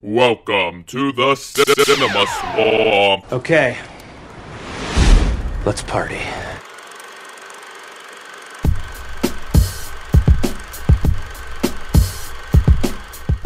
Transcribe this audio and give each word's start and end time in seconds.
Welcome 0.00 0.84
to 0.84 1.10
the 1.10 1.34
Cinema 1.34 2.24
Swamp. 2.38 3.32
Okay. 3.32 3.76
Let's 5.66 5.82
party. 5.82 6.20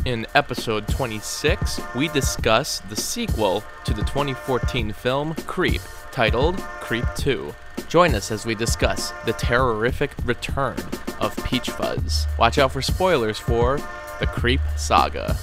In 0.04 0.26
episode 0.34 0.86
26, 0.88 1.80
we 1.94 2.08
discuss 2.08 2.80
the 2.80 2.96
sequel 2.96 3.64
to 3.86 3.94
the 3.94 4.02
2014 4.02 4.92
film 4.92 5.32
Creep, 5.46 5.80
titled 6.10 6.58
Creep 6.58 7.06
2. 7.16 7.54
Join 7.88 8.14
us 8.14 8.30
as 8.30 8.44
we 8.44 8.54
discuss 8.54 9.12
the 9.24 9.32
terrorific 9.32 10.10
return 10.26 10.76
of 11.18 11.34
Peach 11.46 11.70
Fuzz. 11.70 12.26
Watch 12.38 12.58
out 12.58 12.72
for 12.72 12.82
spoilers 12.82 13.38
for 13.38 13.78
the 14.20 14.26
Creep 14.26 14.60
Saga. 14.76 15.34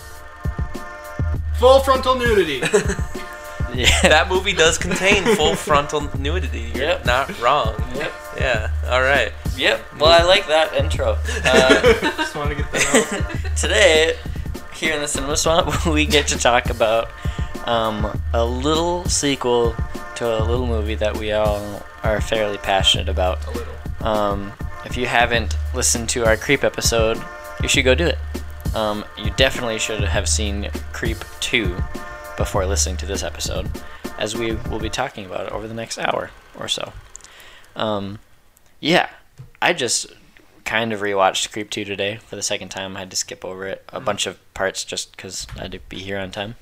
Full 1.59 1.79
frontal 1.81 2.15
nudity. 2.15 2.57
yeah. 3.73 4.01
that 4.03 4.27
movie 4.29 4.53
does 4.53 4.77
contain 4.77 5.23
full 5.35 5.55
frontal 5.55 6.01
nudity. 6.17 6.71
You're 6.73 6.85
Yep. 6.85 7.05
not 7.05 7.41
wrong. 7.41 7.75
Yep. 7.95 8.11
Yeah. 8.37 8.71
All 8.87 9.01
right. 9.01 9.33
Yep. 9.57 9.99
Well, 9.99 10.09
I 10.11 10.23
like 10.25 10.47
that 10.47 10.73
intro. 10.73 11.17
Uh, 11.43 11.81
Just 12.17 12.35
want 12.35 12.49
to 12.49 12.55
get 12.55 12.71
that 12.71 13.13
out. 13.43 13.55
today, 13.57 14.15
here 14.73 14.93
in 14.95 15.01
the 15.01 15.07
Cinema 15.07 15.35
Swamp, 15.35 15.85
we 15.85 16.05
get 16.05 16.27
to 16.27 16.37
talk 16.37 16.69
about 16.69 17.09
um, 17.65 18.17
a 18.33 18.45
little 18.45 19.03
sequel 19.05 19.75
to 20.15 20.25
a 20.25 20.43
little 20.43 20.65
movie 20.67 20.95
that 20.95 21.17
we 21.17 21.33
all 21.33 21.83
are 22.03 22.21
fairly 22.21 22.57
passionate 22.57 23.09
about. 23.09 23.45
A 23.47 23.51
little. 23.51 23.73
Um, 24.07 24.53
if 24.85 24.95
you 24.95 25.07
haven't 25.07 25.57
listened 25.75 26.07
to 26.09 26.25
our 26.25 26.37
Creep 26.37 26.63
episode, 26.63 27.21
you 27.61 27.67
should 27.67 27.83
go 27.83 27.93
do 27.95 28.05
it. 28.05 28.17
Um, 28.75 29.03
you 29.17 29.31
definitely 29.31 29.79
should 29.79 30.03
have 30.03 30.29
seen 30.29 30.69
Creep 30.93 31.17
2 31.39 31.75
before 32.37 32.65
listening 32.65 32.97
to 32.97 33.05
this 33.05 33.23
episode, 33.23 33.69
as 34.17 34.35
we 34.35 34.53
will 34.69 34.79
be 34.79 34.89
talking 34.89 35.25
about 35.25 35.47
it 35.47 35.51
over 35.51 35.67
the 35.67 35.73
next 35.73 35.97
hour 35.97 36.29
or 36.57 36.67
so. 36.67 36.93
Um, 37.75 38.19
yeah, 38.79 39.09
I 39.61 39.73
just 39.73 40.07
kind 40.65 40.93
of 40.93 40.99
rewatched 41.01 41.51
Creep 41.51 41.69
2 41.69 41.83
today 41.83 42.17
for 42.17 42.35
the 42.35 42.43
second 42.43 42.69
time. 42.69 42.95
I 42.95 42.99
had 42.99 43.09
to 43.09 43.17
skip 43.17 43.43
over 43.43 43.65
it 43.65 43.83
a 43.89 43.99
bunch 43.99 44.27
of 44.27 44.37
parts 44.53 44.83
just 44.83 45.15
because 45.15 45.47
I 45.57 45.63
had 45.63 45.71
to 45.71 45.79
be 45.89 45.99
here 45.99 46.19
on 46.19 46.31
time. 46.31 46.55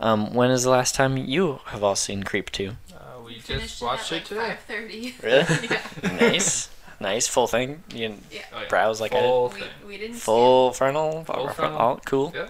Um, 0.00 0.34
when 0.34 0.50
is 0.50 0.62
the 0.62 0.70
last 0.70 0.94
time 0.94 1.16
you 1.16 1.60
have 1.66 1.82
all 1.82 1.96
seen 1.96 2.22
Creep 2.22 2.50
2? 2.50 2.72
Uh, 2.94 3.20
we 3.24 3.38
Finished 3.38 3.68
just 3.68 3.82
watched 3.82 4.12
it 4.12 4.16
it 4.16 4.18
at 4.18 4.26
today. 4.26 4.40
like 4.40 4.68
5:30. 4.68 5.22
Really? 5.22 5.68
yeah. 5.70 6.12
nice. 6.30 6.68
Nice. 7.02 7.26
Full 7.28 7.46
thing. 7.46 7.82
You 7.94 8.14
Yeah. 8.30 8.42
Oh, 8.52 8.60
yeah. 8.62 8.68
browse 8.68 9.00
like 9.00 9.12
I 9.12 9.20
did. 9.20 9.26
Full 9.26 9.48
We, 9.48 9.60
thing. 9.60 9.68
we 9.86 9.98
didn't 9.98 10.16
Full 10.16 10.72
frontal. 10.72 11.24
Full 11.24 11.34
Full 11.34 11.48
frontal. 11.48 11.80
Oh, 11.80 12.00
cool. 12.04 12.32
Yeah. 12.34 12.48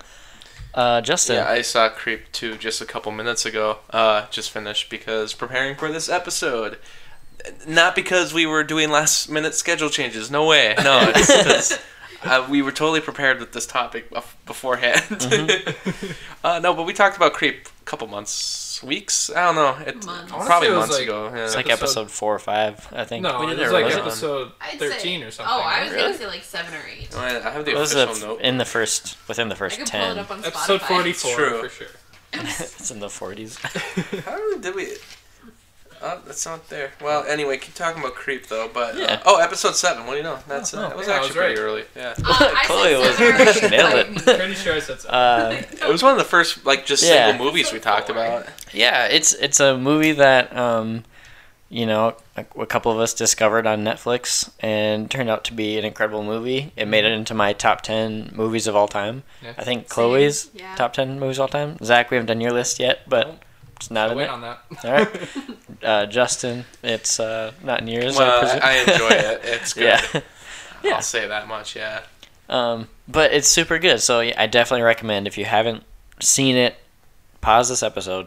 Uh, 0.74 1.00
Justin. 1.00 1.36
Yeah, 1.36 1.48
I 1.50 1.60
saw 1.62 1.88
Creep 1.90 2.32
2 2.32 2.56
just 2.56 2.80
a 2.80 2.86
couple 2.86 3.12
minutes 3.12 3.44
ago. 3.44 3.78
Uh, 3.90 4.26
just 4.30 4.50
finished 4.50 4.88
because 4.88 5.34
preparing 5.34 5.74
for 5.76 5.90
this 5.92 6.08
episode. 6.08 6.78
Not 7.66 7.94
because 7.94 8.32
we 8.32 8.46
were 8.46 8.62
doing 8.64 8.90
last 8.90 9.28
minute 9.28 9.54
schedule 9.54 9.90
changes. 9.90 10.30
No 10.30 10.46
way. 10.46 10.74
No, 10.82 11.00
it's 11.14 11.36
because 11.36 11.78
uh, 12.24 12.46
we 12.48 12.62
were 12.62 12.72
totally 12.72 13.00
prepared 13.00 13.40
with 13.40 13.52
this 13.52 13.66
topic 13.66 14.10
bef- 14.10 14.34
beforehand. 14.46 15.74
uh, 16.44 16.60
no, 16.60 16.72
but 16.72 16.84
we 16.84 16.92
talked 16.92 17.16
about 17.16 17.32
Creep 17.34 17.66
a 17.66 17.71
couple 17.92 18.08
months, 18.08 18.82
weeks. 18.82 19.28
I 19.30 19.44
don't 19.44 19.54
know. 19.54 19.76
It, 19.86 20.04
Months. 20.06 20.32
Probably 20.32 20.68
it 20.68 20.72
months 20.72 20.94
like- 20.94 21.02
ago. 21.02 21.30
Yeah. 21.34 21.44
It's 21.44 21.54
like 21.54 21.66
Episode- 21.68 21.84
episode 22.04 22.10
four 22.10 22.34
or 22.34 22.38
five, 22.38 22.88
I 22.90 23.04
think. 23.04 23.22
No, 23.22 23.38
We 23.40 23.52
it 23.52 23.58
was 23.58 23.70
like 23.70 23.84
early 23.84 23.94
episode 24.00 24.52
I'd 24.60 24.78
13 24.78 25.20
say, 25.20 25.26
or 25.26 25.30
something. 25.30 25.54
Oh, 25.54 25.60
I 25.60 25.82
was 25.84 25.92
Really? 25.92 26.02
gonna 26.04 26.18
say 26.18 26.26
like 26.26 26.42
seven 26.42 26.72
or 26.74 26.82
eight. 26.90 27.14
I 27.14 27.50
have 27.50 27.64
the 27.66 27.72
It 27.72 27.76
was 27.76 27.94
official 27.94 28.28
note. 28.28 28.40
in 28.40 28.56
the 28.58 28.64
first, 28.64 29.16
within 29.28 29.48
the 29.50 29.54
first 29.56 29.78
I 29.78 29.82
could 29.84 29.90
pull 29.92 30.00
it 30.00 30.04
ten. 30.14 30.18
up 30.18 30.30
on 30.30 30.38
Episode 30.44 30.80
Spotify. 30.80 30.86
44 30.88 31.34
True. 31.36 31.62
for 31.62 31.68
sure. 31.68 31.86
it's 32.32 32.90
in 32.90 33.00
the 33.00 33.10
forties. 33.10 33.58
How 34.24 34.58
did 34.58 34.74
we? 34.74 34.88
Oh, 36.04 36.20
that's 36.26 36.44
not 36.44 36.68
there. 36.68 36.90
Well, 37.00 37.24
anyway, 37.24 37.58
keep 37.58 37.74
talking 37.74 38.02
about 38.02 38.14
Creep 38.14 38.46
though. 38.48 38.68
But 38.72 39.00
uh, 39.00 39.20
oh, 39.24 39.38
episode 39.40 39.76
seven. 39.76 40.04
What 40.06 40.12
do 40.12 40.16
you 40.18 40.22
know? 40.24 40.38
That's 40.48 40.74
Oh, 40.74 40.80
uh, 40.80 40.88
that 40.88 40.96
was 40.96 41.06
yeah, 41.06 41.14
actually 41.14 41.28
was 41.28 41.36
pretty 41.36 41.54
right. 41.54 41.64
early. 41.64 41.84
Yeah. 41.96 42.14
Uh, 42.24 42.54
Chloe 42.64 42.94
was- 42.96 43.16
seven 43.16 43.46
or 43.46 43.50
eight. 43.50 43.70
nailed 43.70 43.94
it. 43.94 44.26
Like, 44.26 44.36
Pretty 44.38 44.54
sure 44.54 44.74
I 44.74 44.80
said 44.80 45.00
so. 45.00 45.08
Uh, 45.08 45.62
It 45.72 45.88
was 45.88 46.02
one 46.02 46.12
of 46.12 46.18
the 46.18 46.24
first 46.24 46.64
like 46.66 46.86
just 46.86 47.02
Yeah. 47.04 47.28
single 47.30 47.46
movies 47.46 47.72
we 47.72 47.78
talked 47.78 48.10
about. 48.10 48.46
yeah, 48.72 49.06
it's 49.06 49.32
it's 49.34 49.60
a 49.60 49.76
movie 49.78 50.12
that 50.12 50.56
um, 50.56 51.04
you 51.68 51.86
know, 51.86 52.16
a, 52.36 52.44
a 52.60 52.66
couple 52.66 52.92
of 52.92 52.98
us 52.98 53.14
discovered 53.14 53.66
on 53.66 53.82
Netflix 53.82 54.50
and 54.60 55.10
turned 55.10 55.30
out 55.30 55.42
to 55.44 55.54
be 55.54 55.78
an 55.78 55.84
incredible 55.86 56.22
movie. 56.22 56.70
It 56.76 56.86
made 56.86 57.04
it 57.06 57.12
into 57.12 57.32
my 57.32 57.52
top 57.54 57.80
ten 57.80 58.30
movies 58.34 58.66
of 58.66 58.76
all 58.76 58.88
time. 58.88 59.22
Yeah. 59.42 59.54
I 59.56 59.64
think 59.64 59.88
Chloe's 59.88 60.50
yeah. 60.54 60.74
top 60.74 60.92
ten 60.92 61.18
movies 61.20 61.38
of 61.38 61.42
all 61.42 61.48
time. 61.48 61.78
Zach, 61.82 62.10
we 62.10 62.16
haven't 62.16 62.26
done 62.26 62.40
your 62.42 62.52
list 62.52 62.78
yet, 62.78 63.08
but 63.08 63.26
Nope. 63.28 63.44
It's 63.76 63.90
not 63.90 64.06
I'll 64.06 64.12
in 64.12 64.18
wait 64.18 64.24
it. 64.24 64.30
on 64.30 64.40
that. 64.42 64.58
All 64.84 64.92
right, 64.92 65.28
uh, 65.82 66.06
Justin, 66.06 66.64
it's 66.82 67.18
uh, 67.20 67.52
not 67.62 67.80
in 67.80 67.88
yours. 67.88 68.16
I 68.16 68.22
Well, 68.22 68.40
presume. 68.40 68.60
I, 68.62 68.68
I 68.70 68.72
enjoy 68.92 69.08
it. 69.08 69.40
It's 69.44 69.72
good. 69.74 69.84
yeah. 70.14 70.20
Yeah. 70.84 70.96
I'll 70.96 71.02
say 71.02 71.28
that 71.28 71.46
much. 71.46 71.76
Yeah. 71.76 72.00
Um, 72.48 72.88
but 73.06 73.32
it's 73.32 73.46
super 73.46 73.78
good. 73.78 74.00
So 74.00 74.18
I 74.18 74.46
definitely 74.48 74.82
recommend 74.82 75.28
if 75.28 75.38
you 75.38 75.44
haven't 75.44 75.84
seen 76.18 76.56
it, 76.56 76.74
pause 77.40 77.68
this 77.68 77.84
episode, 77.84 78.26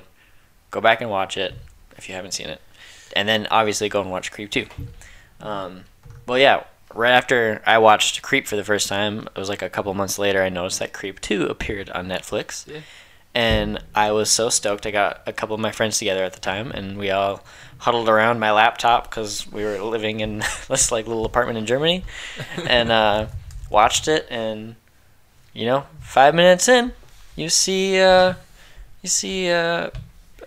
go 0.71 0.79
back 0.79 1.01
and 1.01 1.09
watch 1.09 1.35
it 1.35 1.53
if 1.97 2.07
you 2.07 2.15
haven't 2.15 2.31
seen 2.31 2.47
it, 2.47 2.61
and 3.13 3.27
then 3.27 3.45
obviously 3.51 3.89
go 3.89 3.99
and 3.99 4.09
watch 4.09 4.31
Creep 4.31 4.51
2. 4.51 4.67
Um, 5.41 5.83
well, 6.27 6.37
yeah, 6.39 6.63
right 6.93 7.11
after 7.11 7.61
I 7.65 7.77
watched 7.77 8.21
Creep 8.21 8.47
for 8.47 8.55
the 8.55 8.63
first 8.63 8.87
time, 8.87 9.27
it 9.35 9.37
was 9.37 9.49
like 9.49 9.61
a 9.61 9.69
couple 9.69 9.93
months 9.93 10.17
later, 10.17 10.41
I 10.41 10.47
noticed 10.47 10.79
that 10.79 10.93
Creep 10.93 11.19
2 11.19 11.47
appeared 11.47 11.89
on 11.89 12.07
Netflix. 12.07 12.65
Yeah. 12.73 12.79
And 13.35 13.83
I 13.93 14.13
was 14.13 14.31
so 14.31 14.49
stoked. 14.49 14.85
I 14.87 14.91
got 14.91 15.21
a 15.27 15.33
couple 15.33 15.53
of 15.53 15.59
my 15.59 15.71
friends 15.71 15.99
together 15.99 16.23
at 16.23 16.33
the 16.33 16.39
time, 16.39 16.71
and 16.71 16.97
we 16.97 17.11
all 17.11 17.43
huddled 17.79 18.07
around 18.07 18.39
my 18.39 18.51
laptop 18.51 19.09
because 19.09 19.45
we 19.51 19.63
were 19.65 19.77
living 19.79 20.21
in 20.21 20.39
this 20.69 20.91
like 20.91 21.05
little 21.05 21.25
apartment 21.25 21.57
in 21.57 21.65
Germany, 21.65 22.05
and 22.67 22.91
uh, 22.91 23.27
watched 23.69 24.07
it. 24.07 24.25
And 24.29 24.77
you 25.53 25.65
know, 25.65 25.85
five 25.99 26.33
minutes 26.33 26.69
in, 26.69 26.93
you 27.35 27.49
see, 27.49 27.99
uh, 27.99 28.35
you 29.01 29.09
see, 29.09 29.51
uh, 29.51 29.89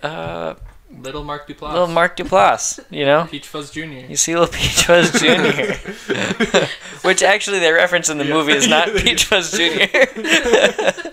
uh, 0.01 0.55
Little 0.91 1.23
Mark 1.23 1.47
Duplass. 1.47 1.71
little 1.73 1.87
Mark 1.87 2.17
Duplass. 2.17 2.79
You 2.89 3.05
know, 3.05 3.27
Peach 3.29 3.47
Fuzz 3.47 3.69
Jr. 3.69 3.83
you 3.83 4.15
see 4.15 4.35
little 4.35 4.47
Peach 4.51 4.85
Fuzz 4.85 5.11
Jr. 5.11 6.65
Which 7.07 7.21
actually 7.21 7.59
they 7.59 7.71
reference 7.71 8.09
in 8.09 8.17
the 8.17 8.25
movie 8.25 8.53
is 8.53 8.67
not 8.67 8.89
Peach 8.95 9.25
Fuzz 9.25 9.51
Jr. 9.51 11.09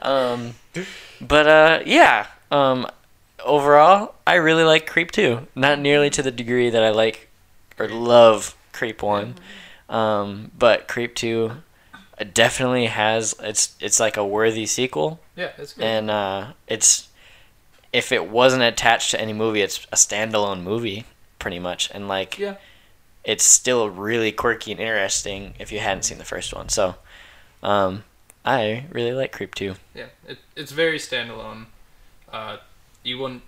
um, 0.00 0.54
but 1.20 1.46
uh, 1.48 1.80
yeah. 1.86 2.26
Um, 2.50 2.86
overall, 3.44 4.14
I 4.26 4.34
really 4.34 4.64
like 4.64 4.86
Creep 4.86 5.10
2. 5.10 5.46
Not 5.54 5.78
nearly 5.78 6.10
to 6.10 6.22
the 6.22 6.30
degree 6.30 6.70
that 6.70 6.82
I 6.82 6.90
like 6.90 7.28
or 7.78 7.88
love 7.88 8.56
Creep 8.72 9.02
One, 9.02 9.34
um, 9.88 10.50
but 10.58 10.88
Creep 10.88 11.14
Two 11.14 11.52
definitely 12.32 12.86
has 12.86 13.34
it's 13.40 13.76
it's 13.80 14.00
like 14.00 14.16
a 14.16 14.26
worthy 14.26 14.66
sequel, 14.66 15.20
Yeah, 15.36 15.50
it's 15.58 15.72
good. 15.74 15.84
and 15.84 16.10
uh, 16.10 16.46
it's 16.66 17.08
if 17.92 18.12
it 18.12 18.28
wasn't 18.28 18.62
attached 18.62 19.12
to 19.12 19.20
any 19.20 19.32
movie, 19.32 19.62
it's 19.62 19.86
a 19.92 19.96
standalone 19.96 20.62
movie 20.62 21.04
pretty 21.38 21.58
much, 21.58 21.90
and 21.92 22.08
like 22.08 22.38
yeah. 22.38 22.56
it's 23.24 23.44
still 23.44 23.88
really 23.88 24.32
quirky 24.32 24.72
and 24.72 24.80
interesting 24.80 25.54
if 25.58 25.72
you 25.72 25.78
hadn't 25.78 26.02
seen 26.02 26.18
the 26.18 26.24
first 26.24 26.54
one. 26.54 26.68
So, 26.68 26.96
um, 27.62 28.04
I 28.44 28.86
really 28.90 29.12
like 29.12 29.32
Creep 29.32 29.54
2. 29.54 29.74
Yeah, 29.94 30.06
it, 30.26 30.38
it's 30.56 30.72
very 30.72 30.98
standalone. 30.98 31.66
Uh, 32.32 32.58
you 33.02 33.18
wouldn't, 33.18 33.42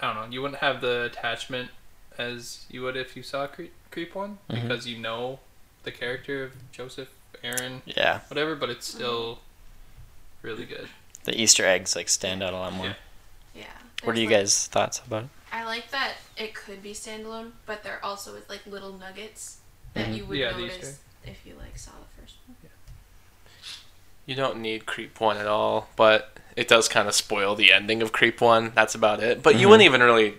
I 0.00 0.12
don't 0.12 0.16
know, 0.26 0.32
you 0.34 0.42
wouldn't 0.42 0.60
have 0.60 0.80
the 0.80 1.04
attachment 1.04 1.70
as 2.18 2.66
you 2.70 2.82
would 2.82 2.96
if 2.96 3.16
you 3.16 3.22
saw 3.22 3.46
Creep, 3.46 3.72
Creep 3.90 4.14
one 4.14 4.38
Mhm. 4.48 4.62
because 4.62 4.86
you 4.86 4.98
know 4.98 5.40
the 5.84 5.92
character 5.92 6.44
of 6.44 6.52
Joseph, 6.72 7.08
Aaron, 7.42 7.82
Yeah, 7.86 8.20
whatever, 8.28 8.54
but 8.56 8.70
it's 8.70 8.86
still 8.86 9.40
really 10.42 10.64
good. 10.66 10.88
the 11.24 11.40
Easter 11.40 11.64
eggs 11.66 11.94
like 11.96 12.08
stand 12.08 12.42
out 12.42 12.52
a 12.52 12.56
lot 12.56 12.72
more. 12.72 12.86
Yeah. 12.86 12.94
Yeah. 13.54 13.64
What 14.02 14.16
are 14.16 14.20
you 14.20 14.26
like- 14.26 14.36
guys' 14.38 14.66
thoughts 14.66 14.98
about 15.06 15.24
it? 15.24 15.30
I 15.52 15.64
like 15.64 15.90
that 15.90 16.14
it 16.36 16.54
could 16.54 16.82
be 16.82 16.92
standalone, 16.92 17.52
but 17.66 17.82
there 17.82 18.02
also 18.04 18.34
is 18.36 18.48
like 18.48 18.64
little 18.66 18.92
nuggets 18.92 19.58
that 19.94 20.08
Mhm. 20.08 20.16
you 20.16 20.24
would 20.26 20.38
Yeah, 20.38 20.50
notice 20.52 21.00
if 21.24 21.44
you 21.44 21.54
like 21.54 21.76
saw 21.76 21.90
the 21.92 22.20
first 22.22 22.36
one. 22.46 22.56
You 24.30 24.36
don't 24.36 24.60
need 24.60 24.86
Creep 24.86 25.18
One 25.20 25.38
at 25.38 25.48
all, 25.48 25.88
but 25.96 26.38
it 26.54 26.68
does 26.68 26.88
kind 26.88 27.08
of 27.08 27.14
spoil 27.16 27.56
the 27.56 27.72
ending 27.72 28.00
of 28.00 28.12
Creep 28.12 28.40
One. 28.40 28.70
That's 28.76 28.94
about 28.94 29.20
it. 29.20 29.42
But 29.42 29.56
you 29.56 29.66
Mhm. 29.66 29.70
wouldn't 29.70 29.86
even 29.86 30.02
really 30.04 30.34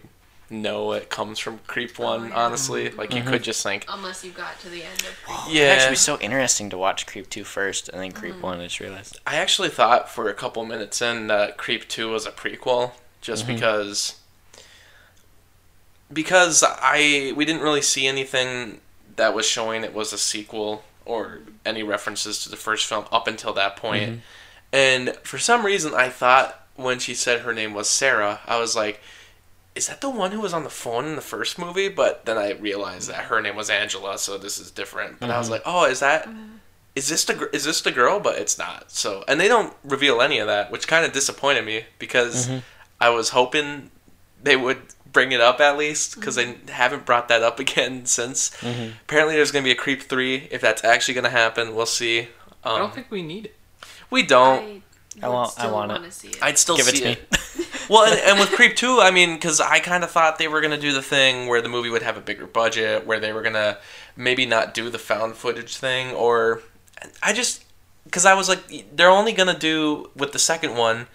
know 0.49 0.93
it 0.93 1.09
comes 1.09 1.39
from 1.39 1.59
Creep 1.67 1.99
One, 1.99 2.29
yeah. 2.29 2.35
honestly. 2.35 2.89
Like 2.91 3.13
you 3.13 3.21
Mhm. 3.21 3.27
could 3.27 3.43
just 3.43 3.61
think, 3.61 3.83
Unless 3.89 4.23
you 4.23 4.31
got 4.31 4.57
to 4.61 4.69
the 4.69 4.85
end 4.85 5.01
of 5.01 5.21
Creep. 5.25 5.39
yeah. 5.49 5.63
It'd 5.63 5.71
actually 5.79 5.89
be 5.91 5.95
so 5.97 6.17
interesting 6.19 6.69
to 6.69 6.77
watch 6.77 7.05
Creep 7.05 7.29
2 7.29 7.43
first 7.43 7.89
and 7.89 8.01
then 8.01 8.13
Creep 8.13 8.35
Mhm. 8.35 8.39
1, 8.41 8.61
I 8.61 8.63
just 8.63 8.79
realized. 8.79 9.19
I 9.27 9.35
actually 9.35 9.67
thought 9.67 10.09
for 10.09 10.29
a 10.29 10.33
couple 10.33 10.63
minutes 10.63 11.01
in 11.01 11.27
that 11.27 11.57
Creep 11.57 11.89
2 11.89 12.07
was 12.09 12.25
a 12.25 12.31
prequel 12.31 12.91
just 13.19 13.43
Mhm. 13.43 13.47
because 13.55 14.13
because 16.13 16.63
I 16.63 17.33
we 17.35 17.43
didn't 17.43 17.61
really 17.61 17.81
see 17.81 18.07
anything 18.07 18.79
that 19.17 19.33
was 19.33 19.45
showing 19.45 19.83
it 19.83 19.93
was 19.93 20.13
a 20.13 20.17
sequel 20.17 20.85
or 21.05 21.39
any 21.65 21.83
references 21.83 22.41
to 22.43 22.49
the 22.49 22.57
first 22.57 22.85
film 22.85 23.05
up 23.11 23.27
until 23.27 23.53
that 23.53 23.75
point. 23.75 24.09
Mhm. 24.09 24.19
And 24.73 25.15
for 25.23 25.37
some 25.37 25.65
reason, 25.65 25.93
I 25.93 26.09
thought 26.09 26.65
when 26.75 26.99
she 26.99 27.13
said 27.13 27.41
her 27.41 27.53
name 27.53 27.73
was 27.73 27.89
Sarah, 27.89 28.39
I 28.45 28.57
was 28.57 28.75
like, 28.75 29.01
is 29.75 29.87
that 29.87 30.01
the 30.01 30.09
one 30.09 30.31
who 30.31 30.39
was 30.41 30.53
on 30.53 30.63
the 30.63 30.69
phone 30.69 31.05
in 31.05 31.15
the 31.15 31.21
first 31.21 31.57
movie? 31.57 31.87
But 31.89 32.25
then 32.25 32.37
I 32.37 32.51
realized 32.51 33.09
that 33.09 33.25
her 33.25 33.41
name 33.41 33.55
was 33.55 33.69
Angela, 33.69 34.17
so 34.17 34.37
this 34.37 34.57
is 34.57 34.71
different. 34.71 35.19
But 35.19 35.29
I 35.29 35.37
was 35.37 35.49
like, 35.49 35.61
oh, 35.65 35.85
is 35.85 35.99
that 35.99 36.27
is 36.95 37.07
this 37.07 37.23
the 37.23 37.49
is 37.55 37.63
this 37.63 37.81
the 37.81 37.91
girl? 37.91 38.19
But 38.19 38.37
it's 38.37 38.57
not. 38.57 38.91
So 38.91 39.23
and 39.27 39.39
they 39.39 39.47
don't 39.47 39.73
reveal 39.83 40.21
any 40.21 40.39
of 40.39 40.47
that, 40.47 40.71
which 40.71 40.87
kind 40.87 41.05
of 41.05 41.13
disappointed 41.13 41.65
me 41.65 41.85
because 41.99 42.49
I 42.99 43.09
was 43.09 43.29
hoping 43.29 43.91
they 44.43 44.55
would 44.57 44.81
bring 45.11 45.31
it 45.31 45.41
up 45.41 45.59
at 45.59 45.77
least 45.77 46.15
because 46.15 46.35
they 46.35 46.55
haven't 46.69 47.05
brought 47.05 47.27
that 47.27 47.41
up 47.43 47.59
again 47.65 48.05
since. 48.05 48.51
Apparently, 49.03 49.35
there's 49.35 49.51
gonna 49.51 49.63
be 49.63 49.71
a 49.71 49.75
Creep 49.75 50.01
three. 50.03 50.47
If 50.51 50.61
that's 50.61 50.83
actually 50.83 51.13
gonna 51.15 51.29
happen, 51.29 51.75
we'll 51.75 51.85
see. 51.85 52.21
Um, 52.63 52.75
I 52.75 52.77
don't 52.79 52.93
think 52.93 53.09
we 53.09 53.21
need 53.21 53.45
it. 53.45 53.55
we 54.09 54.23
don't. 54.23 54.83
I, 55.21 55.25
I 55.25 55.27
would 55.27 55.33
want- 55.33 55.59
I 55.59 55.71
want 55.71 55.91
it. 55.91 55.95
wanna 55.95 56.11
See 56.11 56.29
it. 56.29 56.41
I'd 56.41 56.57
still 56.57 56.77
Give 56.77 56.87
it 56.87 56.95
see 56.95 56.99
to 57.01 57.05
me. 57.07 57.11
it. 57.11 57.67
well, 57.89 58.03
and, 58.09 58.19
and 58.21 58.39
with 58.39 58.51
Creep 58.55 58.75
2, 58.77 59.01
I 59.01 59.11
mean, 59.11 59.33
because 59.35 59.59
I 59.59 59.79
kind 59.79 60.03
of 60.05 60.11
thought 60.11 60.37
they 60.37 60.47
were 60.47 60.61
going 60.61 60.71
to 60.71 60.79
do 60.79 60.93
the 60.93 61.01
thing 61.01 61.47
where 61.47 61.61
the 61.61 61.67
movie 61.67 61.89
would 61.89 62.01
have 62.03 62.15
a 62.15 62.21
bigger 62.21 62.47
budget, 62.47 63.05
where 63.05 63.19
they 63.19 63.33
were 63.33 63.41
going 63.41 63.55
to 63.55 63.77
maybe 64.15 64.45
not 64.45 64.73
do 64.73 64.89
the 64.89 64.97
found 64.99 65.35
footage 65.35 65.75
thing, 65.75 66.11
or. 66.15 66.61
I 67.21 67.33
just. 67.33 67.65
Because 68.05 68.25
I 68.25 68.33
was 68.35 68.47
like, 68.49 68.95
they're 68.95 69.09
only 69.09 69.31
going 69.33 69.51
to 69.53 69.57
do 69.59 70.09
with 70.15 70.31
the 70.31 70.39
second 70.39 70.75
one 70.75 70.97
w- 70.97 71.07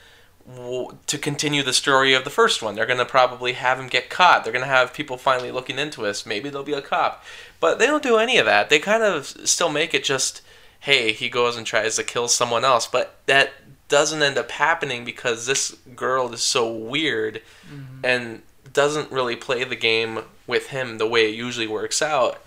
to 1.06 1.18
continue 1.18 1.62
the 1.62 1.72
story 1.72 2.14
of 2.14 2.24
the 2.24 2.30
first 2.30 2.62
one. 2.62 2.74
They're 2.74 2.86
going 2.86 2.98
to 2.98 3.04
probably 3.04 3.54
have 3.54 3.78
him 3.80 3.88
get 3.88 4.10
caught. 4.10 4.44
They're 4.44 4.52
going 4.52 4.64
to 4.64 4.70
have 4.70 4.94
people 4.94 5.16
finally 5.16 5.50
looking 5.50 5.78
into 5.78 6.06
us. 6.06 6.24
Maybe 6.24 6.48
there'll 6.48 6.64
be 6.64 6.72
a 6.72 6.82
cop. 6.82 7.24
But 7.58 7.78
they 7.78 7.86
don't 7.86 8.02
do 8.02 8.16
any 8.16 8.38
of 8.38 8.46
that. 8.46 8.70
They 8.70 8.78
kind 8.78 9.02
of 9.02 9.26
still 9.26 9.70
make 9.70 9.92
it 9.92 10.04
just, 10.04 10.42
hey, 10.80 11.12
he 11.12 11.28
goes 11.28 11.56
and 11.56 11.66
tries 11.66 11.96
to 11.96 12.04
kill 12.04 12.28
someone 12.28 12.64
else. 12.64 12.86
But 12.86 13.16
that 13.26 13.52
doesn't 13.88 14.22
end 14.22 14.38
up 14.38 14.52
happening 14.52 15.04
because 15.04 15.46
this 15.46 15.72
girl 15.94 16.32
is 16.32 16.42
so 16.42 16.72
weird 16.72 17.42
mm-hmm. 17.68 18.04
and 18.04 18.42
doesn't 18.72 19.10
really 19.10 19.36
play 19.36 19.64
the 19.64 19.76
game 19.76 20.20
with 20.46 20.68
him 20.68 20.98
the 20.98 21.06
way 21.06 21.28
it 21.28 21.34
usually 21.34 21.66
works 21.66 22.00
out 22.00 22.40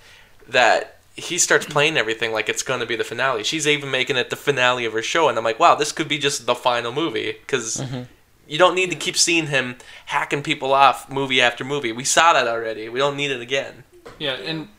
that 0.47 0.98
he 1.19 1.37
starts 1.37 1.65
playing 1.65 1.97
everything 1.97 2.31
like 2.31 2.49
it's 2.49 2.63
going 2.63 2.79
to 2.79 2.85
be 2.85 2.95
the 2.95 3.03
finale. 3.03 3.43
She's 3.43 3.67
even 3.67 3.91
making 3.91 4.15
it 4.15 4.29
the 4.29 4.35
finale 4.35 4.85
of 4.85 4.93
her 4.93 5.01
show, 5.01 5.29
and 5.29 5.37
I'm 5.37 5.43
like, 5.43 5.59
wow, 5.59 5.75
this 5.75 5.91
could 5.91 6.07
be 6.07 6.17
just 6.17 6.45
the 6.45 6.55
final 6.55 6.91
movie 6.91 7.33
because 7.33 7.77
mm-hmm. 7.77 8.03
you 8.47 8.57
don't 8.57 8.75
need 8.75 8.89
to 8.91 8.95
keep 8.95 9.17
seeing 9.17 9.47
him 9.47 9.77
hacking 10.07 10.43
people 10.43 10.73
off 10.73 11.09
movie 11.09 11.41
after 11.41 11.63
movie. 11.63 11.91
We 11.91 12.03
saw 12.03 12.33
that 12.33 12.47
already. 12.47 12.89
We 12.89 12.99
don't 12.99 13.17
need 13.17 13.31
it 13.31 13.41
again. 13.41 13.83
Yeah, 14.17 14.33
and 14.33 14.69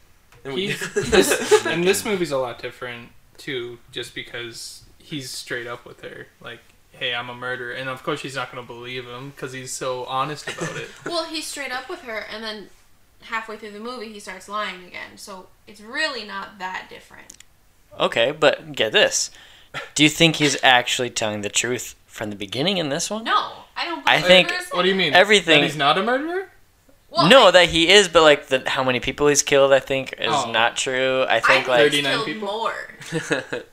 And 0.45 0.55
we- 0.55 0.73
this 0.95 1.67
and 1.67 1.85
this 1.85 2.05
movie's 2.05 2.33
a 2.33 2.39
lot 2.39 2.61
different 2.61 3.11
too, 3.37 3.79
just 3.93 4.15
because 4.15 4.85
he's 4.99 5.31
straight 5.31 5.67
up 5.67 5.85
with 5.87 6.03
her, 6.03 6.27
like, 6.41 6.61
"Hey, 6.93 7.15
I'm 7.15 7.29
a 7.29 7.35
murderer," 7.35 7.73
and 7.73 7.89
of 7.89 8.03
course 8.03 8.21
she's 8.21 8.37
not 8.37 8.51
gonna 8.51 8.67
believe 8.67 9.07
him 9.07 9.31
because 9.31 9.53
he's 9.53 9.73
so 9.73 10.05
honest 10.05 10.49
about 10.49 10.77
it. 10.77 10.89
Well, 11.05 11.25
he's 11.25 11.47
straight 11.47 11.73
up 11.73 11.89
with 11.89 12.03
her, 12.03 12.19
and 12.19 12.45
then 12.45 12.69
halfway 13.23 13.57
through 13.57 13.73
the 13.73 13.81
movie, 13.81 14.13
he 14.13 14.21
starts 14.21 14.49
lying 14.49 14.85
again. 14.85 15.17
So 15.17 15.49
it's 15.67 15.81
really 15.81 16.25
not 16.27 16.59
that 16.59 16.87
different. 16.91 17.35
Okay, 17.99 18.33
but 18.33 18.73
get 18.73 18.93
this. 18.93 19.31
Do 19.95 20.03
you 20.03 20.09
think 20.09 20.37
he's 20.37 20.57
actually 20.63 21.11
telling 21.11 21.43
the 21.43 21.49
truth 21.49 21.95
from 22.07 22.31
the 22.31 22.37
beginning 22.37 22.79
in 22.79 22.89
this 22.89 23.11
one? 23.11 23.25
No, 23.25 23.53
I 23.77 23.85
don't. 23.85 24.03
I 24.09 24.21
think- 24.21 24.53
what 24.73 24.83
do 24.83 24.89
you 24.89 24.95
mean? 24.95 25.15
Everything- 25.15 25.61
That 25.61 25.67
he's 25.67 25.77
not 25.77 25.99
a 25.99 26.03
murderer? 26.03 26.51
Well, 27.11 27.29
no, 27.29 27.47
I- 27.49 27.51
that 27.53 27.69
he 27.71 27.89
is, 27.89 28.09
but 28.09 28.23
like 28.23 28.47
the 28.49 28.69
how 28.71 28.85
many 28.85 29.01
people 29.01 29.27
he's 29.29 29.43
killed, 29.43 29.73
I 29.73 29.81
think 29.81 30.15
is 30.19 30.29
Oh. 30.31 30.51
not 30.53 30.77
true. 30.77 31.23
I 31.25 31.37
I 31.37 31.41
think 31.41 31.67
think 31.67 31.69
like 31.69 31.81
39 31.81 32.25
people? 32.25 32.49
more. 32.49 32.75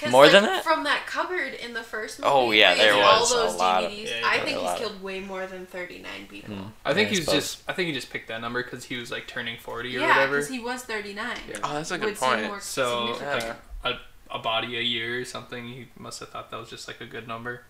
'Cause, 0.00 0.12
More 0.12 0.22
like, 0.24 0.32
than 0.32 0.44
that? 0.44 0.64
From 0.64 0.84
that 0.84 1.06
cupboard 1.06 1.52
in 1.52 1.74
the 1.74 1.82
first 1.82 2.18
movie. 2.20 2.30
Oh, 2.32 2.52
yeah, 2.52 2.74
there 2.74 2.94
has 2.94 3.04
all 3.04 3.20
was 3.20 3.30
a 3.32 3.34
those 3.34 3.54
lot 3.56 3.84
of- 3.84 3.92
Yeah, 3.92 4.22
I 4.24 4.40
think 4.40 4.58
he's 4.58 4.78
killed 4.78 5.02
way 5.02 5.20
more 5.20 5.46
than 5.46 5.66
39 5.66 6.26
people. 6.26 6.54
Hmm. 6.54 6.68
I 6.86 6.94
think 6.94 7.10
Yeah, 7.10 7.16
I 7.16 7.18
he's 7.18 7.26
just. 7.26 7.62
I 7.68 7.74
think 7.74 7.88
he 7.88 7.92
just 7.92 8.08
picked 8.10 8.28
that 8.28 8.40
number 8.40 8.62
because 8.62 8.84
he 8.84 8.96
was 8.96 9.10
like 9.10 9.26
turning 9.26 9.58
forty 9.58 9.94
or 9.96 10.00
Yeah, 10.00 10.08
whatever. 10.08 10.36
because 10.36 10.48
he 10.48 10.58
was 10.58 10.82
39. 10.84 11.36
oh, 11.62 11.74
that's 11.74 11.90
a 11.90 11.98
good 11.98 12.16
seem 12.16 12.28
point. 12.30 12.46
more 12.46 12.60
So 12.60 13.18
like 13.20 13.44
a, 13.84 13.98
a 14.30 14.38
body 14.38 14.78
a 14.78 14.80
year 14.80 15.20
or 15.20 15.24
something. 15.26 15.68
He 15.68 15.88
must 15.98 16.20
have 16.20 16.30
thought 16.30 16.50
that 16.50 16.58
was 16.58 16.70
just 16.70 16.88
like 16.88 17.02
a 17.02 17.06
good 17.06 17.28
number. 17.28 17.64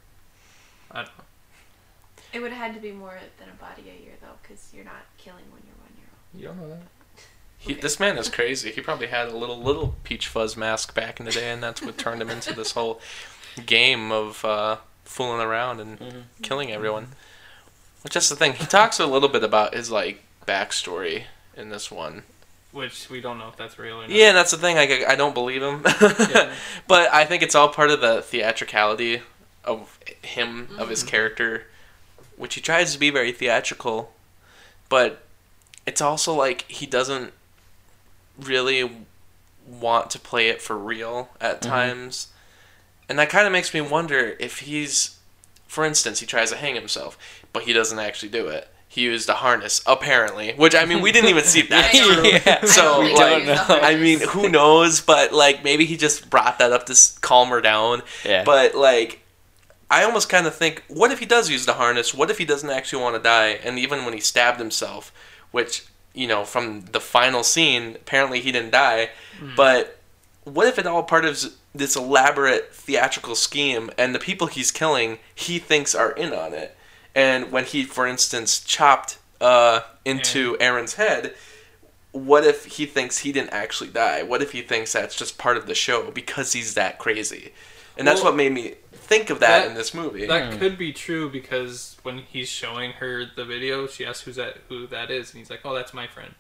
I 0.93 0.99
don't 1.03 1.07
know. 1.19 1.25
It 2.33 2.39
would 2.41 2.53
have 2.53 2.61
had 2.73 2.75
to 2.75 2.81
be 2.81 2.93
more 2.93 3.19
than 3.41 3.49
a 3.49 3.55
body 3.55 3.91
a 3.91 4.01
year, 4.05 4.15
though, 4.21 4.37
because 4.41 4.71
you're 4.73 4.85
not 4.85 5.03
killing 5.19 5.43
when 5.51 5.63
you're 5.67 5.75
one 5.83 5.95
year 5.99 6.07
old. 6.13 6.41
You 6.41 6.47
don't 6.49 6.61
know 6.61 6.77
that. 6.77 6.87
He, 7.63 7.73
Okay. 7.75 7.81
this 7.83 8.01
man 8.01 8.17
is 8.19 8.29
crazy. 8.31 8.71
He 8.73 8.81
probably 8.81 9.09
had 9.09 9.29
a 9.29 9.37
little 9.37 9.61
little 9.63 9.95
peach 10.03 10.27
fuzz 10.29 10.57
mask 10.57 10.95
back 10.95 11.21
in 11.21 11.27
the 11.27 11.33
day, 11.33 11.51
and 11.51 11.63
that's 11.63 11.83
what 11.83 11.99
turned 11.99 12.23
him 12.23 12.31
into 12.31 12.55
this 12.55 12.73
whole 12.73 13.01
game 13.67 14.11
of 14.11 14.43
uh, 14.45 14.77
fooling 15.05 15.41
around 15.47 15.79
and 15.81 16.25
killing 16.43 16.73
everyone. 16.73 17.09
Which 18.03 18.17
is 18.17 18.29
the 18.31 18.37
thing. 18.37 18.55
He 18.55 18.65
talks 18.65 18.99
a 18.99 19.07
little 19.07 19.29
bit 19.29 19.45
about 19.45 19.75
his 19.75 19.91
like 19.91 20.25
backstory 20.47 21.25
in 21.55 21.69
this 21.69 21.91
one. 21.91 22.23
Which 22.73 23.11
we 23.11 23.21
don't 23.21 23.37
know 23.39 23.49
if 23.49 23.57
that's 23.57 23.79
real 23.79 23.97
or 23.99 24.03
not. 24.03 24.11
Yeah, 24.11 24.29
and 24.29 24.37
that's 24.37 24.53
the 24.53 24.57
thing. 24.57 24.77
Like, 24.77 25.05
I 25.07 25.17
don't 25.17 25.35
believe 25.35 25.61
him, 25.63 25.83
Yeah. 26.01 26.55
but 26.89 27.13
I 27.13 27.25
think 27.27 27.43
it's 27.43 27.55
all 27.57 27.69
part 27.69 27.91
of 27.91 28.01
the 28.01 28.23
theatricality 28.23 29.23
of 29.65 29.99
him, 30.23 30.69
of 30.79 30.89
his 30.89 31.03
character, 31.03 31.65
which 32.37 32.55
he 32.55 32.61
tries 32.61 32.93
to 32.95 32.99
be 32.99 33.11
very 33.11 33.33
theatrical, 33.33 34.13
but 34.89 35.25
it's 35.85 36.01
also 36.01 36.33
like 36.33 36.63
he 36.71 36.87
doesn't 36.87 37.33
really 38.45 38.91
want 39.67 40.11
to 40.11 40.19
play 40.19 40.49
it 40.49 40.61
for 40.61 40.77
real 40.77 41.31
at 41.41 41.61
mm-hmm. 41.61 41.71
times, 41.71 42.29
and 43.09 43.19
that 43.19 43.29
kind 43.29 43.47
of 43.47 43.53
makes 43.53 43.75
me 43.75 43.81
wonder 43.81 44.37
if 44.39 44.61
he's, 44.61 45.19
for 45.67 45.85
instance, 45.85 46.21
he 46.21 46.27
tries 46.27 46.51
to 46.51 46.57
hang 46.57 46.75
himself, 46.75 47.19
but 47.53 47.65
he 47.65 47.73
doesn't 47.73 47.99
actually 47.99 48.29
do 48.29 48.49
it. 48.49 48.69
He 48.89 49.03
used 49.03 49.29
a 49.29 49.35
harness, 49.35 49.83
apparently, 49.87 50.53
which 50.55 50.75
I 50.75 50.85
mean, 50.85 51.01
we 51.01 51.13
didn't 51.13 51.31
even 51.31 51.45
see 51.45 51.63
that. 51.63 51.95
Yeah. 52.45 52.65
So, 52.65 53.03
I 53.03 53.09
don't 53.09 53.15
like, 53.15 53.45
think 53.45 53.59
he's 53.59 53.71
a 53.71 53.83
I 53.85 53.97
mean, 53.97 54.21
who 54.21 54.49
knows? 54.49 55.01
But 55.01 55.33
like, 55.33 55.63
maybe 55.63 55.85
he 55.85 55.97
just 55.97 56.29
brought 56.29 56.59
that 56.59 56.73
up 56.73 56.87
to 56.87 56.97
calm 57.21 57.51
her 57.51 57.61
down. 57.61 58.03
Yeah. 58.25 58.43
But 58.43 58.75
like, 58.75 59.21
I 59.91 60.05
almost 60.05 60.29
kind 60.29 60.47
of 60.47 60.55
think, 60.55 60.85
what 60.89 61.11
if 61.11 61.19
he 61.19 61.27
does 61.27 61.51
use 61.51 61.67
the 61.67 61.75
harness? 61.75 62.15
What 62.15 62.31
if 62.31 62.39
he 62.39 62.45
doesn't 62.45 62.71
actually 62.71 63.03
want 63.03 63.17
to 63.17 63.23
die? 63.23 63.59
And 63.65 63.79
even 63.79 64.05
when 64.05 64.15
he 64.15 64.21
stabbed 64.21 64.59
himself, 64.59 65.13
which 65.51 65.85
you 66.15 66.27
know, 66.27 66.45
from 66.45 66.83
the 66.93 67.01
final 67.01 67.43
scene, 67.43 67.97
apparently 67.97 68.41
he 68.41 68.53
didn't 68.53 68.73
die. 68.73 69.11
But 69.57 69.99
what 70.45 70.67
if 70.67 70.79
it 70.79 70.87
all 70.87 71.03
part 71.03 71.25
of 71.25 71.43
this 71.75 71.97
elaborate 71.97 72.75
theatrical 72.75 73.35
scheme, 73.35 73.91
and 73.97 74.15
the 74.15 74.19
people 74.19 74.47
he's 74.49 74.71
killing, 74.71 75.19
he 75.35 75.59
thinks 75.59 75.95
are 75.95 76.13
in 76.13 76.33
on 76.33 76.53
it? 76.53 76.77
And 77.15 77.51
when 77.51 77.65
he, 77.65 77.85
for 77.85 78.07
instance, 78.07 78.61
chopped 78.61 79.19
uh, 79.41 79.81
into 80.05 80.57
Aaron's 80.61 80.95
head, 80.95 81.35
what 82.13 82.45
if 82.45 82.65
he 82.65 82.87
thinks 82.87 83.19
he 83.19 83.33
didn't 83.33 83.51
actually 83.51 83.91
die? 83.91 84.23
What 84.23 84.43
if 84.43 84.53
he 84.53 84.63
thinks 84.63 84.93
that's 84.93 85.15
just 85.17 85.39
part 85.39 85.57
of 85.57 85.67
the 85.67 85.75
show 85.75 86.11
because 86.11 86.53
he's 86.53 86.75
that 86.75 86.99
crazy? 86.99 87.53
And 87.97 88.07
that's 88.07 88.23
Well, 88.23 88.33
what 88.33 88.37
made 88.37 88.53
me 88.53 88.75
think 89.11 89.29
of 89.31 89.41
that, 89.41 89.63
that- 89.63 89.67
in 89.69 89.75
this 89.75 89.93
movie. 89.93 90.27
That 90.27 90.59
could 90.59 90.79
be 90.79 90.93
true 90.93 91.29
because 91.31 91.97
when 92.03 92.19
he's 92.19 92.49
showing 92.49 92.93
her 92.93 93.25
the 93.37 93.45
video, 93.45 93.87
she 93.87 94.07
asks 94.07 94.23
who's 94.23 94.37
that 94.37 94.57
who 94.69 94.87
that 94.87 95.11
is, 95.11 95.31
and 95.31 95.39
he's 95.41 95.51
like, 95.51 95.61
"Oh, 95.65 95.75
that's 95.75 95.93
my 95.93 96.07
friend." 96.07 96.35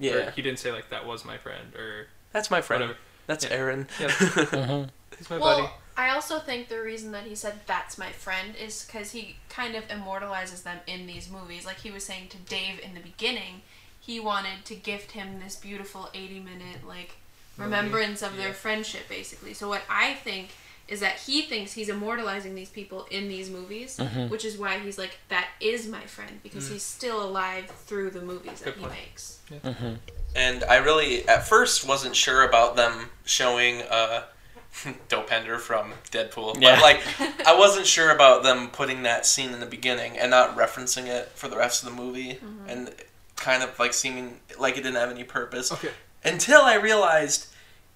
Or 0.00 0.04
yeah, 0.06 0.30
he 0.30 0.42
didn't 0.42 0.58
say 0.58 0.70
like 0.72 0.90
that 0.90 1.06
was 1.06 1.24
my 1.24 1.38
friend 1.38 1.74
or 1.74 2.06
that's 2.32 2.50
my 2.50 2.60
friend. 2.60 2.82
whatever. 2.82 2.98
That's 3.26 3.44
Yeah. 3.44 3.50
Aaron. 3.52 3.88
Yeah. 4.00 4.08
Mhm. 4.10 4.88
He's 5.18 5.30
my 5.30 5.38
well, 5.38 5.60
buddy. 5.62 5.72
I 5.96 6.08
also 6.10 6.38
think 6.40 6.68
the 6.68 6.80
reason 6.80 7.12
that 7.12 7.24
he 7.24 7.34
said 7.34 7.54
that's 7.66 7.98
my 7.98 8.10
friend 8.12 8.54
is 8.56 8.84
because 8.84 9.12
he 9.12 9.36
kind 9.48 9.74
of 9.76 9.84
immortalizes 9.90 10.62
them 10.62 10.78
in 10.86 11.06
these 11.06 11.30
movies. 11.30 11.64
Like 11.66 11.78
he 11.80 11.90
was 11.90 12.04
saying 12.04 12.28
to 12.30 12.38
Dave 12.38 12.80
in 12.80 12.94
the 12.94 13.00
beginning, 13.00 13.60
he 14.00 14.18
wanted 14.18 14.64
to 14.64 14.74
gift 14.74 15.12
him 15.12 15.38
this 15.38 15.54
beautiful 15.54 16.08
80 16.14 16.40
minute, 16.40 16.86
like, 16.88 17.12
remembrance 17.58 18.22
of 18.22 18.34
Yeah. 18.36 18.44
their 18.44 18.54
friendship, 18.54 19.08
basically. 19.08 19.54
So, 19.54 19.68
what 19.68 19.82
I 19.88 20.14
think 20.14 20.48
is 20.92 21.00
that 21.00 21.16
he 21.16 21.40
thinks 21.40 21.72
he's 21.72 21.88
immortalizing 21.88 22.54
these 22.54 22.68
people 22.68 23.06
in 23.10 23.26
these 23.26 23.48
movies, 23.48 23.96
mm-hmm. 23.96 24.28
which 24.28 24.44
is 24.44 24.58
why 24.58 24.78
he's 24.78 24.98
like, 24.98 25.18
that 25.30 25.48
is 25.58 25.88
my 25.88 26.02
friend, 26.02 26.38
because 26.42 26.68
mm. 26.68 26.72
he's 26.72 26.82
still 26.82 27.24
alive 27.24 27.64
through 27.64 28.10
the 28.10 28.20
movies 28.20 28.60
that 28.60 28.74
Good 28.74 28.74
he 28.74 28.80
point. 28.82 28.94
makes. 29.06 29.38
Mm-hmm. 29.50 29.94
and 30.36 30.64
I 30.64 30.76
really, 30.76 31.26
at 31.26 31.46
first, 31.46 31.88
wasn't 31.88 32.14
sure 32.14 32.46
about 32.46 32.76
them 32.76 33.08
showing 33.24 33.80
uh, 33.90 34.24
Dopinder 35.08 35.58
from 35.58 35.94
Deadpool. 36.10 36.60
Yeah. 36.60 36.74
But, 36.74 36.82
like, 36.82 37.00
I 37.46 37.58
wasn't 37.58 37.86
sure 37.86 38.10
about 38.10 38.42
them 38.42 38.68
putting 38.68 39.02
that 39.04 39.24
scene 39.24 39.54
in 39.54 39.60
the 39.60 39.66
beginning 39.66 40.18
and 40.18 40.30
not 40.30 40.58
referencing 40.58 41.06
it 41.06 41.30
for 41.34 41.48
the 41.48 41.56
rest 41.56 41.82
of 41.82 41.88
the 41.88 41.94
movie, 41.94 42.34
mm-hmm. 42.34 42.68
and 42.68 42.94
kind 43.36 43.62
of 43.62 43.78
like 43.78 43.94
seeming 43.94 44.40
like 44.58 44.74
it 44.74 44.82
didn't 44.82 44.96
have 44.96 45.10
any 45.10 45.24
purpose. 45.24 45.72
Okay. 45.72 45.90
Until 46.22 46.60
I 46.60 46.74
realized 46.74 47.51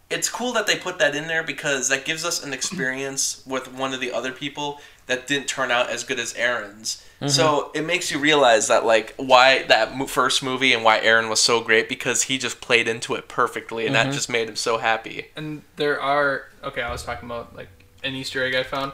it's 0.08 0.28
cool 0.28 0.52
that 0.52 0.66
they 0.66 0.76
put 0.76 0.98
that 0.98 1.16
in 1.16 1.26
there 1.26 1.42
because 1.42 1.88
that 1.88 2.04
gives 2.04 2.24
us 2.24 2.44
an 2.44 2.52
experience 2.52 3.42
with 3.46 3.72
one 3.72 3.92
of 3.92 4.00
the 4.00 4.12
other 4.12 4.32
people 4.32 4.80
that 5.06 5.26
didn't 5.26 5.46
turn 5.46 5.70
out 5.70 5.88
as 5.90 6.04
good 6.04 6.18
as 6.18 6.34
Aaron's. 6.34 7.04
So 7.28 7.70
it 7.74 7.86
makes 7.86 8.10
you 8.10 8.18
realize 8.18 8.68
that 8.68 8.84
like 8.84 9.14
why 9.16 9.62
that 9.64 9.96
mo- 9.96 10.06
first 10.06 10.42
movie 10.42 10.74
and 10.74 10.84
why 10.84 11.00
Aaron 11.00 11.30
was 11.30 11.40
so 11.40 11.62
great 11.62 11.88
because 11.88 12.24
he 12.24 12.36
just 12.36 12.60
played 12.60 12.86
into 12.86 13.14
it 13.14 13.26
perfectly 13.26 13.86
and 13.86 13.94
that 13.94 14.12
just 14.12 14.28
made 14.28 14.48
him 14.50 14.56
so 14.56 14.76
happy. 14.76 15.28
And 15.34 15.62
there 15.76 15.98
are 15.98 16.48
okay. 16.62 16.82
I 16.82 16.92
was 16.92 17.02
talking 17.02 17.26
about 17.26 17.56
like 17.56 17.68
an 18.04 18.14
Easter 18.14 18.44
egg 18.44 18.54
I 18.54 18.64
found. 18.64 18.92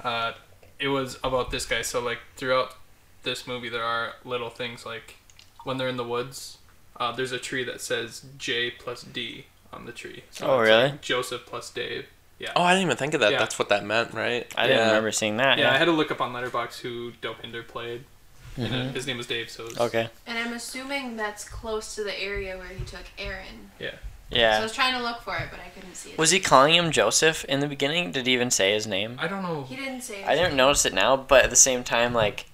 Uh, 0.00 0.34
it 0.78 0.88
was 0.88 1.18
about 1.24 1.50
this 1.50 1.66
guy. 1.66 1.82
So 1.82 2.00
like 2.00 2.18
throughout 2.36 2.76
this 3.24 3.44
movie, 3.46 3.68
there 3.68 3.82
are 3.82 4.12
little 4.24 4.50
things 4.50 4.86
like 4.86 5.16
when 5.64 5.76
they're 5.76 5.88
in 5.88 5.96
the 5.96 6.04
woods. 6.04 6.58
Uh, 6.96 7.10
there's 7.10 7.32
a 7.32 7.40
tree 7.40 7.64
that 7.64 7.80
says 7.80 8.24
J 8.38 8.70
plus 8.70 9.02
D 9.02 9.46
on 9.74 9.86
the 9.86 9.92
tree. 9.92 10.24
So 10.30 10.46
Oh, 10.46 10.58
really? 10.60 10.84
like 10.90 11.00
Joseph 11.02 11.42
plus 11.46 11.70
Dave. 11.70 12.06
Yeah. 12.38 12.52
Oh, 12.56 12.62
I 12.62 12.72
didn't 12.74 12.86
even 12.86 12.96
think 12.96 13.14
of 13.14 13.20
that. 13.20 13.32
Yeah. 13.32 13.38
That's 13.38 13.58
what 13.58 13.68
that 13.68 13.84
meant, 13.84 14.12
right? 14.12 14.50
I 14.56 14.66
didn't 14.66 14.78
Yeah. 14.80 14.86
remember 14.88 15.12
seeing 15.12 15.36
that. 15.38 15.58
yeah, 15.58 15.72
I 15.72 15.76
had 15.78 15.84
to 15.86 15.92
look 15.92 16.10
up 16.10 16.20
on 16.20 16.32
Letterbox 16.32 16.80
who 16.80 17.12
Dopinder 17.22 17.66
played. 17.66 18.04
And 18.56 18.66
uh, 18.66 18.76
Mhm. 18.76 18.92
his 18.94 19.06
name 19.06 19.16
was 19.16 19.26
Dave, 19.26 19.50
so 19.50 19.64
it 19.64 19.68
was, 19.70 19.78
Okay. 19.80 20.08
And 20.26 20.38
I'm 20.38 20.52
assuming 20.52 21.16
that's 21.16 21.44
close 21.44 21.94
to 21.96 22.04
the 22.04 22.16
area 22.20 22.56
where 22.56 22.68
he 22.68 22.84
took 22.84 23.04
Aaron. 23.18 23.70
Yeah. 23.80 23.90
Yeah. 24.30 24.54
So 24.56 24.60
I 24.60 24.62
was 24.62 24.72
trying 24.74 24.94
to 24.94 25.02
look 25.02 25.22
for 25.22 25.36
it, 25.36 25.48
but 25.50 25.60
I 25.60 25.68
couldn't 25.74 25.94
see 25.96 26.10
it. 26.12 26.18
Was 26.18 26.30
he 26.30 26.40
calling 26.40 26.74
him 26.74 26.90
Joseph 26.92 27.44
in 27.44 27.60
the 27.60 27.66
beginning? 27.66 28.10
Did 28.12 28.26
he 28.26 28.32
even 28.32 28.50
say 28.50 28.72
his 28.72 28.86
name? 28.86 29.18
I 29.20 29.26
don't 29.28 29.42
know. 29.42 29.64
He 29.68 29.76
didn't 29.76 30.02
say. 30.02 30.24
I 30.24 30.34
didn't 30.34 30.50
name. 30.50 30.56
notice 30.58 30.84
it 30.86 30.94
now, 30.94 31.16
but 31.16 31.44
at 31.44 31.50
the 31.50 31.56
same 31.56 31.84
time, 31.84 32.14
like, 32.14 32.46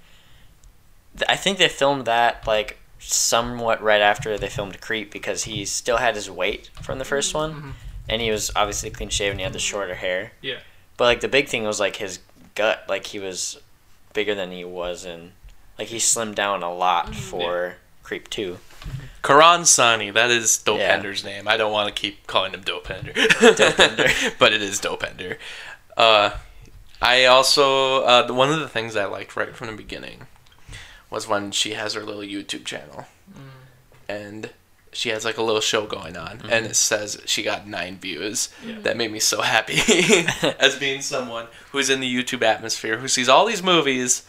th- 1.17 1.29
I 1.29 1.37
think 1.37 1.59
they 1.59 1.69
filmed 1.69 2.07
that 2.07 2.47
like 2.47 2.79
somewhat 3.00 3.83
right 3.83 4.00
after 4.00 4.37
they 4.38 4.49
filmed 4.49 4.80
Creep 4.80 5.11
because 5.11 5.45
he 5.45 5.64
still 5.64 5.97
had 5.97 6.14
his 6.14 6.30
weight 6.30 6.71
from 6.83 6.99
the 6.99 7.04
1st 7.04 7.35
one, 7.35 7.54
Mhm. 7.54 7.73
and 8.09 8.23
he 8.23 8.30
was 8.30 8.50
obviously 8.54 8.90
clean 8.90 9.09
shaven. 9.09 9.38
He 9.38 9.45
had 9.45 9.52
the 9.52 9.59
shorter 9.59 9.95
hair. 9.97 10.33
Yeah. 10.40 10.59
But 10.97 11.04
like 11.07 11.21
the 11.21 11.28
big 11.28 11.49
thing 11.49 11.64
was 11.64 11.80
like 11.80 11.97
his 11.97 12.19
gut, 12.54 12.85
like 12.88 13.07
he 13.07 13.19
was 13.19 13.59
bigger 14.12 14.35
than 14.35 14.52
he 14.52 14.64
was, 14.64 15.04
and 15.04 15.33
like 15.78 15.88
he 15.88 15.97
slimmed 15.99 16.35
down 16.35 16.62
a 16.62 16.73
lot 16.73 17.14
for 17.14 17.76
Creep 18.02 18.28
Two. 18.28 18.59
Karan 19.23 19.62
Soni, 19.62 20.12
that 20.14 20.30
is 20.30 20.62
Yeah. 20.66 20.99
Dopinder's 21.00 21.25
name. 21.25 21.47
I 21.49 21.57
don't 21.57 21.73
want 21.73 21.95
to 21.95 21.99
keep 22.00 22.26
calling 22.26 22.52
him 22.52 22.62
Dopinder. 22.64 23.12
Dopinder. 23.14 24.35
but 24.38 24.52
it 24.52 24.62
is 24.62 24.80
Dopinder. 24.80 25.37
Uh, 25.97 26.30
I 27.02 27.25
also, 27.26 28.02
uh, 28.04 28.26
one 28.33 28.50
of 28.50 28.61
the 28.61 28.69
things 28.69 28.97
I 28.97 29.04
liked 29.07 29.37
right 29.37 29.54
from 29.54 29.69
the 29.69 29.73
beginning 29.75 30.26
was 31.11 31.29
when 31.29 31.50
she 31.50 31.73
has 31.75 31.95
her 31.95 32.02
little 32.02 32.23
YouTube 32.23 32.64
channel. 32.64 33.07
Mm. 33.33 33.40
And 34.09 34.50
she 34.93 35.11
has 35.11 35.25
like 35.25 35.38
a 35.38 35.43
little 35.43 35.61
show 35.61 35.87
going 35.87 36.17
on, 36.17 36.38
mm-hmm. 36.38 36.50
and 36.50 36.67
it 36.67 36.75
says 36.75 37.21
she 37.25 37.45
got 37.45 37.69
nine 37.69 37.97
views. 37.99 38.49
That 38.83 38.97
made 38.97 39.12
me 39.12 39.21
so 39.21 39.40
happy 39.43 39.79
as 40.59 40.79
being 40.79 41.00
someone 41.00 41.47
who's 41.71 41.90
in 41.90 42.00
the 42.00 42.12
YouTube 42.12 42.43
atmosphere, 42.43 42.99
who 42.99 43.07
sees 43.07 43.29
all 43.29 43.47
these 43.47 43.62
movies 43.62 44.25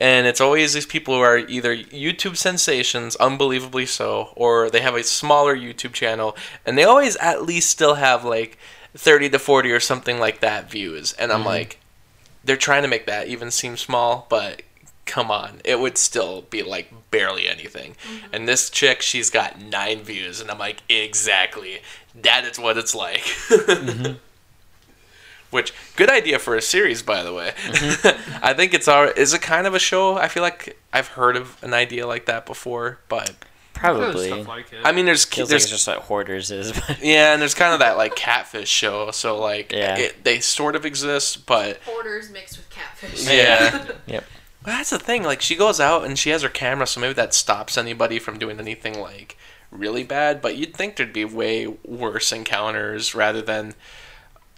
and 0.00 0.26
it's 0.26 0.40
always 0.40 0.72
these 0.72 0.86
people 0.86 1.14
who 1.14 1.20
are 1.20 1.36
either 1.36 1.76
YouTube 1.76 2.38
sensations, 2.38 3.16
unbelievably 3.16 3.84
so, 3.84 4.32
or 4.34 4.70
they 4.70 4.80
have 4.80 4.94
a 4.94 5.04
smaller 5.04 5.54
YouTube 5.54 5.92
channel, 5.92 6.34
and 6.64 6.78
they 6.78 6.84
always 6.84 7.16
at 7.16 7.42
least 7.42 7.68
still 7.68 7.96
have 7.96 8.24
like 8.24 8.56
30 8.94 9.28
to 9.28 9.38
40 9.38 9.70
or 9.70 9.78
something 9.78 10.18
like 10.18 10.40
that 10.40 10.70
views. 10.70 11.12
And 11.12 11.30
I'm 11.30 11.40
mm-hmm. 11.40 11.48
like, 11.48 11.80
they're 12.42 12.56
trying 12.56 12.82
to 12.82 12.88
make 12.88 13.04
that 13.06 13.28
even 13.28 13.50
seem 13.50 13.76
small, 13.76 14.26
but 14.30 14.62
come 15.10 15.30
on, 15.30 15.60
it 15.64 15.80
would 15.80 15.98
still 15.98 16.42
be 16.42 16.62
like 16.62 16.92
barely 17.10 17.48
anything. 17.48 17.96
Mm-hmm. 18.04 18.34
And 18.34 18.48
this 18.48 18.70
chick, 18.70 19.02
she's 19.02 19.28
got 19.28 19.60
nine 19.60 20.02
views, 20.02 20.40
and 20.40 20.50
I'm 20.50 20.58
like, 20.58 20.82
exactly, 20.88 21.80
that 22.14 22.44
is 22.44 22.58
what 22.58 22.78
it's 22.78 22.94
like. 22.94 23.22
Mm-hmm. 23.48 24.12
Which 25.50 25.74
good 25.96 26.08
idea 26.08 26.38
for 26.38 26.54
a 26.54 26.62
series, 26.62 27.02
by 27.02 27.24
the 27.24 27.34
way. 27.34 27.52
Mm-hmm. 27.64 28.38
I 28.44 28.54
think 28.54 28.72
it's 28.72 28.86
our. 28.86 29.10
Is 29.10 29.34
it 29.34 29.42
kind 29.42 29.66
of 29.66 29.74
a 29.74 29.80
show? 29.80 30.16
I 30.16 30.28
feel 30.28 30.44
like 30.44 30.78
I've 30.92 31.08
heard 31.08 31.36
of 31.36 31.60
an 31.64 31.74
idea 31.74 32.06
like 32.06 32.26
that 32.26 32.46
before, 32.46 33.00
but 33.08 33.34
Probably. 33.80 34.30
Like. 34.44 34.66
I 34.84 34.92
mean, 34.92 35.06
there's 35.06 35.24
Feels 35.24 35.46
like 35.46 35.50
there's 35.50 35.62
it's 35.64 35.72
just 35.72 35.88
like 35.88 35.98
Hoarders 35.98 36.50
is. 36.50 36.72
But 36.86 37.02
yeah, 37.02 37.32
and 37.32 37.40
there's 37.40 37.54
kind 37.54 37.72
of 37.72 37.80
that 37.80 37.96
like 37.96 38.14
catfish 38.14 38.68
show. 38.68 39.10
So 39.10 39.40
like, 39.40 39.72
Yeah. 39.72 39.96
it, 39.98 40.22
they 40.22 40.38
sort 40.40 40.76
of 40.76 40.84
exist, 40.84 41.46
but 41.46 41.78
Hoarders 41.86 42.30
mixed 42.30 42.58
with 42.58 42.68
catfish. 42.70 43.26
yeah. 43.26 43.86
Yep. 44.06 44.24
Well, 44.64 44.76
that's 44.76 44.90
the 44.90 44.98
thing. 44.98 45.22
Like, 45.22 45.40
she 45.40 45.56
goes 45.56 45.80
out 45.80 46.04
and 46.04 46.18
she 46.18 46.30
has 46.30 46.42
her 46.42 46.48
camera, 46.48 46.86
so 46.86 47.00
maybe 47.00 47.14
that 47.14 47.34
stops 47.34 47.78
anybody 47.78 48.18
from 48.18 48.38
doing 48.38 48.58
anything 48.60 49.00
like 49.00 49.36
really 49.70 50.04
bad. 50.04 50.42
But 50.42 50.56
you'd 50.56 50.74
think 50.74 50.96
there'd 50.96 51.12
be 51.12 51.24
way 51.24 51.66
worse 51.66 52.32
encounters 52.32 53.14
rather 53.14 53.42
than. 53.42 53.74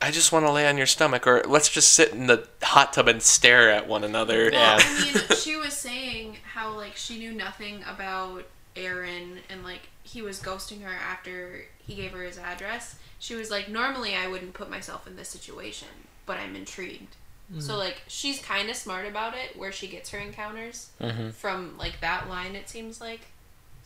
I 0.00 0.10
just 0.10 0.32
want 0.32 0.44
to 0.46 0.50
lay 0.50 0.66
on 0.68 0.76
your 0.76 0.86
stomach, 0.86 1.28
or 1.28 1.44
let's 1.46 1.68
just 1.68 1.92
sit 1.92 2.12
in 2.12 2.26
the 2.26 2.48
hot 2.60 2.92
tub 2.92 3.06
and 3.06 3.22
stare 3.22 3.70
at 3.70 3.86
one 3.86 4.02
another. 4.02 4.50
Yeah. 4.50 4.76
Well, 4.76 4.80
I 4.82 5.04
mean, 5.04 5.22
she 5.38 5.54
was 5.54 5.74
saying 5.74 6.38
how 6.42 6.74
like 6.76 6.96
she 6.96 7.18
knew 7.18 7.32
nothing 7.32 7.84
about 7.88 8.46
Aaron 8.74 9.38
and 9.48 9.62
like 9.62 9.88
he 10.02 10.22
was 10.22 10.40
ghosting 10.40 10.82
her 10.82 10.90
after 10.92 11.66
he 11.78 11.94
gave 11.94 12.12
her 12.12 12.22
his 12.22 12.38
address. 12.38 12.96
She 13.18 13.34
was 13.34 13.50
like, 13.50 13.68
normally 13.68 14.14
I 14.14 14.26
wouldn't 14.26 14.54
put 14.54 14.68
myself 14.68 15.06
in 15.06 15.14
this 15.14 15.28
situation, 15.28 15.88
but 16.26 16.38
I'm 16.38 16.56
intrigued. 16.56 17.16
So 17.60 17.76
like 17.76 18.02
she's 18.08 18.40
kind 18.40 18.70
of 18.70 18.76
smart 18.76 19.06
about 19.06 19.34
it, 19.34 19.56
where 19.58 19.72
she 19.72 19.86
gets 19.86 20.10
her 20.10 20.18
encounters 20.18 20.88
Mhm. 21.00 21.34
from 21.34 21.76
like 21.76 22.00
that 22.00 22.28
line. 22.28 22.56
It 22.56 22.68
seems 22.68 23.00
like. 23.00 23.20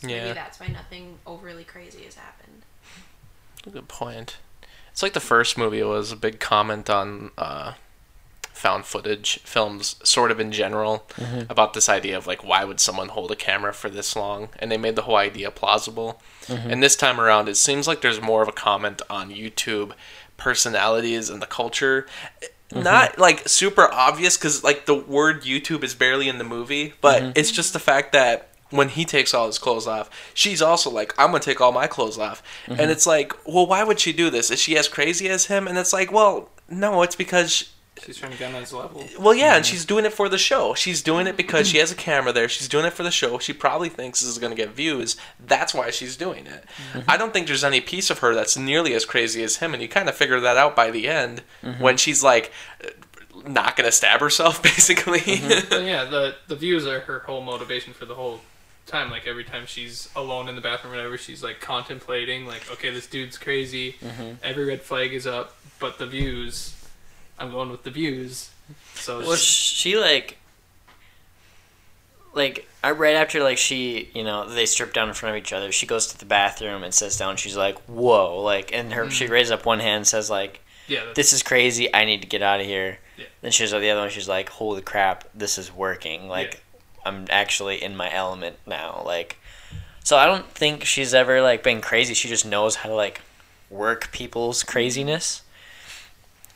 So 0.02 0.08
Yeah. 0.08 0.22
Maybe 0.24 0.34
that's 0.34 0.60
why 0.60 0.68
nothing 0.68 1.18
overly 1.26 1.64
crazy 1.64 2.04
has 2.04 2.14
happened. 2.14 2.62
Good 3.70 3.88
point. 3.88 4.36
It's 4.92 5.02
like 5.02 5.14
the 5.14 5.20
first 5.20 5.58
movie 5.58 5.82
was 5.82 6.12
a 6.12 6.16
big 6.16 6.38
comment 6.38 6.88
on 6.88 7.30
uh, 7.36 7.72
found 8.52 8.84
footage 8.86 9.40
films, 9.40 9.96
sort 10.02 10.30
of 10.30 10.38
in 10.40 10.50
general, 10.52 11.06
about 11.50 11.74
this 11.74 11.88
idea 11.88 12.16
of 12.16 12.26
like 12.26 12.44
why 12.44 12.64
would 12.64 12.78
someone 12.80 13.08
hold 13.08 13.30
a 13.32 13.36
camera 13.36 13.74
for 13.74 13.90
this 13.90 14.14
long, 14.16 14.48
and 14.58 14.70
they 14.70 14.78
made 14.78 14.96
the 14.96 15.02
whole 15.02 15.16
idea 15.16 15.50
plausible. 15.50 16.22
And 16.48 16.82
this 16.82 16.94
time 16.96 17.20
around, 17.20 17.48
it 17.48 17.56
seems 17.56 17.88
like 17.88 18.00
there's 18.00 18.20
more 18.20 18.42
of 18.42 18.48
a 18.48 18.52
comment 18.52 19.02
on 19.10 19.30
YouTube 19.30 19.92
personalities 20.36 21.28
and 21.28 21.42
the 21.42 21.46
culture. 21.46 22.06
Mm-hmm. 22.70 22.82
Not 22.82 23.18
like 23.18 23.48
super 23.48 23.88
obvious 23.92 24.36
because 24.36 24.64
like 24.64 24.86
the 24.86 24.94
word 24.94 25.42
YouTube 25.42 25.84
is 25.84 25.94
barely 25.94 26.28
in 26.28 26.38
the 26.38 26.44
movie, 26.44 26.94
but 27.00 27.22
mm-hmm. 27.22 27.32
it's 27.36 27.52
just 27.52 27.72
the 27.72 27.78
fact 27.78 28.12
that 28.12 28.48
when 28.70 28.88
he 28.88 29.04
takes 29.04 29.32
all 29.32 29.46
his 29.46 29.58
clothes 29.58 29.86
off, 29.86 30.10
she's 30.34 30.60
also 30.60 30.90
like, 30.90 31.14
I'm 31.18 31.28
gonna 31.28 31.40
take 31.40 31.60
all 31.60 31.70
my 31.70 31.86
clothes 31.86 32.18
off. 32.18 32.42
And 32.66 32.78
mm-hmm. 32.78 32.90
it's 32.90 33.06
like, 33.06 33.32
well, 33.46 33.66
why 33.66 33.84
would 33.84 34.00
she 34.00 34.12
do 34.12 34.30
this? 34.30 34.50
Is 34.50 34.60
she 34.60 34.76
as 34.76 34.88
crazy 34.88 35.28
as 35.28 35.46
him? 35.46 35.68
And 35.68 35.78
it's 35.78 35.92
like, 35.92 36.10
well, 36.10 36.50
no, 36.68 37.02
it's 37.02 37.14
because 37.16 37.72
She's 38.04 38.18
trying 38.18 38.32
to 38.32 38.38
get 38.38 38.54
on 38.54 38.60
his 38.60 38.72
level. 38.72 39.04
well, 39.18 39.34
yeah, 39.34 39.56
and 39.56 39.64
mm-hmm. 39.64 39.72
she's 39.72 39.84
doing 39.84 40.04
it 40.04 40.12
for 40.12 40.28
the 40.28 40.38
show. 40.38 40.74
She's 40.74 41.02
doing 41.02 41.26
it 41.26 41.30
mm-hmm. 41.30 41.36
because 41.36 41.68
she 41.68 41.78
has 41.78 41.90
a 41.90 41.94
camera 41.94 42.32
there. 42.32 42.48
She's 42.48 42.68
doing 42.68 42.84
it 42.84 42.92
for 42.92 43.02
the 43.02 43.10
show. 43.10 43.38
She 43.38 43.52
probably 43.52 43.88
thinks 43.88 44.20
this 44.20 44.28
is 44.28 44.38
going 44.38 44.54
to 44.54 44.56
get 44.56 44.74
views. 44.74 45.16
That's 45.44 45.74
why 45.74 45.90
she's 45.90 46.16
doing 46.16 46.46
it. 46.46 46.64
Mm-hmm. 46.92 47.10
I 47.10 47.16
don't 47.16 47.32
think 47.32 47.46
there's 47.46 47.64
any 47.64 47.80
piece 47.80 48.10
of 48.10 48.18
her 48.18 48.34
that's 48.34 48.56
nearly 48.56 48.94
as 48.94 49.04
crazy 49.04 49.42
as 49.42 49.56
him, 49.56 49.72
and 49.72 49.82
you 49.82 49.88
kind 49.88 50.08
of 50.08 50.14
figure 50.14 50.40
that 50.40 50.56
out 50.56 50.76
by 50.76 50.90
the 50.90 51.08
end 51.08 51.42
when 51.78 51.96
she's 51.96 52.22
like 52.22 52.52
not 53.46 53.76
going 53.76 53.86
to 53.86 53.92
stab 53.92 54.20
herself, 54.20 54.62
basically. 54.62 55.40
But 55.68 55.84
yeah, 55.84 56.04
the 56.04 56.36
the 56.48 56.56
views 56.56 56.86
are 56.86 57.00
her 57.00 57.20
whole 57.20 57.42
motivation 57.42 57.92
for 57.92 58.04
the 58.04 58.14
whole 58.14 58.40
time. 58.86 59.10
Like 59.10 59.26
every 59.26 59.44
time 59.44 59.66
she's 59.66 60.08
alone 60.16 60.48
in 60.48 60.54
the 60.54 60.60
bathroom, 60.60 60.94
or 60.94 60.96
whatever, 60.96 61.18
she's 61.18 61.42
like 61.42 61.60
contemplating, 61.60 62.46
like, 62.46 62.70
okay, 62.72 62.90
this 62.90 63.06
dude's 63.06 63.38
crazy. 63.38 63.92
Mm-hmm. 64.00 64.34
Every 64.42 64.64
red 64.64 64.82
flag 64.82 65.12
is 65.12 65.26
up, 65.26 65.56
but 65.78 65.98
the 65.98 66.06
views, 66.06 66.74
I'm 67.38 67.50
going 67.50 67.70
with 67.70 67.82
the 67.82 67.90
views. 67.90 68.50
So 68.94 69.20
Well, 69.20 69.36
she- 69.36 69.74
she 69.74 69.98
like, 69.98 70.38
like 72.34 72.68
right 72.84 73.14
after 73.14 73.42
like 73.42 73.58
she, 73.58 74.10
you 74.14 74.22
know, 74.22 74.48
they 74.48 74.66
strip 74.66 74.92
down 74.92 75.08
in 75.08 75.14
front 75.14 75.36
of 75.36 75.42
each 75.42 75.52
other. 75.52 75.72
She 75.72 75.86
goes 75.86 76.06
to 76.08 76.18
the 76.18 76.26
bathroom 76.26 76.82
and 76.82 76.92
sits 76.92 77.16
down. 77.16 77.36
She's 77.36 77.56
like, 77.56 77.78
"Whoa!" 77.88 78.40
Like, 78.42 78.72
and 78.72 78.92
her 78.92 79.10
she 79.10 79.26
mm. 79.26 79.30
raises 79.30 79.50
up 79.50 79.64
one 79.64 79.80
hand, 79.80 79.96
and 79.96 80.06
says 80.06 80.30
like, 80.30 80.60
yeah, 80.86 81.12
"This 81.14 81.32
is 81.32 81.42
crazy. 81.42 81.92
I 81.94 82.04
need 82.04 82.20
to 82.22 82.28
get 82.28 82.42
out 82.42 82.60
of 82.60 82.66
here." 82.66 82.98
Yeah. 83.16 83.24
Then 83.40 83.52
she 83.52 83.62
goes 83.62 83.70
to 83.70 83.78
the 83.78 83.90
other 83.90 84.02
one. 84.02 84.10
She's 84.10 84.28
like, 84.28 84.50
"Holy 84.50 84.82
crap! 84.82 85.24
This 85.34 85.58
is 85.58 85.72
working. 85.72 86.28
Like, 86.28 86.62
I'm 87.04 87.26
actually 87.30 87.82
in 87.82 87.96
my 87.96 88.12
element 88.12 88.56
now." 88.66 89.02
Like, 89.04 89.38
so 90.04 90.16
I 90.16 90.26
don't 90.26 90.48
think 90.50 90.84
she's 90.84 91.14
ever 91.14 91.40
like 91.40 91.62
been 91.62 91.80
crazy. 91.80 92.14
She 92.14 92.28
just 92.28 92.46
knows 92.46 92.76
how 92.76 92.90
to 92.90 92.94
like 92.94 93.22
work 93.70 94.12
people's 94.12 94.62
craziness. 94.62 95.42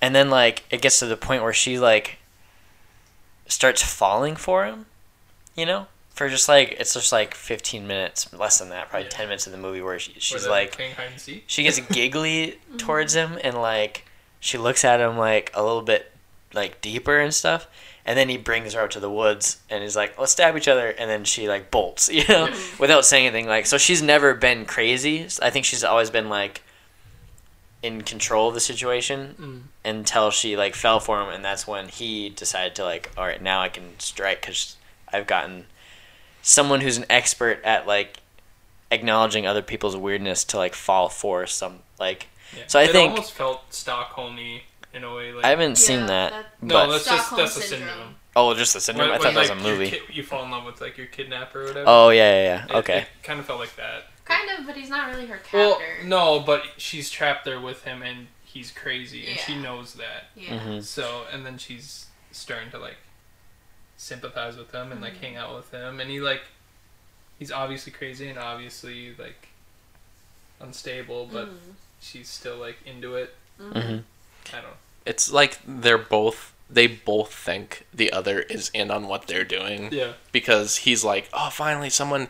And 0.01 0.15
then 0.15 0.31
like 0.31 0.65
it 0.71 0.81
gets 0.81 0.99
to 1.01 1.07
the 1.07 1.17
point 1.17 1.43
where 1.43 1.53
she 1.53 1.79
like 1.79 2.19
starts 3.47 3.83
falling 3.83 4.37
for 4.37 4.65
him, 4.65 4.87
you 5.55 5.67
know? 5.67 5.87
For 6.15 6.29
just 6.29 6.49
like 6.49 6.77
it's 6.79 6.95
just 6.95 7.13
like 7.13 7.35
15 7.35 7.87
minutes, 7.87 8.33
less 8.33 8.59
than 8.59 8.69
that, 8.71 8.91
probably 8.91 9.07
Yeah. 9.07 9.17
10 9.17 9.27
minutes 9.29 9.47
of 9.47 9.53
the 9.53 9.59
movie 9.59 9.81
where 9.81 9.99
she, 9.99 10.15
she's 10.19 10.47
like 10.47 10.73
playing 10.73 10.95
hide 10.95 11.09
and 11.13 11.21
seek. 11.21 11.45
she 11.47 11.63
gets 11.63 11.81
giggly 11.93 12.59
mm-hmm. 12.69 12.77
towards 12.77 13.15
him 13.15 13.39
and 13.43 13.57
like 13.57 14.05
she 14.39 14.59
looks 14.59 14.85
at 14.85 15.01
him 15.01 15.17
like 15.17 15.51
a 15.55 15.63
little 15.63 15.83
bit 15.83 16.13
like 16.53 16.81
deeper 16.81 17.19
and 17.19 17.33
stuff 17.33 17.69
and 18.05 18.19
then 18.19 18.29
he 18.29 18.37
brings 18.37 18.75
her 18.75 18.81
out 18.81 18.91
to 18.91 19.01
the 19.01 19.11
woods 19.11 19.61
and 19.69 19.83
he's 19.83 19.95
like 19.95 20.19
let's 20.19 20.33
stab 20.33 20.57
each 20.57 20.69
other 20.69 20.89
and 20.89 21.09
then 21.09 21.25
she 21.25 21.49
like 21.49 21.71
bolts 21.71 22.09
you 22.13 22.25
know 22.29 22.47
mm-hmm. 22.47 22.83
without 22.83 23.05
saying 23.05 23.27
anything 23.27 23.47
like 23.47 23.67
so 23.67 23.79
she's 23.79 24.03
never 24.03 24.35
been 24.35 24.65
crazy 24.65 25.27
i 25.43 25.51
think 25.51 25.65
she's 25.65 25.85
always 25.85 26.11
been 26.11 26.29
like 26.29 26.63
in 27.83 28.03
control 28.03 28.49
of 28.49 28.55
the 28.55 28.61
situation 28.61 29.35
Mm. 29.41 29.63
until 29.91 30.31
she 30.31 30.57
like 30.57 30.75
fell 30.75 31.01
for 31.01 31.21
him 31.23 31.29
and 31.29 31.45
that's 31.45 31.67
when 31.67 31.89
he 31.89 32.29
decided 32.29 32.75
to 32.75 32.85
like 32.85 33.11
all 33.17 33.25
right 33.25 33.41
now 33.41 33.63
i 33.63 33.69
can 33.71 33.99
strike 33.99 34.43
because 34.43 34.77
i've 35.13 35.27
gotten 35.27 35.65
someone 36.43 36.83
who's 36.83 36.99
an 36.99 37.07
expert 37.09 37.59
at 37.65 37.87
like 37.87 38.19
acknowledging 38.91 39.47
other 39.47 39.63
people's 39.63 39.97
weirdness 39.97 40.45
to 40.45 40.57
like 40.59 40.75
fall 40.75 41.09
for 41.09 41.47
some 41.47 41.79
like 41.99 42.27
Yeah. 42.57 42.65
So 42.67 42.81
I 42.81 42.83
it 42.85 42.93
think- 42.93 43.11
almost 43.11 43.33
felt 43.33 43.71
Stockholmy 43.71 44.63
in 44.93 45.05
a 45.05 45.15
way. 45.15 45.33
Like 45.33 45.45
I 45.45 45.51
haven't 45.51 45.77
seen 45.77 46.01
Yeah, 46.01 46.07
that, 46.07 46.33
that- 46.33 46.47
no, 46.63 46.75
but 46.75 46.87
that's 46.93 47.05
just 47.05 47.17
Stockholm 47.29 47.41
that's 47.41 47.57
a 47.57 47.61
syndrome. 47.63 47.89
syndrome. 47.89 48.15
oh, 48.37 48.55
just 48.55 48.75
the 48.75 48.81
syndrome. 48.81 49.11
When- 49.11 49.21
I 49.21 49.23
when, 49.25 49.35
thought 49.35 49.47
that 49.47 49.55
was 49.57 49.65
a 49.65 49.69
movie. 49.69 49.91
kid- 49.91 50.03
you 50.13 50.23
fall 50.25 50.45
in 50.45 50.51
love 50.51 50.65
with 50.65 50.81
like 50.81 50.99
your 50.99 51.07
kidnapper 51.07 51.63
or 51.63 51.67
whatever. 51.67 51.85
Oh 51.87 52.11
yeah, 52.11 52.33
yeah, 52.35 52.43
yeah. 52.43 52.65
It- 52.65 52.79
Okay. 52.81 52.99
It 52.99 53.09
kind 53.23 53.39
of 53.39 53.47
felt 53.47 53.61
like 53.61 53.77
that. 53.77 54.10
Kind 54.31 54.59
of, 54.59 54.67
but 54.67 54.77
he's 54.77 54.89
not 54.91 55.09
really 55.11 55.27
her 55.27 55.37
captor. 55.39 55.57
Well, 55.59 55.81
no, 56.05 56.41
but 56.41 56.63
she's 56.77 57.11
trapped 57.11 57.45
there 57.45 57.61
with 57.61 57.85
him, 57.85 58.03
and 58.03 58.29
he's 58.45 58.71
crazy, 58.71 59.27
and 59.29 59.39
she 59.39 59.57
knows 59.57 59.95
that. 59.95 60.25
Yeah. 60.37 60.59
hmm 60.59 60.81
So, 60.81 61.25
and 61.33 61.45
then 61.47 61.59
she's 61.59 62.07
starting 62.33 62.71
to 62.71 62.79
like 62.79 62.97
sympathize 63.97 64.57
with 64.57 64.73
him 64.73 64.93
and 64.93 65.01
like 65.01 65.15
Mhm. 65.15 65.21
hang 65.21 65.37
out 65.37 65.55
with 65.55 65.71
him, 65.73 66.01
and 66.01 66.11
he 66.11 66.21
like 66.21 66.43
he's 67.39 67.51
obviously 67.53 67.93
crazy 67.93 68.29
and 68.29 68.39
obviously 68.39 69.15
like 69.17 69.49
unstable, 70.61 71.27
but 71.33 71.49
Mhm. 71.49 71.75
she's 72.01 72.29
still 72.29 72.57
like 72.57 72.79
into 72.85 73.17
it. 73.17 73.35
hmm 73.59 73.99
I 74.55 74.61
don't. 74.63 74.77
It's 75.05 75.31
like 75.31 75.59
they're 75.67 75.99
both 75.99 76.53
they 76.73 76.87
both 76.87 77.35
think 77.35 77.85
the 77.93 78.13
other 78.13 78.41
is 78.43 78.71
in 78.73 78.91
on 78.93 79.09
what 79.09 79.27
they're 79.27 79.45
doing 79.45 79.93
Yeah. 79.93 80.13
because 80.33 80.77
he's 80.79 81.03
like, 81.03 81.29
"Oh, 81.33 81.51
finally 81.51 81.91
someone 81.91 82.29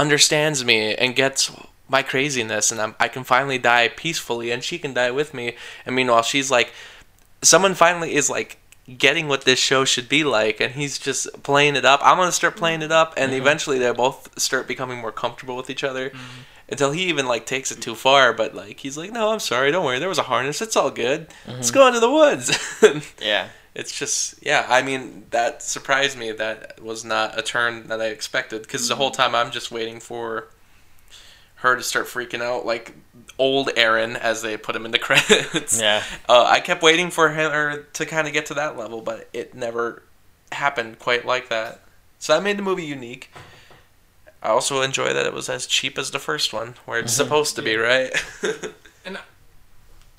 understands 0.00 0.64
me 0.64 0.94
and 0.94 1.14
gets 1.14 1.50
my 1.88 2.02
craziness 2.02 2.70
and 2.72 2.80
I'm, 2.80 2.94
I 3.00 3.08
can 3.08 3.24
finally 3.24 3.58
die 3.58 3.88
peacefully 3.88 4.50
and 4.50 4.62
she 4.62 4.78
can 4.78 4.94
die 4.94 5.10
with 5.10 5.34
me." 5.34 5.54
And 5.84 5.94
meanwhile, 5.94 6.22
she's 6.22 6.50
like 6.50 6.72
someone 7.42 7.74
finally 7.74 8.14
is 8.14 8.28
like 8.30 8.58
getting 8.98 9.28
what 9.28 9.44
this 9.44 9.58
show 9.58 9.84
should 9.84 10.08
be 10.08 10.24
like 10.24 10.60
and 10.60 10.74
he's 10.74 10.98
just 10.98 11.42
playing 11.42 11.76
it 11.76 11.84
up. 11.84 12.00
I'm 12.02 12.16
going 12.16 12.28
to 12.28 12.32
start 12.32 12.56
playing 12.56 12.82
it 12.82 12.92
up 12.92 13.14
and 13.16 13.30
mm-hmm. 13.30 13.40
eventually 13.40 13.78
they 13.78 13.90
both 13.92 14.38
start 14.38 14.66
becoming 14.66 14.98
more 14.98 15.12
comfortable 15.12 15.56
with 15.56 15.70
each 15.70 15.84
other 15.84 16.10
mm-hmm. 16.10 16.40
until 16.68 16.90
he 16.90 17.04
even 17.04 17.26
like 17.26 17.46
takes 17.46 17.70
it 17.70 17.80
too 17.80 17.94
far 17.94 18.32
but 18.32 18.54
like 18.54 18.80
he's 18.80 18.96
like 18.96 19.12
no 19.12 19.32
i'm 19.32 19.38
sorry 19.38 19.70
don't 19.70 19.84
worry 19.84 19.98
there 19.98 20.08
was 20.08 20.18
a 20.18 20.24
harness 20.24 20.60
it's 20.60 20.76
all 20.76 20.90
good 20.90 21.28
let's 21.46 21.70
mm-hmm. 21.70 21.78
go 21.78 21.86
into 21.86 22.00
the 22.00 22.10
woods 22.10 22.58
Yeah. 23.22 23.48
It's 23.74 23.96
just 23.96 24.34
yeah 24.42 24.66
i 24.68 24.82
mean 24.82 25.24
that 25.30 25.62
surprised 25.62 26.18
me 26.18 26.32
that 26.32 26.80
was 26.82 27.04
not 27.04 27.38
a 27.38 27.42
turn 27.42 27.86
that 27.88 28.00
i 28.00 28.06
expected 28.06 28.62
because 28.62 28.88
the 28.88 28.96
whole 28.96 29.10
time 29.10 29.34
i'm 29.34 29.50
just 29.50 29.70
waiting 29.70 30.00
for 30.00 30.48
her 31.56 31.76
to 31.76 31.82
start 31.82 32.06
freaking 32.06 32.40
out 32.40 32.64
like 32.64 32.94
old 33.38 33.70
aaron 33.76 34.16
as 34.16 34.42
they 34.42 34.56
put 34.56 34.74
him 34.74 34.84
in 34.86 34.90
the 34.92 34.98
credits. 35.06 35.80
Yeah. 35.80 36.02
uh, 36.28 36.44
i 36.44 36.60
kept 36.60 36.82
waiting 36.82 37.10
for 37.10 37.28
her 37.30 37.82
to 37.92 38.06
kind 38.06 38.26
of 38.26 38.32
get 38.32 38.46
to 38.46 38.54
that 38.54 38.76
level 38.76 39.00
but 39.00 39.28
it 39.32 39.54
never 39.54 40.02
happened 40.52 40.98
quite 40.98 41.24
like 41.24 41.48
that. 41.48 41.80
So 42.18 42.34
that 42.34 42.42
made 42.42 42.58
the 42.58 42.62
movie 42.62 42.84
unique. 42.84 43.30
I 44.42 44.48
also 44.48 44.82
enjoy 44.82 45.12
that 45.12 45.26
it 45.26 45.32
was 45.32 45.48
as 45.48 45.66
cheap 45.66 45.98
as 45.98 46.10
the 46.10 46.18
first 46.18 46.52
one, 46.52 46.74
where 46.86 46.98
it's 46.98 47.12
supposed 47.12 47.56
to 47.56 47.62
be, 47.62 47.76
right? 47.76 48.10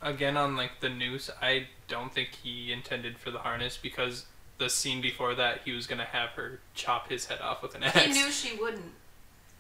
Again, 0.02 0.36
on 0.38 0.56
like 0.56 0.80
the 0.80 0.90
noose, 0.90 1.30
I 1.42 1.68
don't 1.88 2.14
think 2.14 2.30
he 2.44 2.72
intended 2.72 3.18
for 3.20 3.30
the 3.32 3.40
harness 3.40 3.78
because 3.78 4.26
the 4.58 4.70
scene 4.70 5.02
before 5.02 5.36
that, 5.36 5.62
he 5.66 5.72
was 5.72 5.88
gonna 5.88 6.06
have 6.06 6.30
her 6.32 6.60
chop 6.76 7.10
his 7.10 7.26
head 7.26 7.40
off 7.42 7.62
with 7.62 7.76
an 7.76 7.84
axe. 7.84 8.00
He 8.06 8.12
knew 8.14 8.32
she 8.32 8.56
wouldn't. 8.60 8.94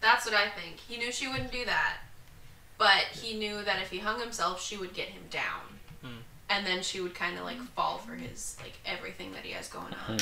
That's 0.01 0.25
what 0.25 0.33
I 0.33 0.49
think. 0.49 0.77
He 0.79 0.97
knew 0.97 1.11
she 1.11 1.27
wouldn't 1.27 1.51
do 1.51 1.63
that. 1.65 1.97
But 2.77 3.03
he 3.13 3.37
knew 3.37 3.61
that 3.63 3.79
if 3.81 3.91
he 3.91 3.99
hung 3.99 4.19
himself, 4.19 4.59
she 4.61 4.75
would 4.77 4.93
get 4.95 5.09
him 5.09 5.21
down. 5.29 5.61
Hmm. 6.01 6.07
And 6.49 6.65
then 6.65 6.81
she 6.81 6.99
would 6.99 7.13
kind 7.13 7.37
of 7.37 7.43
like 7.43 7.57
fall 7.75 7.99
for 7.99 8.13
his 8.15 8.57
like 8.63 8.73
everything 8.85 9.33
that 9.33 9.43
he 9.43 9.51
has 9.51 9.67
going 9.67 9.93
on. 10.09 10.17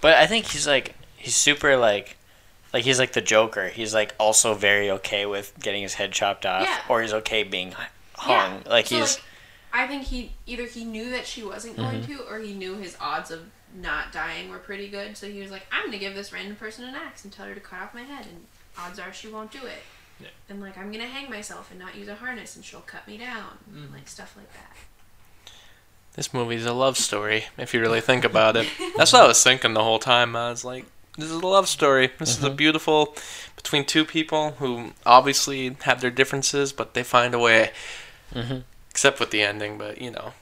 But 0.00 0.14
I 0.14 0.26
think 0.26 0.46
he's 0.46 0.66
like 0.66 0.94
he's 1.18 1.34
super 1.34 1.76
like 1.76 2.16
like 2.72 2.84
he's 2.84 2.98
like 2.98 3.12
the 3.12 3.20
Joker. 3.20 3.68
He's 3.68 3.92
like 3.92 4.14
also 4.18 4.54
very 4.54 4.90
okay 4.92 5.26
with 5.26 5.52
getting 5.60 5.82
his 5.82 5.94
head 5.94 6.12
chopped 6.12 6.46
off, 6.46 6.62
Yeah. 6.62 6.78
or 6.88 7.02
he's 7.02 7.12
okay 7.12 7.42
being 7.42 7.74
hung. 8.14 8.62
Yeah. 8.64 8.70
Like 8.70 8.86
So, 8.86 8.96
he's 8.96 9.16
like, 9.16 9.24
I 9.74 9.86
think 9.88 10.04
he 10.04 10.32
either 10.46 10.64
he 10.66 10.84
knew 10.84 11.10
that 11.10 11.26
she 11.26 11.42
wasn't 11.42 11.76
going 11.76 12.00
Mm-hmm. 12.02 12.16
to, 12.16 12.22
or 12.30 12.38
he 12.38 12.54
knew 12.54 12.76
his 12.76 12.96
odds 13.00 13.30
of 13.30 13.42
not 13.74 14.12
dying 14.12 14.48
were 14.48 14.58
pretty 14.58 14.88
good. 14.88 15.16
So 15.16 15.28
he 15.28 15.40
was 15.40 15.50
like, 15.50 15.66
"I'm 15.72 15.86
gonna 15.86 15.98
give 15.98 16.14
this 16.14 16.32
random 16.32 16.54
person 16.56 16.84
an 16.84 16.94
axe 16.94 17.24
and 17.24 17.32
tell 17.32 17.46
her 17.46 17.54
to 17.54 17.60
cut 17.60 17.80
off 17.82 17.92
my 17.92 18.02
head, 18.02 18.24
and 18.26 18.46
odds 18.78 18.98
are 19.00 19.12
she 19.12 19.26
won't 19.28 19.50
do 19.50 19.66
it." 19.66 19.82
Yeah. 20.20 20.28
And 20.48 20.60
like, 20.60 20.78
I'm 20.78 20.92
gonna 20.92 21.08
hang 21.08 21.28
myself 21.28 21.70
and 21.72 21.80
not 21.80 21.96
use 21.96 22.06
a 22.06 22.14
harness, 22.14 22.54
and 22.54 22.64
she'll 22.64 22.80
cut 22.82 23.06
me 23.08 23.16
down, 23.18 23.58
Mhm. 23.70 23.92
like 23.92 24.06
stuff 24.08 24.34
like 24.36 24.52
that. 24.54 24.76
This 26.14 26.32
movie's 26.32 26.64
a 26.66 26.72
love 26.72 26.96
story, 26.96 27.46
if 27.58 27.74
you 27.74 27.80
really 27.80 28.00
think 28.00 28.24
about 28.24 28.56
it. 28.56 28.68
That's 28.96 29.12
what 29.12 29.22
I 29.24 29.26
was 29.26 29.42
thinking 29.42 29.74
the 29.74 29.82
whole 29.82 29.98
time. 29.98 30.36
I 30.36 30.50
was 30.50 30.64
like, 30.64 30.84
this 31.18 31.26
is 31.28 31.32
a 31.42 31.46
love 31.46 31.68
story. 31.68 32.12
This 32.18 32.38
is 32.38 32.44
a 32.44 32.50
beautiful 32.50 33.16
between 33.56 33.84
two 33.84 34.04
people 34.04 34.52
who 34.60 34.92
obviously 35.04 35.76
have 35.82 36.00
their 36.00 36.12
differences, 36.12 36.72
but 36.72 36.94
they 36.94 37.02
find 37.02 37.34
a 37.34 37.38
way. 37.40 37.72
Mhm. 38.32 38.62
Except 38.94 39.18
with 39.18 39.32
the 39.32 39.42
ending, 39.42 39.76
but 39.76 40.00
you 40.00 40.12
know. 40.12 40.34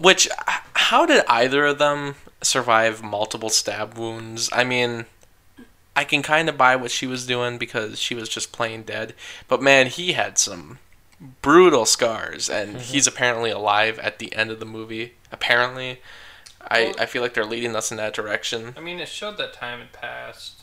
Which, 0.00 0.28
how 0.74 1.04
did 1.04 1.24
either 1.26 1.66
of 1.66 1.78
them 1.78 2.14
survive 2.40 3.02
multiple 3.02 3.48
stab 3.48 3.98
wounds? 3.98 4.48
I 4.52 4.62
mean, 4.62 5.06
I 5.96 6.04
can 6.04 6.22
kind 6.22 6.48
of 6.48 6.56
buy 6.56 6.76
what 6.76 6.92
she 6.92 7.08
was 7.08 7.26
doing 7.26 7.58
because 7.58 7.98
she 7.98 8.14
was 8.14 8.28
just 8.28 8.52
plain 8.52 8.84
dead. 8.84 9.14
But 9.48 9.60
man, 9.60 9.88
he 9.88 10.12
had 10.12 10.38
some 10.38 10.78
brutal 11.42 11.86
scars, 11.86 12.48
and 12.48 12.76
mm-hmm. 12.76 12.78
he's 12.78 13.08
apparently 13.08 13.50
alive 13.50 13.98
at 13.98 14.20
the 14.20 14.32
end 14.36 14.52
of 14.52 14.60
the 14.60 14.64
movie. 14.64 15.14
Apparently, 15.32 16.00
I, 16.60 16.94
I 17.00 17.06
feel 17.06 17.20
like 17.20 17.34
they're 17.34 17.44
leading 17.44 17.74
us 17.74 17.90
in 17.90 17.96
that 17.96 18.14
direction. 18.14 18.74
I 18.76 18.80
mean, 18.80 19.00
it 19.00 19.08
showed 19.08 19.38
that 19.38 19.54
time 19.54 19.80
had 19.80 19.92
passed. 19.92 20.62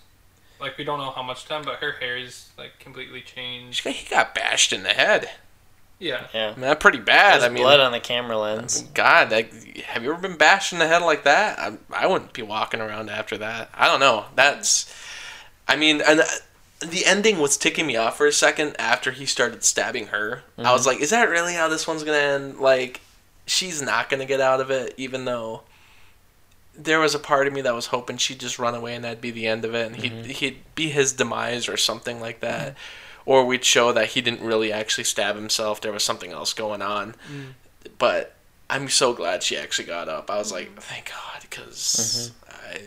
Like 0.57 0.77
we 0.77 0.85
don't 0.85 0.99
know 0.99 1.11
how 1.11 1.21
much 1.21 1.43
time, 1.43 1.63
but 1.63 1.79
her 1.79 1.91
hair 1.91 2.15
is 2.15 2.49
like 2.57 2.79
completely 2.79 3.19
changed. 3.19 3.79
She 3.79 3.83
got- 3.83 3.93
He 3.93 4.09
got 4.09 4.33
bashed 4.33 4.71
in 4.71 4.83
the 4.83 4.93
head. 4.93 5.29
Yeah. 5.99 6.27
yeah. 6.33 6.49
I 6.49 6.51
mean, 6.51 6.61
that's 6.61 6.81
pretty 6.81 6.99
bad. 6.99 7.41
There's 7.41 7.49
I 7.49 7.53
mean, 7.53 7.63
blood 7.63 7.79
on 7.79 7.91
the 7.91 7.99
camera 7.99 8.37
lens. 8.37 8.83
God, 8.93 9.31
like, 9.31 9.77
have 9.77 10.03
you 10.03 10.11
ever 10.11 10.21
been 10.21 10.37
bashed 10.37 10.73
in 10.73 10.79
the 10.79 10.87
head 10.87 11.01
like 11.01 11.23
that? 11.23 11.57
I, 11.59 11.77
I 11.91 12.07
wouldn't 12.07 12.33
be 12.33 12.43
walking 12.43 12.81
around 12.81 13.09
after 13.09 13.37
that. 13.39 13.69
I 13.73 13.87
don't 13.87 13.99
know. 13.99 14.25
That's, 14.35 14.93
I 15.67 15.75
mean, 15.75 16.01
and 16.07 16.19
uh, 16.19 16.25
the 16.79 17.05
ending 17.05 17.39
was 17.39 17.57
ticking 17.57 17.87
me 17.87 17.95
off 17.95 18.17
for 18.17 18.27
a 18.27 18.31
second 18.31 18.75
after 18.77 19.11
he 19.11 19.25
started 19.25 19.63
stabbing 19.63 20.07
her. 20.07 20.43
I 20.57 20.71
was 20.71 20.81
mm-hmm. 20.81 20.89
like, 20.89 21.01
is 21.01 21.09
that 21.09 21.29
really 21.29 21.53
how 21.53 21.67
this 21.67 21.87
one's 21.87 22.03
gonna 22.03 22.17
end? 22.17 22.59
Like, 22.59 23.01
she's 23.47 23.81
not 23.81 24.09
gonna 24.09 24.25
get 24.25 24.41
out 24.41 24.61
of 24.61 24.69
it, 24.69 24.93
even 24.97 25.25
though 25.25 25.63
there 26.77 26.99
was 26.99 27.15
a 27.15 27.19
part 27.19 27.47
of 27.47 27.53
me 27.53 27.61
that 27.61 27.73
was 27.73 27.87
hoping 27.87 28.17
she'd 28.17 28.39
just 28.39 28.59
run 28.59 28.75
away 28.75 28.93
and 28.93 29.03
that'd 29.03 29.19
be 29.19 29.31
the 29.31 29.47
end 29.47 29.65
of 29.65 29.73
it, 29.73 29.87
and 29.87 29.95
he'd 29.95 30.11
mm-hmm. 30.11 30.29
he'd 30.29 30.57
be 30.75 30.89
his 30.89 31.13
demise 31.13 31.67
or 31.67 31.77
something 31.77 32.19
like 32.21 32.41
that. 32.41 32.73
Mm-hmm. 32.73 32.77
Or 33.27 33.45
we'd 33.45 33.65
show 33.65 33.91
that 33.91 34.09
he 34.09 34.21
didn't 34.21 34.41
really 34.41 34.71
actually 34.71 35.03
stab 35.03 35.35
himself. 35.35 35.81
There 35.81 35.91
was 35.91 36.03
something 36.03 36.31
else 36.31 36.53
going 36.53 36.81
on 36.81 37.13
mm. 37.29 37.89
but 37.99 38.37
I'm 38.69 38.89
so 38.89 39.13
glad 39.13 39.43
she 39.43 39.57
actually 39.57 39.85
got 39.85 40.09
up. 40.09 40.29
I 40.29 40.37
was 40.37 40.51
like, 40.51 40.75
mm. 40.75 40.79
thank 40.79 41.09
God, 41.09 41.41
because 41.41 42.33
mm-hmm. 42.47 42.73
I. 42.73 42.81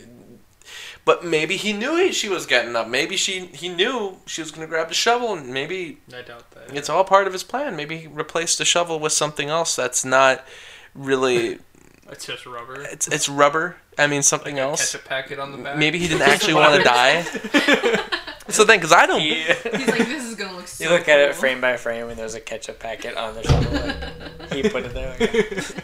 But 1.03 1.25
maybe 1.25 1.57
he 1.57 1.73
knew 1.73 1.97
he, 1.97 2.11
she 2.11 2.29
was 2.29 2.45
getting 2.45 2.75
up. 2.75 2.87
Maybe 2.87 3.17
she 3.17 3.47
he 3.47 3.69
knew 3.69 4.17
she 4.27 4.41
was 4.41 4.51
gonna 4.51 4.67
grab 4.67 4.89
the 4.89 4.93
shovel, 4.93 5.33
and 5.33 5.51
maybe 5.51 5.97
I 6.13 6.21
doubt 6.21 6.51
that. 6.51 6.75
it's 6.75 6.89
all 6.89 7.03
part 7.03 7.25
of 7.25 7.33
his 7.33 7.43
plan. 7.43 7.75
Maybe 7.75 7.97
he 7.97 8.07
replaced 8.07 8.59
the 8.59 8.65
shovel 8.65 8.99
with 8.99 9.11
something 9.11 9.49
else 9.49 9.75
that's 9.75 10.05
not 10.05 10.45
really. 10.93 11.59
It's 12.11 12.25
just 12.25 12.45
rubber. 12.45 12.81
It's 12.81 13.07
it's 13.07 13.29
rubber. 13.29 13.77
I 13.97 14.05
mean 14.07 14.21
something 14.21 14.55
Like 14.55 14.65
a 14.65 14.67
else. 14.67 14.91
Ketchup 14.91 15.07
packet 15.07 15.39
on 15.39 15.53
the 15.53 15.57
back. 15.59 15.77
Maybe 15.77 15.97
he 15.97 16.09
didn't 16.09 16.23
actually 16.33 16.55
want 16.55 16.75
to 16.75 16.83
die. 16.83 17.21
That's 18.51 18.57
the 18.57 18.65
thing, 18.65 18.79
because 18.79 18.91
I 18.91 19.05
don't. 19.05 19.21
He's 19.21 19.87
like, 19.87 20.07
"This 20.07 20.25
is 20.25 20.30
gonna 20.61 20.67
so." 20.67 20.83
You 20.83 20.89
look 20.89 21.07
at 21.07 21.19
it 21.19 21.35
frame 21.35 21.61
by 21.61 21.77
frame, 21.77 22.09
and 22.09 22.17
there's 22.17 22.35
a 22.35 22.39
ketchup 22.39 22.79
packet 22.79 23.17
on 23.17 23.35
the 23.35 23.43
shovel. 23.43 23.73
Like, 23.73 24.53
he 24.53 24.69
put 24.69 24.85
it 24.85 24.93
there. 24.93 25.15
Because 25.17 25.75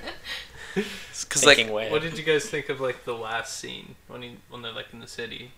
like 1.45 1.57
thinking 1.57 1.73
way. 1.73 1.91
What 1.91 2.01
did 2.01 2.17
you 2.17 2.23
guys 2.23 2.45
think 2.45 2.69
of 2.69 2.79
like 2.79 3.03
the 3.03 3.15
last 3.15 3.57
scene 3.57 3.95
when 4.07 4.21
he 4.21 4.37
when 4.49 4.61
they're 4.61 4.71
like 4.71 4.93
in 4.93 4.99
the 4.99 5.07
city? 5.07 5.51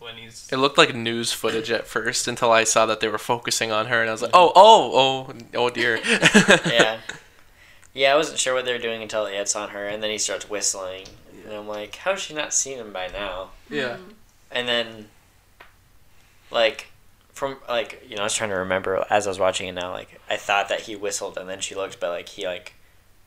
When 0.00 0.16
he's 0.16 0.48
It 0.50 0.56
looked 0.56 0.78
like 0.78 0.94
news 0.94 1.30
footage 1.32 1.70
at 1.70 1.86
first 1.86 2.26
until 2.26 2.50
I 2.50 2.64
saw 2.64 2.86
that 2.86 3.00
they 3.00 3.08
were 3.08 3.18
focusing 3.18 3.70
on 3.70 3.86
her, 3.86 4.00
and 4.00 4.08
I 4.08 4.12
was 4.12 4.22
like, 4.22 4.30
oh, 4.32 4.50
oh, 4.56 4.92
oh, 5.28 5.34
oh 5.54 5.70
dear. 5.70 6.00
yeah. 6.66 7.00
Yeah, 7.92 8.14
I 8.14 8.16
wasn't 8.16 8.38
sure 8.38 8.54
what 8.54 8.64
they 8.64 8.72
were 8.72 8.78
doing 8.78 9.02
until 9.02 9.26
it 9.26 9.34
hits 9.34 9.54
on 9.54 9.70
her, 9.70 9.86
and 9.86 10.02
then 10.02 10.10
he 10.10 10.16
starts 10.16 10.48
whistling. 10.48 11.04
And 11.44 11.54
I'm 11.54 11.68
like, 11.68 11.96
how 11.96 12.12
has 12.12 12.20
she 12.20 12.32
not 12.32 12.54
seen 12.54 12.78
him 12.78 12.92
by 12.92 13.08
now? 13.08 13.50
yeah. 13.68 13.96
Mm. 13.96 14.12
And 14.52 14.68
then, 14.68 15.08
like, 16.50 16.89
from, 17.40 17.56
like, 17.70 18.04
you 18.06 18.16
know, 18.16 18.20
I 18.20 18.24
was 18.26 18.34
trying 18.34 18.50
to 18.50 18.56
remember 18.56 19.02
as 19.08 19.26
I 19.26 19.30
was 19.30 19.38
watching 19.38 19.66
it 19.66 19.72
now, 19.72 19.92
like, 19.92 20.20
I 20.28 20.36
thought 20.36 20.68
that 20.68 20.82
he 20.82 20.94
whistled, 20.94 21.38
and 21.38 21.48
then 21.48 21.60
she 21.60 21.74
looked, 21.74 21.98
but, 21.98 22.10
like, 22.10 22.28
he, 22.28 22.46
like, 22.46 22.74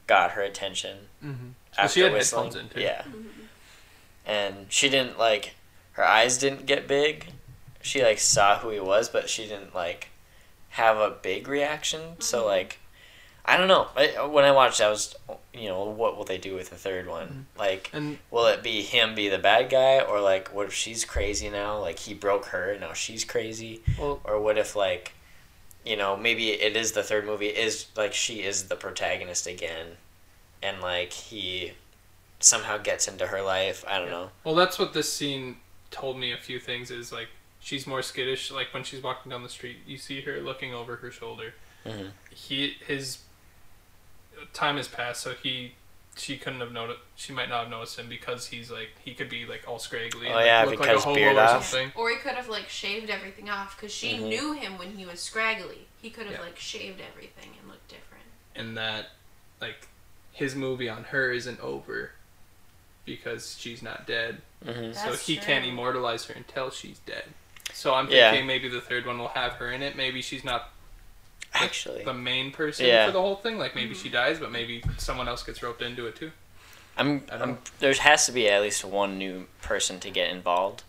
got 0.06 0.32
her 0.32 0.44
attention 0.44 0.98
Mm-hmm. 1.26 1.44
Well, 1.76 1.86
after 1.86 1.94
she 1.96 2.02
had 2.02 2.14
whistling. 2.14 2.44
headphones 2.44 2.64
in, 2.64 2.70
too. 2.70 2.82
Yeah. 2.82 3.04
And 4.24 4.68
she 4.70 4.88
didn't, 4.88 5.18
like, 5.18 5.56
her 5.94 6.06
eyes 6.06 6.38
didn't 6.38 6.68
get 6.68 6.88
big. 6.88 7.26
She, 7.82 8.04
like, 8.04 8.20
saw 8.20 8.60
who 8.60 8.70
he 8.70 8.80
was, 8.80 9.10
but 9.10 9.32
she 9.32 9.48
didn't, 9.48 9.74
like, 9.74 10.10
have 10.70 10.98
a 10.98 11.10
big 11.10 11.48
reaction. 11.48 12.22
So, 12.22 12.46
like, 12.46 12.78
I 13.46 13.58
don't 13.58 13.68
know. 13.68 13.88
I, 13.96 14.26
when 14.26 14.46
I 14.46 14.52
watched, 14.52 14.80
I 14.80 14.90
was, 14.90 15.16
you 15.54 15.68
know, 15.68 15.84
what 15.84 16.16
will 16.18 16.24
they 16.24 16.38
do 16.38 16.56
with 16.56 16.70
the 16.70 16.78
third 16.78 17.08
one? 17.08 17.48
Like, 17.58 17.90
and 17.94 18.18
will 18.32 18.48
it 18.48 18.64
be 18.64 18.82
him 18.82 19.16
be 19.16 19.28
the 19.28 19.38
bad 19.38 19.70
guy, 19.70 20.00
or 20.00 20.22
like, 20.22 20.54
what 20.54 20.68
if 20.68 20.74
she's 20.74 21.04
crazy 21.04 21.50
now? 21.50 21.78
Like 21.80 22.00
he 22.00 22.14
broke 22.14 22.46
her, 22.48 22.72
and 22.72 22.82
now 22.82 22.94
she's 22.94 23.26
crazy, 23.26 23.82
well, 24.00 24.22
or 24.24 24.40
what 24.40 24.58
if 24.58 24.76
like 24.76 25.14
you 25.86 25.98
know, 25.98 26.16
maybe 26.16 26.52
it 26.52 26.78
is 26.78 26.94
the 26.94 27.04
third 27.04 27.26
movie 27.26 27.48
is 27.48 27.88
like 27.98 28.14
she 28.14 28.42
is 28.42 28.70
the 28.70 28.76
protagonist 28.78 29.46
again, 29.46 29.88
and 30.62 30.80
like 30.80 31.12
he 31.12 31.74
somehow 32.40 32.78
gets 32.78 33.08
into 33.10 33.28
her 33.28 33.42
life. 33.42 33.84
I 33.88 34.00
don't 34.00 34.10
know. 34.10 34.30
Well, 34.46 34.56
that's 34.56 34.80
what 34.80 34.94
this 34.94 35.12
scene 35.12 35.58
told 35.92 36.18
me 36.18 36.32
a 36.32 36.38
few 36.38 36.60
things 36.60 36.90
is 36.92 37.12
like 37.12 37.28
she's 37.60 37.86
more 37.86 38.02
skittish 38.02 38.50
like 38.52 38.74
when 38.74 38.84
she's 38.84 39.04
walking 39.04 39.30
down 39.30 39.44
the 39.44 39.50
street 39.50 39.78
you 39.86 39.98
see 39.98 40.22
her 40.22 40.40
looking 40.42 40.74
over 40.74 40.96
her 40.98 41.12
shoulder 41.12 41.54
Mhm. 41.86 42.10
he 42.32 42.76
his 42.88 43.20
time 44.54 44.78
has 44.78 44.88
passed 44.88 45.22
so 45.22 45.34
he 45.34 45.74
she 46.16 46.38
couldn't 46.38 46.60
have 46.60 46.72
noticed 46.72 47.00
she 47.16 47.34
might 47.34 47.50
not 47.50 47.62
have 47.62 47.70
noticed 47.72 47.98
him 47.98 48.08
because 48.08 48.48
he's 48.48 48.70
like 48.70 48.90
he 49.04 49.14
could 49.16 49.30
be 49.30 49.46
like 49.46 49.64
all 49.68 49.80
scraggly 49.80 50.28
Oh, 50.28 50.38
and, 50.38 50.46
yeah, 50.46 50.60
like, 50.62 50.70
look 50.72 50.80
like 50.82 50.90
a 50.90 50.92
because 50.94 51.04
hobo 51.06 51.16
beard 51.16 51.36
or 51.38 51.40
off. 51.42 51.66
something 51.66 51.92
Or 51.96 52.10
he 52.12 52.18
could 52.18 52.34
have 52.34 52.50
like 52.50 52.70
shaved 52.70 53.10
everything 53.10 53.50
off 53.50 53.76
because 53.76 53.92
she 53.92 54.14
Mhm. 54.14 54.28
knew 54.30 54.54
him 54.54 54.78
when 54.78 54.96
he 54.96 55.06
was 55.08 55.20
scraggly. 55.20 55.88
He 56.02 56.10
could 56.12 56.26
have 56.28 56.36
Yeah. 56.36 56.42
like 56.42 56.60
shaved 56.60 57.02
everything 57.02 57.50
and 57.60 57.68
looked 57.70 57.88
different. 57.88 58.26
and 58.56 58.78
that 58.78 59.08
like 59.60 59.88
his 60.32 60.54
movie 60.56 60.88
on 60.90 61.06
her 61.06 61.32
isn't 61.32 61.60
over 61.60 62.12
because 63.06 63.58
she's 63.60 63.82
not 63.82 64.06
dead 64.08 64.42
hmm 64.64 64.92
so 64.94 65.12
That's 65.12 65.26
he 65.28 65.38
can't 65.38 65.66
immortalize 65.66 66.26
her 66.26 66.34
until 66.36 66.70
she's 66.70 67.00
dead 67.00 67.26
so 67.74 67.94
i'm 67.94 68.08
Yeah. 68.10 68.30
thinking 68.32 68.48
maybe 68.48 68.70
the 68.70 68.80
third 68.82 69.06
one 69.06 69.18
will 69.20 69.28
have 69.30 69.54
her 69.54 69.72
in 69.72 69.82
it 69.82 69.96
maybe 69.98 70.22
she's 70.22 70.44
not 70.44 70.72
like, 71.54 71.64
Actually, 71.64 72.04
the 72.04 72.14
main 72.14 72.52
person 72.52 72.86
Yeah. 72.86 73.06
for 73.08 73.12
the 73.12 73.22
whole 73.22 73.36
thing. 73.36 73.58
Like 73.58 73.76
maybe 73.76 73.94
she 73.94 74.10
dies, 74.10 74.40
but 74.40 74.52
maybe 74.52 74.84
someone 74.98 75.28
else 75.28 75.44
gets 75.44 75.62
roped 75.64 75.82
into 75.82 76.08
it 76.08 76.16
too. 76.16 76.32
I'm, 76.98 77.24
I 77.32 77.38
don't 77.38 77.42
I'm 77.50 77.58
there 77.80 77.94
has 77.94 78.26
to 78.28 78.32
be 78.32 78.48
at 78.50 78.62
least 78.62 78.84
one 78.86 79.18
new 79.18 79.48
person 79.62 80.00
to 80.02 80.10
get 80.12 80.30
involved. 80.30 80.84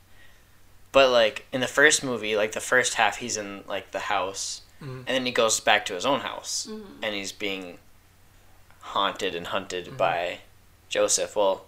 But 0.92 1.11
like 1.11 1.46
in 1.53 1.61
the 1.61 1.66
first 1.66 2.05
movie, 2.05 2.37
like 2.37 2.53
the 2.53 2.61
first 2.61 2.94
half, 2.94 3.16
he's 3.18 3.37
in 3.37 3.64
like 3.66 3.90
the 3.90 3.98
house, 4.00 4.62
Mhm. 4.83 4.98
and 4.98 5.07
then 5.09 5.27
he 5.27 5.33
goes 5.33 5.61
back 5.61 5.85
to 5.87 5.94
his 5.94 6.07
own 6.07 6.20
house, 6.20 6.66
Mhm. 6.70 6.85
and 7.03 7.14
he's 7.14 7.33
being 7.33 7.79
haunted 8.81 9.35
and 9.35 9.48
hunted 9.48 9.87
Mhm. 9.88 9.96
by 9.96 10.38
Joseph. 10.88 11.35
Well, 11.37 11.66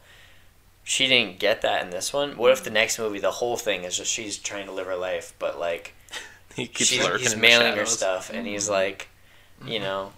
she 0.85 1.09
didn't 1.09 1.39
get 1.41 1.63
that 1.63 1.83
in 1.83 1.91
this 1.91 2.13
one. 2.13 2.37
What 2.37 2.53
if 2.53 2.63
the 2.63 2.71
next 2.71 2.99
movie, 2.99 3.19
the 3.19 3.33
whole 3.33 3.57
thing 3.57 3.85
is 3.85 3.97
just 3.97 4.13
she's 4.13 4.39
trying 4.39 4.67
to 4.67 4.73
live 4.73 4.87
her 4.87 4.97
life, 4.97 5.33
but 5.39 5.59
like 5.59 5.93
He 6.57 6.67
keeps 6.67 6.91
she's, 6.91 7.05
lurking 7.05 7.21
he's 7.21 7.33
in 7.35 7.39
the 7.41 7.47
mailing 7.47 7.77
her 7.77 7.87
stuff, 7.87 8.31
and 8.33 8.47
he's 8.47 8.69
like, 8.69 9.09
you 9.65 9.79
know, 9.79 10.13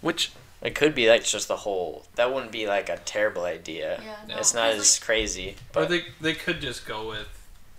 Which 0.00 0.32
it 0.62 0.74
could 0.74 0.94
be 0.94 1.08
like 1.08 1.24
just 1.24 1.46
the 1.48 1.56
whole. 1.58 2.06
That 2.16 2.32
wouldn't 2.32 2.50
be 2.52 2.66
like 2.66 2.88
a 2.88 2.96
terrible 3.04 3.44
idea. 3.44 4.00
Yeah, 4.02 4.04
Yeah. 4.28 4.34
no, 4.34 4.38
It's 4.40 4.54
not 4.54 4.70
as 4.70 4.98
crazy. 4.98 5.50
Or 5.74 5.82
But 5.82 5.88
they 5.90 6.04
they 6.20 6.32
could 6.34 6.60
just 6.60 6.86
go 6.86 7.08
with 7.08 7.28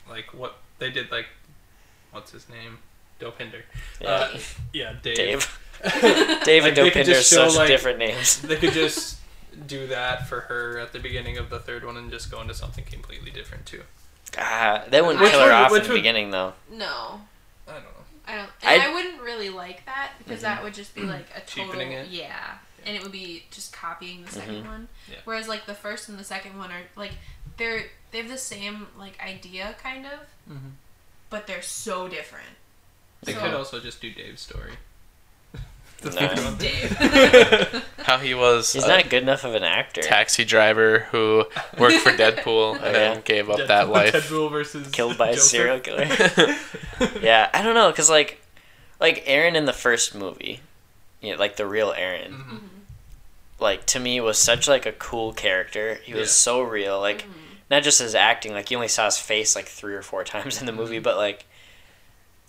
like 0.09 0.33
what 0.33 0.57
they 0.79 0.91
did. 0.91 1.11
Like 1.11 1.25
what's 2.11 2.31
his 2.31 2.47
name? 2.47 2.77
Dopinder. 3.19 3.63
yeah. 3.99 4.07
Uh, 4.09 4.37
yeah, 4.73 4.93
Dave. 5.01 5.15
Dave. 5.17 5.59
Dave 6.45 6.65
and 6.65 6.77
Like, 6.77 6.93
Dopinder 6.93 7.19
are 7.19 7.23
such 7.23 7.55
like- 7.55 7.67
different 7.67 7.97
names. 7.99 8.39
They 8.41 8.57
could 8.57 8.73
just 8.85 9.17
do 9.65 9.87
that 9.87 10.27
for 10.27 10.41
her 10.41 10.77
at 10.77 10.93
the 10.93 10.99
beginning 10.99 11.37
of 11.39 11.49
the 11.49 11.57
third 11.57 11.83
one 11.83 11.97
and 11.97 12.11
just 12.11 12.29
go 12.29 12.39
into 12.41 12.53
something 12.53 12.83
completely 12.85 13.31
different 13.31 13.65
too. 13.65 13.81
Ah, 14.37 14.83
they 14.87 15.01
wouldn't 15.01 15.19
Which 15.19 15.31
kill 15.31 15.41
her 15.41 15.51
off 15.51 15.71
in 15.71 15.81
the 15.81 15.89
would- 15.89 15.95
beginning 15.95 16.29
though. 16.29 16.53
No, 16.71 17.21
I 17.67 17.73
don't 17.73 17.83
know. 17.83 17.89
I 18.25 18.35
don't. 18.37 18.49
And 18.63 18.81
I- 18.83 18.87
I, 18.89 18.93
wouldn't 18.93 19.21
really 19.21 19.49
like 19.49 19.85
that 19.85 20.11
because 20.19 20.41
that 20.41 20.63
would 20.63 20.73
just 20.73 20.93
be 20.95 21.01
like 21.01 21.27
a 21.35 21.39
total 21.45 21.65
Cheapening 21.73 21.91
it? 21.93 22.07
yeah, 22.09 22.57
and 22.85 22.95
it 22.95 23.03
would 23.03 23.11
be 23.11 23.43
just 23.51 23.71
copying 23.73 24.23
the 24.23 24.31
2nd 24.31 24.63
Mhm. 24.63 24.65
one. 24.67 24.87
Yeah. 25.09 25.17
Whereas 25.25 25.47
like 25.47 25.65
the 25.65 25.73
first 25.73 26.09
and 26.09 26.17
the 26.19 26.23
second 26.23 26.57
one 26.57 26.71
are 26.71 26.81
like 26.95 27.11
they're 27.57 27.85
they 28.11 28.19
have 28.19 28.29
the 28.29 28.37
same 28.37 28.87
like 28.97 29.19
idea 29.21 29.75
kind 29.81 30.05
of, 30.05 30.19
Mhm. 30.49 30.71
but 31.29 31.47
they're 31.47 31.61
so 31.61 32.07
different. 32.07 32.55
They 33.23 33.33
So- 33.33 33.39
could 33.39 33.53
also 33.53 33.79
just 33.79 33.99
do 34.01 34.11
Dave's 34.11 34.41
story. 34.41 34.77
The 36.01 36.09
No. 36.11 36.27
third 36.27 36.39
one. 36.43 36.57
Dave. 36.57 37.85
how 38.03 38.17
he 38.19 38.33
was 38.35 38.71
He's 38.73 38.83
a 38.83 38.87
not 38.87 39.09
good 39.09 39.23
enough 39.23 39.43
of 39.43 39.55
an 39.55 39.63
actor. 39.63 40.01
taxi 40.01 40.45
driver 40.45 40.99
who 41.11 41.45
worked 41.77 41.97
for 41.97 42.11
Deadpool 42.11 42.45
oh, 42.47 42.73
and 42.75 42.85
Oh, 42.85 42.91
then 42.93 43.21
gave 43.25 43.49
up 43.49 43.57
Deadpool- 43.59 43.67
that 43.67 43.89
life. 43.89 44.13
Deadpool 44.13 44.51
versus 44.51 44.87
Killed 44.89 45.17
by 45.17 45.29
a 45.29 45.37
serial 45.37 45.79
killer. 45.79 46.05
yeah, 47.21 47.49
I 47.53 47.61
don't 47.63 47.73
know, 47.75 47.91
cause 47.91 48.09
like, 48.09 48.39
like 48.99 49.23
Aaron 49.25 49.55
in 49.55 49.65
the 49.65 49.73
first 49.73 50.13
movie, 50.15 50.59
you 51.21 51.33
know, 51.33 51.39
like 51.39 51.55
the 51.55 51.65
real 51.65 51.91
Aaron, 51.97 52.33
Mhm. 52.33 52.59
like 53.59 53.85
to 53.87 53.99
me 53.99 54.19
was 54.21 54.37
such 54.37 54.67
like 54.67 54.85
a 54.85 54.91
cool 54.91 55.33
character. 55.33 55.95
He 56.03 56.13
was 56.13 56.29
Yeah. 56.29 56.33
so 56.33 56.61
real, 56.61 56.99
like 57.01 57.23
mm-hmm. 57.23 57.31
not 57.71 57.81
just 57.83 57.99
his 57.99 58.13
acting. 58.13 58.53
Like 58.53 58.69
you 58.69 58.77
only 58.77 58.87
saw 58.87 59.05
his 59.05 59.17
face 59.17 59.55
like 59.55 59.65
three 59.65 59.95
or 59.95 60.03
four 60.03 60.23
times 60.23 60.59
in 60.59 60.67
the 60.67 60.71
movie, 60.71 60.97
mm-hmm. 60.97 61.03
but 61.03 61.17
like 61.17 61.45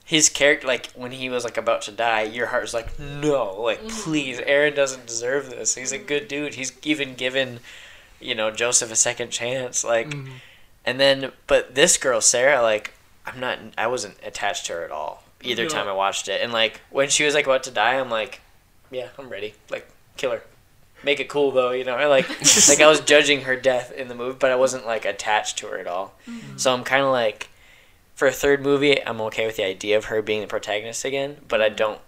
his 0.08 0.30
character, 0.30 0.66
like 0.66 0.86
when 0.92 1.12
he 1.12 1.28
was 1.28 1.44
like 1.44 1.58
about 1.58 1.82
to 1.82 1.92
die, 1.92 2.22
your 2.22 2.46
heart 2.46 2.62
was 2.62 2.72
like, 2.72 2.98
no, 2.98 3.60
like 3.60 3.86
please, 3.88 4.38
Aaron 4.40 4.74
doesn't 4.74 5.06
deserve 5.06 5.50
this. 5.50 5.74
He's 5.74 5.92
a 5.92 5.98
good 5.98 6.28
dude. 6.28 6.54
He's 6.54 6.72
even 6.82 7.14
given, 7.14 7.60
you 8.18 8.34
know, 8.34 8.50
Joseph 8.50 8.90
a 8.90 8.96
second 8.96 9.30
chance. 9.30 9.84
Like, 9.84 10.08
Mhm. 10.08 10.30
and 10.86 10.98
then 10.98 11.32
but 11.46 11.74
this 11.74 11.98
girl 11.98 12.22
Sarah, 12.22 12.62
like 12.62 12.94
I'm 13.26 13.38
not, 13.38 13.58
I 13.76 13.86
wasn't 13.86 14.16
attached 14.24 14.64
to 14.66 14.72
her 14.72 14.84
at 14.84 14.90
all 14.90 15.22
either 15.42 15.64
No. 15.64 15.68
time 15.68 15.86
I 15.86 15.92
watched 15.92 16.26
it. 16.28 16.40
And 16.40 16.54
like 16.54 16.80
when 16.88 17.10
she 17.10 17.24
was 17.24 17.34
like 17.34 17.44
about 17.44 17.64
to 17.64 17.70
die, 17.70 18.00
I'm 18.00 18.08
like, 18.10 18.40
yeah, 18.90 19.08
I'm 19.18 19.28
ready. 19.28 19.52
Like 19.68 19.86
kill 20.16 20.30
her. 20.30 20.42
Make 21.04 21.20
it 21.20 21.28
cool 21.28 21.50
though, 21.52 21.72
you 21.72 21.84
know. 21.84 21.94
I 21.96 22.06
like 22.06 22.26
like 22.68 22.80
I 22.80 22.86
was 22.88 23.00
judging 23.00 23.42
her 23.42 23.56
death 23.56 23.92
in 23.92 24.08
the 24.08 24.14
movie, 24.14 24.38
but 24.40 24.50
I 24.50 24.56
wasn't 24.56 24.86
like 24.86 25.04
attached 25.04 25.58
to 25.58 25.66
her 25.66 25.78
at 25.78 25.86
all. 25.86 26.14
So 26.56 26.72
I'm 26.72 26.82
kind 26.82 27.02
of 27.04 27.12
like, 27.12 27.50
for 28.18 28.26
a 28.26 28.32
third 28.32 28.60
movie, 28.60 29.00
I'm 29.06 29.20
okay 29.22 29.46
with 29.46 29.54
the 29.56 29.64
idea 29.64 29.96
of 29.96 30.06
her 30.06 30.20
being 30.22 30.40
the 30.40 30.48
protagonist 30.48 31.04
again, 31.04 31.36
but 31.46 31.62
I 31.62 31.68
don't 31.68 32.00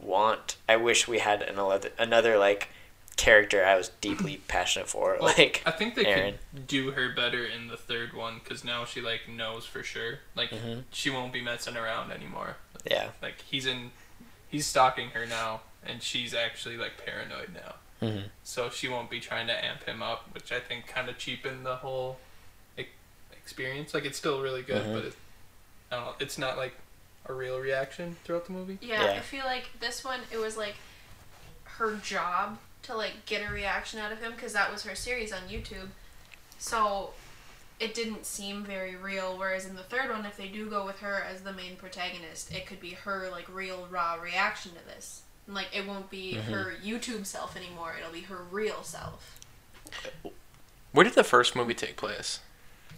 want. 0.00 0.56
I 0.66 0.76
wish 0.76 1.06
we 1.06 1.18
had 1.18 1.42
another 1.42 1.90
another 1.98 2.38
like 2.38 2.68
character 3.18 3.62
I 3.62 3.74
was 3.76 3.90
deeply 4.00 4.36
passionate 4.48 4.88
for, 4.88 5.18
Well, 5.20 5.34
like 5.36 5.62
I 5.66 5.70
think 5.72 5.96
they 5.96 6.06
Aaron. 6.06 6.38
could 6.54 6.66
do 6.66 6.92
her 6.92 7.10
better 7.10 7.44
in 7.44 7.68
the 7.68 7.76
third 7.76 8.14
one 8.14 8.40
because 8.42 8.64
now 8.64 8.86
she 8.86 9.02
like 9.02 9.28
knows 9.28 9.66
for 9.66 9.82
sure. 9.82 10.20
Like 10.34 10.48
Mhm. 10.50 10.84
she 10.92 11.10
won't 11.10 11.32
be 11.34 11.42
messing 11.42 11.76
around 11.76 12.10
anymore. 12.10 12.56
yeah. 12.90 13.10
Like 13.20 13.42
he's 13.42 13.66
in, 13.66 13.90
he's 14.48 14.66
stalking 14.66 15.10
her 15.10 15.26
now, 15.26 15.60
and 15.84 16.02
she's 16.02 16.32
actually 16.32 16.78
like 16.78 16.92
paranoid 17.04 17.50
now. 17.52 17.74
Mhm. 18.00 18.30
So 18.44 18.70
she 18.70 18.88
won't 18.88 19.10
be 19.10 19.20
trying 19.20 19.46
to 19.48 19.64
amp 19.64 19.84
him 19.84 20.02
up, 20.02 20.32
which 20.32 20.52
I 20.52 20.60
think 20.60 20.86
kind 20.86 21.10
of 21.10 21.18
cheapened 21.18 21.66
the 21.66 21.76
whole 21.76 22.18
experience. 23.52 23.94
Like 23.94 24.04
it's 24.04 24.18
still 24.18 24.42
really 24.42 24.62
good, 24.62 24.84
Mhm. 24.84 24.92
but 24.92 25.04
it, 25.06 25.14
I 25.90 25.96
don't 25.96 26.04
know. 26.04 26.14
It's 26.20 26.36
not 26.36 26.58
like 26.58 26.74
a 27.26 27.32
real 27.32 27.58
reaction 27.58 28.16
throughout 28.24 28.44
the 28.46 28.52
movie. 28.52 28.78
Yeah, 28.82 29.04
Yeah. 29.04 29.10
I 29.12 29.20
feel 29.20 29.44
like 29.46 29.70
this 29.80 30.04
one 30.04 30.20
it 30.30 30.36
was 30.36 30.56
like 30.58 30.76
her 31.78 31.94
job 31.96 32.58
to 32.82 32.94
like 32.94 33.24
get 33.26 33.48
a 33.48 33.52
reaction 33.52 33.98
out 34.00 34.12
of 34.12 34.18
him 34.20 34.32
because 34.32 34.52
that 34.52 34.70
was 34.70 34.82
her 34.84 34.94
series 34.94 35.32
on 35.32 35.40
YouTube. 35.48 35.88
So 36.58 37.14
it 37.80 37.94
didn't 37.94 38.26
seem 38.26 38.64
very 38.64 38.96
real. 38.96 39.38
Whereas 39.38 39.64
in 39.64 39.76
the 39.76 39.82
third 39.82 40.10
one, 40.10 40.26
if 40.26 40.36
they 40.36 40.48
do 40.48 40.68
go 40.68 40.84
with 40.84 40.98
her 41.00 41.22
as 41.22 41.40
the 41.42 41.52
main 41.52 41.76
protagonist, 41.76 42.52
it 42.52 42.66
could 42.66 42.80
be 42.80 42.90
her 42.90 43.28
like 43.30 43.46
real 43.52 43.86
raw 43.90 44.14
reaction 44.14 44.72
to 44.72 44.84
this. 44.84 45.22
And, 45.46 45.54
like 45.54 45.68
it 45.74 45.86
won't 45.86 46.10
be 46.10 46.34
Mhm. 46.34 46.44
her 46.52 46.74
YouTube 46.84 47.24
self 47.24 47.56
anymore. 47.56 47.96
It'll 47.98 48.12
be 48.12 48.22
her 48.22 48.36
real 48.42 48.82
self. 48.82 49.40
Where 50.92 51.04
did 51.04 51.14
the 51.14 51.24
first 51.24 51.54
movie 51.56 51.74
take 51.74 51.96
place? 51.96 52.40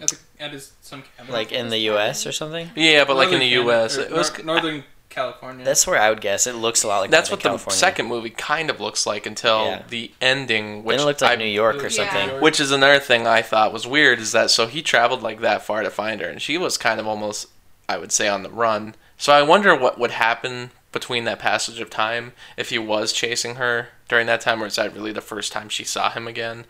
At, 0.00 0.08
the, 0.08 0.18
at 0.38 0.52
his 0.52 0.72
some 0.80 1.02
cabin. 1.16 1.32
Like 1.32 1.52
in 1.52 1.68
the 1.68 1.78
U.S. 1.78 2.26
or 2.26 2.32
something. 2.32 2.70
Yeah, 2.76 3.04
but 3.04 3.16
like 3.16 3.28
in 3.32 3.38
the 3.40 3.50
Canada- 3.50 3.62
U.S. 3.64 3.98
or 3.98 4.02
It 4.02 4.12
was. 4.12 4.36
Nor- 4.38 4.46
Northern 4.46 4.84
California. 5.08 5.64
That's 5.64 5.86
where 5.86 6.00
I 6.00 6.08
would 6.10 6.20
guess. 6.20 6.46
It 6.46 6.54
looks 6.54 6.82
a 6.84 6.88
lot 6.88 7.00
like 7.00 7.10
that's 7.10 7.30
Northern 7.30 7.52
what 7.52 7.64
the 7.64 7.70
second 7.72 8.06
movie 8.06 8.30
kind 8.30 8.70
of 8.70 8.80
looks 8.80 9.06
like 9.06 9.26
until 9.26 9.66
Yeah. 9.66 9.82
the 9.88 10.10
ending, 10.20 10.84
which 10.84 10.96
Then 10.98 11.04
it 11.04 11.06
looked 11.08 11.20
like 11.22 11.32
I 11.32 11.34
New 11.36 11.44
York 11.46 11.76
or 11.82 11.88
Yeah. 11.88 11.88
something. 11.88 12.40
Which 12.40 12.60
is 12.60 12.70
another 12.70 13.00
thing 13.00 13.26
I 13.26 13.42
thought 13.42 13.72
was 13.72 13.86
weird 13.88 14.20
is 14.20 14.30
that 14.32 14.50
so 14.50 14.66
he 14.68 14.82
traveled 14.82 15.20
like 15.22 15.40
that 15.40 15.62
far 15.62 15.82
to 15.82 15.90
find 15.90 16.20
her, 16.20 16.28
and 16.28 16.40
she 16.40 16.56
was 16.58 16.78
kind 16.78 17.00
of 17.00 17.06
almost, 17.08 17.48
I 17.88 17.98
would 17.98 18.12
say, 18.12 18.28
on 18.28 18.42
the 18.44 18.50
run. 18.50 18.94
So 19.18 19.32
I 19.32 19.42
wonder 19.42 19.74
what 19.74 19.98
would 19.98 20.12
happen 20.12 20.70
between 20.92 21.24
that 21.24 21.38
passage 21.40 21.80
of 21.80 21.90
time 21.90 22.32
if 22.56 22.70
he 22.70 22.78
was 22.78 23.12
chasing 23.12 23.56
her 23.56 23.88
during 24.08 24.26
that 24.28 24.40
time, 24.40 24.62
or 24.62 24.66
is 24.66 24.76
that 24.76 24.94
really 24.94 25.12
the 25.12 25.20
first 25.20 25.50
time 25.52 25.68
she 25.68 25.84
saw 25.84 26.10
him 26.10 26.26
again? 26.28 26.64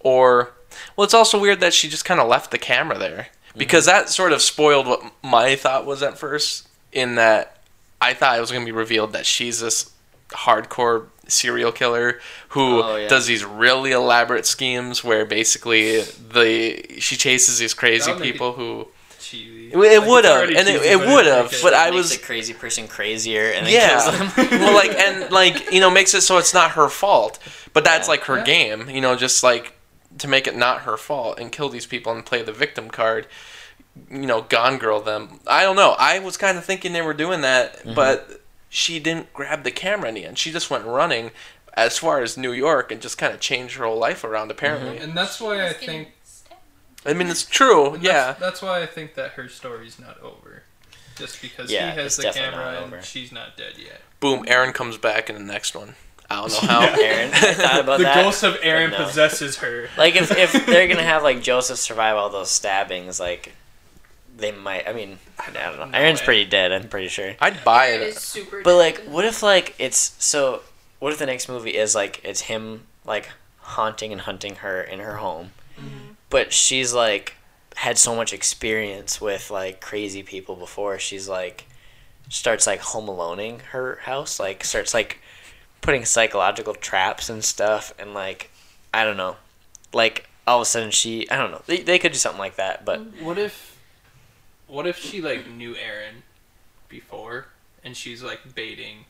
Or, 0.00 0.52
well, 0.96 1.04
it's 1.04 1.14
also 1.14 1.38
weird 1.40 1.60
that 1.60 1.74
she 1.74 1.88
just 1.88 2.04
kind 2.04 2.20
of 2.20 2.28
left 2.28 2.50
the 2.50 2.58
camera 2.58 2.98
there 2.98 3.28
because 3.56 3.86
mm-hmm. 3.86 3.96
that 3.98 4.08
sort 4.08 4.32
of 4.32 4.42
spoiled 4.42 4.86
what 4.86 5.02
my 5.22 5.56
thought 5.56 5.86
was 5.86 6.02
at 6.02 6.18
first. 6.18 6.68
In 6.92 7.16
that, 7.16 7.58
I 8.00 8.14
thought 8.14 8.36
it 8.38 8.40
was 8.40 8.52
going 8.52 8.62
to 8.62 8.70
be 8.72 8.76
revealed 8.76 9.12
that 9.14 9.26
she's 9.26 9.60
this 9.60 9.90
hardcore 10.30 11.06
serial 11.26 11.72
killer 11.72 12.20
who 12.50 12.82
Oh, 12.82 12.96
yeah. 12.96 13.08
does 13.08 13.26
these 13.26 13.44
really 13.44 13.92
elaborate 13.92 14.46
schemes 14.46 15.02
where 15.02 15.24
basically 15.24 16.00
the 16.02 17.00
she 17.00 17.16
chases 17.16 17.58
these 17.58 17.74
crazy 17.74 18.12
would 18.12 18.22
people 18.22 18.52
who 18.52 18.88
cheesy. 19.18 19.72
It- 19.72 19.76
Like, 19.76 20.06
would've, 20.08 20.50
and 20.56 20.68
it- 20.68 20.82
it 20.82 20.98
would've, 20.98 21.46
like 21.46 21.52
a- 21.52 21.62
but 21.62 21.74
I 21.74 21.86
Makes 21.90 21.96
was- 21.96 22.10
the 22.18 22.18
crazy 22.24 22.52
person 22.54 22.86
crazier 22.88 23.50
and 23.52 23.66
yeah 23.68 24.30
well 24.36 24.74
like 24.74 24.90
and 24.96 25.32
like 25.32 25.72
you 25.72 25.80
know 25.80 25.90
makes 25.90 26.14
it 26.14 26.20
so 26.20 26.38
it's 26.38 26.54
not 26.54 26.72
her 26.72 26.88
fault 26.88 27.38
but 27.72 27.84
that's 27.84 28.06
Yeah. 28.06 28.10
like 28.12 28.24
her 28.24 28.38
Yeah. 28.38 28.44
game 28.44 28.90
you 28.90 29.00
know 29.00 29.16
just 29.16 29.42
like 29.42 29.72
to 30.18 30.28
make 30.28 30.46
it 30.46 30.56
not 30.56 30.82
her 30.82 30.96
fault 30.96 31.38
and 31.38 31.50
kill 31.52 31.68
these 31.68 31.86
people 31.86 32.12
and 32.12 32.24
play 32.24 32.42
the 32.42 32.52
victim 32.52 32.88
card 32.90 33.26
you 34.10 34.26
know 34.26 34.42
gone 34.42 34.76
girl 34.78 35.00
them 35.00 35.40
i 35.46 35.62
don't 35.62 35.76
know 35.76 35.94
i 35.98 36.18
was 36.18 36.36
kind 36.36 36.58
of 36.58 36.64
thinking 36.64 36.92
they 36.92 37.02
were 37.02 37.14
doing 37.14 37.40
that 37.42 37.76
Mm-hmm. 37.78 37.94
but 37.94 38.40
she 38.68 38.98
didn't 38.98 39.32
grab 39.32 39.62
the 39.62 39.70
camera 39.70 40.08
in 40.08 40.16
the 40.16 40.24
end. 40.26 40.36
She 40.36 40.50
just 40.50 40.68
went 40.68 40.84
running 40.84 41.30
as 41.74 41.96
far 41.96 42.22
as 42.22 42.36
New 42.36 42.50
York 42.50 42.90
and 42.90 43.00
just 43.00 43.16
kind 43.16 43.32
of 43.32 43.38
changed 43.38 43.76
her 43.76 43.84
whole 43.84 43.98
life 44.00 44.24
around. 44.24 44.50
Apparently, 44.50 44.98
And 44.98 45.16
that's 45.16 45.40
why 45.40 45.64
I 45.64 45.72
think. 45.72 46.08
I 47.06 47.12
mean 47.12 47.28
it's 47.28 47.44
true. 47.44 47.94
and 47.94 48.02
Yeah, 48.02 48.12
That's, 48.32 48.40
that's 48.40 48.62
why 48.62 48.82
I 48.82 48.86
think 48.86 49.14
that 49.14 49.32
her 49.32 49.48
story's 49.48 50.00
not 50.00 50.20
over. 50.20 50.64
Just 51.14 51.40
because 51.40 51.70
Yeah, 51.70 51.92
he 51.92 52.00
has 52.00 52.16
the 52.16 52.32
camera 52.32 52.82
and 52.92 53.04
she's 53.04 53.30
not 53.30 53.56
dead 53.56 53.74
yet. 53.78 54.00
boom. 54.18 54.42
Aaron 54.48 54.72
comes 54.72 54.98
back 54.98 55.30
in 55.30 55.36
the 55.36 55.42
next 55.52 55.76
one. 55.76 55.94
I 56.30 56.36
don't 56.36 56.52
know 56.52 56.68
how. 56.68 56.80
Aaron, 57.00 57.30
I 57.32 57.54
thought 57.54 57.80
about 57.80 57.98
the 57.98 58.04
that. 58.04 58.22
ghost 58.24 58.42
of 58.42 58.56
Aaron 58.62 58.90
no. 58.90 59.04
possesses 59.04 59.58
her. 59.58 59.88
Like 59.96 60.16
if, 60.16 60.30
if 60.30 60.52
they're 60.66 60.88
gonna 60.88 61.02
have 61.02 61.22
like 61.22 61.42
Joseph 61.42 61.78
survive 61.78 62.16
all 62.16 62.30
those 62.30 62.50
stabbings, 62.50 63.20
like 63.20 63.52
they 64.36 64.52
might. 64.52 64.88
I 64.88 64.92
mean, 64.92 65.18
I 65.38 65.50
don't 65.50 65.78
know. 65.78 65.84
No 65.86 65.98
Aaron's 65.98 66.20
way. 66.20 66.24
pretty 66.24 66.44
dead. 66.46 66.72
I'm 66.72 66.88
pretty 66.88 67.08
sure. 67.08 67.34
I'd 67.40 67.62
buy 67.64 67.86
It 67.88 68.00
it. 68.00 68.08
is 68.08 68.20
super. 68.20 68.62
But 68.62 68.76
like, 68.76 68.98
what 69.02 69.24
if 69.24 69.42
like 69.42 69.74
it's 69.78 70.14
so? 70.18 70.62
What 70.98 71.12
if 71.12 71.18
the 71.18 71.26
next 71.26 71.48
movie 71.48 71.76
is 71.76 71.94
like 71.94 72.20
it's 72.24 72.42
him 72.42 72.86
like 73.04 73.28
haunting 73.58 74.12
and 74.12 74.22
hunting 74.22 74.56
her 74.56 74.82
in 74.82 75.00
her 75.00 75.16
home, 75.16 75.52
mm-hmm. 75.78 76.12
but 76.30 76.52
she's 76.52 76.92
like 76.94 77.34
had 77.76 77.98
so 77.98 78.14
much 78.14 78.32
experience 78.32 79.20
with 79.20 79.50
like 79.50 79.80
crazy 79.80 80.22
people 80.22 80.56
before. 80.56 80.98
She's 80.98 81.28
like 81.28 81.66
starts 82.30 82.66
like 82.66 82.80
home 82.80 83.06
aloneing 83.06 83.60
her 83.72 83.96
house, 84.02 84.40
like 84.40 84.64
starts 84.64 84.94
like 84.94 85.18
putting 85.84 86.04
psychological 86.06 86.74
traps 86.74 87.28
and 87.28 87.44
stuff, 87.44 87.92
and 87.98 88.14
like 88.14 88.50
I 88.92 89.04
don't 89.04 89.18
know, 89.18 89.36
like 89.92 90.28
all 90.46 90.58
of 90.58 90.62
a 90.62 90.64
sudden 90.64 90.90
she 90.90 91.28
I 91.30 91.36
don't 91.36 91.50
know 91.50 91.62
they 91.66 91.82
they 91.82 91.98
could 91.98 92.12
do 92.12 92.18
something 92.18 92.38
like 92.38 92.56
that, 92.56 92.84
but 92.84 93.00
What 93.20 93.36
if, 93.38 93.78
what 94.66 94.86
if 94.86 94.98
she 94.98 95.20
like 95.20 95.46
knew 95.48 95.76
Aaron 95.76 96.22
before, 96.88 97.48
and 97.84 97.94
she's 97.96 98.22
like 98.22 98.54
baiting 98.54 99.04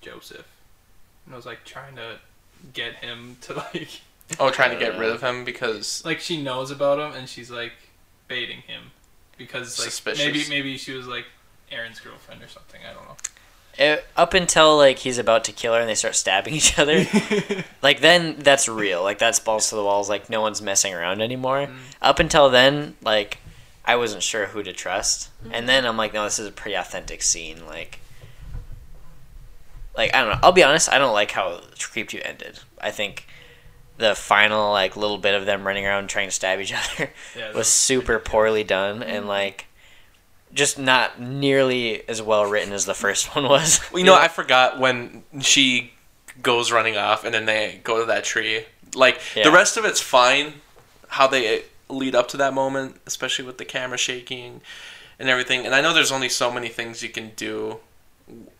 Joseph, 0.00 0.46
and 1.24 1.34
I 1.34 1.36
was 1.36 1.46
like 1.46 1.64
trying 1.64 1.94
to 1.96 2.16
get 2.72 2.96
him 2.96 3.36
to 3.42 3.54
like, 3.54 4.00
Oh, 4.40 4.50
trying 4.50 4.76
to 4.76 4.84
get 4.84 4.98
rid 4.98 5.10
of 5.10 5.22
him 5.22 5.44
because 5.44 6.04
like 6.04 6.18
she 6.20 6.42
knows 6.42 6.72
about 6.72 6.98
him, 6.98 7.16
and 7.16 7.28
she's 7.28 7.50
like 7.50 7.74
baiting 8.26 8.62
him 8.62 8.90
because 9.36 9.78
like 9.78 9.90
Suspicious. 9.90 10.26
maybe 10.26 10.44
maybe 10.48 10.76
she 10.76 10.92
was 10.94 11.06
like 11.06 11.26
Aaron's 11.70 12.00
girlfriend 12.00 12.42
or 12.42 12.48
something. 12.48 12.80
I 12.88 12.92
don't 12.92 13.04
know. 13.04 13.16
It, 13.78 14.04
up 14.16 14.34
until 14.34 14.76
like 14.76 14.98
he's 14.98 15.18
about 15.18 15.44
to 15.44 15.52
kill 15.52 15.74
her 15.74 15.80
and 15.80 15.88
they 15.88 15.94
start 15.94 16.16
stabbing 16.16 16.54
each 16.54 16.78
other. 16.78 17.06
like 17.82 18.00
then 18.00 18.36
that's 18.38 18.68
real. 18.68 19.02
Like 19.02 19.18
that's 19.18 19.38
balls 19.38 19.70
to 19.70 19.76
the 19.76 19.84
walls. 19.84 20.08
Like 20.08 20.28
no 20.28 20.40
one's 20.40 20.60
messing 20.60 20.92
around 20.92 21.22
anymore. 21.22 21.66
Mm. 21.66 21.76
up 22.02 22.18
until 22.18 22.50
then 22.50 22.96
like 23.02 23.38
i 23.84 23.96
wasn't 23.96 24.22
sure 24.22 24.46
who 24.46 24.62
to 24.62 24.72
trust. 24.72 25.30
Mm-hmm. 25.42 25.54
And 25.54 25.68
then 25.68 25.86
i'm 25.86 25.96
like 25.96 26.12
no 26.12 26.24
this 26.24 26.38
is 26.38 26.48
a 26.48 26.52
pretty 26.52 26.74
authentic 26.74 27.22
scene. 27.22 27.64
Like 27.66 28.00
like 29.96 30.14
i 30.14 30.20
don't 30.20 30.32
know. 30.32 30.40
I'll 30.42 30.52
be 30.52 30.64
honest 30.64 30.92
i 30.92 30.98
don't 30.98 31.14
like 31.14 31.30
how 31.30 31.60
creep 31.78 32.08
2 32.08 32.20
ended. 32.24 32.58
I 32.80 32.90
think 32.90 33.26
the 33.96 34.14
final 34.14 34.72
like 34.72 34.96
little 34.96 35.18
bit 35.18 35.34
of 35.34 35.46
them 35.46 35.66
running 35.66 35.86
around 35.86 36.08
trying 36.08 36.28
to 36.28 36.34
stab 36.34 36.60
each 36.60 36.72
other 36.96 37.10
Yeah, 37.36 37.52
was 37.52 37.68
super 37.68 38.18
poorly 38.18 38.64
done 38.64 39.04
and 39.04 39.20
mm-hmm. 39.20 39.28
like 39.28 39.67
just 40.52 40.78
not 40.78 41.20
nearly 41.20 42.08
as 42.08 42.22
well 42.22 42.44
written 42.46 42.72
as 42.72 42.84
the 42.86 42.94
first 42.94 43.26
one 43.36 43.44
was 43.48 43.80
Well, 43.92 44.00
you 44.00 44.06
know, 44.06 44.14
I 44.14 44.28
forgot 44.28 44.78
when 44.78 45.22
she 45.40 45.92
goes 46.42 46.70
running 46.72 46.96
off 46.96 47.24
and 47.24 47.34
then 47.34 47.46
they 47.46 47.80
go 47.84 47.98
to 48.00 48.06
that 48.06 48.24
tree. 48.24 48.64
Like 48.94 49.20
Yeah. 49.34 49.44
the 49.44 49.52
rest 49.52 49.76
of 49.76 49.84
it's 49.84 50.00
fine, 50.00 50.54
how 51.08 51.26
they 51.26 51.64
lead 51.88 52.14
up 52.14 52.28
to 52.28 52.36
that 52.38 52.54
moment, 52.54 53.00
especially 53.06 53.44
with 53.44 53.58
the 53.58 53.64
camera 53.64 53.98
shaking 53.98 54.60
and 55.18 55.28
everything. 55.28 55.66
And 55.66 55.74
I 55.74 55.80
know 55.80 55.92
there's 55.92 56.12
only 56.12 56.28
so 56.28 56.50
many 56.50 56.68
things 56.68 57.02
you 57.02 57.08
can 57.08 57.32
do 57.36 57.78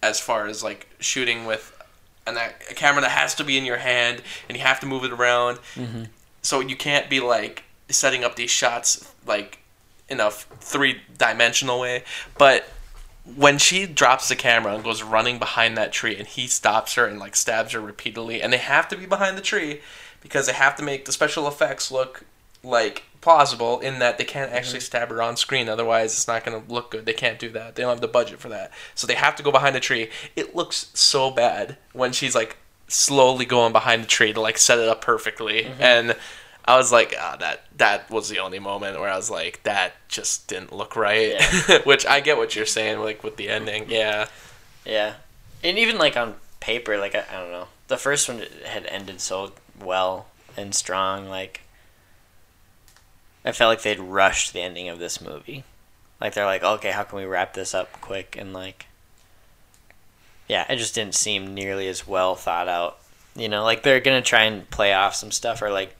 as 0.02 0.18
far 0.18 0.46
as 0.46 0.62
like 0.62 0.88
shooting 0.98 1.44
with 1.46 1.74
an, 2.26 2.36
a 2.36 2.74
camera 2.74 3.02
that 3.02 3.10
has 3.10 3.34
to 3.36 3.44
be 3.44 3.56
in 3.56 3.64
your 3.64 3.76
hand 3.78 4.22
and 4.48 4.56
you 4.56 4.64
have 4.64 4.80
to 4.80 4.86
move 4.86 5.04
it 5.04 5.12
around. 5.12 5.58
Mm-hmm. 5.74 6.04
So 6.42 6.60
you 6.60 6.76
can't 6.76 7.08
be 7.10 7.20
like 7.20 7.64
setting 7.88 8.24
up 8.24 8.36
these 8.36 8.50
shots 8.50 9.12
like 9.26 9.58
in 10.08 10.20
a 10.20 10.30
three 10.30 11.00
dimensional 11.16 11.80
way. 11.80 12.04
But 12.36 12.64
when 13.36 13.58
she 13.58 13.86
drops 13.86 14.28
the 14.28 14.36
camera 14.36 14.74
and 14.74 14.84
goes 14.84 15.02
running 15.02 15.38
behind 15.38 15.76
that 15.76 15.92
tree 15.92 16.16
and 16.16 16.26
he 16.26 16.46
stops 16.46 16.94
her 16.94 17.06
and 17.06 17.18
like 17.18 17.36
stabs 17.36 17.72
her 17.72 17.80
repeatedly 17.80 18.40
and 18.40 18.52
they 18.52 18.58
have 18.58 18.88
to 18.88 18.96
be 18.96 19.06
behind 19.06 19.36
the 19.36 19.42
tree 19.42 19.80
because 20.20 20.46
they 20.46 20.52
have 20.52 20.76
to 20.76 20.82
make 20.82 21.04
the 21.04 21.12
special 21.12 21.46
effects 21.46 21.90
look 21.90 22.24
like 22.62 23.04
plausible 23.20 23.80
in 23.80 23.98
that 23.98 24.16
they 24.16 24.24
can't 24.24 24.52
actually 24.52 24.78
mm-hmm. 24.78 24.86
stab 24.86 25.10
her 25.10 25.20
on 25.20 25.36
screen 25.36 25.68
otherwise 25.68 26.12
it's 26.12 26.28
not 26.28 26.44
going 26.44 26.60
to 26.60 26.72
look 26.72 26.90
good. 26.90 27.04
They 27.04 27.12
can't 27.12 27.38
do 27.38 27.50
that. 27.50 27.74
They 27.74 27.82
don't 27.82 27.90
have 27.90 28.00
the 28.00 28.08
budget 28.08 28.38
for 28.38 28.48
that. 28.48 28.72
So 28.94 29.06
they 29.06 29.14
have 29.14 29.36
to 29.36 29.42
go 29.42 29.52
behind 29.52 29.76
a 29.76 29.80
tree. 29.80 30.08
It 30.34 30.56
looks 30.56 30.90
so 30.94 31.30
bad 31.30 31.76
when 31.92 32.12
she's 32.12 32.34
like 32.34 32.56
slowly 32.86 33.44
going 33.44 33.72
behind 33.72 34.02
the 34.02 34.08
tree 34.08 34.32
to 34.32 34.40
like 34.40 34.56
set 34.56 34.78
it 34.78 34.88
up 34.88 35.02
perfectly 35.02 35.64
mm-hmm. 35.64 35.82
and 35.82 36.16
I 36.68 36.76
was 36.76 36.92
like, 36.92 37.14
ah, 37.18 37.34
that 37.40 37.62
that 37.78 38.10
was 38.10 38.28
the 38.28 38.40
only 38.40 38.58
moment 38.58 39.00
where 39.00 39.08
I 39.08 39.16
was 39.16 39.30
like, 39.30 39.62
that 39.62 39.94
just 40.06 40.48
didn't 40.48 40.70
look 40.70 40.96
right. 40.96 41.42
Which 41.84 42.04
I 42.04 42.20
get 42.20 42.36
what 42.36 42.54
you're 42.54 42.66
saying, 42.66 43.00
like 43.00 43.24
with 43.24 43.38
the 43.38 43.48
ending. 43.48 43.86
Yeah, 43.88 44.28
Yeah, 44.84 45.14
and 45.64 45.78
even 45.78 45.96
like 45.96 46.14
on 46.18 46.34
paper, 46.60 46.98
like 46.98 47.14
I, 47.14 47.24
I 47.32 47.40
don't 47.40 47.50
know, 47.50 47.68
the 47.86 47.96
first 47.96 48.28
one 48.28 48.42
had 48.66 48.84
ended 48.84 49.22
so 49.22 49.52
well 49.82 50.26
and 50.58 50.74
strong. 50.74 51.30
Like 51.30 51.62
I 53.46 53.52
felt 53.52 53.70
like 53.70 53.80
they'd 53.80 53.98
rushed 53.98 54.52
the 54.52 54.60
ending 54.60 54.90
of 54.90 54.98
this 54.98 55.22
movie. 55.22 55.64
Like 56.20 56.34
they're 56.34 56.44
like, 56.44 56.62
okay, 56.62 56.90
how 56.90 57.04
can 57.04 57.18
we 57.18 57.24
wrap 57.24 57.54
this 57.54 57.72
up 57.72 57.98
quick? 58.02 58.36
And 58.38 58.52
like, 58.52 58.84
yeah, 60.46 60.70
it 60.70 60.76
just 60.76 60.94
didn't 60.94 61.14
seem 61.14 61.54
nearly 61.54 61.88
as 61.88 62.06
well 62.06 62.34
thought 62.34 62.68
out. 62.68 62.98
You 63.34 63.48
know, 63.48 63.64
like 63.64 63.84
they're 63.84 64.00
gonna 64.00 64.20
try 64.20 64.42
and 64.42 64.68
play 64.68 64.92
off 64.92 65.14
some 65.14 65.30
stuff, 65.30 65.62
or 65.62 65.70
like, 65.70 65.94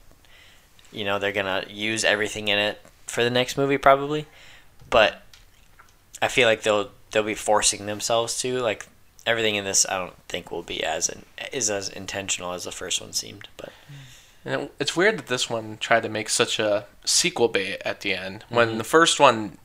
you 0.91 1.03
know, 1.03 1.19
they're 1.19 1.31
gonna 1.31 1.65
use 1.69 2.03
everything 2.03 2.47
in 2.47 2.57
it 2.57 2.81
for 3.07 3.23
the 3.23 3.29
next 3.29 3.57
movie 3.57 3.77
probably, 3.77 4.25
but 4.89 5.21
I 6.21 6.27
feel 6.27 6.47
like 6.47 6.63
they'll 6.63 6.91
they'll 7.11 7.23
be 7.23 7.35
forcing 7.35 7.85
themselves 7.85 8.39
to 8.41 8.59
like 8.59 8.87
everything 9.25 9.55
in 9.55 9.65
this. 9.65 9.85
I 9.87 9.97
don't 9.97 10.15
think 10.27 10.51
will 10.51 10.63
be 10.63 10.83
as 10.83 11.09
in, 11.09 11.23
is 11.51 11.69
as 11.69 11.89
intentional 11.89 12.53
as 12.53 12.63
the 12.63 12.71
first 12.71 13.01
one 13.01 13.13
seemed, 13.13 13.47
but 13.57 13.71
and 14.45 14.63
it, 14.63 14.73
it's 14.79 14.95
weird 14.95 15.17
that 15.17 15.27
this 15.27 15.49
one 15.49 15.77
tried 15.77 16.03
to 16.03 16.09
make 16.09 16.29
such 16.29 16.59
a 16.59 16.85
sequel 17.05 17.47
bait 17.47 17.81
at 17.85 18.01
the 18.01 18.13
end 18.13 18.45
when 18.49 18.69
mm-hmm. 18.69 18.77
the 18.77 18.83
first 18.83 19.19
one, 19.19 19.57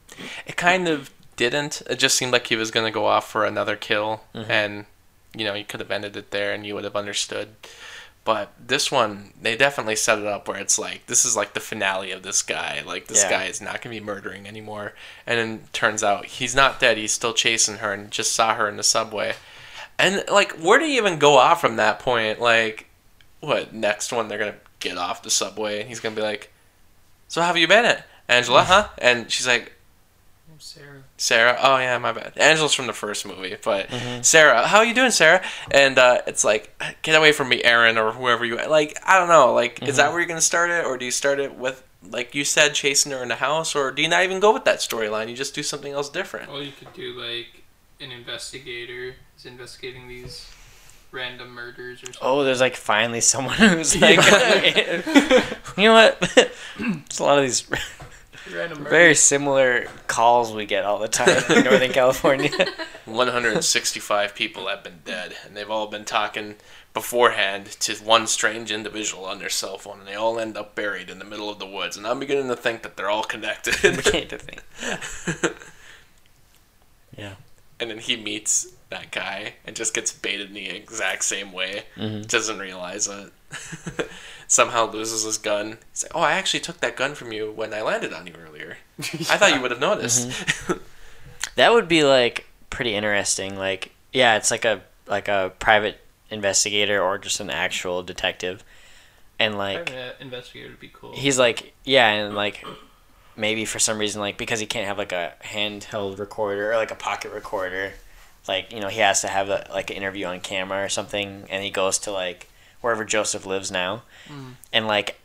it 0.46 0.56
kind 0.56 0.88
of 0.88 1.10
didn't. 1.36 1.82
It 1.88 1.98
just 1.98 2.16
seemed 2.16 2.32
like 2.32 2.46
he 2.46 2.56
was 2.56 2.70
gonna 2.70 2.90
go 2.90 3.06
off 3.06 3.30
for 3.30 3.44
another 3.44 3.76
kill, 3.76 4.22
mm-hmm. 4.34 4.50
and 4.50 4.86
you 5.36 5.44
know, 5.44 5.54
you 5.54 5.64
could 5.64 5.80
have 5.80 5.90
ended 5.90 6.16
it 6.16 6.30
there 6.30 6.52
and 6.52 6.64
you 6.64 6.74
would 6.74 6.84
have 6.84 6.96
understood. 6.96 7.48
But 8.24 8.52
this 8.58 8.90
one, 8.90 9.32
they 9.40 9.54
definitely 9.54 9.96
set 9.96 10.18
it 10.18 10.26
up 10.26 10.48
where 10.48 10.58
it's 10.58 10.78
like 10.78 11.06
this 11.06 11.26
is 11.26 11.36
like 11.36 11.52
the 11.52 11.60
finale 11.60 12.10
of 12.10 12.22
this 12.22 12.40
guy. 12.40 12.82
Like 12.84 13.06
this 13.06 13.22
Yeah. 13.22 13.30
guy 13.30 13.44
is 13.44 13.60
not 13.60 13.82
gonna 13.82 13.94
be 13.94 14.00
murdering 14.00 14.46
anymore. 14.46 14.94
And 15.26 15.38
then 15.38 15.68
turns 15.74 16.02
out 16.02 16.24
he's 16.24 16.54
not 16.54 16.80
dead. 16.80 16.96
He's 16.96 17.12
still 17.12 17.34
chasing 17.34 17.76
her 17.78 17.92
and 17.92 18.10
just 18.10 18.32
saw 18.32 18.54
her 18.54 18.66
in 18.68 18.78
the 18.78 18.82
subway. 18.82 19.34
And 19.98 20.24
like, 20.30 20.52
where 20.52 20.78
do 20.78 20.86
you 20.86 20.96
even 20.96 21.18
go 21.18 21.36
off 21.36 21.60
from 21.60 21.76
that 21.76 21.98
point? 21.98 22.40
Like, 22.40 22.86
what 23.40 23.74
next 23.74 24.10
one? 24.10 24.28
They're 24.28 24.38
gonna 24.38 24.54
get 24.80 24.96
off 24.96 25.22
the 25.22 25.30
subway 25.30 25.80
and 25.80 25.88
he's 25.90 26.00
gonna 26.00 26.16
be 26.16 26.22
like, 26.22 26.50
"So 27.28 27.42
how 27.42 27.48
have 27.48 27.58
you 27.58 27.68
been 27.68 27.84
at 27.84 28.06
Angela? 28.26 28.62
Mm. 28.62 28.66
Huh?" 28.66 28.88
And 28.98 29.30
she's 29.30 29.46
like, 29.46 29.72
Sarah. 30.58 30.93
Sarah. 31.24 31.58
Oh 31.62 31.78
yeah, 31.78 31.96
my 31.96 32.12
bad. 32.12 32.36
Angela's 32.36 32.74
from 32.74 32.86
the 32.86 32.92
first 32.92 33.24
movie, 33.24 33.56
but 33.64 33.88
Sarah, 34.20 34.66
how 34.66 34.78
are 34.78 34.84
you 34.84 34.92
doing, 34.92 35.10
Sarah? 35.10 35.42
And 35.70 35.98
uh, 35.98 36.20
it's 36.26 36.44
like, 36.44 36.78
get 37.00 37.14
away 37.14 37.32
from 37.32 37.48
me, 37.48 37.64
Aaron, 37.64 37.96
or 37.96 38.12
whoever 38.12 38.44
you 38.44 38.56
like. 38.56 38.98
I 39.06 39.18
don't 39.18 39.28
know. 39.28 39.54
Like, 39.54 39.82
is 39.82 39.96
that 39.96 40.10
where 40.10 40.20
you're 40.20 40.28
gonna 40.28 40.42
start 40.42 40.68
it, 40.70 40.84
or 40.84 40.98
do 40.98 41.06
you 41.06 41.10
start 41.10 41.40
it 41.40 41.54
with 41.54 41.82
like 42.10 42.34
you 42.34 42.44
said, 42.44 42.74
chasing 42.74 43.12
her 43.12 43.22
in 43.22 43.28
the 43.28 43.36
house, 43.36 43.74
or 43.74 43.90
do 43.90 44.02
you 44.02 44.08
not 44.08 44.22
even 44.24 44.38
go 44.40 44.52
with 44.52 44.64
that 44.66 44.78
storyline? 44.78 45.28
You 45.30 45.36
just 45.36 45.54
do 45.54 45.62
something 45.62 45.92
else 45.92 46.10
different. 46.10 46.50
Well, 46.50 46.62
you 46.62 46.72
could 46.78 46.92
do 46.92 47.12
like 47.18 47.62
an 48.00 48.10
investigator 48.10 49.14
is 49.36 49.46
investigating 49.46 50.08
these 50.08 50.50
random 51.10 51.50
murders 51.54 52.02
or 52.02 52.06
something. 52.06 52.20
oh, 52.22 52.44
there's 52.44 52.60
like 52.60 52.76
finally 52.76 53.20
someone 53.20 53.54
who's 53.58 53.96
like, 54.00 54.16
you 55.76 55.84
know 55.84 55.94
what? 55.94 56.18
It's 56.78 57.18
a 57.18 57.24
lot 57.24 57.38
of 57.38 57.44
these 57.44 57.68
random 57.70 57.88
murders. 57.98 58.13
Very 58.46 59.14
similar 59.14 59.86
calls 60.06 60.52
we 60.52 60.66
get 60.66 60.84
all 60.84 60.98
the 60.98 61.08
time 61.08 61.42
in 61.50 61.64
Northern 61.64 61.92
California. 61.92 62.50
165 63.04 64.34
people 64.34 64.68
have 64.68 64.82
been 64.82 65.00
dead, 65.04 65.34
and 65.44 65.56
they've 65.56 65.70
all 65.70 65.86
been 65.86 66.04
talking 66.04 66.56
beforehand 66.92 67.66
to 67.66 67.94
one 67.96 68.26
strange 68.26 68.70
individual 68.70 69.24
on 69.24 69.38
their 69.38 69.48
cell 69.48 69.78
phone, 69.78 70.00
and 70.00 70.08
they 70.08 70.14
all 70.14 70.38
end 70.38 70.56
up 70.56 70.74
buried 70.74 71.10
in 71.10 71.18
the 71.18 71.24
middle 71.24 71.50
of 71.50 71.58
the 71.58 71.66
woods. 71.66 71.96
And 71.96 72.06
I'm 72.06 72.20
beginning 72.20 72.48
to 72.48 72.56
think 72.56 72.82
that 72.82 72.96
they're 72.96 73.10
all 73.10 73.24
connected. 73.24 73.74
Beginning 73.82 74.28
to 74.28 74.38
think. 74.38 74.62
Yeah. 77.16 77.34
And 77.84 77.90
then 77.90 77.98
he 77.98 78.16
meets 78.16 78.72
that 78.90 79.10
guy 79.10 79.54
and 79.64 79.76
just 79.76 79.94
gets 79.94 80.12
baited 80.12 80.48
in 80.48 80.54
the 80.54 80.68
exact 80.68 81.24
same 81.24 81.52
way. 81.52 81.84
Mm-hmm. 81.96 82.22
Doesn't 82.22 82.58
realize 82.58 83.06
it. 83.08 83.30
Somehow 84.46 84.90
loses 84.90 85.22
his 85.24 85.38
gun. 85.38 85.78
He's 85.92 86.04
like, 86.04 86.12
"Oh, 86.14 86.20
I 86.20 86.32
actually 86.32 86.60
took 86.60 86.80
that 86.80 86.96
gun 86.96 87.14
from 87.14 87.32
you 87.32 87.50
when 87.52 87.72
I 87.74 87.82
landed 87.82 88.12
on 88.12 88.26
you 88.26 88.34
earlier. 88.34 88.78
I 88.98 89.36
thought 89.36 89.54
you 89.54 89.60
would 89.60 89.70
have 89.70 89.80
noticed." 89.80 90.28
Mm-hmm. 90.28 90.72
That 91.56 91.72
would 91.72 91.86
be 91.88 92.02
like 92.04 92.46
pretty 92.70 92.94
interesting. 92.94 93.56
Like 93.56 93.92
yeah, 94.12 94.36
it's 94.36 94.50
like 94.50 94.64
a 94.64 94.80
like 95.06 95.28
a 95.28 95.52
private 95.60 96.00
investigator 96.30 97.00
or 97.00 97.18
just 97.18 97.38
an 97.38 97.50
actual 97.50 98.02
detective, 98.02 98.64
and 99.38 99.56
like 99.56 99.86
Private 99.86 100.16
investigator 100.20 100.70
would 100.70 100.80
be 100.80 100.90
cool. 100.92 101.12
he's 101.14 101.38
like 101.38 101.74
yeah 101.84 102.08
and 102.10 102.34
like 102.34 102.64
maybe 103.36 103.64
for 103.64 103.78
some 103.78 103.98
reason 103.98 104.20
like 104.20 104.38
because 104.38 104.60
he 104.60 104.66
can't 104.66 104.86
have 104.86 104.98
like 104.98 105.12
a 105.12 105.32
handheld 105.42 106.18
recorder 106.18 106.72
or 106.72 106.76
like 106.76 106.90
a 106.90 106.96
pocket 106.96 107.32
recorder 107.32 107.92
like 108.46 108.72
you 108.72 108.80
know 108.80 108.88
he 108.88 109.00
has 109.00 109.20
to 109.20 109.28
have 109.28 109.48
a, 109.48 109.66
like 109.72 109.90
an 109.90 109.96
interview 109.96 110.26
on 110.26 110.40
camera 110.40 110.84
or 110.84 110.88
something 110.88 111.44
and 111.50 111.64
he 111.64 111.70
goes 111.70 111.98
to 111.98 112.10
like 112.10 112.48
wherever 112.80 113.04
joseph 113.04 113.46
lives 113.46 113.70
now. 113.70 114.02
Mm. 114.28 114.54
And 114.72 114.86
like 114.86 115.20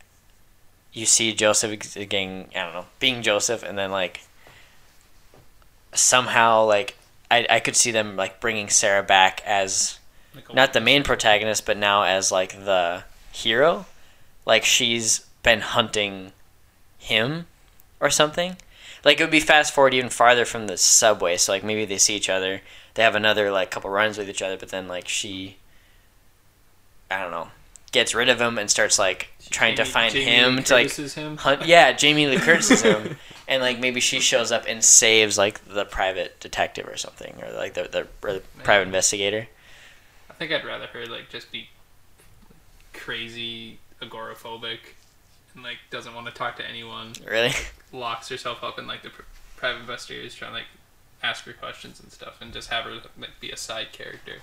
you 0.91 1.06
see 1.06 1.34
joseph 1.34 1.93
getting 1.93 2.48
i 2.56 2.63
don't 2.63 2.74
know 2.74 2.86
being 3.00 3.22
joseph 3.22 3.62
and 3.62 3.78
then 3.78 3.91
like 3.91 4.22
somehow 5.93 6.65
like 6.65 6.98
I, 7.30 7.45
I 7.48 7.60
could 7.60 7.76
see 7.76 7.91
them 7.91 8.15
like 8.15 8.39
bringing 8.39 8.69
sarah 8.69 9.04
back 9.04 9.43
as 9.45 10.00
not 10.54 10.74
the 10.74 10.82
main 10.82 11.04
protagonist, 11.04 11.65
but 11.65 11.78
now 11.78 12.04
as 12.04 12.32
like 12.32 12.65
the 12.65 13.04
hero. 13.32 13.86
Like 14.45 14.63
she's 14.63 15.19
been 15.43 15.62
hunting 15.62 16.32
him 16.98 17.48
or 17.99 18.09
something. 18.09 18.57
Like 19.03 19.19
it 19.19 19.23
would 19.23 19.31
be 19.31 19.39
fast 19.39 19.73
forward 19.73 19.93
even 19.93 20.09
farther 20.09 20.45
from 20.45 20.67
the 20.67 20.77
subway. 20.77 21.38
So 21.38 21.51
like 21.51 21.63
maybe 21.63 21.85
they 21.85 21.97
see 21.97 22.15
each 22.15 22.29
other, 22.29 22.62
they 22.95 23.03
have 23.03 23.15
another 23.15 23.51
like 23.51 23.71
couple 23.71 23.89
runs 23.89 24.17
with 24.17 24.29
each 24.29 24.41
other, 24.41 24.57
but 24.57 24.69
then 24.69 24.88
like 24.88 25.07
she, 25.07 25.57
I 27.09 27.21
don't 27.21 27.31
know, 27.31 27.49
gets 27.91 28.13
rid 28.13 28.29
of 28.29 28.39
him 28.39 28.57
and 28.57 28.69
starts 28.69 28.99
like 28.99 29.29
trying 29.49 29.75
to 29.75 29.85
find 29.85 30.13
Jamie 30.13 30.25
him 30.25 30.63
to 30.63 30.73
like 30.73 30.91
him. 30.91 31.38
hunt. 31.38 31.65
Yeah, 31.65 31.91
Jamie 31.93 32.27
Lee 32.27 32.38
Curtis 32.38 32.71
is 32.71 32.81
him, 32.81 33.17
and 33.47 33.62
like 33.62 33.79
maybe 33.79 33.99
she 33.99 34.19
shows 34.19 34.51
up 34.51 34.65
and 34.67 34.83
saves 34.83 35.38
like 35.38 35.63
the 35.65 35.85
private 35.85 36.39
detective 36.39 36.88
or 36.88 36.97
something, 36.97 37.41
or 37.41 37.51
like 37.53 37.73
the 37.73 37.83
the, 37.83 38.07
or 38.27 38.33
the 38.33 38.43
private 38.63 38.88
investigator. 38.88 39.47
I 40.29 40.33
think 40.33 40.51
I'd 40.51 40.65
rather 40.65 40.88
her 40.88 41.05
like 41.05 41.29
just 41.29 41.51
be 41.51 41.69
crazy 42.93 43.79
agoraphobic 44.01 44.79
and 45.60 45.63
like 45.65 45.78
doesn't 45.89 46.15
want 46.15 46.26
to 46.28 46.34
talk 46.34 46.56
to 46.58 46.67
anyone. 46.67 47.13
Really? 47.30 47.52
Locks 47.91 48.30
herself 48.30 48.63
up 48.63 48.80
in 48.80 48.88
like 48.88 49.04
the 49.04 49.10
pr- 49.10 49.24
private 49.58 49.82
investigators 49.82 50.34
trying 50.34 50.52
to 50.52 50.58
like 50.58 50.67
ask 51.22 51.43
her 51.43 51.54
questions 51.54 52.00
and 52.00 52.12
stuff, 52.12 52.41
and 52.41 52.54
just 52.54 52.69
have 52.69 52.86
her 52.86 52.93
like 53.17 53.39
be 53.41 53.52
a 53.52 53.58
side 53.58 53.91
character. 53.91 54.38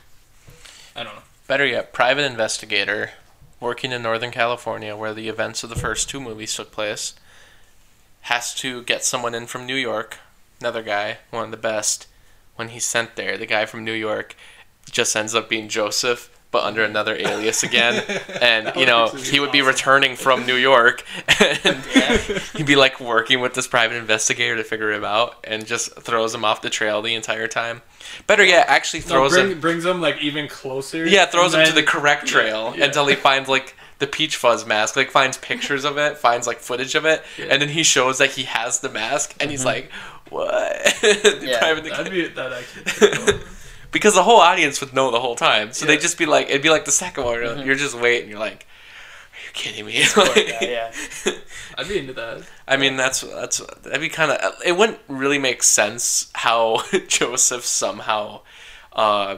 I 0.95 1.03
don't 1.03 1.15
know. 1.15 1.23
Better 1.47 1.67
yet, 1.67 1.93
private 1.93 2.25
investigator 2.25 3.13
working 3.61 3.93
in 3.93 4.03
Northern 4.03 4.31
California, 4.31 4.95
where 4.95 5.15
the 5.15 5.29
events 5.29 5.65
of 5.65 5.71
the 5.71 5.77
first 5.77 6.11
two 6.11 6.21
movies 6.21 6.55
took 6.55 6.71
place, 6.71 7.15
has 8.23 8.55
to 8.57 8.83
get 8.83 9.05
someone 9.05 9.35
in 9.35 9.47
from 9.47 9.65
New 9.65 9.77
York. 9.77 10.19
Another 10.61 10.83
guy, 10.83 11.19
one 11.31 11.45
of 11.45 11.51
the 11.51 11.57
best. 11.57 12.07
When 12.57 12.69
he's 12.69 12.85
sent 12.87 13.17
there, 13.17 13.37
the 13.37 13.47
guy 13.47 13.67
from 13.67 13.85
New 13.85 13.93
York 13.93 14.35
just 14.91 15.15
ends 15.15 15.35
up 15.35 15.49
being 15.49 15.69
Joseph, 15.69 16.31
but 16.57 16.65
under 16.65 16.83
another 16.83 17.15
alias 17.15 17.63
again. 17.63 18.03
And 18.41 18.73
you 18.77 18.87
know, 18.87 19.09
he 19.09 19.41
would 19.41 19.51
be 19.51 19.63
returning 19.63 20.15
from 20.15 20.47
New 20.47 20.55
York, 20.55 21.05
and 21.41 21.77
he'd 22.55 22.67
be 22.67 22.77
like 22.77 23.01
working 23.01 23.41
with 23.41 23.55
this 23.55 23.67
private 23.67 23.97
investigator 23.97 24.57
to 24.57 24.65
figure 24.65 24.93
him 24.93 25.05
out, 25.05 25.45
and 25.45 25.67
just 25.67 25.97
throws 26.01 26.35
him 26.35 26.45
off 26.45 26.63
the 26.63 26.71
trail 26.71 27.03
the 27.03 27.15
entire 27.15 27.49
time. 27.49 27.83
Better 28.27 28.45
yet, 28.45 28.69
actually 28.69 29.01
No, 29.01 29.07
throws 29.07 29.33
bring, 29.33 29.51
him. 29.53 29.61
brings 29.61 29.85
them 29.85 30.01
like 30.01 30.19
even 30.23 30.49
closer. 30.49 31.07
Yeah, 31.07 31.27
throws 31.27 31.55
and 31.55 31.63
him 31.63 31.69
to 31.69 31.75
the 31.75 31.83
correct 31.83 32.27
trail 32.27 32.75
yeah. 32.77 32.85
until 32.85 33.07
he 33.07 33.17
finds 33.17 33.49
like 33.49 33.75
the 33.99 34.07
peach 34.07 34.37
fuzz 34.37 34.67
mask, 34.67 34.97
like 34.97 35.11
finds 35.11 35.37
pictures 35.39 35.85
of 35.85 35.99
it, 35.99 36.19
finds 36.19 36.47
like 36.47 36.59
footage 36.59 36.95
of 36.95 37.05
it, 37.05 37.23
Yeah. 37.39 37.47
and 37.51 37.61
then 37.61 37.71
he 37.71 37.83
shows 37.83 38.19
that 38.19 38.33
he 38.33 38.45
has 38.45 38.81
the 38.81 38.91
mask, 38.91 39.35
and 39.41 39.51
he's 39.51 39.65
mm-hmm. 39.65 39.89
like, 39.89 39.91
"What?" 40.31 40.99
Yeah, 41.43 41.61
That'd 41.61 42.13
be 42.13 42.29
that 42.29 42.53
actually. 42.53 43.41
Be 43.97 44.01
cool. 44.01 44.11
because 44.11 44.15
the 44.15 44.23
whole 44.23 44.41
audience 44.41 44.81
would 44.81 44.93
know 44.95 45.11
the 45.11 45.21
whole 45.21 45.37
time, 45.37 45.73
so 45.73 45.85
Yeah. 45.85 45.93
they'd 45.93 46.01
just 46.01 46.19
be 46.19 46.27
like, 46.27 46.49
it'd 46.49 46.63
be 46.63 46.71
like 46.71 46.85
the 46.85 46.93
second 46.93 47.25
one. 47.25 47.35
where 47.35 47.65
You're 47.65 47.75
just 47.75 47.95
waiting. 47.95 48.31
You're 48.31 48.39
like, 48.39 48.67
"Are 49.33 49.45
you 49.47 49.51
kidding 49.53 49.87
me?" 49.87 50.05
Like- 50.17 50.37
yeah. 50.61 50.93
I'd 51.79 51.89
be 51.89 51.99
into 51.99 52.13
that. 52.15 52.43
I 52.69 52.77
mean, 52.77 52.97
that's 52.97 53.21
that's 53.21 53.59
that'd 53.83 54.01
be 54.01 54.09
kind 54.09 54.31
of. 54.33 54.55
It 54.65 54.77
wouldn't 54.77 54.99
really 55.09 55.39
make 55.39 55.63
sense 55.63 56.31
how 56.35 56.83
Joseph 57.09 57.65
somehow 57.65 58.41
uh, 58.93 59.37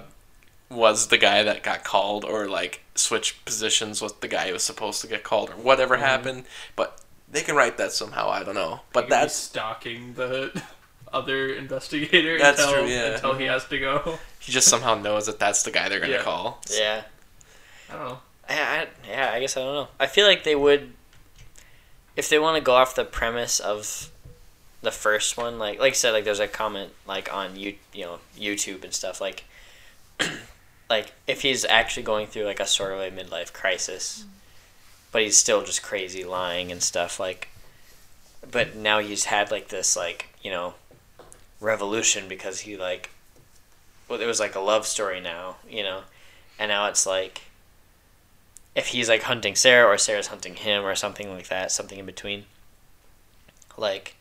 was 0.71 1.09
the 1.09 1.18
guy 1.18 1.42
that 1.42 1.62
got 1.62 1.85
called, 1.85 2.25
or 2.25 2.47
like 2.49 2.83
switched 2.94 3.44
positions 3.44 4.01
with 4.03 4.21
the 4.21 4.29
guy 4.29 4.47
who 4.49 4.53
was 4.55 4.62
supposed 4.62 5.01
to 5.03 5.07
get 5.07 5.23
called, 5.25 5.51
or 5.51 5.55
whatever 5.57 5.94
Mm-hmm. 5.97 6.05
happened. 6.05 6.44
But 6.77 7.01
they 7.31 7.42
can 7.42 7.55
write 7.57 7.77
that 7.79 7.92
somehow. 7.92 8.29
I 8.31 8.42
don't 8.44 8.55
know. 8.55 8.81
But 8.92 9.05
He 9.05 9.05
could 9.05 9.09
be 9.09 9.21
that's 9.21 9.35
stalking 9.35 10.14
the 10.14 10.62
other 11.12 11.49
investigator 11.55 12.38
That's 12.38 12.61
until, 12.62 12.75
true, 12.83 12.88
yeah. 12.88 13.14
until 13.14 13.35
he 13.35 13.44
has 13.47 13.64
to 13.68 13.79
go. 13.79 14.18
He 14.49 14.55
just 14.55 14.69
somehow 14.69 14.95
knows 14.95 15.27
that 15.27 15.39
that's 15.39 15.63
the 15.63 15.71
guy 15.71 15.91
they're 15.91 16.01
gonna 16.01 16.15
Yeah. 16.15 16.23
call. 16.23 16.63
Yeah. 16.71 17.03
I 17.91 17.93
don't 17.93 18.03
know. 18.03 18.19
I, 18.49 18.55
I, 18.55 18.87
yeah, 19.07 19.31
I 19.35 19.41
guess 19.41 19.59
I 19.59 19.61
don't 19.61 19.75
know. 19.75 19.89
I 20.01 20.07
feel 20.07 20.27
like 20.27 20.43
they 20.45 20.57
would, 20.57 20.95
if 22.17 22.31
they 22.31 22.39
want 22.39 22.57
to 22.57 22.63
go 22.63 22.73
off 22.73 22.95
the 22.95 23.05
premise 23.05 23.61
of 23.61 24.11
the 24.81 24.91
first 24.91 25.37
one, 25.37 25.59
like 25.59 25.79
like 25.79 25.93
I 25.93 25.95
said, 25.95 26.13
like 26.13 26.25
there's 26.25 26.41
a 26.41 26.49
comment 26.49 26.93
like 27.07 27.31
on 27.31 27.57
you 27.57 27.75
you 27.93 28.07
know 28.07 28.21
YouTube 28.39 28.85
and 28.85 28.95
stuff 28.95 29.21
like, 29.21 29.45
like 30.89 31.13
if 31.27 31.43
he's 31.43 31.67
actually 31.67 32.05
going 32.05 32.27
through 32.27 32.45
like 32.45 32.59
a 32.61 32.67
sort 32.67 32.93
of 32.93 33.01
a 33.01 33.11
midlife 33.11 33.53
crisis, 33.53 34.25
mm. 34.25 34.31
but 35.13 35.21
he's 35.21 35.37
still 35.37 35.63
just 35.63 35.83
crazy 35.83 36.25
lying 36.25 36.73
and 36.73 36.83
stuff 36.83 37.21
like, 37.21 37.49
but 38.51 38.75
now 38.75 38.99
he's 38.99 39.25
had 39.27 39.51
like 39.51 39.69
this 39.69 39.95
like 39.95 40.31
you 40.43 40.51
know, 40.51 40.73
revolution 41.61 42.29
because 42.29 42.61
he 42.61 42.79
like, 42.79 43.11
well 44.09 44.21
it 44.21 44.27
was 44.27 44.40
like 44.40 44.55
a 44.55 44.61
love 44.61 44.87
story 44.87 45.21
now 45.21 45.57
you 45.68 45.83
know, 45.83 46.03
and 46.59 46.68
now 46.71 46.87
it's 46.87 47.07
like 47.07 47.42
if 48.75 48.88
he's 48.88 49.09
like 49.09 49.23
hunting 49.25 49.57
Sarah 49.57 49.88
or 49.92 49.99
Sarah's 49.99 50.29
hunting 50.29 50.55
him 50.55 50.85
or 50.85 50.94
something 50.94 51.31
like 51.31 51.49
that, 51.49 51.73
something 51.73 51.99
in 51.99 52.07
between. 52.07 52.44
Like, 53.77 54.14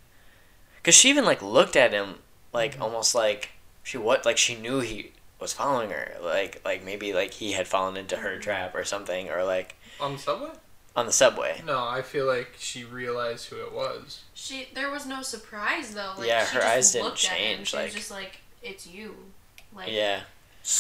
cause 0.84 0.95
she 0.95 1.10
even 1.10 1.26
like 1.26 1.41
looked 1.41 1.76
at 1.76 1.91
him 1.91 2.15
like 2.54 2.73
mm-hmm. 2.73 2.84
almost 2.84 3.13
like 3.13 3.52
she 3.84 3.97
what 3.97 4.26
like 4.26 4.38
she 4.38 4.56
knew 4.56 4.80
he 4.80 5.12
was 5.39 5.54
following 5.54 5.91
her 5.91 6.15
like 6.21 6.62
like 6.65 6.84
maybe 6.84 7.13
like 7.13 7.34
he 7.34 7.52
had 7.52 7.67
fallen 7.67 7.97
into 7.97 8.17
her 8.17 8.32
mm-hmm. 8.32 8.41
trap 8.41 8.76
or 8.76 8.84
something 8.84 9.30
or 9.30 9.43
like 9.43 9.76
On 10.00 10.13
the 10.13 10.17
subway? 10.19 10.50
on 10.95 11.06
the 11.06 11.12
subway. 11.12 11.62
No, 11.63 11.88
I 11.88 12.02
feel 12.02 12.26
like 12.26 12.56
she 12.58 12.84
realized 12.84 13.50
who 13.50 13.58
it 13.58 13.71
was. 13.71 14.21
She 14.34 14.69
there 14.73 14.89
was 14.89 15.06
no 15.06 15.21
surprise 15.21 15.93
though. 15.93 16.13
Like, 16.17 16.28
Yeah, 16.28 16.45
she 16.45 16.56
her 16.56 16.62
just 16.62 16.73
eyes 16.73 16.91
didn't 16.93 17.06
looked 17.06 17.26
at 17.26 17.32
him. 17.32 17.58
change, 17.58 17.67
She 17.69 17.78
like- 17.78 17.86
was 17.86 17.93
just 17.93 18.12
like, 18.12 18.41
"It's 18.63 18.88
you." 18.88 19.15
Like 19.78 19.92
Yeah, 19.92 20.22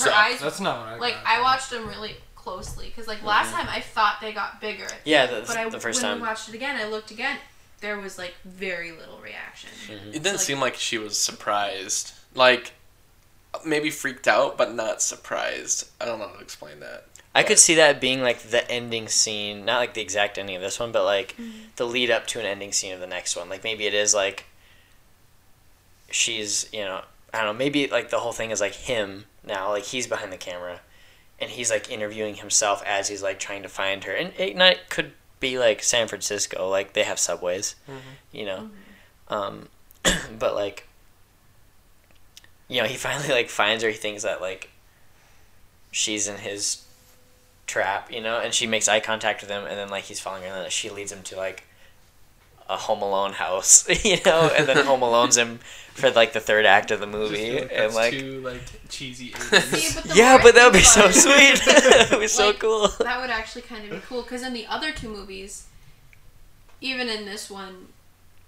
her 0.03 0.11
eyes. 0.11 0.39
That's 0.41 0.59
not 0.59 0.79
what 0.79 0.87
I 0.89 0.97
like 0.97 1.13
got. 1.15 1.25
I 1.25 1.41
watched 1.41 1.69
them 1.69 1.87
really 1.87 2.15
closely 2.35 2.87
because 2.87 3.07
like 3.07 3.23
last 3.23 3.51
time 3.53 3.67
I 3.69 3.79
thought 3.81 4.17
they 4.21 4.33
got 4.33 4.59
bigger. 4.59 4.85
Mm-hmm. 4.85 4.95
yeah. 5.05 5.25
The, 5.27 5.43
But 5.47 5.57
I 5.57 5.69
the 5.69 5.79
first 5.79 6.01
when 6.01 6.11
time. 6.11 6.21
we 6.21 6.27
watched 6.27 6.49
it 6.49 6.55
again, 6.55 6.75
I 6.79 6.85
looked 6.87 7.11
again. 7.11 7.37
There 7.79 7.99
was 7.99 8.17
like 8.17 8.33
very 8.43 8.91
little 8.91 9.19
reaction. 9.23 9.69
Mm-hmm. 9.87 10.09
It 10.09 10.13
didn't 10.13 10.25
like- 10.33 10.39
seem 10.39 10.59
like 10.59 10.75
she 10.75 10.97
was 10.97 11.17
surprised. 11.17 12.13
Like 12.35 12.73
maybe 13.65 13.89
freaked 13.89 14.27
out, 14.27 14.57
but 14.57 14.73
not 14.73 15.01
surprised. 15.01 15.89
I 16.01 16.05
don't 16.05 16.19
know 16.19 16.27
how 16.27 16.33
to 16.35 16.39
explain 16.41 16.79
that. 16.81 17.05
I 17.35 17.43
could 17.43 17.59
see 17.59 17.75
that 17.75 18.01
being 18.01 18.21
like 18.21 18.39
the 18.39 18.69
ending 18.69 19.07
scene, 19.07 19.63
not 19.63 19.77
like 19.77 19.93
the 19.93 20.01
exact 20.01 20.39
ending 20.39 20.55
of 20.55 20.61
this 20.63 20.79
one, 20.79 20.91
but 20.91 21.03
like 21.05 21.35
the 21.75 21.85
lead 21.85 22.09
up 22.09 22.25
to 22.27 22.39
an 22.39 22.47
ending 22.47 22.71
scene 22.71 22.93
of 22.93 22.99
the 22.99 23.05
next 23.07 23.35
one. 23.35 23.47
Like 23.47 23.63
maybe 23.63 23.85
it 23.85 23.93
is 23.93 24.15
like 24.15 24.45
she's, 26.09 26.67
you 26.73 26.81
know, 26.81 27.01
I 27.33 27.39
don't 27.39 27.47
know, 27.47 27.59
maybe 27.59 27.87
like 27.87 28.09
the 28.09 28.19
whole 28.19 28.31
thing 28.31 28.51
is 28.51 28.61
like 28.61 28.73
him 28.73 29.25
now, 29.45 29.69
like 29.69 29.83
he's 29.83 30.07
behind 30.07 30.31
the 30.31 30.37
camera 30.37 30.81
and 31.39 31.49
he's 31.51 31.69
like 31.69 31.91
interviewing 31.91 32.35
himself 32.35 32.83
as 32.85 33.09
he's 33.09 33.21
like 33.21 33.39
trying 33.39 33.63
to 33.63 33.69
find 33.69 34.03
her. 34.05 34.13
And 34.13 34.33
it 34.37 34.55
not, 34.55 34.89
could 34.89 35.11
be 35.39 35.59
like 35.59 35.83
San 35.83 36.07
Francisco, 36.07 36.69
like 36.69 36.93
they 36.93 37.03
have 37.03 37.19
subways, 37.19 37.75
you 38.31 38.45
know. 38.45 38.69
Um 39.27 39.69
but 40.39 40.55
like 40.55 40.87
you 42.67 42.81
know, 42.81 42.87
he 42.87 42.95
finally 42.97 43.29
like 43.29 43.49
finds 43.49 43.83
her, 43.83 43.89
he 43.89 43.95
thinks 43.95 44.23
that 44.23 44.41
like 44.41 44.69
she's 45.91 46.27
in 46.27 46.37
his 46.37 46.83
trap, 47.65 48.11
you 48.11 48.21
know, 48.21 48.39
and 48.39 48.53
she 48.53 48.65
makes 48.67 48.87
eye 48.87 48.99
contact 48.99 49.41
with 49.41 49.49
him, 49.49 49.65
and 49.65 49.77
then 49.77 49.89
like 49.89 50.05
he's 50.05 50.19
following 50.19 50.43
her, 50.43 50.49
and 50.49 50.63
then 50.63 50.69
she 50.69 50.89
leads 50.89 51.11
him 51.11 51.23
to 51.23 51.35
like 51.35 51.63
a 52.69 52.75
Home 52.75 53.01
Alone 53.01 53.33
house, 53.33 53.87
you 54.05 54.17
know, 54.25 54.51
and 54.55 54.67
then 54.67 54.85
Home 54.85 55.01
Alone's 55.01 55.37
him 55.37 55.59
for 55.97 56.11
like 56.11 56.33
the 56.33 56.39
third 56.39 56.65
act 56.65 56.91
of 56.91 56.99
the 56.99 57.07
movie, 57.07 57.35
feel 57.57 57.61
like 57.63 57.71
and 57.73 57.93
like 57.95 58.13
too 58.13 58.41
like 58.41 58.61
cheesy. 58.89 59.31
See, 59.33 59.99
but 60.07 60.15
yeah, 60.15 60.37
but 60.41 60.55
that 60.55 60.65
would 60.65 60.73
be 60.73 60.81
so 60.81 61.01
about 61.01 61.15
it- 61.15 61.19
sweet. 61.19 61.65
that 61.65 62.07
would 62.11 62.19
be 62.21 62.27
so 62.27 62.47
Like, 62.47 62.59
cool. 62.59 62.87
That 62.99 63.19
would 63.21 63.29
actually 63.29 63.63
kind 63.63 63.83
of 63.85 63.91
be 63.91 64.05
cool 64.07 64.21
because 64.21 64.43
in 64.43 64.53
the 64.53 64.65
other 64.67 64.91
two 64.91 65.09
movies, 65.09 65.65
even 66.81 67.09
in 67.09 67.25
this 67.25 67.49
one, 67.49 67.87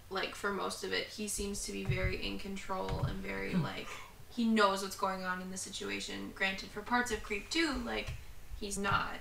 like 0.10 0.36
for 0.36 0.52
most 0.52 0.84
of 0.84 0.94
it, 0.94 1.08
he 1.08 1.28
seems 1.28 1.64
to 1.66 1.72
be 1.72 1.84
very 1.84 2.26
in 2.26 2.40
control 2.40 3.06
and 3.08 3.18
very 3.20 3.52
Hmm. 3.54 3.64
like 3.64 3.88
he 4.32 4.46
knows 4.46 4.84
what's 4.84 4.96
going 4.96 5.24
on 5.26 5.42
in 5.42 5.50
the 5.52 5.58
situation. 5.58 6.32
Granted, 6.36 6.70
for 6.70 6.82
parts 6.82 7.12
of 7.12 7.24
Creep 7.24 7.50
2, 7.50 7.82
like 7.86 8.14
he's 8.60 8.78
not. 8.78 9.16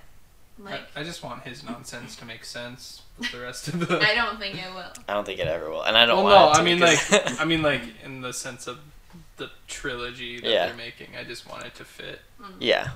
Like 0.59 0.81
I, 0.95 1.01
I 1.01 1.03
just 1.03 1.23
want 1.23 1.43
his 1.43 1.63
nonsense 1.63 2.15
to 2.17 2.25
make 2.25 2.43
sense 2.43 3.03
with 3.17 3.31
the 3.31 3.39
rest 3.39 3.69
of 3.69 3.79
the. 3.79 3.99
I 4.01 4.13
don't 4.13 4.37
think 4.39 4.55
it 4.55 4.73
will. 4.73 4.91
I 5.07 5.13
don't 5.13 5.25
think 5.25 5.39
it 5.39 5.47
ever 5.47 5.69
will, 5.69 5.83
and 5.83 5.97
I 5.97 6.05
don't 6.05 6.23
well, 6.23 6.47
want 6.47 6.47
no, 6.47 6.49
it 6.49 6.55
I 6.55 6.57
to 6.57 6.63
mean 6.63 6.79
like, 6.79 7.39
I 7.41 7.45
mean 7.45 7.61
like 7.61 7.81
in 8.03 8.21
the 8.21 8.33
sense 8.33 8.67
of 8.67 8.79
the 9.37 9.49
trilogy 9.67 10.39
that 10.41 10.49
Yeah. 10.49 10.65
they're 10.67 10.75
making. 10.75 11.15
I 11.17 11.23
just 11.23 11.49
want 11.49 11.65
it 11.65 11.75
to 11.75 11.85
fit. 11.85 12.19
Mm. 12.41 12.55
Yeah, 12.59 12.89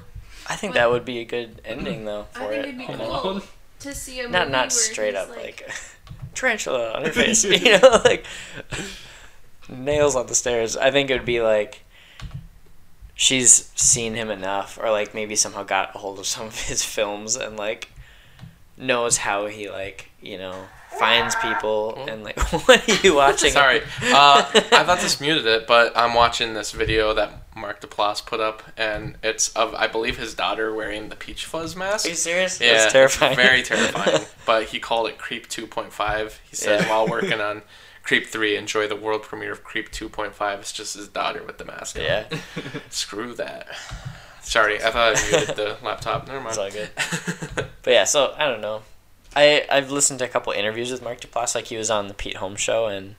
I 0.49 0.55
think 0.57 0.73
But- 0.73 0.79
that 0.81 0.91
would 0.91 1.05
be 1.05 1.19
a 1.19 1.25
good 1.25 1.61
ending 1.63 2.03
though 2.05 2.27
For 2.31 2.41
I 2.43 2.47
think 2.47 2.53
it. 2.53 2.59
it'd 2.67 2.77
be 2.77 2.83
you 2.83 2.97
cool 2.99 3.05
Alone. 3.29 3.41
to 3.79 3.93
see 3.95 4.19
a 4.19 4.23
movie 4.23 4.33
Not 4.33 4.49
not 4.49 4.61
where 4.63 4.69
straight 4.71 5.13
he's 5.15 5.23
up 5.23 5.29
like, 5.29 5.69
tarantula 6.35 6.91
on 6.93 7.03
your 7.03 7.13
face, 7.13 7.43
you 7.45 7.79
know, 7.79 8.01
like 8.03 8.25
nails 9.69 10.15
on 10.15 10.27
the 10.27 10.35
stairs. 10.35 10.75
I 10.77 10.91
think 10.91 11.09
it 11.09 11.13
would 11.13 11.25
be 11.25 11.41
like 11.41 11.82
she's 13.15 13.71
seen 13.75 14.15
him 14.15 14.29
enough, 14.29 14.77
or 14.81 14.91
like 14.91 15.13
maybe 15.13 15.35
somehow 15.35 15.63
got 15.63 15.95
a 15.95 15.97
hold 15.97 16.19
of 16.19 16.25
some 16.25 16.47
of 16.47 16.59
his 16.61 16.83
films 16.83 17.35
and 17.35 17.57
like 17.57 17.89
knows 18.77 19.17
how 19.17 19.45
he 19.45 19.69
like 19.69 20.09
you 20.21 20.37
know 20.37 20.65
finds 20.97 21.35
people 21.37 22.05
and 22.07 22.23
like 22.23 22.39
what 22.67 22.87
are 22.89 22.93
you 23.03 23.15
watching? 23.15 23.51
Sorry, 23.51 23.81
uh, 24.03 24.43
I 24.53 24.83
thought 24.83 24.99
this 24.99 25.19
muted 25.21 25.45
it, 25.45 25.67
but 25.67 25.91
I'm 25.95 26.13
watching 26.13 26.53
this 26.53 26.71
video 26.71 27.13
that 27.13 27.31
Mark 27.55 27.81
Duplass 27.81 28.23
put 28.25 28.39
up, 28.39 28.63
and 28.77 29.15
it's 29.23 29.49
of 29.49 29.73
I 29.75 29.87
believe 29.87 30.17
his 30.17 30.33
daughter 30.33 30.73
wearing 30.73 31.09
the 31.09 31.15
peach 31.15 31.45
fuzz 31.45 31.75
mask. 31.75 32.05
Are 32.05 32.09
you 32.09 32.15
serious? 32.15 32.59
Yeah, 32.59 32.73
That's 32.73 32.93
terrifying. 32.93 33.35
Very 33.35 33.63
terrifying. 33.63 34.23
but 34.45 34.65
he 34.69 34.79
called 34.79 35.07
it 35.07 35.17
Creep 35.17 35.47
2.5. 35.49 36.37
He 36.49 36.55
said 36.55 36.81
Yeah. 36.81 36.89
while 36.89 37.07
working 37.07 37.39
on 37.41 37.61
Creep 38.03 38.27
3, 38.27 38.57
enjoy 38.57 38.87
the 38.87 38.95
world 38.95 39.23
premiere 39.23 39.53
of 39.53 39.63
Creep 39.63 39.89
2.5. 39.91 40.59
It's 40.59 40.71
just 40.73 40.95
his 40.95 41.07
daughter 41.07 41.41
with 41.43 41.57
the 41.57 41.65
mask. 41.65 41.97
on. 41.97 42.03
yeah, 42.03 42.25
Screw 42.89 43.33
that. 43.35 43.67
Sorry, 44.41 44.75
I 44.83 44.91
thought 44.91 45.17
I 45.17 45.31
muted 45.37 45.55
the 45.55 45.77
laptop. 45.83 46.27
Never 46.27 46.39
mind. 46.41 46.57
it's 46.57 46.57
all 46.57 46.69
good. 46.69 47.67
But 47.83 47.91
yeah, 47.91 48.03
so 48.05 48.33
I 48.37 48.47
don't 48.47 48.61
know. 48.61 48.81
I 49.35 49.65
I've 49.69 49.91
listened 49.91 50.19
to 50.19 50.25
a 50.25 50.29
couple 50.29 50.53
interviews 50.53 50.89
with 50.91 51.01
Mark 51.03 51.19
Duplass. 51.19 51.53
Like 51.55 51.65
he 51.65 51.75
was 51.75 51.89
on 51.89 52.07
the 52.07 52.13
Pete 52.13 52.37
Holmes 52.37 52.61
show, 52.61 52.87
and 52.87 53.15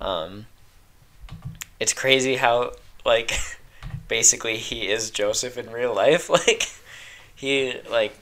um, 0.00 0.46
it's 1.78 1.92
crazy 1.92 2.34
how 2.36 2.72
like 3.04 3.32
basically 4.08 4.56
he 4.56 4.88
is 4.88 5.10
Joseph 5.12 5.56
in 5.56 5.70
real 5.70 5.94
life. 5.94 6.28
Like 6.30 6.64
he 7.36 7.74
like 7.90 8.18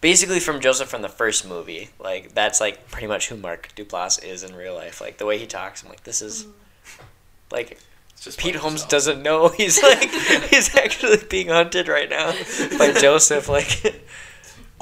basically 0.00 0.40
from 0.40 0.60
Joseph 0.60 0.88
from 0.88 1.02
the 1.02 1.08
first 1.08 1.46
movie. 1.46 1.90
Like 1.98 2.34
that's 2.34 2.60
like 2.60 2.90
pretty 2.90 3.06
much 3.06 3.28
who 3.28 3.36
Mark 3.36 3.70
Duplass 3.76 4.22
is 4.24 4.42
in 4.42 4.54
real 4.54 4.74
life. 4.74 5.00
Like 5.00 5.18
the 5.18 5.26
way 5.26 5.38
he 5.38 5.46
talks, 5.46 5.82
I'm 5.82 5.88
like 5.88 6.04
this 6.04 6.22
is 6.22 6.44
mm. 6.44 7.02
like 7.50 7.78
It's 8.12 8.24
just 8.24 8.38
Pete 8.38 8.56
Holmes 8.56 8.82
himself. 8.82 8.90
doesn't 8.90 9.22
know 9.22 9.48
he's 9.56 9.82
like 9.82 10.10
he's 10.50 10.74
actually 10.76 11.18
being 11.28 11.48
hunted 11.48 11.88
right 11.88 12.08
now 12.08 12.32
by 12.78 12.92
Joseph. 12.92 13.48
Like 13.48 14.02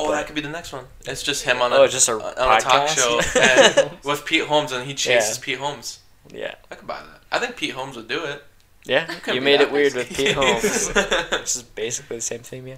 Oh, 0.01 0.13
that 0.13 0.27
could 0.27 0.37
be 0.37 0.41
the 0.41 0.49
next 0.49 0.73
one. 0.73 0.85
It's 1.07 1.25
just 1.25 1.43
him 1.45 1.61
on 1.61 1.73
a, 1.73 1.77
Oh, 1.77 1.87
just 1.89 2.09
a 2.09 2.13
on 2.13 2.57
a 2.57 2.61
talk 2.61 2.89
show 2.89 3.21
and 3.41 3.91
with 4.05 4.25
Pete 4.25 4.45
Holmes, 4.45 4.71
and 4.71 4.87
he 4.87 4.95
chases 4.95 5.39
Yeah. 5.39 5.45
Pete 5.45 5.59
Holmes. 5.59 5.99
yeah. 6.33 6.55
I 6.71 6.77
could 6.77 6.87
buy 6.87 7.01
that. 7.01 7.21
I 7.33 7.41
think 7.41 7.57
Pete 7.57 7.73
Holmes 7.73 7.97
would 7.97 8.07
do 8.07 8.25
it. 8.25 8.45
Yeah, 8.85 9.13
you 9.27 9.41
made 9.43 9.61
it 9.61 9.71
weird 9.71 9.95
with 9.95 10.09
Pete 10.17 10.33
Holmes, 10.35 10.89
which 11.33 11.57
is 11.57 11.63
basically 11.75 12.19
the 12.19 12.23
same 12.23 12.41
thing, 12.41 12.67
yeah. 12.69 12.77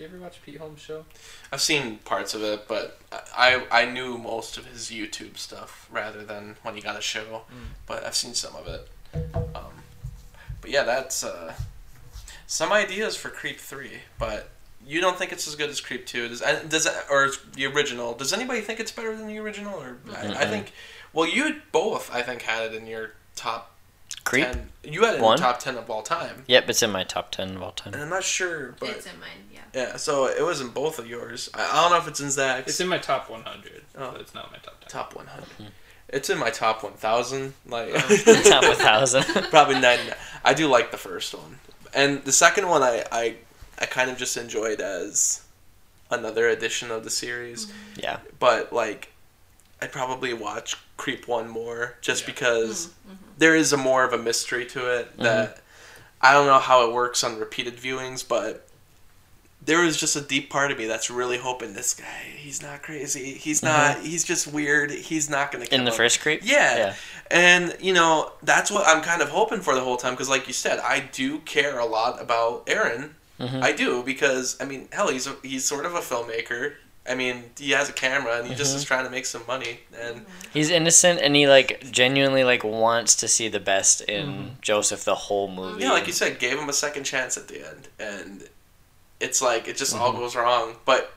Did 0.00 0.08
you 0.10 0.16
ever 0.16 0.24
watch 0.24 0.40
Pete 0.42 0.56
Holmes' 0.56 0.80
show? 0.80 1.04
I've 1.52 1.60
seen 1.60 1.98
parts 1.98 2.32
of 2.32 2.42
it, 2.42 2.66
but 2.66 2.98
I 3.36 3.66
I 3.70 3.84
knew 3.84 4.16
most 4.16 4.56
of 4.56 4.64
his 4.64 4.90
YouTube 4.90 5.36
stuff 5.36 5.86
rather 5.92 6.24
than 6.24 6.56
when 6.62 6.74
he 6.74 6.80
got 6.80 6.98
a 6.98 7.02
show. 7.02 7.42
But 7.84 8.06
I've 8.06 8.14
seen 8.14 8.32
some 8.32 8.56
of 8.56 8.66
it. 8.66 8.88
Um, 9.54 9.84
but 10.62 10.70
yeah, 10.70 10.84
that's 10.84 11.22
uh, 11.22 11.52
some 12.46 12.72
ideas 12.72 13.14
for 13.14 13.28
Creep 13.28 13.60
Three. 13.60 13.98
But 14.18 14.48
you 14.86 15.02
don't 15.02 15.18
think 15.18 15.32
it's 15.32 15.46
as 15.46 15.54
good 15.54 15.68
as 15.68 15.82
Creep 15.82 16.06
Two? 16.06 16.28
Does 16.28 16.40
does 16.40 16.88
or 17.10 17.28
the 17.52 17.66
original? 17.66 18.14
Does 18.14 18.32
anybody 18.32 18.62
think 18.62 18.80
it's 18.80 18.92
better 18.92 19.14
than 19.14 19.26
the 19.26 19.36
original? 19.36 19.78
Or 19.78 19.98
I, 20.16 20.28
I 20.28 20.46
think 20.46 20.72
well, 21.12 21.28
you 21.28 21.60
both 21.72 22.10
I 22.10 22.22
think 22.22 22.40
had 22.40 22.72
it 22.72 22.74
in 22.74 22.86
your 22.86 23.10
top 23.36 23.76
Creep? 24.24 24.46
ten. 24.46 24.70
You 24.82 25.04
had 25.04 25.14
it 25.14 25.16
in 25.18 25.22
One? 25.24 25.36
your 25.36 25.46
top 25.46 25.60
ten 25.60 25.76
of 25.76 25.90
all 25.90 26.02
time. 26.02 26.44
Yep, 26.46 26.70
it's 26.70 26.82
in 26.82 26.90
my 26.90 27.04
top 27.04 27.32
10 27.32 27.56
of 27.56 27.62
all 27.62 27.72
time. 27.72 27.92
And 27.92 28.02
I'm 28.02 28.08
not 28.08 28.24
sure, 28.24 28.74
but 28.80 28.88
it's 28.88 29.04
in 29.04 29.20
mine, 29.20 29.49
yeah. 29.74 29.80
yeah. 29.90 29.96
So 29.96 30.26
it 30.26 30.42
was 30.42 30.60
in 30.60 30.68
both 30.68 30.98
of 30.98 31.06
yours. 31.06 31.48
I, 31.54 31.68
I 31.70 31.82
don't 31.82 31.90
know 31.90 31.98
if 31.98 32.08
it's 32.08 32.20
in 32.20 32.30
Zach's. 32.30 32.68
It's 32.68 32.80
in 32.80 32.88
my 32.88 32.98
top 32.98 33.30
100. 33.30 33.82
Oh. 33.98 34.12
but 34.12 34.20
it's 34.20 34.34
not 34.34 34.50
my 34.50 34.58
top 34.58 34.80
10. 34.80 34.88
Top 34.88 35.14
100. 35.16 35.72
It's 36.08 36.28
in 36.28 36.38
my 36.38 36.50
top 36.50 36.82
1,000. 36.82 37.54
Like 37.66 37.90
oh. 37.94 38.42
top 38.48 38.64
1000. 38.64 39.24
probably 39.50 39.80
99. 39.80 40.14
I 40.44 40.54
do 40.54 40.66
like 40.68 40.90
the 40.90 40.96
first 40.96 41.34
one, 41.34 41.58
and 41.94 42.24
the 42.24 42.32
second 42.32 42.68
one 42.68 42.82
I 42.82 43.04
I, 43.12 43.36
I 43.78 43.86
kind 43.86 44.10
of 44.10 44.16
just 44.18 44.36
enjoyed 44.36 44.80
as 44.80 45.42
another 46.10 46.48
edition 46.48 46.90
of 46.90 47.04
the 47.04 47.10
series. 47.10 47.66
Mm-hmm. 47.66 48.00
yeah. 48.00 48.18
But 48.38 48.72
like, 48.72 49.12
I'd 49.80 49.92
probably 49.92 50.32
watch 50.32 50.76
Creep 50.96 51.28
one 51.28 51.48
more 51.48 51.96
just 52.00 52.22
Yeah. 52.22 52.32
because 52.32 52.86
mm-hmm. 52.86 53.12
Mm-hmm. 53.12 53.24
there 53.38 53.54
is 53.54 53.72
a 53.72 53.76
more 53.76 54.04
of 54.04 54.12
a 54.12 54.18
mystery 54.18 54.66
to 54.66 54.98
it 54.98 55.16
that 55.18 55.60
I 56.20 56.32
don't 56.32 56.46
know 56.46 56.58
how 56.58 56.88
it 56.88 56.92
works 56.94 57.22
on 57.24 57.38
repeated 57.38 57.76
viewings, 57.76 58.26
but. 58.26 58.66
There 59.62 59.84
is 59.84 59.96
just 59.98 60.16
a 60.16 60.20
deep 60.22 60.48
part 60.50 60.70
of 60.70 60.78
me 60.78 60.86
that's 60.86 61.10
really 61.10 61.36
hoping 61.36 61.74
this 61.74 61.92
guy, 61.94 62.04
he's 62.36 62.62
not 62.62 62.82
crazy. 62.82 63.34
He's 63.34 63.62
not, 63.62 63.98
he's 64.00 64.24
just 64.24 64.46
weird. 64.46 64.90
He's 64.90 65.28
not 65.28 65.52
going 65.52 65.62
to 65.62 65.68
kill 65.70 65.78
In 65.78 65.84
the 65.84 65.92
first 65.92 66.20
Creep? 66.20 66.40
yeah. 66.42 66.76
Yeah. 66.76 66.94
And, 67.30 67.76
you 67.80 67.92
know, 67.92 68.32
that's 68.42 68.70
what 68.70 68.86
I'm 68.86 69.02
kind 69.02 69.20
of 69.22 69.28
hoping 69.28 69.60
for 69.60 69.74
the 69.74 69.82
whole 69.82 69.96
time 69.98 70.14
because, 70.14 70.28
like 70.30 70.46
you 70.48 70.54
said, 70.54 70.78
I 70.80 71.00
do 71.12 71.38
care 71.40 71.78
a 71.78 71.84
lot 71.84 72.20
about 72.20 72.64
Aaron. 72.68 73.14
Mhm. 73.38 73.62
I 73.62 73.72
do 73.72 74.02
because, 74.02 74.56
I 74.60 74.64
mean, 74.64 74.88
hell, 74.92 75.08
he's, 75.08 75.26
a, 75.26 75.36
he's 75.42 75.64
sort 75.64 75.84
of 75.86 75.94
a 75.94 76.00
filmmaker. 76.00 76.74
I 77.08 77.14
mean, 77.14 77.44
he 77.58 77.70
has 77.70 77.88
a 77.88 77.92
camera 77.92 78.38
and 78.38 78.46
he 78.48 78.54
just 78.54 78.70
Mm-hmm. 78.70 78.78
is 78.78 78.84
trying 78.84 79.04
to 79.04 79.10
make 79.10 79.26
some 79.26 79.42
money. 79.46 79.80
And 80.00 80.24
He's 80.52 80.70
innocent 80.70 81.20
and 81.20 81.34
he 81.36 81.46
like 81.48 81.84
genuinely 81.90 82.44
like 82.44 82.64
wants 82.64 83.14
to 83.16 83.28
see 83.28 83.48
the 83.48 83.60
best 83.60 84.00
in 84.02 84.56
Joseph 84.62 85.04
the 85.04 85.14
whole 85.14 85.48
movie. 85.50 85.82
yeah, 85.82 85.92
like 85.92 86.06
you 86.06 86.12
said, 86.12 86.38
gave 86.38 86.58
him 86.58 86.68
a 86.68 86.72
second 86.74 87.04
chance 87.04 87.36
at 87.36 87.48
the 87.48 87.66
end. 87.66 87.88
And 87.98 88.48
it's 89.20 89.40
like, 89.42 89.68
it 89.68 89.76
just 89.76 89.94
Mm-hmm. 89.94 90.02
all 90.02 90.12
goes 90.12 90.34
wrong. 90.36 90.76
But 90.84 91.12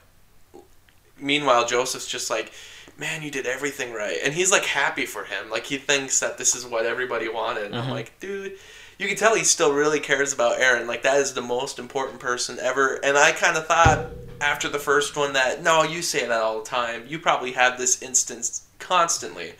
meanwhile, 1.20 1.66
Joseph's 1.66 2.08
just 2.08 2.30
like, 2.30 2.52
man, 2.98 3.22
you 3.24 3.32
did 3.32 3.46
everything 3.46 3.94
right. 3.94 4.18
And 4.24 4.34
he's 4.34 4.52
like 4.52 4.66
happy 4.66 5.06
for 5.06 5.24
him. 5.24 5.50
Like 5.50 5.66
he 5.66 5.78
thinks 5.78 6.20
that 6.20 6.38
this 6.38 6.56
is 6.56 6.66
what 6.66 6.86
everybody 6.86 7.28
wanted. 7.30 7.66
And 7.66 7.76
I'm 7.76 7.90
like, 7.90 8.20
dude, 8.20 8.58
you 9.00 9.08
can 9.08 9.18
tell 9.18 9.36
he 9.36 9.44
still 9.44 9.74
really 9.74 10.00
cares 10.00 10.32
about 10.34 10.60
Aaron. 10.60 10.86
Like 10.88 11.04
that 11.04 11.18
is 11.18 11.34
the 11.34 11.42
most 11.42 11.80
important 11.80 12.20
person 12.20 12.60
ever. 12.60 12.96
And 13.04 13.18
I 13.18 13.32
kind 13.32 13.58
of 13.58 13.66
thought 13.66 14.08
after 14.42 14.70
the 14.70 14.80
first 14.80 15.16
one 15.16 15.34
that, 15.34 15.64
no, 15.64 15.84
you 15.84 16.02
say 16.02 16.26
that 16.28 16.42
all 16.42 16.60
the 16.60 16.66
time. 16.70 17.06
You 17.08 17.18
probably 17.20 17.54
have 17.54 17.78
this 17.78 18.02
instance 18.04 18.68
constantly. 18.80 19.54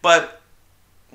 But 0.00 0.40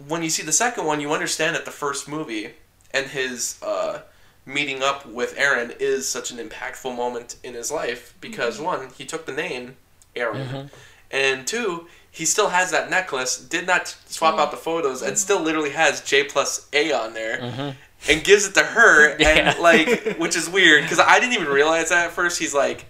when 0.08 0.24
you 0.24 0.30
see 0.30 0.44
the 0.44 0.52
second 0.54 0.86
one, 0.86 1.02
you 1.02 1.12
understand 1.12 1.56
that 1.56 1.66
the 1.66 1.72
first 1.72 2.08
movie 2.08 2.52
and 2.92 3.08
his 3.08 3.60
uh, 3.62 4.00
meeting 4.48 4.82
up 4.82 5.06
with 5.06 5.38
Aaron 5.38 5.74
is 5.80 6.08
such 6.08 6.32
an 6.32 6.38
impactful 6.38 6.96
moment 6.96 7.36
in 7.44 7.54
his 7.54 7.70
life 7.72 8.16
because 8.22 8.60
one, 8.60 8.90
he 8.98 9.06
took 9.06 9.26
the 9.28 9.34
name 9.34 9.76
Aaron, 10.16 10.48
Mhm. 10.48 10.70
and 11.12 11.46
two, 11.46 11.88
he 12.10 12.26
still 12.26 12.50
has 12.50 12.72
that 12.72 12.90
necklace. 12.90 13.38
Did 13.38 13.68
not 13.68 13.94
swap 14.08 14.40
out 14.40 14.50
the 14.50 14.58
photos, 14.58 15.02
and 15.04 15.20
still 15.20 15.40
literally 15.42 15.72
has 15.72 16.02
J 16.02 16.24
plus 16.24 16.66
A 16.74 16.92
on 16.94 17.14
there, 17.14 17.38
Mhm. 17.38 17.76
and 18.08 18.24
gives 18.24 18.48
it 18.48 18.54
to 18.56 18.64
her, 18.64 19.16
Yeah. 19.20 19.28
and 19.52 19.60
like, 19.60 20.16
which 20.18 20.36
is 20.36 20.50
weird 20.50 20.84
because 20.84 21.00
I 21.00 21.20
didn't 21.20 21.34
even 21.34 21.48
realize 21.50 21.90
that 21.90 22.08
at 22.08 22.14
first. 22.14 22.40
He's 22.40 22.54
like. 22.56 22.86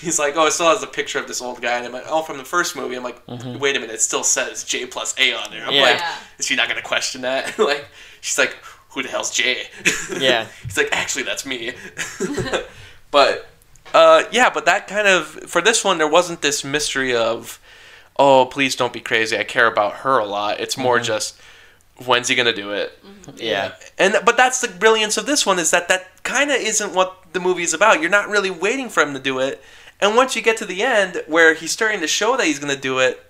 He's 0.00 0.18
like, 0.18 0.34
oh, 0.36 0.46
it 0.46 0.50
still 0.52 0.70
has 0.70 0.82
a 0.82 0.88
picture 0.88 1.20
of 1.20 1.28
this 1.28 1.40
old 1.40 1.62
guy, 1.62 1.76
and 1.76 1.86
I'm 1.86 1.92
like, 1.92 2.06
oh, 2.08 2.22
from 2.22 2.36
the 2.38 2.44
first 2.44 2.74
movie. 2.74 2.96
I'm 2.96 3.04
like, 3.04 3.24
Mhm. 3.26 3.60
wait 3.60 3.76
a 3.76 3.78
minute, 3.78 3.94
it 3.94 4.02
still 4.02 4.24
says 4.24 4.64
J 4.64 4.86
plus 4.86 5.14
A 5.18 5.34
on 5.34 5.50
there. 5.52 5.64
I'm 5.64 5.72
Yeah. 5.72 5.82
like, 5.82 6.02
is 6.38 6.46
she 6.46 6.56
not 6.56 6.66
gonna 6.66 6.82
question 6.82 7.20
that? 7.20 7.56
like, 7.60 7.84
she's 8.20 8.36
like, 8.38 8.56
who 8.92 9.02
the 9.02 9.08
hell's 9.08 9.30
Jay? 9.30 9.64
Yeah. 10.18 10.46
He's 10.64 10.76
like, 10.76 10.90
actually, 10.92 11.24
that's 11.24 11.46
me. 11.46 11.72
but, 13.10 13.48
uh, 13.94 14.24
yeah, 14.30 14.50
but 14.50 14.66
that 14.66 14.86
kind 14.86 15.08
of 15.08 15.26
for 15.26 15.62
this 15.62 15.84
one, 15.84 15.98
there 15.98 16.08
wasn't 16.08 16.42
this 16.42 16.64
mystery 16.64 17.14
of, 17.14 17.60
oh, 18.18 18.46
please 18.46 18.76
don't 18.76 18.92
be 18.92 19.00
crazy. 19.00 19.36
I 19.36 19.44
care 19.44 19.66
about 19.66 19.96
her 19.96 20.18
a 20.18 20.26
lot. 20.26 20.60
It's 20.60 20.76
more 20.76 21.00
just, 21.00 21.40
when's 22.04 22.28
he 22.28 22.34
gonna 22.34 22.52
do 22.52 22.72
it? 22.72 22.98
Yeah. 23.36 23.74
And 23.98 24.16
but 24.24 24.36
that's 24.36 24.60
the 24.60 24.68
brilliance 24.68 25.16
of 25.16 25.26
this 25.26 25.46
one 25.46 25.58
is 25.58 25.70
that 25.70 25.88
that 25.88 26.22
kind 26.22 26.50
of 26.50 26.56
isn't 26.56 26.94
what 26.94 27.32
the 27.32 27.40
movie's 27.40 27.72
about. 27.72 28.00
You're 28.00 28.10
not 28.10 28.28
really 28.28 28.50
waiting 28.50 28.88
for 28.88 29.02
him 29.02 29.14
to 29.14 29.20
do 29.20 29.38
it. 29.38 29.62
And 30.00 30.16
once 30.16 30.34
you 30.34 30.42
get 30.42 30.56
to 30.58 30.66
the 30.66 30.82
end 30.82 31.22
where 31.26 31.54
he's 31.54 31.70
starting 31.70 32.00
to 32.00 32.08
show 32.08 32.36
that 32.36 32.46
he's 32.46 32.58
going 32.58 32.74
to 32.74 32.80
do 32.80 32.98
it, 32.98 33.24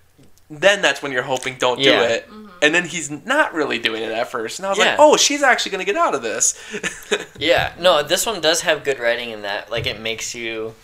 then 0.60 0.82
that's 0.82 1.02
when 1.02 1.12
you're 1.12 1.22
hoping 1.22 1.56
don't 1.58 1.78
Yeah. 1.80 1.98
do 1.98 2.14
it. 2.14 2.28
Mm-hmm. 2.28 2.48
And 2.62 2.74
then 2.74 2.84
he's 2.86 3.10
not 3.10 3.54
really 3.54 3.78
doing 3.78 4.02
it 4.02 4.12
at 4.12 4.30
first. 4.30 4.58
And 4.58 4.66
I 4.66 4.68
was 4.68 4.78
Yeah. 4.78 4.90
like, 4.90 4.96
"Oh, 5.00 5.16
she's 5.16 5.42
actually 5.42 5.72
going 5.72 5.84
to 5.84 5.92
get 5.92 5.96
out 6.00 6.14
of 6.14 6.22
this." 6.22 6.54
Yeah. 7.38 7.72
No, 7.78 8.02
this 8.04 8.24
one 8.24 8.40
does 8.40 8.60
have 8.60 8.84
good 8.84 9.00
writing 9.00 9.30
in 9.30 9.42
that. 9.42 9.68
Like 9.70 9.86
it 9.86 9.98
makes 10.00 10.34
you 10.34 10.74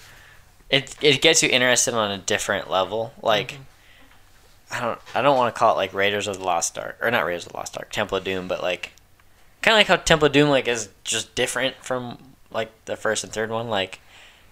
it 0.70 0.96
it 1.00 1.20
gets 1.22 1.42
you 1.42 1.48
interested 1.48 1.94
on 1.94 2.10
a 2.10 2.18
different 2.18 2.68
level. 2.68 3.12
Like 3.22 3.52
mm-hmm. 3.52 3.62
I 4.72 4.80
don't 4.80 4.98
I 5.14 5.22
don't 5.22 5.36
want 5.36 5.54
to 5.54 5.58
call 5.58 5.74
it 5.74 5.76
like 5.76 5.94
Raiders 5.94 6.26
of 6.26 6.38
the 6.38 6.44
Lost 6.44 6.76
Ark 6.78 6.98
or 7.00 7.10
not 7.10 7.24
Raiders 7.24 7.46
of 7.46 7.52
the 7.52 7.58
Lost 7.58 7.76
Ark, 7.78 7.90
Temple 7.90 8.18
of 8.18 8.24
Doom, 8.24 8.48
but 8.48 8.60
like 8.62 8.92
kind 9.62 9.74
of 9.74 9.78
like 9.78 9.86
how 9.86 9.96
Temple 9.96 10.26
of 10.26 10.32
Doom 10.32 10.48
like 10.50 10.66
is 10.66 10.88
just 11.04 11.34
different 11.34 11.76
from 11.76 12.18
like 12.50 12.70
the 12.86 12.96
first 12.96 13.22
and 13.22 13.32
third 13.32 13.50
one. 13.50 13.68
Like 13.68 14.00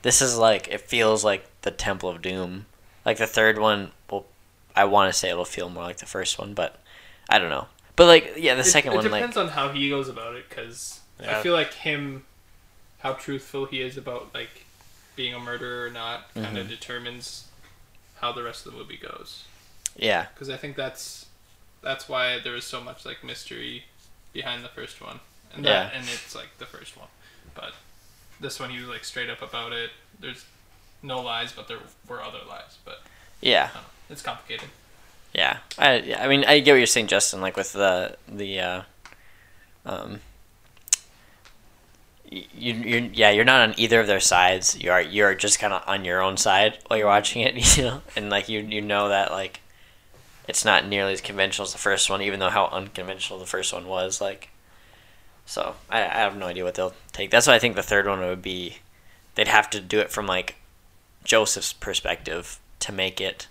this 0.03 0.23
is 0.23 0.39
like 0.39 0.69
it 0.69 0.81
feels 0.83 1.25
like 1.25 1.45
the 1.63 1.71
Temple 1.73 2.09
of 2.09 2.23
Doom. 2.23 2.67
Like 3.05 3.19
the 3.19 3.27
third 3.27 3.59
one, 3.59 3.91
well, 4.11 4.27
I 4.77 4.85
want 4.85 5.13
to 5.13 5.19
say 5.19 5.31
it'll 5.31 5.45
feel 5.45 5.69
more 5.69 5.83
like 5.85 5.97
the 5.99 6.07
first 6.07 6.39
one, 6.39 6.55
but 6.55 6.79
I 7.29 7.39
don't 7.39 7.51
know. 7.51 7.67
But 7.97 8.07
like, 8.07 8.35
yeah, 8.37 8.55
the 8.55 8.61
It- 8.61 8.65
second 8.65 8.93
it, 8.93 8.97
one, 8.97 9.07
it 9.07 9.09
depends 9.09 9.37
on 9.37 9.49
how 9.49 9.71
he 9.71 9.89
goes 9.89 10.09
about 10.09 10.35
it 10.37 10.49
because 10.49 11.01
Yeah. 11.21 11.39
I 11.39 11.43
feel 11.43 11.55
like 11.55 11.73
him, 11.73 12.27
how 13.01 13.15
truthful 13.15 13.67
he 13.67 13.81
is 13.81 13.97
about 13.97 14.35
like 14.35 14.65
being 15.17 15.33
a 15.35 15.39
murderer 15.41 15.87
or 15.87 15.91
not, 15.91 16.33
kind 16.35 16.47
Mm-hmm. 16.49 16.57
of 16.59 16.69
determines 16.69 17.47
how 18.21 18.33
the 18.33 18.43
rest 18.43 18.67
of 18.67 18.73
the 18.73 18.79
movie 18.79 18.99
goes. 18.99 19.45
yeah, 19.97 20.27
Because 20.35 20.51
I 20.51 20.57
think 20.59 20.77
that's 20.77 21.27
that's 21.83 22.09
why 22.09 22.39
there 22.39 22.55
is 22.57 22.65
so 22.65 22.81
much 22.83 23.05
like 23.07 23.23
mystery 23.25 23.85
behind 24.35 24.63
the 24.65 24.69
first 24.69 25.01
one, 25.01 25.21
and 25.55 25.65
that 25.65 25.93
Yeah. 25.93 25.99
and 25.99 26.07
it's 26.09 26.35
like 26.35 26.59
the 26.59 26.67
first 26.67 26.97
one, 26.99 27.09
but 27.55 27.73
this 28.41 28.61
one 28.61 28.69
he 28.71 28.79
was 28.79 28.89
like 28.89 29.05
straight 29.05 29.31
up 29.31 29.41
about 29.41 29.73
it. 29.73 29.91
There's 30.21 30.45
no 31.03 31.21
lies, 31.23 31.53
but 31.53 31.67
there 31.69 31.79
were 32.09 32.21
other 32.23 32.41
lies, 32.47 32.77
but 32.85 33.01
yeah, 33.41 33.71
I 33.71 33.75
don't 33.75 33.83
know. 33.83 33.89
It's 34.11 34.23
complicated. 34.23 34.69
yeah. 35.33 35.59
I, 35.79 36.15
I 36.19 36.29
mean, 36.29 36.45
I 36.45 36.61
get 36.61 36.73
what 36.73 36.79
you're 36.79 36.87
saying, 36.87 37.09
Justin. 37.09 37.41
Like 37.41 37.57
with 37.57 37.73
the 37.73 38.17
the, 38.29 38.61
uh, 38.61 38.83
um, 39.85 40.21
you 42.31 42.75
you're 42.75 43.01
yeah, 43.13 43.31
you're 43.31 43.45
not 43.45 43.69
on 43.69 43.75
either 43.79 44.01
of 44.01 44.07
their 44.07 44.21
sides. 44.21 44.81
You 44.81 44.91
are 44.91 45.01
you're 45.01 45.35
just 45.35 45.59
kind 45.59 45.73
of 45.73 45.83
on 45.87 46.05
your 46.05 46.23
own 46.23 46.37
side 46.37 46.79
while 46.87 46.99
you're 46.99 47.07
watching 47.09 47.43
it, 47.43 47.77
you 47.77 47.85
know, 47.85 48.03
and 48.17 48.31
like 48.31 48.49
you 48.49 48.61
you 48.61 48.81
know 48.81 49.09
that 49.09 49.31
like 49.31 49.61
it's 50.49 50.65
not 50.65 50.87
nearly 50.87 51.13
as 51.13 51.21
conventional 51.21 51.67
as 51.67 51.73
the 51.73 51.79
first 51.79 52.09
one, 52.09 52.23
even 52.23 52.41
though 52.41 52.51
how 52.51 52.67
unconventional 52.67 53.39
the 53.39 53.47
first 53.47 53.73
one 53.73 53.87
was. 53.87 54.21
Like, 54.21 54.51
so 55.45 55.75
I 55.91 55.99
I 56.03 56.19
have 56.19 56.37
no 56.37 56.47
idea 56.47 56.65
what 56.65 56.75
they'll 56.75 56.95
take. 57.13 57.31
That's 57.31 57.47
why 57.47 57.55
I 57.55 57.59
think 57.59 57.75
the 57.77 57.83
third 57.83 58.07
one 58.07 58.21
would 58.21 58.43
be, 58.43 58.79
they'd 59.35 59.49
have 59.49 59.71
to 59.71 59.81
do 59.81 59.99
it 59.99 60.11
from 60.11 60.27
like 60.27 60.57
Joseph's 61.25 61.73
perspective 61.73 62.59
to 62.81 62.93
make 62.93 63.21
it 63.21 63.49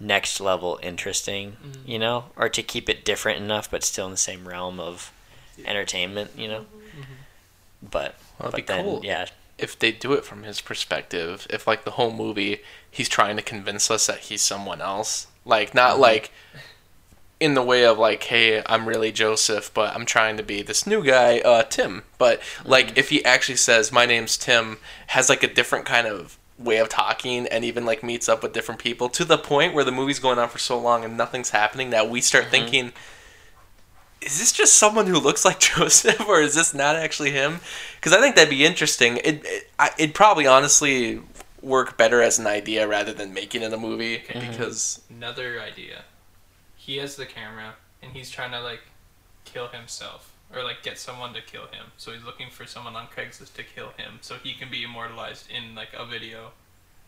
next 0.00 0.40
level 0.40 0.78
interesting, 0.82 1.52
mm-hmm. 1.52 1.90
you 1.90 1.98
know, 1.98 2.26
or 2.36 2.48
to 2.48 2.62
keep 2.62 2.88
it 2.88 3.04
different 3.04 3.42
enough 3.42 3.70
but 3.70 3.82
still 3.84 4.06
in 4.06 4.12
the 4.12 4.16
same 4.16 4.46
realm 4.46 4.78
of 4.78 5.12
entertainment, 5.64 6.30
you 6.36 6.48
know. 6.48 6.60
Mm-hmm. 6.60 7.02
But 7.82 8.16
Well, 8.38 8.48
it'd 8.48 8.52
but 8.52 8.56
be 8.56 8.62
then 8.62 8.84
cool. 8.84 9.00
yeah, 9.04 9.26
if 9.58 9.78
they 9.78 9.92
do 9.92 10.12
it 10.12 10.24
from 10.24 10.44
his 10.44 10.60
perspective, 10.60 11.46
if 11.50 11.66
like 11.66 11.84
the 11.84 11.92
whole 11.92 12.12
movie 12.12 12.60
he's 12.90 13.08
trying 13.08 13.36
to 13.36 13.42
convince 13.42 13.90
us 13.90 14.06
that 14.06 14.20
he's 14.20 14.42
someone 14.42 14.80
else, 14.80 15.26
like 15.44 15.74
not 15.74 15.92
mm-hmm. 15.92 16.02
like 16.02 16.30
in 17.40 17.54
the 17.54 17.62
way 17.62 17.84
of 17.84 17.98
like, 17.98 18.24
hey, 18.24 18.62
I'm 18.66 18.88
really 18.88 19.12
Joseph, 19.12 19.72
but 19.72 19.94
I'm 19.94 20.04
trying 20.06 20.36
to 20.38 20.42
be 20.42 20.62
this 20.62 20.86
new 20.86 21.04
guy, 21.04 21.38
uh, 21.40 21.62
Tim. 21.64 22.02
But 22.18 22.40
like 22.64 22.96
if 22.96 23.10
he 23.10 23.24
actually 23.24 23.56
says 23.56 23.92
my 23.92 24.06
name's 24.06 24.36
Tim, 24.36 24.78
has 25.08 25.28
like 25.28 25.42
a 25.42 25.52
different 25.52 25.84
kind 25.84 26.06
of 26.06 26.38
way 26.58 26.78
of 26.78 26.88
talking 26.88 27.46
and 27.46 27.64
even 27.64 27.86
like 27.86 28.02
meets 28.02 28.28
up 28.28 28.42
with 28.42 28.52
different 28.52 28.80
people 28.80 29.08
to 29.08 29.24
the 29.24 29.38
point 29.38 29.74
where 29.74 29.84
the 29.84 29.92
movie's 29.92 30.18
going 30.18 30.38
on 30.38 30.48
for 30.48 30.58
so 30.58 30.78
long 30.78 31.04
and 31.04 31.16
nothing's 31.16 31.50
happening 31.50 31.90
that 31.90 32.10
we 32.10 32.20
start 32.20 32.44
mm-hmm. 32.44 32.50
thinking 32.50 32.92
is 34.20 34.38
this 34.38 34.52
just 34.52 34.74
someone 34.74 35.06
who 35.06 35.18
looks 35.18 35.44
like 35.44 35.60
Joseph, 35.60 36.26
or 36.26 36.40
is 36.40 36.54
this 36.54 36.74
not 36.74 36.96
actually 36.96 37.30
him? 37.30 37.60
Because 37.96 38.12
I 38.12 38.20
think 38.20 38.34
that'd 38.34 38.50
be 38.50 38.64
interesting. 38.64 39.18
It, 39.18 39.42
it 39.44 39.70
it'd 39.96 40.14
probably 40.14 40.46
honestly 40.46 41.20
work 41.62 41.96
better 41.96 42.22
as 42.22 42.38
an 42.38 42.46
idea 42.46 42.86
rather 42.86 43.12
than 43.12 43.32
making 43.32 43.62
it 43.62 43.72
a 43.72 43.76
movie. 43.76 44.18
Mm-hmm. 44.18 44.50
Because 44.50 45.00
Another 45.08 45.60
idea. 45.60 46.02
He 46.76 46.96
has 46.96 47.16
the 47.16 47.26
camera 47.26 47.74
and 48.02 48.12
he's 48.12 48.30
trying 48.30 48.52
to 48.52 48.60
like 48.60 48.80
kill 49.44 49.68
himself 49.68 50.32
or 50.54 50.62
like 50.64 50.82
get 50.82 50.98
someone 50.98 51.34
to 51.34 51.40
kill 51.42 51.62
him. 51.66 51.86
So 51.96 52.12
he's 52.12 52.24
looking 52.24 52.50
for 52.50 52.66
someone 52.66 52.96
on 52.96 53.06
Craigslist 53.06 53.54
to 53.54 53.62
kill 53.62 53.88
him 53.96 54.18
so 54.20 54.36
he 54.36 54.54
can 54.54 54.70
be 54.70 54.82
immortalized 54.82 55.46
in 55.50 55.74
like 55.74 55.90
a 55.96 56.04
video. 56.06 56.52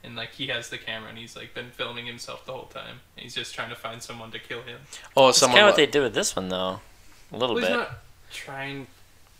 And 0.03 0.16
like 0.16 0.32
he 0.32 0.47
has 0.49 0.68
the 0.70 0.78
camera 0.78 1.11
and 1.11 1.18
he's 1.18 1.36
like 1.36 1.53
been 1.55 1.70
filming 1.70 2.07
himself 2.07 2.47
the 2.47 2.53
whole 2.53 2.66
time. 2.66 3.01
And 3.16 3.22
he's 3.24 3.34
just 3.34 3.55
trying 3.55 3.70
to 3.70 3.76
find 3.76 4.03
someone 4.03 4.30
to 4.32 4.38
kill 4.38 4.62
him. 4.62 4.78
oh, 5.16 5.26
that's 5.26 5.38
someone 5.38 5.59
kind 5.59 5.68
of 5.68 5.76
li- 5.76 5.82
what 5.82 5.86
they 5.86 5.93
did 5.93 6.03
with 6.03 6.14
this 6.14 6.34
one 6.36 6.49
though, 6.49 6.80
a 7.32 7.36
little 7.36 7.55
Well, 7.57 7.64
he's 7.64 7.70
bit. 7.70 7.76
not 7.78 7.99
trying 8.32 8.86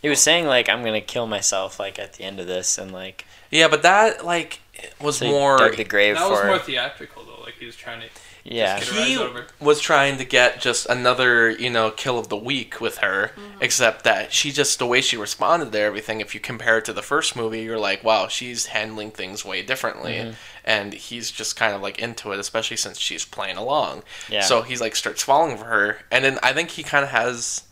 He 0.01 0.09
was 0.09 0.19
saying 0.21 0.45
like 0.45 0.69
I'm 0.69 0.83
gonna 0.83 1.01
kill 1.01 1.25
myself 1.27 1.79
like 1.79 1.97
at 1.99 2.13
the 2.13 2.23
end 2.23 2.39
of 2.39 2.47
this 2.47 2.77
and 2.77 2.91
like 2.91 3.25
yeah, 3.49 3.67
but 3.67 3.81
that 3.83 4.23
like 4.25 4.59
was 4.99 5.17
so 5.17 5.27
more. 5.27 5.57
dug 5.57 5.75
the 5.77 5.83
grave 5.83 6.15
that 6.15 6.23
for 6.25 6.31
was 6.31 6.45
more 6.45 6.59
theatrical 6.59 7.23
though. 7.25 7.41
Like 7.43 7.55
he 7.59 7.65
was 7.65 7.75
trying 7.75 8.01
to 8.01 8.07
yeah. 8.43 8.79
Just 8.79 8.91
he 8.91 9.17
was 9.59 9.79
trying 9.79 10.17
to 10.17 10.25
get 10.25 10.59
just 10.59 10.87
another, 10.87 11.49
you 11.49 11.69
know, 11.69 11.91
kill 11.91 12.17
of 12.17 12.29
the 12.29 12.37
week 12.37 12.81
with 12.81 12.97
her, 12.97 13.31
mm-hmm. 13.35 13.61
except 13.61 14.03
that 14.03 14.33
she 14.33 14.51
just 14.51 14.79
the 14.79 14.85
way 14.85 15.01
she 15.01 15.17
responded 15.17 15.71
to 15.71 15.79
everything. 15.79 16.21
If 16.21 16.33
you 16.33 16.41
compare 16.41 16.79
it 16.79 16.85
to 16.85 16.93
the 16.93 17.01
first 17.01 17.35
movie, 17.35 17.61
you're 17.61 17.79
like, 17.79 18.03
wow, 18.03 18.27
she's 18.27 18.67
handling 18.67 19.11
things 19.11 19.45
way 19.45 19.61
differently, 19.61 20.13
mm-hmm. 20.13 20.31
and 20.65 20.93
he's 20.93 21.29
just 21.29 21.55
kind 21.55 21.73
of 21.73 21.81
like 21.81 21.99
into 21.99 22.31
it, 22.31 22.39
especially 22.39 22.77
since 22.77 22.99
she's 22.99 23.25
playing 23.25 23.57
along. 23.57 24.03
Yeah. 24.29 24.41
So 24.41 24.63
he's 24.63 24.81
like 24.81 24.95
starts 24.95 25.23
falling 25.23 25.57
for 25.57 25.65
her, 25.65 25.99
and 26.09 26.25
then 26.25 26.39
I 26.41 26.53
think 26.53 26.71
he 26.71 26.83
kind 26.83 27.03
of 27.03 27.11
has 27.11 27.63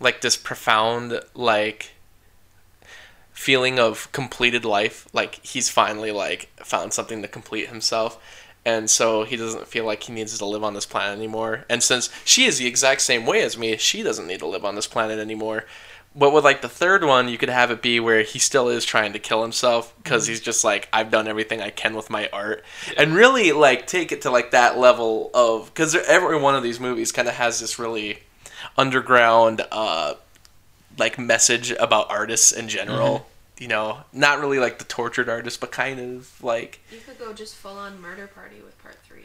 like 0.00 0.20
this 0.20 0.36
profound 0.36 1.20
like 1.34 1.92
feeling 3.32 3.78
of 3.78 4.12
completed 4.12 4.66
life. 4.66 5.08
Like 5.14 5.42
he's 5.42 5.70
finally 5.70 6.12
like 6.12 6.50
found 6.56 6.92
something 6.92 7.22
to 7.22 7.28
complete 7.28 7.68
himself 7.68 8.18
and 8.64 8.90
so 8.90 9.24
he 9.24 9.36
doesn't 9.36 9.68
feel 9.68 9.84
like 9.84 10.02
he 10.02 10.12
needs 10.12 10.36
to 10.36 10.44
live 10.44 10.62
on 10.62 10.74
this 10.74 10.86
planet 10.86 11.16
anymore. 11.16 11.64
And 11.68 11.82
since 11.82 12.10
she 12.24 12.44
is 12.44 12.58
the 12.58 12.66
exact 12.66 13.00
same 13.00 13.26
way 13.26 13.42
as 13.42 13.56
me 13.56 13.76
she 13.76 14.02
doesn't 14.02 14.26
need 14.26 14.40
to 14.40 14.46
live 14.46 14.64
on 14.64 14.74
this 14.74 14.86
planet 14.86 15.18
anymore. 15.18 15.64
But 16.14 16.32
with 16.32 16.44
like 16.44 16.60
the 16.60 16.68
third 16.68 17.04
one 17.04 17.28
you 17.28 17.38
could 17.38 17.48
have 17.48 17.70
it 17.70 17.82
be 17.82 18.00
where 18.00 18.22
he 18.22 18.38
still 18.38 18.68
is 18.68 18.84
trying 18.84 19.12
to 19.12 19.18
kill 19.18 19.42
himself 19.42 19.94
because 20.02 20.26
he's 20.26 20.40
just 20.40 20.64
like 20.64 20.88
i've 20.92 21.10
done 21.10 21.28
everything 21.28 21.62
i 21.62 21.70
can 21.70 21.94
with 21.94 22.10
my 22.10 22.28
art. 22.32 22.64
And 22.96 23.14
really 23.14 23.52
like 23.52 23.86
take 23.86 24.12
it 24.12 24.22
to 24.22 24.30
like 24.30 24.50
that 24.50 24.78
level 24.78 25.30
of 25.32 25.66
because 25.66 25.94
every 25.94 26.38
one 26.38 26.54
of 26.54 26.62
these 26.62 26.80
movies 26.80 27.12
kind 27.12 27.28
of 27.28 27.34
has 27.34 27.60
this 27.60 27.78
really 27.78 28.18
underground 28.76 29.62
uh 29.72 30.14
like 30.98 31.18
message 31.18 31.70
about 31.70 32.10
artists 32.10 32.52
in 32.52 32.68
general 32.68 33.26
you 33.60 33.68
know 33.68 33.98
not 34.12 34.40
really 34.40 34.58
like 34.58 34.78
the 34.78 34.84
tortured 34.84 35.28
artist, 35.28 35.60
but 35.60 35.70
kind 35.70 36.00
of 36.00 36.42
like 36.42 36.80
You 36.90 36.98
could 36.98 37.18
go 37.18 37.32
just 37.32 37.54
full 37.54 37.76
on 37.78 38.00
murder 38.00 38.26
party 38.26 38.56
with 38.64 38.76
part 38.82 38.96
three. 39.04 39.22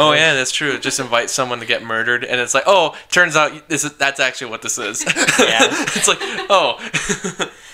oh 0.00 0.12
yeah 0.12 0.34
that's 0.34 0.50
true 0.52 0.76
just 0.78 0.98
invite 0.98 1.30
someone 1.30 1.60
to 1.60 1.64
get 1.66 1.82
murdered 1.82 2.24
and 2.24 2.40
it's 2.40 2.54
like 2.54 2.64
oh 2.66 2.96
turns 3.08 3.36
out 3.36 3.68
this 3.68 3.84
is 3.84 3.96
that's 3.96 4.18
actually 4.20 4.50
what 4.50 4.62
this 4.62 4.76
is 4.78 5.02
Yeah. 5.04 5.12
it's 5.70 6.08
like 6.08 6.18
oh 6.50 6.76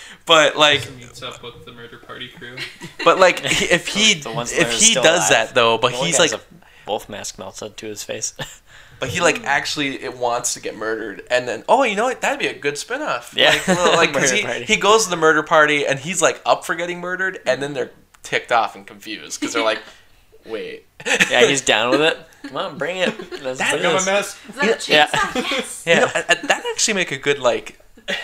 but 0.27 0.57
like 0.57 0.89
meets 0.97 1.23
up 1.23 1.43
with 1.43 1.65
the 1.65 1.73
murder 1.73 1.97
party 1.99 2.29
crew. 2.29 2.57
but 3.05 3.19
like 3.19 3.41
if 3.45 3.89
he 3.89 4.13
The 4.15 4.31
ones 4.31 4.51
that 4.53 4.61
if 4.61 4.73
he 4.79 4.93
does 4.95 5.07
alive. 5.07 5.31
that 5.31 5.55
though 5.55 5.79
but 5.79 5.93
The 5.93 5.97
he's 5.99 6.19
like 6.19 6.33
a 6.33 6.41
wolf 6.87 7.09
mask 7.09 7.39
melted 7.39 7.77
to 7.79 7.87
his 7.87 8.05
face. 8.05 8.35
But 8.99 9.11
he 9.11 9.21
like 9.21 9.43
mm. 9.43 9.45
actually 9.45 10.03
it 10.03 10.17
wants 10.17 10.55
to 10.55 10.61
get 10.61 10.77
murdered, 10.77 11.23
and 11.31 11.47
then 11.47 11.65
oh, 11.69 11.83
you 11.83 11.97
know 11.97 12.05
what? 12.05 12.21
That'd 12.23 12.39
be 12.39 12.47
a 12.47 12.59
good 12.59 12.79
spin-off. 12.79 13.35
Yeah. 13.37 13.51
like, 13.51 13.67
well, 13.69 13.97
like 13.97 14.13
'cause 14.15 14.23
Murder 14.31 14.37
he, 14.37 14.43
party. 14.43 14.65
he 14.65 14.77
goes 14.77 15.05
to 15.05 15.11
the 15.11 15.17
murder 15.17 15.43
party 15.43 15.87
and 15.87 15.99
he's 15.99 16.23
like 16.23 16.41
up 16.47 16.65
for 16.65 16.75
getting 16.75 17.01
murdered, 17.01 17.41
and 17.47 17.63
then 17.63 17.75
they're 17.75 17.91
ticked 18.23 18.53
off 18.53 18.75
and 18.75 18.87
confused 18.87 19.39
because 19.41 19.53
they're 19.55 19.63
like, 19.63 19.83
wait, 20.47 20.87
yeah, 21.31 21.45
he's 21.47 21.61
down 21.75 21.91
with 21.91 22.01
it. 22.01 22.19
Come 22.45 22.57
on, 22.57 22.79
bring 22.79 22.97
it. 22.99 23.43
Let's 23.43 23.59
That- 23.59 23.73
do 23.73 23.79
I 23.81 23.83
got 23.83 23.93
my 23.93 23.99
this. 23.99 24.07
mask. 24.07 24.39
Is 24.49 24.55
that 24.57 24.89
a 24.89 24.93
Yeah. 24.93 25.07
chainsaw? 25.09 25.51
Yes. 25.51 25.83
you 25.87 25.95
know, 25.97 26.07
that 26.07 26.43
that'd 26.43 26.65
actually 26.73 26.95
make 26.95 27.13
a 27.13 27.19
good 27.19 27.39
like, 27.39 27.79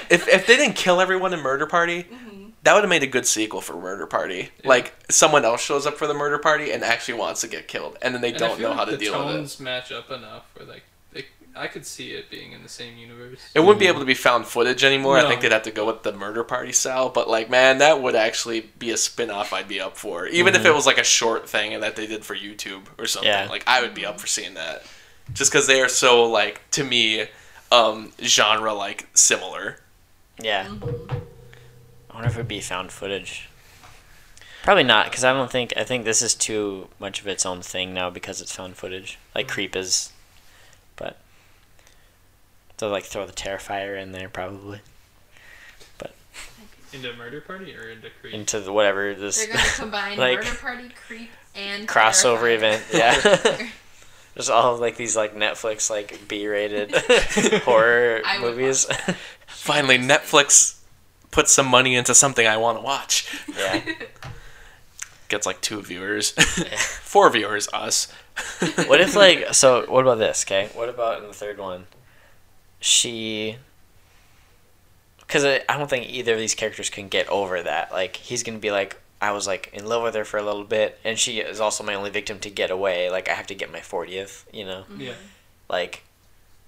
if 0.09 0.27
if 0.29 0.47
they 0.47 0.57
didn't 0.57 0.77
kill 0.77 1.01
everyone 1.01 1.35
in 1.35 1.41
Murder 1.41 1.67
Party. 1.67 2.05
Mm-hmm. 2.05 2.32
That 2.65 2.75
would 2.75 2.83
have 2.85 2.91
made 2.91 3.03
a 3.03 3.09
good 3.09 3.27
sequel 3.27 3.61
for 3.61 3.75
Murder 3.75 4.07
Party. 4.07 4.51
Like 4.65 4.95
someone 5.11 5.45
else 5.45 5.61
shows 5.63 5.85
up 5.87 5.95
for 5.99 6.07
the 6.07 6.15
murder 6.15 6.39
party 6.39 6.71
and 6.71 6.85
actually 6.85 7.15
wants 7.19 7.41
to 7.41 7.49
get 7.49 7.67
killed, 7.67 7.99
and 8.03 8.15
then 8.15 8.23
they 8.23 8.31
And 8.31 8.39
don't 8.39 8.57
feel 8.59 8.71
know 8.71 8.77
how 8.77 8.85
to 8.85 8.93
the 8.93 8.99
deal 8.99 9.19
with 9.19 9.35
it. 9.35 9.39
tones 9.39 9.59
match 9.61 9.91
up 9.91 10.11
enough 10.13 10.45
where 10.55 10.67
like 10.69 10.85
they, 11.13 11.27
I 11.57 11.67
could 11.67 11.85
see 11.85 12.13
it 12.13 12.31
being 12.31 12.53
in 12.53 12.63
the 12.63 12.69
same 12.69 12.97
universe. 12.97 13.41
It 13.53 13.61
wouldn't 13.61 13.81
be 13.81 13.89
able 13.89 13.99
to 13.99 14.07
be 14.07 14.15
found 14.15 14.47
footage 14.47 14.85
anymore. 14.85 15.19
I 15.19 15.27
think 15.27 15.41
they'd 15.41 15.51
have 15.51 15.63
to 15.65 15.73
go 15.73 15.87
with 15.87 16.05
the 16.05 16.13
murder 16.13 16.45
party 16.45 16.71
style. 16.73 17.09
But 17.09 17.29
like, 17.29 17.51
man, 17.51 17.79
that 17.79 18.01
would 18.01 18.15
actually 18.15 18.61
be 18.79 18.91
a 18.93 18.97
spin 18.97 19.29
off 19.31 19.53
I'd 19.53 19.67
be 19.67 19.81
up 19.81 19.97
for. 19.97 20.29
Even 20.29 20.55
if 20.55 20.65
it 20.65 20.73
was 20.73 20.87
like 20.87 20.99
a 20.99 21.05
short 21.05 21.49
thing 21.49 21.75
and 21.75 21.83
that 21.83 21.97
they 21.97 22.07
did 22.07 22.25
for 22.25 22.37
YouTube 22.37 22.83
or 22.97 23.07
something. 23.09 23.29
Yeah. 23.29 23.49
Like 23.51 23.65
I 23.67 23.83
would 23.83 23.93
be 23.93 24.07
up 24.07 24.21
for 24.21 24.29
seeing 24.29 24.55
that. 24.55 24.85
Just 25.33 25.51
because 25.51 25.67
they 25.67 25.81
are 25.81 25.89
so 25.89 26.25
like 26.31 26.61
to 26.73 26.85
me, 26.85 27.27
um, 27.73 28.13
genre 28.23 28.73
like 28.73 29.09
similar. 29.15 29.79
Yeah. 30.41 30.69
I 32.13 32.15
wonder 32.17 32.29
if 32.29 32.35
it'd 32.35 32.49
be 32.49 32.61
found 32.61 32.93
footage. 32.93 33.49
Probably 34.63 34.85
not, 34.85 35.07
because 35.07 35.25
I 35.25 35.33
don't 35.33 35.51
think 35.51 35.73
I 35.77 35.83
think 35.83 36.05
this 36.05 36.23
is 36.23 36.35
too 36.35 36.89
much 37.01 37.21
of 37.21 37.27
its 37.27 37.45
own 37.45 37.63
thing 37.63 37.95
now 37.95 38.11
because 38.11 38.41
it's 38.41 38.55
found 38.55 38.77
footage. 38.77 39.19
Like 39.35 39.47
mm. 39.47 39.51
Creep 39.51 39.75
is, 39.75 40.13
but 40.95 41.17
they'll 42.77 42.91
like 42.91 43.05
throw 43.05 43.27
the 43.27 43.33
Terrifier 43.33 44.01
in 44.01 44.13
there 44.13 44.29
probably 44.29 44.81
But 45.99 46.15
Into 46.93 47.13
murder 47.15 47.41
party 47.41 47.75
or 47.75 47.89
into 47.89 48.09
creep 48.21 48.35
into 48.35 48.61
the, 48.61 48.73
whatever 48.73 49.15
this 49.15 49.39
They're 49.45 49.55
gonna 49.55 49.69
combine 49.77 50.19
Like- 50.19 50.39
murder 50.45 50.57
party, 50.57 50.91
creep, 51.09 51.31
and 51.57 51.89
crossover 51.89 52.43
Terrifier. 52.43 52.55
event. 52.55 52.85
Yeah. 52.93 53.69
There's 54.35 54.49
all 54.49 54.77
like 54.77 54.97
these 54.97 55.17
like 55.17 55.35
Netflix 55.35 55.91
like 55.91 56.29
B-rated 56.29 56.95
horror 57.65 58.23
I 58.25 58.39
movies. 58.39 58.87
Finally, 59.47 59.99
Netflix 59.99 60.79
put 61.33 61.49
some 61.49 61.67
money 61.67 61.97
into 61.97 62.15
something 62.15 62.47
I 62.47 62.57
want 62.57 62.79
to 62.79 62.83
watch. 62.85 63.37
yeah. 63.59 63.83
Gets 65.29 65.47
like 65.47 65.61
two 65.63 65.81
viewers, 65.83 66.31
four 67.03 67.29
viewers, 67.31 67.69
us. 67.73 68.13
What 68.87 69.01
if 69.01 69.17
like 69.17 69.53
so? 69.55 69.85
What 69.91 70.03
about 70.03 70.19
this? 70.19 70.45
Okay. 70.45 70.69
What 70.75 70.89
about 70.89 71.21
in 71.21 71.27
the 71.27 71.35
third 71.35 71.59
one? 71.59 71.87
she 72.85 73.57
because 75.21 75.45
I, 75.45 75.63
I 75.69 75.79
don't 75.79 75.89
think 75.89 76.11
either 76.11 76.33
of 76.35 76.39
these 76.41 76.55
characters 76.57 76.91
can 76.91 77.07
get 77.09 77.29
over 77.29 77.63
that 77.63 77.93
like 77.93 78.17
he's 78.17 78.43
gonna 78.43 78.59
be 78.59 78.73
like 78.73 79.01
i 79.21 79.31
was 79.31 79.47
like 79.47 79.71
in 79.73 79.87
love 79.87 80.03
with 80.03 80.17
her 80.17 80.25
for 80.25 80.37
a 80.39 80.43
little 80.43 80.65
bit 80.65 80.99
and 81.05 81.17
she 81.17 81.39
is 81.39 81.61
also 81.61 81.85
my 81.85 81.95
only 81.95 82.11
victim 82.11 82.41
to 82.41 82.51
get 82.51 82.73
away 82.73 83.09
like 83.09 83.29
i 83.29 83.35
have 83.35 83.47
to 83.47 83.55
get 83.55 83.71
my 83.73 83.79
40th 83.79 84.45
you 84.53 84.65
know 84.65 84.85
Yeah. 84.99 85.13
like 85.71 86.03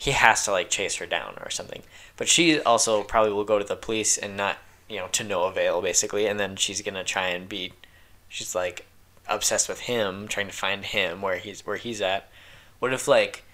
he 0.05 0.11
has 0.11 0.45
to 0.45 0.51
like 0.53 0.69
chase 0.69 0.97
her 0.97 1.07
down 1.07 1.35
or 1.41 1.49
something. 1.49 1.83
But 2.19 2.29
she 2.29 2.61
also 2.61 3.03
probably 3.03 3.33
will 3.33 3.45
go 3.45 3.59
to 3.59 3.65
the 3.65 3.75
police 3.75 4.19
and 4.19 4.37
not 4.37 4.59
you 4.87 4.97
know 4.99 5.09
to 5.13 5.25
no 5.25 5.45
avail 5.45 5.81
basically. 5.81 6.27
And 6.27 6.39
then 6.39 6.57
she's 6.57 6.83
gonna 6.83 7.05
try 7.05 7.29
and 7.29 7.49
be 7.49 7.73
she's 8.29 8.55
like 8.55 8.85
obsessed 9.27 9.67
with 9.69 9.81
him 9.81 10.29
trying 10.29 10.49
to 10.49 10.53
find 10.53 10.85
him 10.85 11.23
where 11.23 11.39
he's 11.39 11.65
where 11.67 11.77
he's 11.79 12.03
at. 12.03 12.29
What 12.81 12.93
if 12.93 13.09
like 13.09 13.45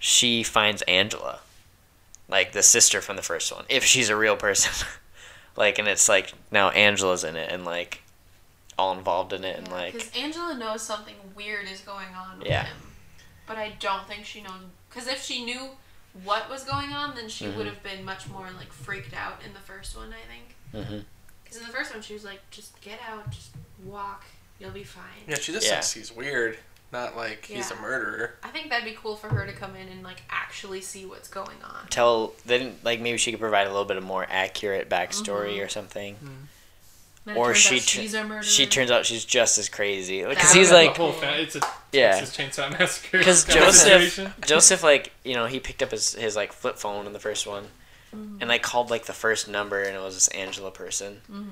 she 0.00 0.42
finds 0.42 0.82
angela? 0.82 1.38
Like 2.28 2.50
the 2.52 2.62
sister 2.64 3.00
from 3.00 3.14
the 3.14 3.22
first 3.22 3.52
one 3.52 3.64
if 3.68 3.84
she's 3.84 4.08
a 4.08 4.16
real 4.16 4.36
person. 4.36 4.86
Like 5.56 5.78
and 5.78 5.86
it's 5.86 6.08
like 6.08 6.32
now 6.50 6.70
angela's 6.70 7.22
in 7.22 7.36
it 7.36 7.52
and 7.52 7.64
like 7.64 8.02
all 8.76 8.92
involved 8.92 9.32
in 9.32 9.44
it 9.44 9.56
and 9.56 9.68
like 9.70 9.92
because 9.92 10.10
Angela 10.16 10.58
knows 10.58 10.82
something 10.82 11.14
weird 11.36 11.68
is 11.70 11.78
going 11.78 12.08
on 12.08 12.40
with 12.40 12.48
Yeah. 12.48 12.64
him, 12.64 12.76
but 13.46 13.56
I 13.56 13.74
don't 13.78 14.04
think 14.08 14.24
she 14.24 14.42
knows. 14.42 14.64
Because 14.90 15.06
if 15.06 15.22
she 15.22 15.44
knew 15.44 15.68
what 16.22 16.48
was 16.48 16.64
going 16.64 16.92
on, 16.92 17.14
then 17.14 17.28
she 17.28 17.46
Mhm. 17.46 17.56
would 17.56 17.66
have 17.66 17.82
been 17.82 18.04
much 18.04 18.28
more 18.28 18.48
like 18.52 18.72
freaked 18.72 19.14
out 19.14 19.42
in 19.44 19.52
the 19.54 19.60
first 19.60 19.96
one. 19.96 20.12
I 20.14 20.22
think. 20.30 20.54
hmm 20.86 21.00
Because 21.42 21.58
in 21.58 21.66
the 21.66 21.72
first 21.72 21.92
one, 21.92 22.02
she 22.02 22.14
was 22.14 22.24
like, 22.24 22.40
"Just 22.50 22.80
get 22.80 22.98
out, 23.08 23.30
just 23.30 23.50
walk, 23.82 24.24
you'll 24.58 24.70
be 24.70 24.84
fine." 24.84 25.04
Yeah, 25.28 25.36
she 25.38 25.52
just 25.52 25.66
Yeah. 25.66 25.72
thinks 25.74 25.92
he's 25.92 26.10
weird, 26.12 26.58
not 26.92 27.16
like 27.16 27.44
he's 27.46 27.70
a 27.70 27.76
murderer. 27.76 28.36
I 28.42 28.48
think 28.48 28.70
that'd 28.70 28.84
be 28.84 28.96
cool 29.00 29.16
for 29.16 29.28
her 29.28 29.44
to 29.46 29.52
come 29.52 29.76
in 29.76 29.88
and 29.88 30.02
like 30.02 30.22
actually 30.30 30.80
see 30.80 31.04
what's 31.04 31.28
going 31.28 31.62
on. 31.62 31.86
tell 31.90 32.34
then, 32.46 32.78
like 32.82 33.00
maybe 33.00 33.18
she 33.18 33.30
could 33.30 33.40
provide 33.40 33.66
a 33.66 33.70
little 33.70 33.84
bit 33.84 33.96
of 33.96 34.02
more 34.04 34.26
accurate 34.30 34.88
backstory 34.88 35.58
Mhm. 35.58 35.64
or 35.64 35.68
something 35.68 36.16
Then 36.20 36.30
it 36.30 36.53
or 37.36 37.54
she 37.54 37.76
tu- 37.80 38.00
she's 38.02 38.14
a 38.14 38.22
murderer. 38.22 38.42
she 38.42 38.66
turns 38.66 38.90
out 38.90 39.06
she's 39.06 39.24
just 39.24 39.56
as 39.58 39.68
crazy 39.68 40.24
because 40.24 40.52
he's 40.52 40.70
like 40.70 40.94
fa- 40.96 41.40
it's 41.40 41.56
a 41.56 41.60
yeah 41.92 42.20
Chainsaw 42.20 42.70
Massacre. 42.78 43.18
because 43.18 43.44
Joseph. 43.44 44.34
Joseph 44.46 44.82
like 44.82 45.12
you 45.24 45.34
know 45.34 45.46
he 45.46 45.58
picked 45.60 45.82
up 45.82 45.90
his 45.90 46.14
his 46.14 46.36
like 46.36 46.52
flip 46.52 46.76
phone 46.76 47.06
in 47.06 47.12
the 47.12 47.18
first 47.20 47.46
one 47.46 47.64
Mm-hmm. 48.14 48.36
and 48.42 48.48
like 48.48 48.62
called 48.62 48.90
like 48.90 49.06
the 49.06 49.12
first 49.12 49.48
number 49.48 49.82
and 49.82 49.96
it 49.96 50.00
was 50.00 50.14
this 50.14 50.28
Angela 50.28 50.70
person 50.70 51.22
Mhm. 51.32 51.46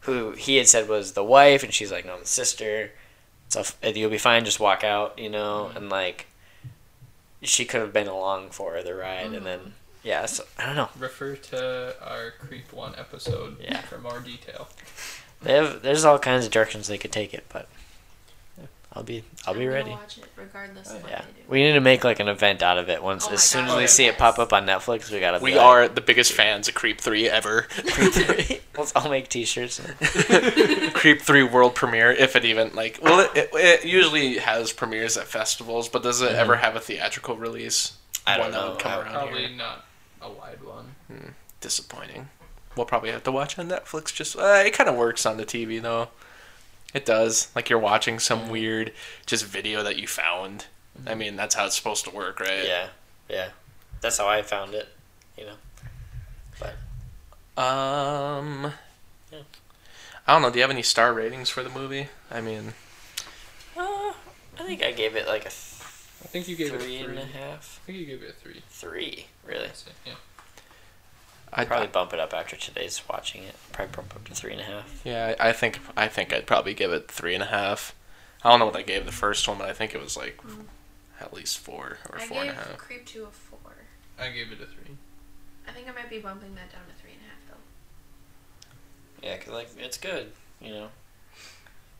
who 0.00 0.32
he 0.32 0.56
had 0.56 0.68
said 0.68 0.88
was 0.88 1.12
the 1.14 1.24
wife 1.24 1.64
and 1.64 1.74
she's 1.74 1.90
like 1.90 2.04
no 2.06 2.18
the 2.20 2.26
sister 2.26 2.92
so 3.48 3.64
you'll 3.82 4.08
be 4.10 4.16
fine 4.18 4.44
just 4.44 4.60
walk 4.60 4.84
out 4.84 5.18
you 5.18 5.28
know 5.30 5.66
Mm-hmm. 5.68 5.76
and 5.78 5.90
like 5.90 6.26
she 7.42 7.64
could 7.64 7.80
have 7.80 7.92
been 7.92 8.06
along 8.06 8.50
for 8.50 8.82
the 8.82 8.94
ride 8.94 9.26
Mm-hmm. 9.26 9.34
and 9.34 9.46
then 9.46 9.60
yeah 10.02 10.26
so 10.26 10.44
I 10.58 10.66
don't 10.66 10.76
know 10.76 10.88
Refer 10.98 11.36
to 11.36 11.94
our 12.02 12.32
Creep 12.32 12.72
One 12.72 12.94
episode 12.96 13.56
Yeah. 13.60 13.80
for 13.82 13.98
more 13.98 14.20
detail. 14.20 14.68
they 15.42 15.54
have 15.54 15.82
there's 15.82 16.04
all 16.04 16.18
kinds 16.18 16.44
of 16.44 16.50
directions 16.50 16.88
they 16.88 16.98
could 16.98 17.12
take 17.12 17.34
it 17.34 17.44
but 17.48 17.68
I'll 18.92 19.04
be 19.04 19.22
I'll 19.46 19.54
be 19.54 19.60
I'm 19.60 19.66
gonna 19.66 19.74
ready. 19.74 19.90
Watch 19.90 20.18
it 20.18 20.24
regardless 20.36 20.90
of 20.90 20.96
oh, 20.96 21.00
what 21.02 21.10
Yeah, 21.12 21.20
they 21.20 21.42
do. 21.42 21.48
we 21.48 21.62
need 21.62 21.74
to 21.74 21.80
make 21.80 22.02
like 22.02 22.18
an 22.18 22.26
event 22.26 22.60
out 22.60 22.76
of 22.76 22.88
it. 22.88 23.00
Once 23.00 23.24
Oh 23.28 23.32
as 23.32 23.32
my 23.34 23.36
soon 23.36 23.64
as 23.66 23.74
we 23.76 23.80
yes. 23.82 23.94
see 23.94 24.06
it 24.06 24.18
pop 24.18 24.40
up 24.40 24.52
on 24.52 24.66
Netflix, 24.66 25.12
we 25.12 25.20
gotta. 25.20 25.38
We 25.38 25.54
like, 25.54 25.64
are 25.64 25.88
the 25.88 26.00
biggest 26.00 26.32
fans 26.32 26.66
of 26.66 26.74
Creep 26.74 27.00
3 27.00 27.28
ever. 27.28 27.62
Creep 27.92 28.12
Three. 28.12 28.60
Let's 28.76 28.92
all 28.96 29.08
make 29.08 29.28
T-shirts. 29.28 29.80
Creep 30.94 31.22
3 31.22 31.42
world 31.44 31.76
premiere, 31.76 32.10
if 32.10 32.34
it 32.34 32.44
even, 32.44 32.74
like, 32.74 32.98
well, 33.00 33.20
it, 33.20 33.30
it, 33.36 33.50
it 33.54 33.84
usually 33.84 34.38
has 34.38 34.72
premieres 34.72 35.16
at 35.16 35.26
festivals, 35.28 35.88
but 35.88 36.02
does 36.02 36.20
it 36.20 36.30
mm-hmm. 36.30 36.36
ever 36.40 36.56
have 36.56 36.74
a 36.74 36.80
theatrical 36.80 37.36
release? 37.36 37.92
I 38.26 38.38
don't 38.38 38.50
One 38.52 38.72
know. 38.72 38.76
come 38.78 39.00
around 39.00 39.12
Probably 39.12 39.46
here. 39.46 39.56
not 39.56 39.84
a 40.22 40.30
wide 40.30 40.62
one. 40.62 40.94
Hmm. 41.08 41.28
Disappointing. 41.60 42.28
We'll 42.76 42.86
probably 42.86 43.10
have 43.10 43.24
to 43.24 43.32
watch 43.32 43.58
on 43.58 43.68
Netflix. 43.68 44.14
Just 44.14 44.36
uh, 44.36 44.62
It 44.64 44.72
kind 44.72 44.88
of 44.88 44.96
works 44.96 45.26
on 45.26 45.36
the 45.36 45.44
TV, 45.44 45.80
though. 45.82 46.08
It 46.94 47.04
does. 47.04 47.48
Like, 47.54 47.68
you're 47.68 47.78
watching 47.78 48.18
some 48.18 48.48
weird 48.48 48.92
just 49.26 49.44
video 49.44 49.82
that 49.82 49.96
you 49.98 50.06
found. 50.06 50.66
I 51.06 51.14
mean, 51.14 51.36
that's 51.36 51.54
how 51.54 51.66
it's 51.66 51.76
supposed 51.76 52.04
to 52.04 52.10
work, 52.10 52.40
right? 52.40 52.64
Yeah, 52.66 52.88
yeah. 53.28 53.48
That's 54.00 54.18
how 54.18 54.28
I 54.28 54.42
found 54.42 54.74
it. 54.74 54.88
You 55.38 55.46
know. 55.46 55.54
But 56.58 57.62
um. 57.62 58.72
Yeah. 59.32 59.38
I 60.26 60.32
don't 60.32 60.42
know. 60.42 60.50
Do 60.50 60.56
you 60.58 60.62
have 60.62 60.70
any 60.70 60.82
star 60.82 61.12
ratings 61.14 61.48
for 61.48 61.62
the 61.62 61.70
movie? 61.70 62.08
I 62.30 62.40
mean, 62.40 62.74
Uh, 63.76 64.12
I 64.58 64.62
think 64.66 64.82
I 64.82 64.92
gave 64.92 65.16
it 65.16 65.26
like 65.26 65.46
a 65.46 65.50
I 66.22 66.26
think 66.26 66.48
you 66.48 66.56
gave 66.56 66.68
three 66.70 66.96
it 66.96 67.02
a 67.02 67.04
and 67.10 67.18
three. 67.18 67.22
a 67.22 67.36
half. 67.44 67.80
I 67.82 67.86
think 67.86 67.98
you 67.98 68.06
gave 68.06 68.22
it 68.22 68.30
a 68.30 68.32
three. 68.32 68.62
Three, 68.68 69.26
really. 69.44 69.66
That's 69.66 69.86
it, 69.86 69.92
Yeah. 70.06 70.14
I'd 71.52 71.66
Probably 71.66 71.88
bump 71.88 72.12
it 72.12 72.20
up 72.20 72.32
after 72.32 72.54
today's 72.54 73.02
watching 73.08 73.42
it. 73.42 73.56
Probably 73.72 73.92
bump 73.96 74.14
up 74.14 74.24
to 74.26 74.34
three 74.34 74.52
and 74.52 74.60
a 74.60 74.64
half. 74.64 75.00
Yeah, 75.04 75.34
I 75.40 75.48
I 75.48 75.52
think 75.52 75.80
I 75.96 76.06
think 76.06 76.32
I'd 76.32 76.46
probably 76.46 76.74
give 76.74 76.92
it 76.92 77.10
three 77.10 77.34
and 77.34 77.42
a 77.42 77.46
half. 77.46 77.92
I 78.44 78.50
don't 78.50 78.60
know 78.60 78.66
what 78.66 78.76
I 78.76 78.82
gave 78.82 79.04
the 79.04 79.10
first 79.12 79.48
one, 79.48 79.58
but 79.58 79.68
I 79.68 79.72
think 79.72 79.92
it 79.94 80.00
was 80.00 80.16
like 80.16 80.40
at 81.20 81.32
least 81.34 81.58
four 81.58 81.98
or 82.08 82.18
I 82.20 82.26
four 82.26 82.40
and 82.42 82.50
a 82.50 82.54
gave. 82.54 82.78
Creep 82.78 83.04
2 83.04 83.24
a 83.24 83.30
4. 83.30 83.58
I 84.18 84.30
gave 84.30 84.52
it 84.52 84.60
a 84.62 84.66
three. 84.66 84.96
I 85.68 85.72
think 85.72 85.88
I 85.88 85.92
might 85.92 86.08
be 86.08 86.18
bumping 86.20 86.54
that 86.54 86.70
down 86.72 86.82
to 86.86 87.04
3.5 87.04 87.16
though. 89.22 89.26
Yeah, 89.26 89.36
cause 89.38 89.52
like 89.52 89.68
it's 89.76 89.98
good. 89.98 90.32
You 90.60 90.70
know. 90.72 90.88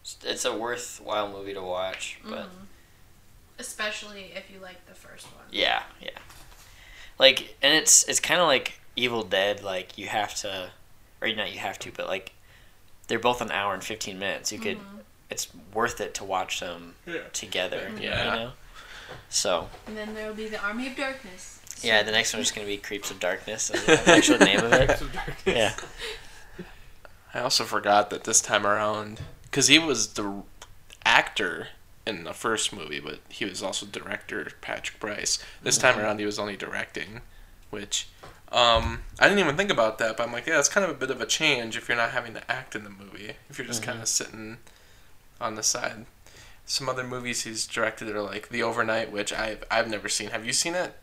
It's, 0.02 0.16
it's 0.24 0.44
a 0.44 0.56
worthwhile 0.56 1.28
movie 1.30 1.54
to 1.54 1.60
watch, 1.62 2.18
but. 2.24 2.44
Mhm. 2.46 2.66
Especially 3.60 4.32
if 4.34 4.50
you 4.50 4.58
like 4.60 4.84
the 4.86 4.94
first 4.94 5.26
one. 5.26 5.44
Yeah, 5.52 5.82
yeah. 6.00 6.10
Like, 7.18 7.56
and 7.62 7.74
it's 7.74 8.08
it's 8.08 8.18
kind 8.20 8.40
of 8.40 8.46
like 8.46 8.80
Evil 8.96 9.22
Dead. 9.22 9.62
Like 9.62 9.98
you 9.98 10.06
have 10.08 10.34
to, 10.36 10.70
or 11.20 11.28
not 11.34 11.52
you 11.52 11.58
have 11.58 11.78
to, 11.80 11.92
but 11.92 12.08
like 12.08 12.32
they're 13.08 13.18
both 13.18 13.40
an 13.42 13.50
hour 13.50 13.74
and 13.74 13.84
fifteen 13.84 14.18
minutes. 14.18 14.50
You 14.50 14.58
could, 14.58 14.78
mm-hmm. 14.78 14.98
it's 15.28 15.48
worth 15.74 16.00
it 16.00 16.14
to 16.14 16.24
watch 16.24 16.60
them 16.60 16.94
Yeah. 17.06 17.20
together. 17.32 17.88
Mm-hmm. 17.92 18.02
Yeah. 18.02 18.24
You 18.24 18.30
know. 18.40 18.50
So 19.28 19.68
And 19.86 19.96
then 19.96 20.14
there 20.14 20.26
will 20.28 20.34
be 20.34 20.48
the 20.48 20.62
Army 20.62 20.86
of 20.86 20.96
Darkness. 20.96 21.60
yeah, 21.82 22.02
the 22.02 22.12
next 22.12 22.32
one 22.32 22.40
is 22.40 22.50
gonna 22.50 22.66
be 22.66 22.76
Creeps 22.78 23.10
of 23.10 23.20
Darkness. 23.20 23.68
The 23.68 24.02
actual 24.06 24.38
name 24.38 24.60
of 24.60 24.72
it. 24.72 24.86
Types 24.88 25.00
of 25.02 25.12
darkness. 25.12 25.36
Yeah. 25.46 25.74
I 27.34 27.40
also 27.40 27.64
forgot 27.64 28.10
that 28.10 28.24
this 28.24 28.40
time 28.40 28.66
around, 28.66 29.20
because 29.44 29.68
he 29.68 29.78
was 29.78 30.14
the 30.14 30.42
actor 31.04 31.68
in 32.16 32.24
the 32.24 32.32
first 32.32 32.72
movie, 32.72 33.00
but 33.00 33.20
he 33.28 33.44
was 33.44 33.62
also 33.62 33.86
director 33.86 34.50
Patrick 34.60 35.00
Brice. 35.00 35.42
This 35.62 35.78
time 35.78 35.98
around, 35.98 36.18
he 36.18 36.26
was 36.26 36.38
only 36.38 36.56
directing, 36.56 37.20
which 37.70 38.08
um, 38.52 39.02
I 39.18 39.28
didn't 39.28 39.38
even 39.38 39.56
think 39.56 39.70
about 39.70 39.98
that. 39.98 40.16
But 40.16 40.26
I'm 40.26 40.32
like, 40.32 40.46
yeah, 40.46 40.58
it's 40.58 40.68
kind 40.68 40.84
of 40.84 40.90
a 40.90 40.98
bit 40.98 41.10
of 41.10 41.20
a 41.20 41.26
change 41.26 41.76
if 41.76 41.88
you're 41.88 41.96
not 41.96 42.10
having 42.10 42.34
to 42.34 42.50
act 42.50 42.74
in 42.74 42.84
the 42.84 42.90
movie. 42.90 43.34
If 43.48 43.58
you're 43.58 43.66
just 43.66 43.82
kind 43.82 44.00
of 44.00 44.08
sitting 44.08 44.58
on 45.40 45.54
the 45.54 45.62
side. 45.62 46.06
Some 46.66 46.88
other 46.88 47.04
movies 47.04 47.42
he's 47.42 47.66
directed 47.66 48.08
are 48.14 48.22
like 48.22 48.50
The 48.50 48.62
Overnight, 48.62 49.10
which 49.10 49.32
I've 49.32 49.64
I've 49.70 49.88
never 49.88 50.08
seen. 50.08 50.30
Have 50.30 50.46
you 50.46 50.52
seen 50.52 50.74
it? 50.74 50.94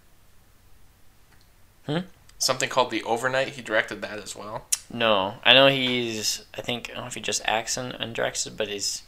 Hmm? 1.85 1.99
Something 2.37 2.69
called 2.69 2.91
The 2.91 3.03
Overnight. 3.03 3.49
He 3.49 3.61
directed 3.61 4.01
that 4.01 4.19
as 4.19 4.35
well. 4.35 4.65
No, 4.93 5.35
I 5.43 5.53
know 5.53 5.67
he's. 5.67 6.45
I 6.57 6.61
think 6.61 6.89
I 6.89 6.93
don't 6.93 7.03
know 7.03 7.07
if 7.07 7.15
he 7.15 7.21
just 7.21 7.41
acts 7.45 7.75
and, 7.75 7.93
and 7.93 8.13
directs 8.13 8.45
it, 8.45 8.55
but 8.55 8.69
he's 8.69 9.03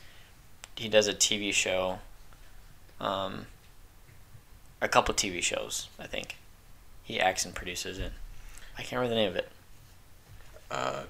he 0.80 0.90
does 0.90 1.08
a 1.08 1.14
TV 1.14 1.54
show. 1.54 2.00
Um. 3.00 3.46
A 4.82 4.88
couple 4.88 5.14
TV 5.14 5.44
shows, 5.44 5.90
I 6.00 6.08
think. 6.08 6.38
He 7.04 7.20
acts 7.20 7.44
and 7.44 7.54
produces 7.54 8.00
it. 8.00 8.14
I 8.78 8.82
can't 8.82 8.94
remember 9.02 9.10
the 9.10 9.22
name 9.22 9.30
of 9.30 9.36
it. 9.36 9.50
uh, 10.72 11.04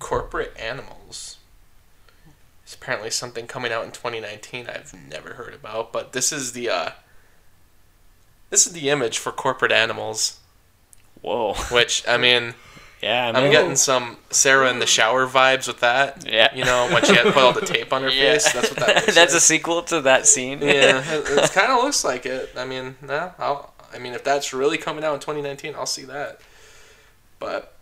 corporate 0.00 0.52
animals. 0.58 1.36
It's 2.64 2.74
apparently 2.74 3.10
something 3.10 3.46
coming 3.46 3.70
out 3.70 3.84
in 3.84 3.92
2019 3.92 4.66
I've 4.66 4.92
never 5.08 5.34
heard 5.34 5.54
about, 5.54 5.92
but 5.92 6.12
this 6.14 6.32
is 6.32 6.50
the 6.52 6.68
uh, 6.68 6.90
this 8.50 8.66
is 8.66 8.72
the 8.72 8.90
image 8.90 9.18
for 9.18 9.30
corporate 9.30 9.70
animals, 9.70 10.40
Whoa. 11.22 11.54
which 11.70 12.02
I 12.08 12.16
mean, 12.16 12.54
Yeah, 13.02 13.30
I'm 13.34 13.50
getting 13.50 13.76
some 13.76 14.16
Sarah 14.30 14.70
in 14.70 14.78
the 14.78 14.86
shower 14.86 15.26
vibes 15.26 15.68
with 15.68 15.80
that. 15.80 16.24
Yeah. 16.26 16.52
You 16.54 16.64
know, 16.64 16.88
when 16.92 17.04
she 17.04 17.14
had 17.14 17.24
put 17.26 17.36
all 17.36 17.52
the 17.52 17.60
tape 17.60 17.92
on 17.92 18.02
her 18.02 18.08
Yeah. 18.10 18.32
face, 18.32 18.52
that's 18.52 18.70
what 18.70 18.78
that 18.80 18.94
looks 19.02 19.14
That's 19.14 19.34
a 19.34 19.40
sequel 19.40 19.82
to 19.84 20.00
that 20.02 20.26
scene. 20.26 20.60
yeah, 20.62 21.02
it, 21.12 21.24
it 21.44 21.52
kind 21.52 21.70
of 21.70 21.84
looks 21.84 22.04
like 22.04 22.24
it. 22.26 22.50
I 22.56 22.64
mean, 22.64 22.96
no, 23.02 23.32
I'll, 23.38 23.74
I 23.94 23.98
mean, 23.98 24.14
if 24.14 24.24
that's 24.24 24.52
really 24.52 24.78
coming 24.78 25.04
out 25.04 25.14
in 25.14 25.20
2019, 25.20 25.74
I'll 25.74 25.86
see 25.86 26.04
that. 26.04 26.40
But 27.38 27.74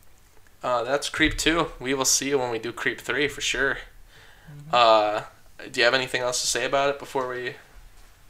uh, 0.63 0.83
that's 0.83 1.09
Creep 1.09 1.39
2. 1.39 1.69
We 1.79 1.95
will 1.95 2.05
see 2.05 2.35
when 2.35 2.51
we 2.51 2.59
do 2.59 2.73
Creep 2.73 3.01
3 3.01 3.29
for 3.29 3.41
sure. 3.41 3.79
Uh, 4.73 5.23
do 5.71 5.81
you 5.81 5.85
have 5.85 5.95
anything 5.95 6.21
else 6.23 6.41
to 6.41 6.47
say 6.47 6.65
about 6.65 6.91
it 6.91 6.99
before 6.99 7.29
we 7.29 7.55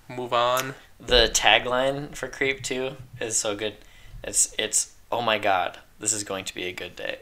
move 0.08 0.32
on? 0.32 0.74
The 1.00 1.30
tagline 1.32 2.14
for 2.14 2.28
Creep 2.28 2.62
2 2.62 2.92
is 3.20 3.36
so 3.36 3.56
good. 3.56 3.76
It's 4.22 4.54
it's 4.58 4.92
oh 5.10 5.20
my 5.22 5.38
god, 5.38 5.78
this 5.98 6.12
is 6.12 6.24
going 6.24 6.44
to 6.46 6.54
be 6.54 6.64
a 6.64 6.72
good 6.72 6.96
day. 6.96 7.18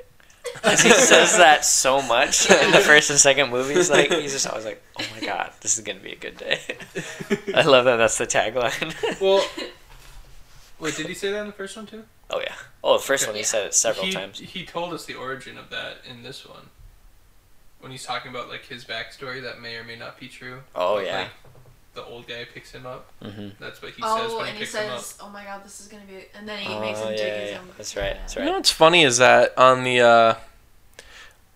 he 0.64 0.77
says 0.77 1.37
that 1.37 1.64
so 1.64 2.03
much 2.03 2.51
in 2.51 2.73
the 2.73 2.79
first 2.81 3.11
and 3.11 3.18
second 3.18 3.51
movies. 3.51 3.91
Like 3.91 4.11
he's 4.11 4.33
just 4.33 4.47
always 4.47 4.64
like, 4.64 4.83
"Oh 4.99 5.05
my 5.14 5.25
god, 5.25 5.53
this 5.61 5.79
is 5.79 5.85
gonna 5.85 6.01
be 6.01 6.12
a 6.12 6.16
good 6.16 6.37
day." 6.37 6.59
I 7.55 7.62
love 7.62 7.85
that. 7.85 7.97
That's 7.97 8.18
the 8.18 8.27
tagline. 8.27 9.20
Well, 9.20 9.45
Wait, 10.81 10.97
did 10.97 11.07
he 11.07 11.14
say 11.14 11.31
that 11.31 11.43
in 11.43 11.47
the 11.47 11.53
first 11.53 11.77
one 11.77 11.87
too? 11.87 12.03
Oh 12.29 12.41
yeah. 12.41 12.55
Oh, 12.83 12.97
the 12.99 13.05
first 13.05 13.23
Okay. 13.23 13.31
one 13.31 13.37
he 13.37 13.45
said 13.45 13.66
it 13.66 13.75
several 13.75 14.07
he, 14.07 14.12
times. 14.12 14.41
He 14.41 14.64
told 14.66 14.93
us 14.93 15.05
the 15.05 15.14
origin 15.14 15.57
of 15.57 15.70
that 15.70 15.99
in 16.09 16.25
this 16.25 16.45
one. 16.45 16.70
When 17.79 17.93
he's 17.93 18.05
talking 18.05 18.31
about 18.33 18.49
like 18.49 18.66
his 18.66 18.85
backstory 18.85 19.41
that 19.43 19.61
may 19.61 19.77
or 19.77 19.85
may 19.85 19.95
not 19.97 20.18
be 20.18 20.27
true. 20.29 20.61
Oh 20.75 20.99
yeah. 20.99 21.18
like, 21.18 21.29
the 21.95 22.05
old 22.05 22.26
guy 22.26 22.47
picks 22.53 22.72
him 22.72 22.86
up. 22.86 23.11
Mm-hmm. 23.22 23.49
That's 23.61 23.82
what 23.82 23.93
he 23.93 24.03
says 24.03 24.11
oh, 24.11 24.38
when 24.38 24.47
and 24.49 24.57
he 24.57 24.61
he 24.61 24.61
picks 24.61 24.74
him 24.74 24.90
up. 24.90 24.99
says, 25.01 25.18
"Oh 25.20 25.28
my 25.28 25.45
God, 25.45 25.62
this 25.64 25.80
is 25.80 25.88
gonna 25.88 26.05
be," 26.09 26.24
and 26.34 26.49
then 26.49 26.59
he 26.59 26.72
Oh 26.72 26.80
makes 26.80 26.99
him 27.01 27.11
yeah, 27.11 27.16
dig 27.16 27.26
yeah, 27.26 27.40
his 27.40 27.51
yeah. 27.53 27.59
own. 27.59 27.68
That's 27.76 27.97
right. 27.97 28.14
That's 28.14 28.36
right. 28.36 28.45
You 28.45 28.51
know 28.51 28.57
what's 28.57 28.70
funny 28.70 29.03
is 29.05 29.18
that 29.18 29.57
on 29.59 29.84
the 29.84 30.01
uh, 30.01 30.34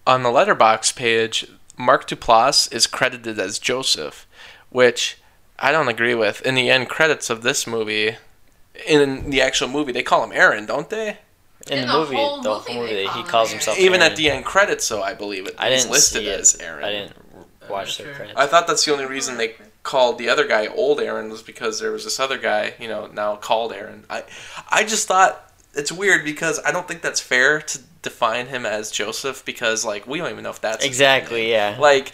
on 0.07 0.22
the 0.22 0.30
letterbox 0.30 0.93
page, 0.93 1.47
Mark 1.76 2.09
Duplass 2.09 2.72
is 2.72 2.87
credited 2.87 3.39
as 3.39 3.59
Joseph, 3.59 4.26
which 4.70 5.18
I 5.59 5.72
don't 5.72 5.89
agree 5.89 6.14
with. 6.14 6.43
In 6.43 6.55
the 6.55 6.70
end 6.70 6.89
credits 6.89 7.30
of 7.30 7.43
this 7.43 7.66
movie, 7.66 8.16
in 8.87 9.30
the 9.30 9.41
actual 9.41 9.68
movie, 9.68 9.93
they 9.93 10.03
call 10.03 10.22
him 10.24 10.32
Aaron, 10.32 10.66
don't 10.66 10.91
they? 10.91 11.18
In, 11.68 11.78
In 11.80 11.87
the, 11.89 11.93
the 11.93 11.99
movie, 11.99 12.14
whole 12.16 12.43
the 12.43 12.51
movie 12.51 12.72
whole 12.72 12.82
they 12.84 12.91
movie, 12.93 13.07
call 13.07 13.22
he 13.22 13.28
calls 13.28 13.49
Aaron. 13.49 13.59
himself. 13.59 13.78
Even 13.78 14.01
Aaron. 14.01 14.12
at 14.12 14.16
the 14.16 14.30
end 14.30 14.45
credits, 14.45 14.89
though, 14.89 15.03
I 15.03 15.14
believe 15.14 15.47
it. 15.49 15.55
I 15.59 15.68
it's 15.70 15.82
didn't 15.84 15.93
listed 15.95 16.22
see 16.22 16.28
it. 16.28 16.41
as 16.41 16.57
Aaron. 16.61 16.84
I 16.84 16.91
didn't 16.91 17.12
watch 17.68 17.99
not 17.99 18.07
the 18.09 18.14
credits. 18.14 18.39
I 18.39 18.47
thought 18.47 18.66
that's 18.68 18.84
the 18.84 18.93
only 18.93 19.07
reason 19.07 19.37
they 19.39 19.55
called 19.87 20.18
the 20.18 20.28
other 20.28 20.47
guy 20.47 20.66
old 20.66 21.01
Aaron 21.01 21.30
was 21.30 21.43
because 21.43 21.78
there 21.80 21.93
was 21.93 22.05
this 22.05 22.18
other 22.20 22.37
guy, 22.39 22.74
you 22.80 22.89
know, 22.89 23.07
now 23.07 23.37
called 23.37 23.72
Aaron. 23.72 24.05
I 24.11 24.24
I 24.68 24.84
just 24.84 25.07
thought 25.09 25.53
it's 25.74 25.93
weird 25.93 26.24
because 26.24 26.61
I 26.64 26.72
don't 26.72 26.87
think 26.89 27.01
that's 27.03 27.20
fair 27.20 27.61
to 27.61 27.78
define 28.03 28.47
him 28.49 28.66
as 28.66 28.91
Joseph 28.91 29.45
because 29.45 29.84
like 29.84 30.07
we 30.07 30.18
don't 30.18 30.30
even 30.30 30.43
know 30.45 30.51
if 30.51 30.61
that's 30.61 30.84
exactly. 30.84 31.51
Yeah. 31.51 31.76
Like 31.78 32.12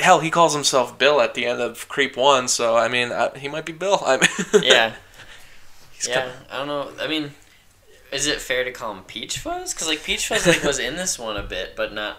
hell, 0.00 0.20
he 0.20 0.30
calls 0.30 0.54
himself 0.54 0.96
Bill 0.96 1.20
at 1.20 1.34
the 1.34 1.44
end 1.44 1.60
of 1.60 1.88
Creep 1.88 2.16
One, 2.16 2.46
so 2.48 2.76
I 2.76 2.86
mean 2.88 3.10
uh, 3.12 3.34
he 3.34 3.48
might 3.48 3.66
be 3.66 3.72
Bill. 3.72 4.00
I 4.06 4.16
mean, 4.18 4.62
yeah. 4.64 4.94
Yeah. 6.06 6.14
kinda- 6.14 6.32
I 6.50 6.56
don't 6.58 6.68
know. 6.68 6.92
I 7.04 7.08
mean, 7.08 7.32
is 8.12 8.26
it 8.28 8.40
fair 8.40 8.62
to 8.64 8.70
call 8.72 8.92
him 8.94 9.02
Peach 9.04 9.38
Fuzz? 9.38 9.74
Because 9.74 9.88
like 9.88 10.04
Peach 10.04 10.28
Fuzz 10.28 10.46
like 10.46 10.62
was 10.62 10.78
in 10.78 10.94
this 10.96 11.18
one 11.18 11.36
a 11.36 11.42
bit, 11.42 11.74
but 11.76 11.92
not. 11.92 12.18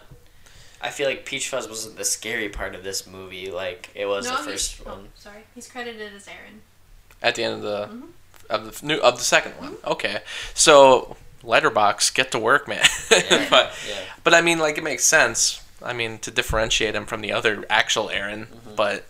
I 0.82 0.90
feel 0.90 1.08
like 1.10 1.26
Peach 1.26 1.50
Fuzz 1.50 1.68
wasn't 1.68 1.98
the 1.98 2.06
scary 2.06 2.50
part 2.50 2.74
of 2.76 2.84
this 2.84 3.06
movie. 3.06 3.52
Like 3.52 3.90
it 3.96 4.06
was 4.06 4.26
no, 4.26 4.32
the 4.32 4.38
he's- 4.38 4.46
first 4.74 4.82
oh, 4.86 4.90
one. 4.92 5.10
sorry, 5.16 5.44
he's 5.56 5.68
credited 5.68 6.14
as 6.16 6.28
Aaron. 6.28 6.62
at 7.22 7.36
the 7.36 7.44
end 7.44 7.56
of 7.56 7.62
the 7.62 7.88
Mhm. 7.88 8.10
of 8.50 8.80
the 8.80 8.86
new 8.86 8.98
of 8.98 9.18
the 9.18 9.24
second 9.24 9.54
one. 9.54 9.76
Okay, 9.86 10.22
so 10.54 11.18
Letterbox, 11.44 12.10
get 12.12 12.32
to 12.32 12.40
work, 12.40 12.68
man. 12.68 12.86
Yeah. 13.12 13.48
but 13.50 13.74
Yeah. 13.88 13.96
But 14.24 14.34
I 14.34 14.42
mean, 14.42 14.60
like, 14.60 14.78
it 14.78 14.84
makes 14.84 15.06
sense. 15.06 15.62
I 15.82 15.94
mean, 15.94 16.20
to 16.20 16.32
differentiate 16.32 16.94
him 16.96 17.06
from 17.06 17.22
the 17.22 17.32
other 17.32 17.66
actual 17.70 18.10
Aaron. 18.10 18.48
Mm-hmm. 18.48 18.76
But 18.76 19.06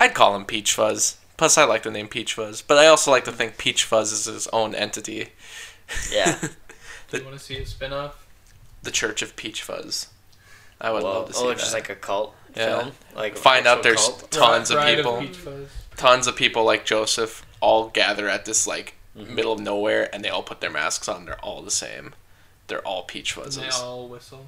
I'd 0.00 0.14
call 0.14 0.34
him 0.34 0.44
Peach 0.46 0.72
Fuzz. 0.72 1.16
Plus, 1.36 1.58
I 1.58 1.64
like 1.64 1.82
the 1.82 1.90
name 1.90 2.08
Peach 2.08 2.34
Fuzz. 2.34 2.62
But 2.62 2.78
I 2.78 2.86
also 2.86 3.10
like 3.10 3.24
to 3.24 3.32
think 3.32 3.58
Peach 3.58 3.84
Fuzz 3.84 4.12
is 4.12 4.24
his 4.24 4.46
own 4.48 4.74
entity. 4.74 5.30
Yeah. 6.10 6.38
Do 7.10 7.18
you 7.18 7.24
want 7.24 7.36
to 7.36 7.42
see 7.44 7.58
a 7.58 7.66
spin-off? 7.66 8.21
The 8.82 8.90
Church 8.90 9.22
of 9.22 9.36
Peach 9.36 9.62
Fuzz. 9.62 10.08
I 10.80 10.90
would 10.90 11.02
well, 11.02 11.12
love 11.14 11.28
to 11.28 11.34
see 11.34 11.40
oh, 11.42 11.46
that. 11.46 11.52
it's 11.52 11.62
just 11.62 11.74
like 11.74 11.88
a 11.90 11.94
cult 11.94 12.34
Yeah. 12.56 12.80
film. 12.80 12.92
Like 13.14 13.36
Find 13.36 13.66
out 13.66 13.82
there's 13.82 14.00
cult. 14.04 14.30
tons 14.30 14.70
of 14.70 14.84
people, 14.84 15.18
Peach 15.20 15.36
Fuzz. 15.36 15.68
tons 15.96 16.26
of 16.26 16.34
people 16.36 16.64
like 16.64 16.84
Joseph, 16.84 17.44
all 17.60 17.88
gather 17.88 18.28
at 18.28 18.44
this 18.44 18.66
like 18.66 18.94
Mm-hmm. 19.16 19.34
middle 19.34 19.52
of 19.52 19.60
nowhere, 19.60 20.08
and 20.14 20.24
they 20.24 20.30
all 20.30 20.42
put 20.42 20.62
their 20.62 20.70
masks 20.70 21.06
on. 21.06 21.26
They're 21.26 21.38
all 21.40 21.60
the 21.60 21.70
same. 21.70 22.14
They're 22.68 22.80
all 22.80 23.02
Peach 23.02 23.36
And 23.36 23.44
they 23.52 23.60
Fuzzes. 23.60 23.82
all 23.82 24.08
whistle. 24.08 24.46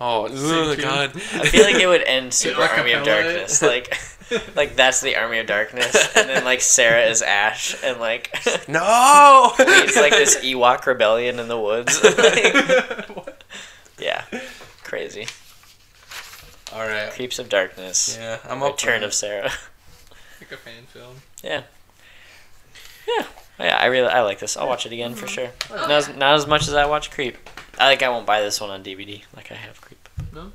Oh, 0.00 0.26
Same 0.28 0.70
ugh, 0.70 0.76
tune. 0.76 0.84
God! 0.86 1.10
I 1.14 1.44
feel 1.46 1.64
like 1.64 1.74
it 1.76 1.86
would 1.86 2.02
end 2.04 2.32
Super 2.42 2.60
Like 2.62 2.70
a 2.72 2.78
Army 2.78 2.92
of. 2.92 3.04
Darkness. 3.04 3.60
Like, 3.60 3.94
like 4.56 4.74
that's 4.74 5.02
the 5.02 5.16
Army 5.16 5.38
of 5.40 5.46
Darkness, 5.46 6.16
and 6.16 6.30
then 6.30 6.44
like 6.46 6.62
Sarah 6.62 7.04
is 7.10 7.20
Ash, 7.20 7.76
and 7.84 8.00
like 8.00 8.34
no. 8.68 9.52
it's 9.58 9.96
like 9.98 10.12
this 10.12 10.38
Ewok 10.38 10.86
rebellion 10.86 11.38
in 11.38 11.48
the 11.48 11.60
woods. 11.60 12.02
Like, 12.02 12.16
yeah, 12.16 13.19
crazy. 15.12 15.32
all 16.72 16.86
right. 16.86 17.10
Creeps 17.12 17.38
of 17.38 17.48
Darkness. 17.48 18.16
Yeah, 18.18 18.38
I'm 18.48 18.62
up. 18.62 18.72
Return 18.72 19.02
of 19.02 19.14
Sarah. 19.14 19.50
like 20.40 20.52
a 20.52 20.56
fan 20.56 20.84
film. 20.88 21.16
Yeah. 21.42 21.62
Yeah. 23.06 23.26
Oh, 23.58 23.64
yeah, 23.64 23.76
I 23.76 23.86
really 23.86 24.08
I 24.08 24.22
like 24.22 24.38
this. 24.38 24.56
I'll 24.56 24.66
watch 24.68 24.86
it 24.86 24.92
again 24.92 25.14
for 25.14 25.26
mm-hmm. 25.26 25.34
sure. 25.34 25.50
Oh, 25.70 25.76
Not 25.76 25.90
as, 25.90 26.08
not 26.16 26.34
as 26.34 26.46
much 26.46 26.62
as 26.62 26.74
I 26.74 26.86
watch 26.86 27.10
Creep. 27.10 27.36
I 27.78 27.86
like 27.86 28.02
I 28.02 28.08
won't 28.08 28.26
buy 28.26 28.40
this 28.40 28.60
one 28.60 28.70
on 28.70 28.82
DVD 28.82 29.22
like 29.36 29.52
I 29.52 29.54
have 29.54 29.80
Creep. 29.80 30.08
No. 30.32 30.52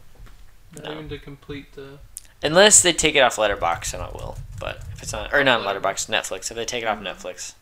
Not 0.75 0.85
No. 0.85 0.91
even 0.91 1.09
to 1.09 1.19
complete 1.19 1.73
the. 1.73 1.99
Unless 2.41 2.81
they 2.81 2.93
take 2.93 3.15
it 3.15 3.19
off 3.19 3.37
Letterbox, 3.37 3.91
then 3.91 4.01
I 4.01 4.09
will. 4.09 4.37
But 4.59 4.81
if 4.93 5.03
it's 5.03 5.13
on 5.13 5.29
or 5.31 5.43
not 5.43 5.63
Letterbox, 5.63 6.07
Netflix. 6.07 6.49
If 6.49 6.57
they 6.57 6.65
take 6.65 6.83
it 6.83 6.87
off 6.87 6.97
mm-hmm. 6.99 7.07
Netflix, 7.07 7.53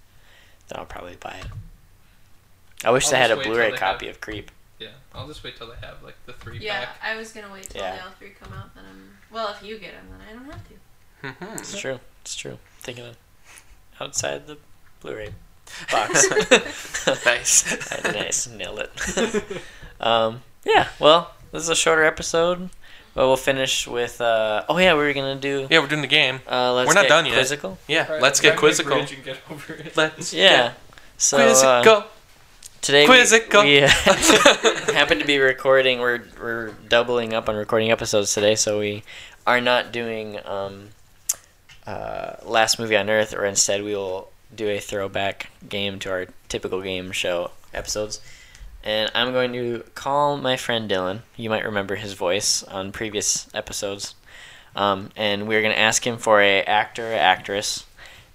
then 0.69 0.79
I'll 0.79 0.85
probably 0.85 1.15
buy 1.15 1.35
it. 1.39 1.47
I 2.85 2.91
wish 2.91 3.05
I'll 3.05 3.11
they 3.11 3.17
had 3.17 3.31
a 3.31 3.35
just 3.35 3.37
wait 3.39 3.43
till 3.43 3.53
Blu-ray 3.53 3.77
copy 3.77 4.07
have- 4.07 4.15
of 4.15 4.21
Creep. 4.21 4.51
Yeah, 4.79 4.89
I'll 5.13 5.27
just 5.27 5.43
wait 5.43 5.55
till 5.57 5.67
they 5.67 5.75
have 5.85 6.03
like 6.03 6.15
the 6.25 6.33
three 6.33 6.59
Yeah, 6.59 6.85
pack. 6.85 6.97
I 7.03 7.15
was 7.15 7.31
gonna 7.31 7.51
wait 7.53 7.69
till 7.69 7.81
Yeah. 7.81 7.95
the 7.97 8.03
all 8.03 8.11
three 8.19 8.31
come 8.31 8.51
out. 8.53 8.73
Then 8.75 8.83
I'm 8.89 9.17
well. 9.31 9.49
If 9.49 9.63
you 9.65 9.77
get 9.79 9.93
them, 9.93 10.05
then 10.11 10.27
I 10.29 10.33
don't 10.33 10.45
have 10.51 10.61
to. 10.67 11.45
Mhm. 11.45 11.59
It's 11.59 11.79
true. 11.79 11.99
It's 12.21 12.35
true. 12.35 12.57
Thinking 12.79 13.05
of 13.05 13.17
outside 14.01 14.47
the 14.47 14.57
Blu-ray 14.99 15.33
box. 15.91 16.27
nice. 17.25 18.03
nice, 18.03 18.47
nailed 18.47 18.79
it. 18.79 19.61
um, 20.01 20.41
yeah. 20.65 20.87
Well, 20.99 21.33
this 21.51 21.63
is 21.63 21.69
a 21.69 21.75
shorter 21.75 22.03
episode, 22.03 22.69
but 23.13 23.27
we'll 23.27 23.37
finish 23.37 23.87
with. 23.87 24.19
Uh, 24.19 24.63
oh 24.67 24.77
yeah, 24.79 24.93
we 24.93 24.99
were 25.03 25.13
gonna 25.13 25.35
do. 25.35 25.67
Yeah, 25.69 25.79
we're 25.79 25.87
doing 25.87 26.01
the 26.01 26.07
game. 26.07 26.41
Uh, 26.49 26.73
let's 26.73 26.87
We're 26.87 26.93
not 26.95 27.03
get 27.03 27.09
done 27.09 27.25
yet. 27.25 27.35
Quizzical. 27.35 27.77
Yeah, 27.87 28.11
Right, 28.11 28.21
let's 28.21 28.39
get 28.41 28.49
ride 28.49 28.55
my 28.55 28.59
quizzical. 28.59 28.97
bridge 28.97 29.13
and 29.13 29.23
get 29.23 29.37
over 29.49 29.73
it. 29.73 29.95
Let's 29.95 30.33
Yeah. 30.33 30.73
So 31.17 31.37
get 31.37 31.47
uh, 31.63 31.81
quizzical. 31.83 32.09
Today 32.83 33.05
Quizzical. 33.05 33.63
we, 33.63 33.79
we 33.79 33.83
uh, 33.83 33.87
happen 34.93 35.17
to 35.17 35.25
be 35.25 35.39
recording. 35.39 35.99
We're 35.99 36.21
we're 36.39 36.71
doubling 36.89 37.33
up 37.33 37.49
on 37.49 37.55
recording 37.55 37.89
episodes 37.91 38.33
today, 38.33 38.55
so 38.55 38.77
we 38.77 39.03
are 39.47 39.61
not 39.61 39.91
doing 39.91 40.37
um, 40.45 40.89
uh, 41.87 42.35
last 42.43 42.77
movie 42.77 42.97
on 42.97 43.09
Earth, 43.09 43.33
or 43.33 43.45
instead 43.45 43.83
we 43.83 43.95
will 43.95 44.29
do 44.53 44.67
a 44.69 44.79
throwback 44.79 45.49
game 45.67 45.97
to 45.99 46.11
our 46.11 46.27
typical 46.49 46.81
game 46.81 47.11
show 47.11 47.51
episodes. 47.73 48.21
And 48.83 49.09
I'm 49.15 49.31
going 49.31 49.53
to 49.53 49.85
call 49.95 50.35
my 50.37 50.57
friend 50.57 50.91
Dylan. 50.91 51.21
You 51.37 51.49
might 51.49 51.63
remember 51.63 51.95
his 51.95 52.13
voice 52.13 52.63
on 52.63 52.91
previous 52.91 53.49
episodes. 53.53 54.13
Um, 54.75 55.11
and 55.15 55.47
we're 55.47 55.61
gonna 55.61 55.75
ask 55.75 56.05
him 56.05 56.17
for 56.17 56.41
a 56.41 56.63
actor 56.63 57.13
or 57.13 57.15
actress, 57.15 57.85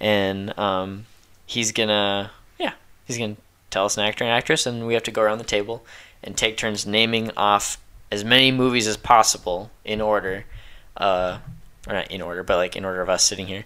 and 0.01 0.57
um, 0.59 1.05
he's 1.45 1.73
gonna 1.73 2.31
yeah 2.59 2.73
he's 3.07 3.19
gonna 3.19 3.37
tell 3.71 3.85
us 3.85 3.97
an 3.97 4.05
actor 4.05 4.25
and 4.25 4.33
actress, 4.33 4.67
and 4.67 4.87
we 4.87 4.95
have 4.95 5.03
to 5.05 5.11
go 5.11 5.23
around 5.23 5.39
the 5.39 5.45
table 5.45 5.85
and 6.23 6.37
take 6.37 6.57
turns 6.57 6.87
naming 6.87 7.31
off 7.37 7.79
as 8.11 8.25
many 8.25 8.51
movies 8.51 8.87
as 8.87 8.97
possible 8.97 9.71
in 9.85 10.01
order, 10.01 10.45
uh, 10.97 11.39
or 11.87 11.95
not 11.95 12.11
in 12.11 12.23
order, 12.23 12.43
but 12.43 12.57
like 12.57 12.77
in 12.77 12.85
order 12.85 13.01
of 13.01 13.09
us 13.09 13.25
sitting 13.25 13.47
here. 13.47 13.65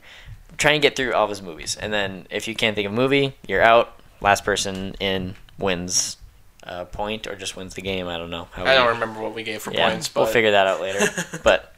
Try 0.59 0.73
and 0.73 0.83
get 0.83 0.97
through 0.97 1.15
all 1.15 1.25
of 1.25 1.31
his 1.31 1.43
movies, 1.43 1.77
and 1.77 1.93
then 1.93 2.27
if 2.31 2.47
you 2.47 2.55
can't 2.55 2.75
think 2.75 2.87
of 2.87 2.93
a 2.93 2.97
movie, 2.97 3.35
you're 3.47 3.63
out. 3.63 3.99
Last 4.21 4.45
person 4.45 4.95
in 5.01 5.35
wins 5.59 6.17
a 6.63 6.85
point 6.85 7.27
or 7.27 7.35
just 7.35 7.57
wins 7.57 7.75
the 7.75 7.83
game. 7.83 8.07
I 8.07 8.19
don't 8.19 8.31
know. 8.31 8.49
How 8.53 8.65
I 8.65 8.75
don't 8.75 8.87
we- 8.87 8.93
remember 8.93 9.21
what 9.21 9.35
we 9.35 9.43
gave 9.43 9.63
for 9.63 9.73
yeah, 9.73 9.91
points, 9.91 10.09
but 10.09 10.21
we'll 10.21 10.33
figure 10.33 10.53
that 10.53 10.67
out 10.67 10.81
later. 10.81 11.07
but 11.43 11.75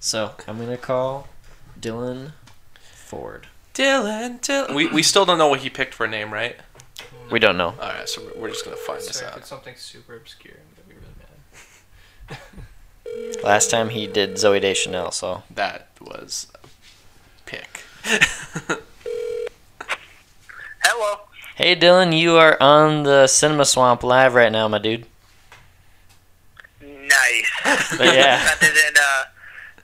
so 0.00 0.32
I'm 0.48 0.58
gonna 0.58 0.76
call 0.76 1.28
Dylan 1.80 2.32
Ford. 2.80 3.46
Dylan, 3.74 4.40
Dylan. 4.40 4.74
We, 4.74 4.86
we 4.88 5.02
still 5.02 5.24
don't 5.24 5.38
know 5.38 5.48
what 5.48 5.60
he 5.60 5.70
picked 5.70 5.94
for 5.94 6.04
a 6.04 6.08
name, 6.08 6.32
right? 6.32 6.56
We 7.30 7.38
don't 7.38 7.56
know. 7.56 7.74
All 7.80 7.88
right, 7.88 8.08
so 8.08 8.22
we're, 8.22 8.42
we're 8.42 8.48
just 8.50 8.64
gonna 8.64 8.76
find 8.76 8.98
this 9.00 9.16
Sorry, 9.16 9.26
if 9.28 9.32
out. 9.32 9.38
it's 9.38 9.48
something 9.48 9.74
super 9.76 10.16
obscure, 10.16 10.54
I'm 10.54 10.74
gonna 10.76 10.88
be 10.88 10.94
really 10.94 12.38
mad. 13.36 13.44
Last 13.44 13.70
time 13.70 13.88
he 13.90 14.06
did 14.06 14.34
Zooey 14.34 14.60
Deschanel, 14.60 15.10
so 15.10 15.42
That 15.50 15.88
was 16.00 16.46
a 16.54 16.58
pick. 17.46 17.82
Hello. 20.82 21.20
hey 21.56 21.74
Dylan, 21.76 22.16
you 22.16 22.36
are 22.36 22.60
on 22.60 23.04
the 23.04 23.26
Cinema 23.26 23.64
Swamp 23.64 24.02
live 24.02 24.34
right 24.34 24.52
now, 24.52 24.68
my 24.68 24.78
dude. 24.78 25.06
Nice. 26.82 27.50
But 27.98 28.06
yeah, 28.14 28.36
that 28.44 28.58
didn't 28.60 28.98
uh, 28.98 29.24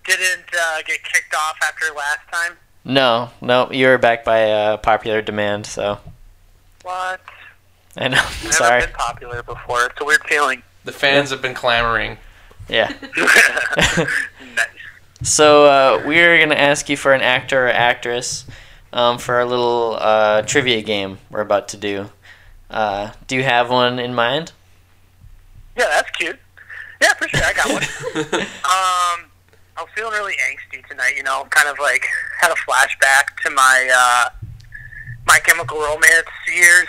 didn't 0.04 0.48
uh, 0.54 0.82
get 0.86 1.02
kicked 1.04 1.34
off 1.34 1.56
after 1.62 1.86
last 1.94 2.20
time. 2.32 2.56
no, 2.84 3.30
no, 3.40 3.70
you're 3.72 3.98
back 3.98 4.24
by 4.24 4.50
uh, 4.50 4.76
popular 4.78 5.22
demand, 5.22 5.66
so 5.66 5.98
What? 6.82 7.20
I 7.96 8.08
know. 8.08 8.16
Never 8.16 8.52
Sorry. 8.52 8.80
been 8.82 8.94
popular 8.94 9.42
before. 9.42 9.86
It's 9.86 10.00
a 10.00 10.04
weird 10.04 10.22
feeling. 10.24 10.62
The 10.84 10.92
fans 10.92 11.30
have 11.30 11.42
been 11.42 11.54
clamoring. 11.54 12.18
Yeah. 12.68 12.92
nice. 13.16 14.08
So 15.22 15.66
uh, 15.66 16.02
we're 16.06 16.38
gonna 16.38 16.54
ask 16.54 16.88
you 16.88 16.96
for 16.96 17.12
an 17.12 17.20
actor 17.20 17.66
or 17.66 17.70
actress 17.70 18.46
um, 18.92 19.18
for 19.18 19.34
our 19.36 19.44
little 19.44 19.96
uh, 20.00 20.42
trivia 20.42 20.82
game 20.82 21.18
we're 21.30 21.40
about 21.40 21.68
to 21.68 21.76
do. 21.76 22.10
Uh, 22.70 23.12
do 23.26 23.36
you 23.36 23.42
have 23.42 23.70
one 23.70 23.98
in 23.98 24.14
mind? 24.14 24.52
Yeah, 25.76 25.86
that's 25.88 26.10
cute. 26.12 26.38
Yeah, 27.02 27.12
for 27.14 27.28
sure. 27.28 27.42
I 27.42 27.52
got 27.52 27.72
one. 27.72 27.82
um, 28.42 29.30
I 29.76 29.82
was 29.82 29.88
feeling 29.94 30.12
really 30.12 30.34
angsty 30.34 30.86
tonight. 30.86 31.14
You 31.16 31.22
know, 31.22 31.46
kind 31.50 31.68
of 31.68 31.78
like 31.78 32.06
had 32.40 32.50
a 32.50 32.54
flashback 32.54 33.36
to 33.42 33.50
my 33.50 33.90
uh, 33.94 34.39
My 35.30 35.38
Chemical 35.46 35.78
Romance 35.78 36.26
years 36.52 36.88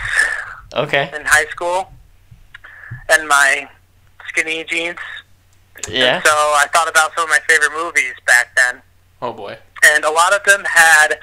Okay. 0.73 1.11
in 1.15 1.23
high 1.25 1.45
school, 1.51 1.91
and 3.09 3.27
my 3.27 3.67
skinny 4.29 4.63
jeans. 4.63 4.97
Yeah. 5.87 6.21
So 6.23 6.31
I 6.31 6.65
thought 6.73 6.89
about 6.89 7.11
some 7.15 7.25
of 7.25 7.29
my 7.29 7.39
favorite 7.47 7.71
movies 7.77 8.15
back 8.25 8.55
then, 8.55 8.81
Oh 9.21 9.31
boy. 9.31 9.57
and 9.83 10.03
a 10.03 10.09
lot 10.09 10.33
of 10.33 10.43
them 10.43 10.63
had 10.65 11.19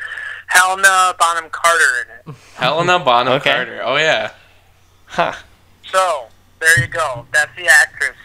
Helena 0.47 1.15
Bonham 1.19 1.51
Carter 1.51 1.93
in 2.03 2.09
it. 2.33 2.37
Helena 2.57 2.99
Bonham 3.01 3.35
Okay. 3.35 3.51
Carter. 3.53 3.81
Oh 3.85 3.97
yeah. 3.97 4.31
Huh. 5.07 5.33
So 5.91 6.27
there 6.61 6.79
you 6.81 6.87
go. 6.87 7.27
That's 7.33 7.51
the 7.57 7.67
actress. 7.67 8.17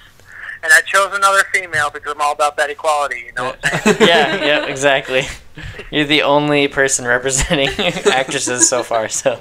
And 0.63 0.71
I 0.71 0.81
chose 0.85 1.13
another 1.13 1.43
female 1.53 1.89
because 1.91 2.13
I'm 2.13 2.21
all 2.21 2.31
about 2.31 2.55
that 2.57 2.69
equality. 2.69 3.23
You 3.27 3.33
know 3.33 3.43
what 3.45 3.59
I'm? 3.63 3.95
Yeah. 4.07 4.35
Yeah. 4.45 4.65
Exactly. 4.65 5.23
You're 5.91 6.05
the 6.05 6.21
only 6.23 6.67
person 6.67 7.05
representing 7.05 7.67
actresses 8.11 8.69
so 8.69 8.81
far. 8.83 9.09
So 9.09 9.39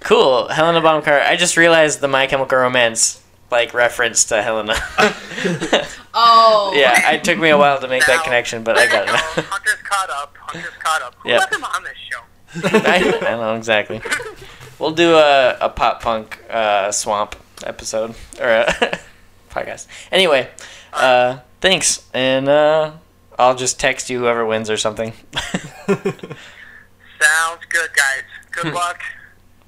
cool. 0.00 0.48
Helena 0.48 0.80
Bonham 0.80 1.02
Carter. 1.02 1.24
I 1.24 1.36
just 1.36 1.56
realized 1.56 2.00
the 2.00 2.08
My 2.08 2.26
Chemical 2.26 2.58
Romance 2.58 3.22
like 3.50 3.72
reference 3.74 4.24
to 4.26 4.42
Helena. 4.42 4.74
Oh. 6.14 6.72
yeah. 6.76 7.12
It 7.12 7.24
took 7.24 7.38
me 7.38 7.48
a 7.48 7.56
while 7.56 7.80
to 7.80 7.88
make 7.88 8.04
that 8.04 8.22
connection, 8.22 8.62
but 8.64 8.76
I 8.76 8.86
got 8.86 9.06
there 9.06 9.14
you 9.14 9.14
it. 9.14 9.36
go. 9.36 9.42
Hunter's 9.42 9.82
caught 9.82 10.10
up. 10.10 10.36
Hunter's 10.38 10.70
caught 10.78 11.00
up. 11.02 11.14
Who 11.20 11.30
Yep. 11.30 11.40
let 11.40 11.52
him 11.54 11.64
on 11.64 11.84
this 11.84 11.96
show? 11.96 12.18
I, 12.86 13.18
I 13.26 13.34
know 13.36 13.54
exactly. 13.56 14.02
We'll 14.78 14.90
do 14.92 15.14
a, 15.14 15.56
a 15.58 15.68
pop 15.70 16.02
punk 16.02 16.38
uh, 16.50 16.92
swamp 16.92 17.34
episode 17.64 18.14
or 18.38 18.46
a 18.46 18.98
podcast. 19.52 19.86
Anyway, 20.10 20.48
uh, 20.92 21.38
thanks, 21.60 22.08
and 22.14 22.48
uh, 22.48 22.92
I'll 23.38 23.54
just 23.56 23.78
text 23.78 24.10
you 24.10 24.18
whoever 24.20 24.44
wins 24.46 24.68
or 24.70 24.76
something. 24.76 25.12
Sounds 25.86 27.64
good, 27.68 27.90
guys. 27.94 28.22
Hmm. 28.54 28.62
Good 28.62 28.74
luck. 28.74 29.00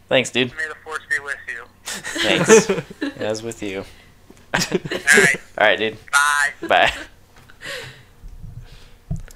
thanks, 0.08 0.30
dude. 0.30 0.52
May 0.56 0.68
the 0.68 0.74
force 0.84 1.02
be 1.08 1.18
with 1.20 1.36
you. 1.48 1.64
Thanks. 1.84 2.70
As 3.20 3.42
with 3.42 3.62
you. 3.62 3.84
All 4.54 4.60
right. 4.60 5.36
All 5.58 5.66
right, 5.66 5.78
dude. 5.78 5.96
Bye. 6.10 6.66
Bye. 6.68 6.92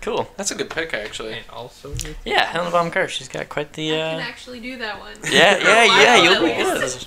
Cool. 0.00 0.28
That's 0.36 0.50
a 0.50 0.54
good 0.54 0.70
pick 0.70 0.94
actually. 0.94 1.34
And 1.34 1.44
also, 1.50 1.92
Yeah, 2.24 2.44
Helen 2.44 2.70
Baum 2.72 2.90
Carter. 2.90 3.08
She's 3.08 3.28
got 3.28 3.48
quite 3.48 3.72
the. 3.74 3.92
I 3.94 3.96
can 3.96 4.20
Uh, 4.20 4.22
actually 4.22 4.60
do 4.60 4.76
that 4.78 4.98
one. 4.98 5.14
yeah, 5.30 5.58
yeah, 5.58 5.84
yeah. 5.84 6.22
You'll 6.22 6.42
be 6.42 6.54
good. 6.54 7.06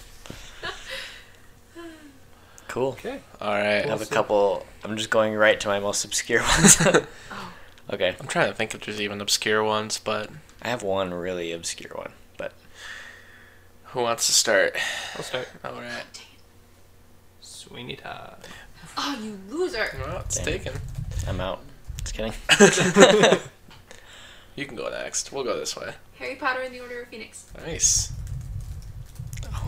Least. 2.76 3.02
Cool. 3.04 3.22
All 3.42 3.52
I 3.54 3.82
have 3.88 4.02
a 4.02 4.06
couple. 4.06 4.66
I'm 4.84 4.98
just 4.98 5.10
going 5.10 5.34
right 5.34 5.60
to 5.60 5.68
my 5.68 5.80
most 5.80 6.06
obscure 6.06 6.42
ones. 6.58 6.82
okay. 7.92 8.16
I'm 8.20 8.28
trying 8.28 8.50
to 8.50 8.54
think 8.54 8.74
if 8.74 8.86
there's 8.86 9.02
even 9.02 9.22
obscure 9.22 9.64
ones, 9.64 10.00
but 10.00 10.30
I 10.62 10.70
have 10.70 10.84
one 10.84 11.14
really 11.14 11.52
obscure 11.52 11.94
one, 11.96 12.12
but 12.38 12.54
who 13.86 14.02
wants 14.02 14.28
to 14.28 14.34
start? 14.34 14.76
I'll 15.16 15.24
start. 15.24 15.48
All 15.64 15.74
right. 15.74 16.26
Sweeney 17.42 17.96
Todd. 17.96 18.48
Oh, 18.98 19.18
you 19.22 19.40
loser. 19.50 19.88
Well, 20.06 20.20
it's 20.20 20.36
Dang. 20.36 20.46
taken. 20.46 20.74
I'm 21.28 21.40
out. 21.40 21.62
Just 22.04 22.16
kidding. 22.16 22.34
You 24.56 24.66
can 24.66 24.76
go 24.76 24.90
next. 24.90 25.32
We'll 25.32 25.44
go 25.44 25.58
this 25.58 25.78
way. 25.78 25.94
Harry 26.20 26.36
Potter 26.36 26.62
and 26.62 26.74
the 26.74 26.82
Order 26.82 27.04
of 27.04 27.08
Phoenix. 27.08 27.46
Nice. 27.66 28.12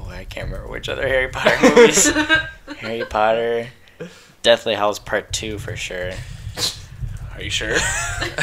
Oh, 0.04 0.10
I 0.10 0.26
can't 0.26 0.48
remember 0.48 0.70
which 0.70 0.90
other 0.90 1.08
Harry 1.08 1.30
Potter 1.30 1.58
movies. 1.76 2.10
Harry 2.78 3.06
Potter, 3.06 3.70
Deathly 4.42 4.76
Hallows 4.76 5.00
Part 5.00 5.32
Two 5.32 5.58
for 5.58 5.76
sure. 5.76 6.12
Are 7.34 7.42
you 7.42 7.50
sure? 7.50 7.78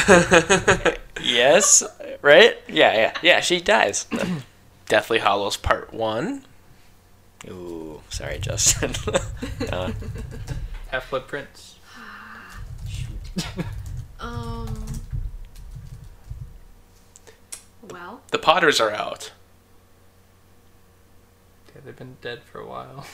Yes, 1.23 1.83
right? 2.21 2.57
Yeah, 2.67 2.93
yeah, 2.93 3.13
yeah. 3.21 3.39
She 3.41 3.61
dies. 3.61 4.07
Deathly 4.87 5.19
Hallows 5.19 5.57
Part 5.57 5.93
One. 5.93 6.45
Ooh, 7.47 8.01
sorry, 8.09 8.39
Justin. 8.39 8.93
uh, 9.71 9.91
Half 10.89 11.09
Blood 11.09 11.27
Prince. 11.27 11.75
Um. 14.19 14.85
Well, 17.89 18.21
The 18.29 18.37
Potters 18.37 18.79
are 18.79 18.91
out. 18.91 19.31
Yeah, 21.81 21.85
they've 21.85 21.97
been 21.97 22.17
dead 22.21 22.43
for 22.43 22.59
a 22.59 22.67
while. 22.67 23.05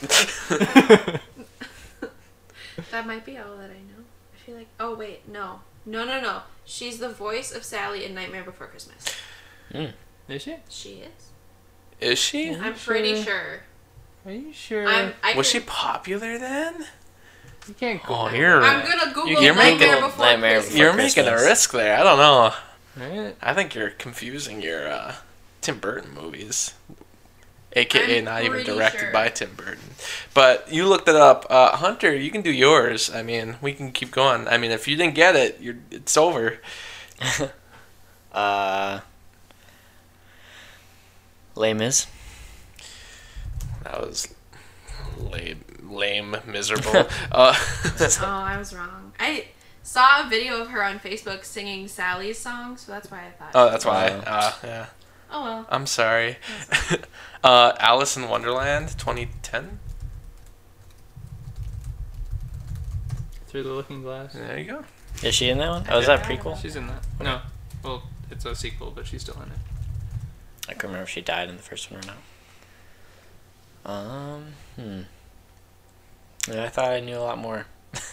that 2.90 3.06
might 3.06 3.24
be 3.24 3.38
all 3.38 3.56
that 3.56 3.70
I 3.70 3.80
know. 3.80 4.04
I 4.34 4.38
feel 4.44 4.56
like. 4.56 4.68
Oh 4.78 4.94
wait, 4.94 5.28
no, 5.28 5.60
no, 5.86 6.04
no, 6.04 6.20
no. 6.20 6.42
She's 6.64 6.98
the 6.98 7.08
voice 7.08 7.52
of 7.52 7.64
Sally 7.64 8.04
in 8.04 8.14
Nightmare 8.14 8.44
Before 8.44 8.66
Christmas. 8.66 9.04
Is 10.28 10.42
she? 10.42 10.56
She 10.68 10.90
is. 11.02 11.30
Is 12.00 12.18
she? 12.18 12.54
I'm 12.54 12.74
pretty 12.74 13.22
sure. 13.22 13.60
Are 14.24 14.32
you 14.32 14.52
sure? 14.52 14.86
I'm. 14.86 15.14
I 15.22 15.34
Was 15.34 15.48
she 15.48 15.60
popular 15.60 16.38
then? 16.38 16.86
you 17.66 17.74
can't 17.74 18.02
go. 18.02 18.14
Oh, 18.14 18.30
there. 18.30 18.40
you're 18.40 18.62
I'm 18.62 18.86
gonna 18.86 19.12
Google 19.12 19.42
You're 19.42 19.54
making 19.54 19.80
Nightmare 19.88 20.00
Before 20.08 20.24
Nightmare 20.24 20.52
Christmas. 20.60 20.72
Before 20.74 20.84
you're 20.86 20.96
making 20.96 21.26
a 21.26 21.34
risk 21.34 21.72
there. 21.72 21.98
I 21.98 22.02
don't 22.02 22.18
know. 22.18 22.54
Right? 22.96 23.36
I 23.40 23.54
think 23.54 23.74
you're 23.74 23.90
confusing 23.90 24.62
your 24.62 24.88
uh, 24.88 25.14
Tim 25.60 25.78
Burton 25.78 26.14
movies, 26.14 26.74
aka 27.72 28.18
I'm 28.18 28.24
not 28.24 28.44
even 28.44 28.64
directed 28.64 29.00
sure. 29.00 29.12
by 29.12 29.28
Tim 29.28 29.54
Burton. 29.54 29.90
But 30.34 30.72
you 30.72 30.86
looked 30.86 31.08
it 31.08 31.16
up, 31.16 31.46
uh, 31.50 31.76
Hunter. 31.76 32.14
You 32.14 32.30
can 32.30 32.42
do 32.42 32.52
yours. 32.52 33.12
I 33.12 33.22
mean, 33.22 33.56
we 33.60 33.72
can 33.72 33.92
keep 33.92 34.10
going. 34.10 34.48
I 34.48 34.58
mean, 34.58 34.70
if 34.70 34.88
you 34.88 34.96
didn't 34.96 35.14
get 35.14 35.36
it, 35.36 35.58
you're 35.60 35.76
it's 35.90 36.16
over. 36.16 36.58
uh, 38.32 39.00
Les 41.54 41.74
Mis. 41.74 42.06
That 43.84 44.00
was 44.00 44.34
lame, 45.18 45.64
lame, 45.82 46.36
miserable. 46.46 47.06
uh, 47.32 47.54
Oh, 48.20 48.24
I 48.24 48.56
was 48.58 48.74
wrong. 48.74 49.12
I 49.18 49.46
saw 49.82 50.26
a 50.26 50.28
video 50.28 50.60
of 50.60 50.68
her 50.68 50.84
on 50.84 51.00
Facebook 51.00 51.44
singing 51.44 51.88
Sally's 51.88 52.38
song, 52.38 52.76
so 52.76 52.92
that's 52.92 53.10
why 53.10 53.26
I 53.26 53.30
thought. 53.30 53.50
oh, 53.54 53.70
that's 53.70 53.84
why. 53.84 54.08
Uh, 54.08 54.52
yeah. 54.62 54.86
Oh 55.30 55.44
well. 55.44 55.66
I'm 55.68 55.86
sorry. 55.86 56.36
uh, 57.44 57.72
Alice 57.78 58.16
in 58.16 58.28
Wonderland, 58.28 58.88
2010. 58.98 59.78
Through 63.46 63.62
the 63.62 63.72
Looking 63.72 64.02
Glass. 64.02 64.32
There 64.34 64.58
you 64.58 64.70
go. 64.70 64.84
Is 65.22 65.34
she 65.34 65.48
in 65.48 65.58
that 65.58 65.70
one? 65.70 65.86
Oh, 65.90 65.98
is 65.98 66.06
that 66.06 66.20
a 66.20 66.28
prequel? 66.28 66.60
She's 66.60 66.76
in 66.76 66.86
that. 66.86 67.02
No. 67.20 67.40
Well, 67.82 68.02
it's 68.30 68.44
a 68.44 68.54
sequel, 68.54 68.92
but 68.94 69.06
she's 69.06 69.22
still 69.22 69.36
in 69.36 69.48
it. 69.50 69.58
I 70.68 70.72
can't 70.72 70.84
remember 70.84 71.04
if 71.04 71.08
she 71.08 71.20
died 71.22 71.48
in 71.48 71.56
the 71.56 71.62
first 71.62 71.90
one 71.90 72.00
or 72.00 72.06
not. 72.06 72.16
Um, 73.90 74.44
hmm. 74.76 75.00
Yeah, 76.52 76.64
I 76.64 76.68
thought 76.68 76.90
I 76.90 77.00
knew 77.00 77.16
a 77.16 77.20
lot 77.20 77.38
more. 77.38 77.66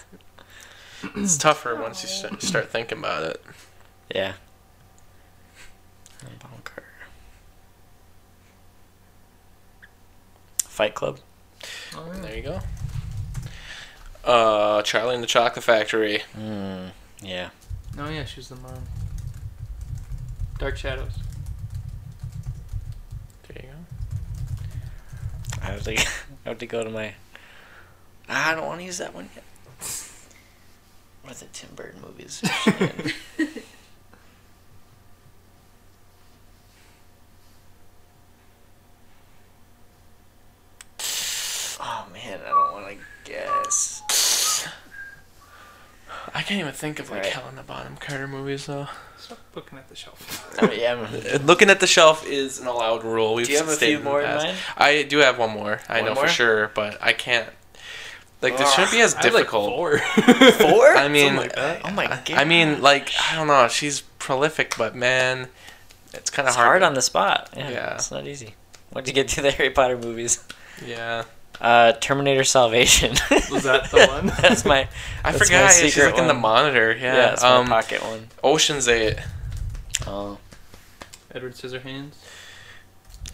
It's 1.16 1.38
tougher 1.38 1.76
once 1.76 2.02
you 2.02 2.10
st- 2.10 2.42
start 2.42 2.72
thinking 2.72 2.98
about 2.98 3.24
it. 3.24 3.44
Yeah. 4.14 4.34
Fight 10.76 10.94
Club. 10.94 11.20
Oh, 11.96 12.06
yeah. 12.14 12.22
There 12.22 12.36
you 12.36 12.42
go. 12.42 12.60
Uh, 14.26 14.82
Charlie 14.82 15.14
and 15.16 15.24
the 15.24 15.28
Chocolate 15.28 15.64
Factory. 15.64 16.20
Hmm. 16.36 16.88
Yeah. 17.22 17.52
Oh 17.98 18.10
yeah, 18.10 18.26
she's 18.26 18.50
the 18.50 18.58
mom. 18.58 18.84
Dark 20.60 20.76
Shadows. 20.76 21.14
There 23.48 23.64
you 23.64 23.70
go. 23.70 23.78
I 25.62 25.66
have 25.68 25.84
to. 25.84 25.98
I 26.46 26.50
have 26.50 26.58
to 26.58 26.66
go 26.66 26.84
to 26.84 26.90
my. 26.90 27.14
Ah, 28.28 28.52
I 28.52 28.56
don't 28.56 28.66
want 28.66 28.82
to 28.82 28.86
use 28.86 28.98
that 28.98 29.14
one 29.14 29.30
yet. 29.34 29.44
What 31.24 31.38
the 31.38 31.46
Tim 31.46 31.70
Burton 31.76 32.02
movies? 32.02 32.44
is 32.44 32.52
she 32.52 32.70
in? 32.70 33.14
oh 41.80 42.06
man, 42.14 42.40
I 42.46 42.50
don't 42.50 42.74
want 42.74 42.88
to 42.90 43.32
guess. 43.32 44.02
I 46.34 46.35
can't 46.46 46.60
even 46.62 46.74
think 46.74 47.00
of 47.00 47.10
like 47.10 47.24
Right. 47.24 47.32
Helena 47.34 47.64
Bonham 47.64 47.98
Carter 47.98 48.28
movies 48.28 48.66
though. 48.68 48.88
Stop 49.18 49.40
looking 49.56 49.78
at 49.78 49.90
the 49.90 49.96
shelf. 49.96 50.58
Oh, 50.62 50.72
yeah, 50.72 50.92
I'm- 50.94 51.06
Uh, 51.06 51.38
Looking 51.46 51.70
at 51.70 51.80
the 51.80 51.88
shelf 51.88 52.26
is 52.26 52.60
an 52.60 52.68
allowed 52.68 53.04
rule. 53.04 53.34
We've 53.34 53.46
Do 53.46 53.52
you 53.52 53.58
have 53.58 53.68
a 53.68 53.76
few 53.76 53.98
in 53.98 54.04
more 54.04 54.22
in 54.22 54.28
past. 54.28 54.46
mind? 54.46 54.58
I 54.78 55.04
do 55.04 55.18
have 55.20 55.38
one 55.38 55.50
more. 55.52 55.80
I 55.90 55.98
One 56.02 56.06
know 56.10 56.14
more? 56.16 56.24
for 56.28 56.30
sure, 56.30 56.72
but 56.76 56.98
I 57.02 57.14
can't. 57.14 57.48
Like 58.42 58.58
this 58.58 58.72
shouldn't 58.74 58.92
be 58.92 59.02
as 59.02 59.16
I 59.16 59.22
like, 59.22 59.32
difficult. 59.32 59.70
four. 59.72 59.98
Four? 60.60 60.96
I 60.96 61.08
mean, 61.08 61.36
like 61.36 61.56
that. 61.56 61.82
oh 61.84 61.92
my 61.92 62.06
god. 62.06 62.30
I 62.32 62.44
mean, 62.44 62.82
like 62.82 63.10
I 63.32 63.36
don't 63.36 63.48
know. 63.48 63.68
She's 63.70 64.02
prolific, 64.20 64.76
but 64.78 64.94
man, 64.96 65.48
it's 66.14 66.30
kind 66.30 66.48
of 66.48 66.54
hard. 66.54 66.68
hard 66.68 66.84
on 66.84 66.94
the 66.94 67.02
spot. 67.02 67.50
Yeah, 67.58 67.70
Yeah. 67.72 67.96
it's 67.96 68.12
not 68.12 68.28
easy. 68.28 68.54
What'd 68.92 69.08
you 69.08 69.14
get 69.14 69.30
to 69.30 69.42
the 69.42 69.52
Harry 69.52 69.72
Potter 69.72 69.98
movies? 69.98 70.44
Yeah, 70.86 71.24
Uh, 71.62 71.94
Terminator 71.94 72.44
Salvation. 72.44 73.12
Was 73.52 73.64
that 73.64 73.90
the 73.92 74.06
one? 74.12 74.28
that's 74.42 74.66
my. 74.66 74.82
I 75.24 75.32
That's 75.32 75.40
my 75.40 75.46
forgot. 75.46 75.50
Yeah, 75.52 75.70
she's 75.70 75.94
secret 75.94 76.12
like 76.14 76.22
in 76.22 76.28
the 76.28 76.34
monitor. 76.34 76.92
Yeah, 76.94 77.04
Yeah. 77.04 77.16
that's 77.30 77.44
um, 77.44 77.70
my 77.70 77.82
pocket 77.82 78.04
one. 78.04 78.28
Ocean's 78.44 78.88
Eight. 78.88 79.18
Oh, 80.06 80.38
Edward 81.34 81.54
Scissorhands. 81.56 82.14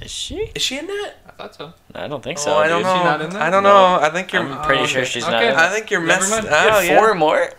Is 0.02 0.12
she? 0.12 0.52
Is 0.56 0.62
she 0.62 0.78
in 0.78 0.88
that? 0.88 1.14
I 1.28 1.32
thought 1.32 1.56
so. 1.56 1.74
I 1.94 2.08
don't 2.08 2.24
think 2.24 2.40
Oh, 2.40 2.42
so. 2.44 2.58
I 2.58 2.68
don't 2.68 2.80
dude. 2.80 2.86
know. 2.86 2.94
Is 2.94 3.00
she 3.00 3.04
not 3.04 3.22
in 3.22 3.30
that? 3.32 3.42
I 3.42 3.50
don't 3.50 3.64
No. 3.64 3.98
know. 3.98 4.04
I 4.06 4.10
think 4.10 4.32
you're. 4.34 4.44
I'm 4.44 4.66
pretty 4.66 4.84
Oh, 4.84 4.86
sure 4.88 5.02
okay. 5.02 5.10
she's 5.10 5.24
Okay. 5.24 5.32
not. 5.34 5.44
in 5.44 5.56
I 5.56 5.70
think 5.70 5.92
you're 5.92 6.02
messed. 6.02 6.30
mind. 6.32 6.48
Oh 6.50 6.80
Yeah, 6.80 6.82
yeah. 6.82 6.98
four 7.00 7.14
more. 7.16 7.52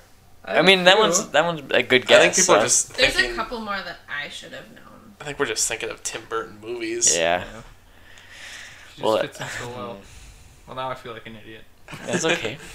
I 0.45 0.59
I 0.59 0.63
mean, 0.63 0.85
that 0.85 0.95
do. 0.95 1.01
one's 1.01 1.29
that 1.29 1.45
one's 1.45 1.63
a 1.73 1.83
good 1.83 2.07
guess. 2.07 2.19
I 2.19 2.23
think 2.23 2.35
people 2.35 2.55
so- 2.55 2.59
are 2.61 2.63
just 2.63 2.97
There's 2.97 3.13
thinking. 3.15 3.33
a 3.33 3.37
couple 3.37 3.61
more 3.61 3.77
that 3.81 3.99
I 4.09 4.29
should 4.29 4.53
have 4.53 4.69
known. 4.73 5.15
I 5.21 5.25
think 5.25 5.39
we're 5.39 5.47
just 5.47 5.69
thinking 5.69 5.89
of 5.91 6.03
Tim 6.03 6.23
Burton 6.29 6.59
movies. 6.61 7.17
Yeah, 7.17 7.45
She 7.45 9.03
just 9.03 9.03
Well, 9.05 9.19
fits 9.21 9.41
in 9.41 9.47
so 9.47 9.69
well. 9.69 9.99
Well, 10.67 10.77
now 10.77 10.91
I 10.91 10.95
feel 10.95 11.13
like 11.13 11.27
an 11.27 11.37
idiot. 11.37 11.65
that's 12.07 12.25
okay. 12.25 12.59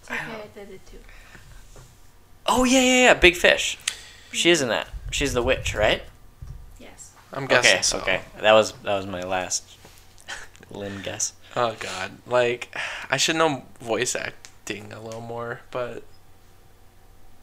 It's 0.00 0.10
okay, 0.10 0.42
I 0.42 0.58
did 0.58 0.70
it 0.70 0.86
too. 0.86 0.98
Oh 2.46 2.64
yeah, 2.64 2.80
yeah, 2.80 3.04
yeah. 3.04 3.14
Big 3.14 3.36
Fish. 3.36 3.76
She 4.32 4.48
is 4.48 4.62
in 4.62 4.68
that. 4.68 4.88
She's 5.10 5.34
the 5.34 5.42
witch, 5.42 5.74
right? 5.74 6.02
Yes. 6.78 7.12
I'm 7.30 7.46
guessing 7.46 7.72
okay, 7.72 7.82
so. 7.82 7.98
okay. 7.98 8.20
That 8.40 8.52
was 8.52 8.72
that 8.84 8.96
was 8.96 9.06
my 9.06 9.20
last 9.20 9.76
Lynn 10.70 11.02
guess. 11.02 11.34
Oh 11.56 11.76
god, 11.78 12.12
like 12.26 12.74
I 13.10 13.16
should 13.16 13.36
know 13.36 13.64
voice 13.80 14.14
acting 14.14 14.92
a 14.92 15.00
little 15.00 15.20
more, 15.20 15.60
but 15.70 16.02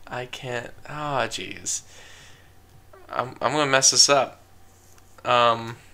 I 0.07 0.25
can't. 0.25 0.71
Oh 0.89 1.27
jeez, 1.27 1.81
I'm 3.09 3.35
I'm 3.41 3.51
gonna 3.51 3.69
mess 3.69 3.91
this 3.91 4.09
up. 4.09 4.41
Um, 5.23 5.77
yeah, 5.77 5.84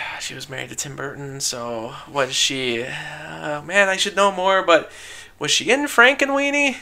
she 0.20 0.34
was 0.34 0.48
married 0.48 0.68
to 0.70 0.74
Tim 0.74 0.96
Burton, 0.96 1.40
so 1.40 1.94
was 2.10 2.34
she? 2.34 2.82
Uh, 2.82 3.62
man, 3.62 3.88
I 3.88 3.96
should 3.96 4.16
know 4.16 4.30
more, 4.32 4.62
but 4.64 4.90
was 5.38 5.50
she 5.50 5.70
in 5.70 5.80
Frankenweenie? 5.86 6.76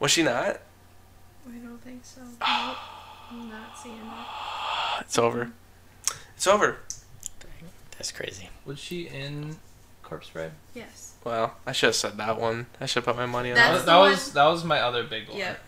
Was 0.00 0.10
she 0.10 0.22
not? 0.22 0.60
I 1.48 1.56
don't 1.62 1.78
think 1.82 2.04
so. 2.04 2.20
Nope. 2.40 2.76
I'm 3.30 3.48
not 3.50 3.76
seeing 3.82 3.96
it. 3.96 5.00
It's 5.00 5.18
over. 5.18 5.50
It's 6.36 6.46
over. 6.46 6.76
That's 7.92 8.12
crazy. 8.12 8.50
Was 8.64 8.78
she 8.78 9.08
in 9.08 9.56
Corpse 10.02 10.28
Bride? 10.28 10.52
Yes. 10.74 11.14
Well, 11.24 11.56
I 11.66 11.72
should 11.72 11.88
have 11.88 11.94
said 11.96 12.16
that 12.18 12.38
one. 12.38 12.66
I 12.80 12.86
should 12.86 13.04
have 13.04 13.14
put 13.14 13.16
my 13.16 13.26
money 13.26 13.50
on 13.50 13.54
That's 13.56 13.68
that. 13.70 13.72
that, 13.78 13.84
the 13.86 13.90
that 13.92 13.98
one- 13.98 14.10
was 14.10 14.32
that 14.34 14.46
was 14.46 14.62
my 14.64 14.80
other 14.80 15.02
big 15.04 15.28
one. 15.28 15.38
Yep. 15.38 15.58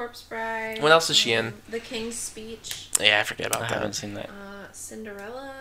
Corpse 0.00 0.22
Bride. 0.22 0.80
What 0.80 0.92
else 0.92 1.10
is 1.10 1.16
she 1.18 1.34
in? 1.34 1.48
um, 1.48 1.54
The 1.68 1.78
King's 1.78 2.14
Speech. 2.16 2.88
Yeah, 2.98 3.20
I 3.20 3.22
forget 3.22 3.48
about 3.48 3.60
that. 3.60 3.70
I 3.72 3.74
haven't 3.74 3.92
seen 3.92 4.14
that. 4.14 4.30
Uh, 4.30 4.72
Cinderella. 4.72 5.52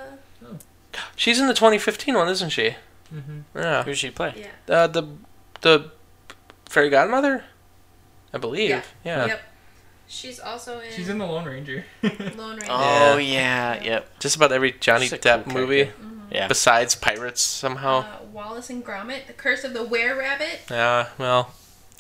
She's 1.18 1.42
in 1.42 1.48
the 1.48 1.54
2015 1.54 2.14
one, 2.16 2.30
isn't 2.30 2.50
she? 2.52 2.76
Mm-hmm. 3.14 3.40
Yeah. 3.58 3.84
Who 3.84 3.92
did 3.92 3.98
she 3.98 4.12
play? 4.12 4.34
Yeah. 4.38 4.74
Uh, 4.74 4.88
the 4.88 5.04
the 5.60 5.92
fairy 6.70 6.90
godmother, 6.90 7.44
I 8.34 8.38
believe. 8.38 8.70
Yeah. 8.70 8.82
Yeah. 9.04 9.26
Yep. 9.26 9.42
She's 10.08 10.40
also 10.40 10.80
in. 10.80 10.90
She's 10.94 11.10
in 11.10 11.18
the 11.18 11.26
Lone 11.26 11.44
Ranger. 11.44 11.84
Lone 12.02 12.12
Ranger. 12.60 12.66
Oh 12.70 13.18
Yeah. 13.18 13.76
yeah, 13.76 13.84
yep. 13.84 14.20
Just 14.20 14.38
about 14.38 14.54
every 14.54 14.72
Johnny 14.72 15.02
She's 15.08 15.12
a 15.14 15.18
cool 15.18 15.32
Depp 15.34 15.48
movie, 15.54 15.84
character. 15.84 16.06
Yeah. 16.32 16.48
besides 16.48 16.96
Pirates 16.96 17.42
somehow. 17.42 18.00
Uh, 18.00 18.20
Wallace 18.32 18.70
and 18.70 18.86
Gromit, 18.86 19.28
The 19.28 19.34
Curse 19.34 19.66
of 19.66 19.74
the 19.74 19.84
Were 19.84 20.18
Rabbit. 20.18 20.62
Yeah. 20.72 21.10
Well. 21.18 21.54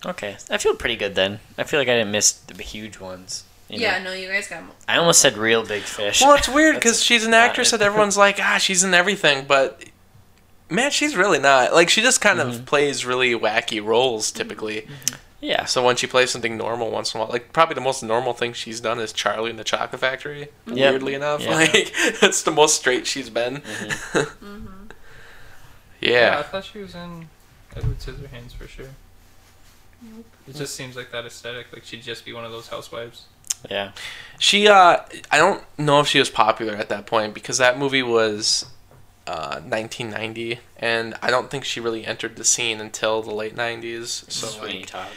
Okay, 0.06 0.38
I 0.50 0.58
feel 0.58 0.76
pretty 0.76 0.96
good 0.96 1.16
then. 1.16 1.40
I 1.58 1.64
feel 1.64 1.80
like 1.80 1.90
I 1.90 1.98
didn't 1.98 2.12
miss 2.12 2.32
the 2.32 2.62
huge 2.64 3.00
ones. 3.00 3.44
you 3.68 3.78
know? 3.80 3.84
Yeah, 3.84 4.02
no, 4.04 4.14
you 4.14 4.28
guys 4.30 4.48
got. 4.48 4.64
Mo- 4.64 4.72
I 4.88 4.98
almost 4.98 5.20
said 5.22 5.38
real 5.38 5.66
big 5.66 5.82
fish. 5.84 6.22
Well, 6.22 6.36
it's 6.36 6.48
weird 6.50 6.76
because 6.76 7.04
she's 7.04 7.26
an 7.26 7.34
actress 7.34 7.74
it. 7.74 7.78
that 7.80 7.86
everyone's 7.86 8.16
like, 8.18 8.40
ah, 8.42 8.58
she's 8.60 8.84
in 8.84 8.94
everything, 8.94 9.46
but 9.46 9.84
man, 10.70 10.92
she's 10.92 11.18
really 11.18 11.40
not. 11.40 11.74
Like, 11.74 11.90
she 11.90 12.02
just 12.02 12.22
kind 12.22 12.40
Mm-hmm. 12.40 12.50
of 12.62 12.66
plays 12.66 13.06
really 13.06 13.32
wacky 13.38 13.84
roles 13.84 14.32
typically. 14.32 14.88
yeah. 15.42 15.66
So 15.66 15.84
when 15.84 15.98
she 15.98 16.08
plays 16.08 16.30
something 16.32 16.56
normal 16.56 16.92
once 16.92 17.14
in 17.14 17.20
a 17.20 17.24
while, 17.24 17.32
like 17.34 17.52
probably 17.52 17.76
the 17.76 17.82
most 17.82 18.02
normal 18.02 18.32
thing 18.34 18.54
she's 18.54 18.80
done 18.80 19.00
is 19.00 19.12
Charlie 19.12 19.50
in 19.50 19.58
the 19.58 19.64
Chocolate 19.66 20.00
Factory. 20.00 20.48
Yep. 20.66 20.76
Weirdly 20.94 21.14
enough, 21.14 21.42
Yeah. 21.44 21.56
like 21.56 21.94
that's 22.22 22.42
the 22.44 22.52
most 22.52 22.78
straight 22.80 23.06
she's 23.06 23.30
been. 23.30 23.58
Mm-hmm. 23.58 24.64
I 26.02 26.06
yeah, 26.06 26.38
I 26.40 26.44
thought 26.44 26.64
she 26.64 26.80
was 26.80 26.96
in 26.96 27.28
Edward 27.76 28.00
Scissorhands 28.00 28.54
for 28.54 28.66
sure. 28.68 28.88
It 30.48 30.56
just 30.56 30.76
seems 30.76 30.96
like 30.96 31.12
that 31.12 31.26
aesthetic. 31.26 31.68
Like 31.74 31.84
she'd 31.84 32.04
just 32.04 32.26
be 32.26 32.34
one 32.34 32.46
of 32.46 32.52
those 32.52 32.68
housewives. 32.68 33.26
Yeah. 33.70 33.92
she. 34.40 34.68
Uh, 34.68 34.98
I 35.32 35.38
don't 35.38 35.64
know 35.78 36.00
if 36.00 36.08
she 36.08 36.20
was 36.20 36.30
popular 36.30 36.76
at 36.76 36.90
that 36.90 37.06
point 37.06 37.34
because 37.34 37.58
that 37.58 37.78
movie 37.78 38.04
was. 38.04 38.66
Uh, 39.28 39.62
1990, 39.62 40.60
and 40.78 41.14
I 41.22 41.30
don't 41.30 41.52
think 41.52 41.64
she 41.64 41.80
really 41.80 42.04
entered 42.04 42.36
the 42.36 42.44
scene 42.44 42.82
until 42.82 43.22
the 43.22 43.32
late 43.32 43.56
90s. 43.56 44.28
So 44.32 44.48
Sweeney 44.48 44.80
like, 44.80 44.88
Todd. 44.88 45.08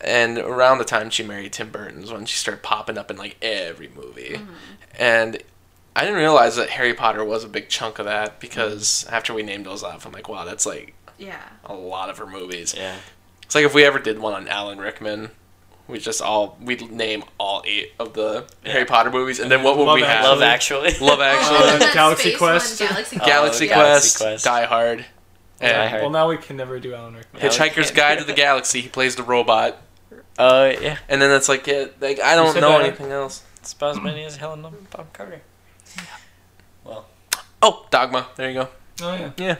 and 0.00 0.38
around 0.38 0.78
the 0.78 0.84
time 0.84 1.08
she 1.08 1.22
married 1.22 1.52
Tim 1.52 1.70
Burton's 1.70 2.10
when 2.10 2.26
she 2.26 2.36
started 2.36 2.64
popping 2.64 2.98
up 2.98 3.12
in 3.12 3.16
like 3.16 3.36
every 3.40 3.88
movie. 3.94 4.40
And 4.98 5.40
I 5.94 6.02
didn't 6.02 6.18
realize 6.18 6.56
that 6.56 6.70
Harry 6.70 6.94
Potter 6.94 7.24
was 7.24 7.44
a 7.44 7.48
big 7.48 7.68
chunk 7.68 7.98
of 7.98 8.06
that 8.06 8.40
because 8.40 9.06
after 9.10 9.34
we 9.34 9.42
named 9.42 9.66
those 9.66 9.82
off, 9.82 10.06
I'm 10.06 10.12
like, 10.12 10.28
wow, 10.28 10.44
that's 10.44 10.66
like 10.66 10.94
yeah. 11.18 11.42
a 11.64 11.74
lot 11.74 12.10
of 12.10 12.18
her 12.18 12.26
movies. 12.26 12.74
Yeah. 12.76 12.96
It's 13.50 13.56
like 13.56 13.64
if 13.64 13.74
we 13.74 13.82
ever 13.82 13.98
did 13.98 14.20
one 14.20 14.32
on 14.32 14.46
Alan 14.46 14.78
Rickman, 14.78 15.30
we 15.88 15.98
just 15.98 16.22
all 16.22 16.56
we'd 16.62 16.88
name 16.88 17.24
all 17.36 17.64
eight 17.66 17.94
of 17.98 18.12
the 18.12 18.44
Harry 18.64 18.84
Potter 18.84 19.10
movies, 19.10 19.40
and 19.40 19.50
then 19.50 19.64
what 19.64 19.76
would 19.76 19.86
Love 19.86 19.96
we 19.96 20.02
have? 20.02 20.22
Love 20.22 20.40
Actually. 20.40 20.92
Love 21.00 21.18
Oh, 21.18 21.22
Actually, 21.22 21.68
and 21.72 21.82
that 21.82 21.90
Galaxy 21.92 22.28
space 22.28 22.38
Quest. 22.38 22.80
One, 22.80 22.88
Galaxy 22.90 23.16
Oh, 23.16 23.18
Quest. 23.18 23.28
Galaxy. 23.28 23.66
Quest, 23.66 24.18
Galaxy 24.18 24.18
Quest. 24.24 24.44
Die 24.44 24.64
Hard, 24.66 25.04
Die 25.58 25.86
Hard. 25.88 26.00
Well, 26.02 26.10
now 26.10 26.28
we 26.28 26.36
can 26.36 26.56
never 26.58 26.78
do 26.78 26.94
Alan 26.94 27.14
Rickman. 27.16 27.42
Yeah. 27.42 27.48
Hitchhiker's 27.48 27.90
Guide 27.90 28.18
to 28.18 28.24
the 28.24 28.34
Galaxy. 28.34 28.82
He 28.82 28.88
plays 28.88 29.16
the 29.16 29.24
robot, 29.24 29.82
Oh 30.38 30.66
yeah. 30.66 30.98
and 31.08 31.20
then 31.20 31.32
it's 31.32 31.48
like, 31.48 31.66
yeah, 31.66 31.86
like 32.00 32.20
I 32.20 32.36
don't 32.36 32.54
know 32.54 32.78
that? 32.78 32.82
anything 32.82 33.10
else. 33.10 33.42
It's 33.56 33.72
about 33.72 33.96
as 33.96 34.00
many 34.00 34.22
as 34.22 34.36
Helena 34.36 34.70
Bonham 34.92 35.08
Carter. 35.12 35.40
Well. 36.84 37.06
Oh, 37.60 37.84
Dogma. 37.90 38.28
There 38.36 38.48
you 38.48 38.54
go. 38.60 38.68
Oh 39.02 39.14
yeah. 39.14 39.30
Yeah. 39.36 39.56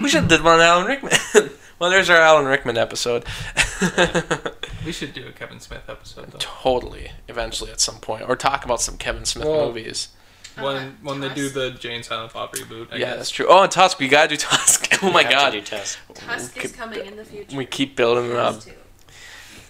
We 0.00 0.08
should 0.08 0.20
have 0.20 0.28
did 0.30 0.42
one 0.42 0.54
on 0.54 0.60
Alan 0.62 0.86
Rickman. 0.86 1.12
well, 1.78 1.90
there's 1.90 2.10
our 2.10 2.16
Alan 2.18 2.46
Rickman 2.46 2.76
episode. 2.76 3.24
We 4.84 4.92
should 4.92 5.12
do 5.12 5.26
a 5.26 5.32
Kevin 5.32 5.60
Smith 5.60 5.82
episode 5.88 6.30
though. 6.30 6.38
totally, 6.40 7.10
eventually 7.28 7.70
at 7.70 7.80
some 7.80 7.96
point, 7.96 8.22
or 8.28 8.36
talk 8.36 8.64
about 8.64 8.80
some 8.80 8.96
Kevin 8.96 9.24
Smith 9.24 9.46
Well, 9.46 9.66
movies. 9.66 10.08
When 10.56 10.76
Uh, 10.76 10.90
when 11.02 11.20
they 11.20 11.28
do 11.28 11.48
the 11.48 11.70
Jay 11.70 11.94
and 11.94 12.04
Silent 12.04 12.32
Bob 12.32 12.52
reboot. 12.52 12.88
I 12.92 12.96
yeah, 12.96 13.06
guess. 13.06 13.16
that's 13.16 13.30
true. 13.30 13.46
Oh, 13.48 13.62
and 13.62 13.70
Tusk. 13.72 13.98
We 13.98 14.08
gotta 14.08 14.28
do 14.28 14.36
Tusk. 14.36 14.98
oh 15.02 15.10
my 15.12 15.18
We 15.20 15.22
have 15.24 15.30
to 15.30 15.34
god. 15.36 15.50
do 15.52 15.60
Tusk. 15.60 15.98
Tusk 16.14 16.56
we 16.56 16.62
is 16.62 16.70
could- 16.70 16.78
coming 16.78 17.06
in 17.06 17.16
the 17.16 17.24
future. 17.24 17.56
We 17.56 17.66
keep 17.66 17.96
building 17.96 18.30
it 18.30 18.36
up. 18.36 18.54
Has. 18.54 18.68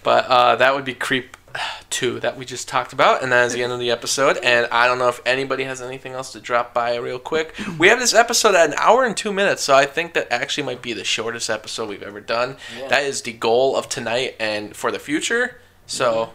But 0.03 0.25
uh, 0.27 0.55
that 0.55 0.73
would 0.73 0.85
be 0.85 0.93
Creep 0.93 1.35
2 1.89 2.19
that 2.21 2.37
we 2.37 2.45
just 2.45 2.67
talked 2.67 2.93
about, 2.93 3.23
and 3.23 3.31
that 3.31 3.45
is 3.47 3.53
the 3.53 3.63
end 3.63 3.71
of 3.73 3.79
the 3.79 3.91
episode. 3.91 4.37
And 4.37 4.67
I 4.71 4.87
don't 4.87 4.99
know 4.99 5.07
if 5.09 5.21
anybody 5.25 5.63
has 5.65 5.81
anything 5.81 6.13
else 6.13 6.31
to 6.33 6.39
drop 6.39 6.73
by 6.73 6.95
real 6.97 7.19
quick. 7.19 7.55
We 7.77 7.87
have 7.89 7.99
this 7.99 8.13
episode 8.13 8.55
at 8.55 8.69
an 8.69 8.75
hour 8.77 9.03
and 9.05 9.15
two 9.15 9.33
minutes, 9.33 9.63
so 9.63 9.75
I 9.75 9.85
think 9.85 10.13
that 10.13 10.31
actually 10.31 10.63
might 10.63 10.81
be 10.81 10.93
the 10.93 11.03
shortest 11.03 11.49
episode 11.49 11.89
we've 11.89 12.03
ever 12.03 12.21
done. 12.21 12.57
Yeah. 12.77 12.87
That 12.87 13.03
is 13.03 13.21
the 13.21 13.33
goal 13.33 13.75
of 13.75 13.89
tonight 13.89 14.35
and 14.39 14.75
for 14.75 14.91
the 14.91 14.99
future. 14.99 15.59
So, 15.87 16.33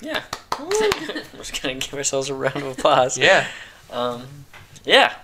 Yeah. 0.00 0.22
We're 0.60 0.68
just 1.38 1.62
gonna 1.62 1.74
give 1.76 1.94
ourselves 1.94 2.28
a 2.28 2.34
round 2.34 2.56
of 2.56 2.66
applause. 2.78 3.16
yeah. 3.16 3.46
Um, 3.90 4.26
yeah. 4.84 5.14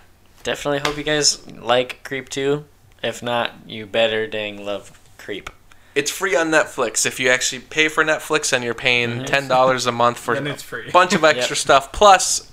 Definitely 0.43 0.79
hope 0.89 0.97
you 0.97 1.03
guys 1.05 1.47
like 1.51 2.03
Creep 2.05 2.29
2. 2.29 2.65
If 3.03 3.23
not, 3.23 3.53
you 3.67 3.85
better 3.87 4.27
dang 4.27 4.65
love 4.65 4.99
Creep. 5.19 5.51
It's 5.97 6.11
free 6.11 6.37
on 6.37 6.51
Netflix. 6.51 7.07
If 7.07 7.19
you 7.19 7.31
actually 7.31 7.61
pay 7.63 7.89
for 7.89 8.05
Netflix 8.05 8.53
and 8.53 8.63
you're 8.63 8.75
paying 8.75 9.21
Mhm. 9.21 9.27
$10 9.27 9.87
a 9.87 9.93
month 9.93 10.19
for 10.19 10.35
Then 10.35 10.47
a 10.47 10.51
it's 10.51 10.63
free. 10.63 10.91
bunch 10.91 11.15
of 11.15 11.25
extra 11.33 11.57
Yep. 11.57 11.59
stuff, 11.59 11.93
plus 11.93 12.53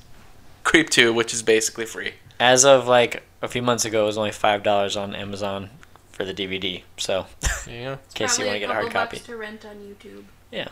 Creep 0.64 0.90
2, 0.90 1.12
which 1.14 1.34
is 1.34 1.44
basically 1.44 1.86
free. 1.86 2.14
As 2.40 2.64
of 2.66 2.88
like 2.88 3.22
a 3.42 3.48
few 3.50 3.62
months 3.62 3.84
ago, 3.86 4.04
it 4.04 4.06
was 4.08 4.18
only 4.18 4.32
five 4.32 4.64
dollars 4.64 4.96
on 4.96 5.14
Amazon 5.16 5.70
for 6.14 6.24
the 6.24 6.34
DVD. 6.34 6.84
So, 6.98 7.28
Yeah. 7.68 7.94
in 7.94 8.00
case 8.14 8.40
you 8.40 8.46
want 8.46 8.56
to 8.56 8.60
get 8.60 8.70
a 8.70 8.74
hard 8.74 8.92
copy, 8.92 9.18
bucks 9.18 9.28
to 9.28 9.36
rent 9.36 9.66
on 9.66 9.76
YouTube. 9.76 10.24
Yeah, 10.52 10.68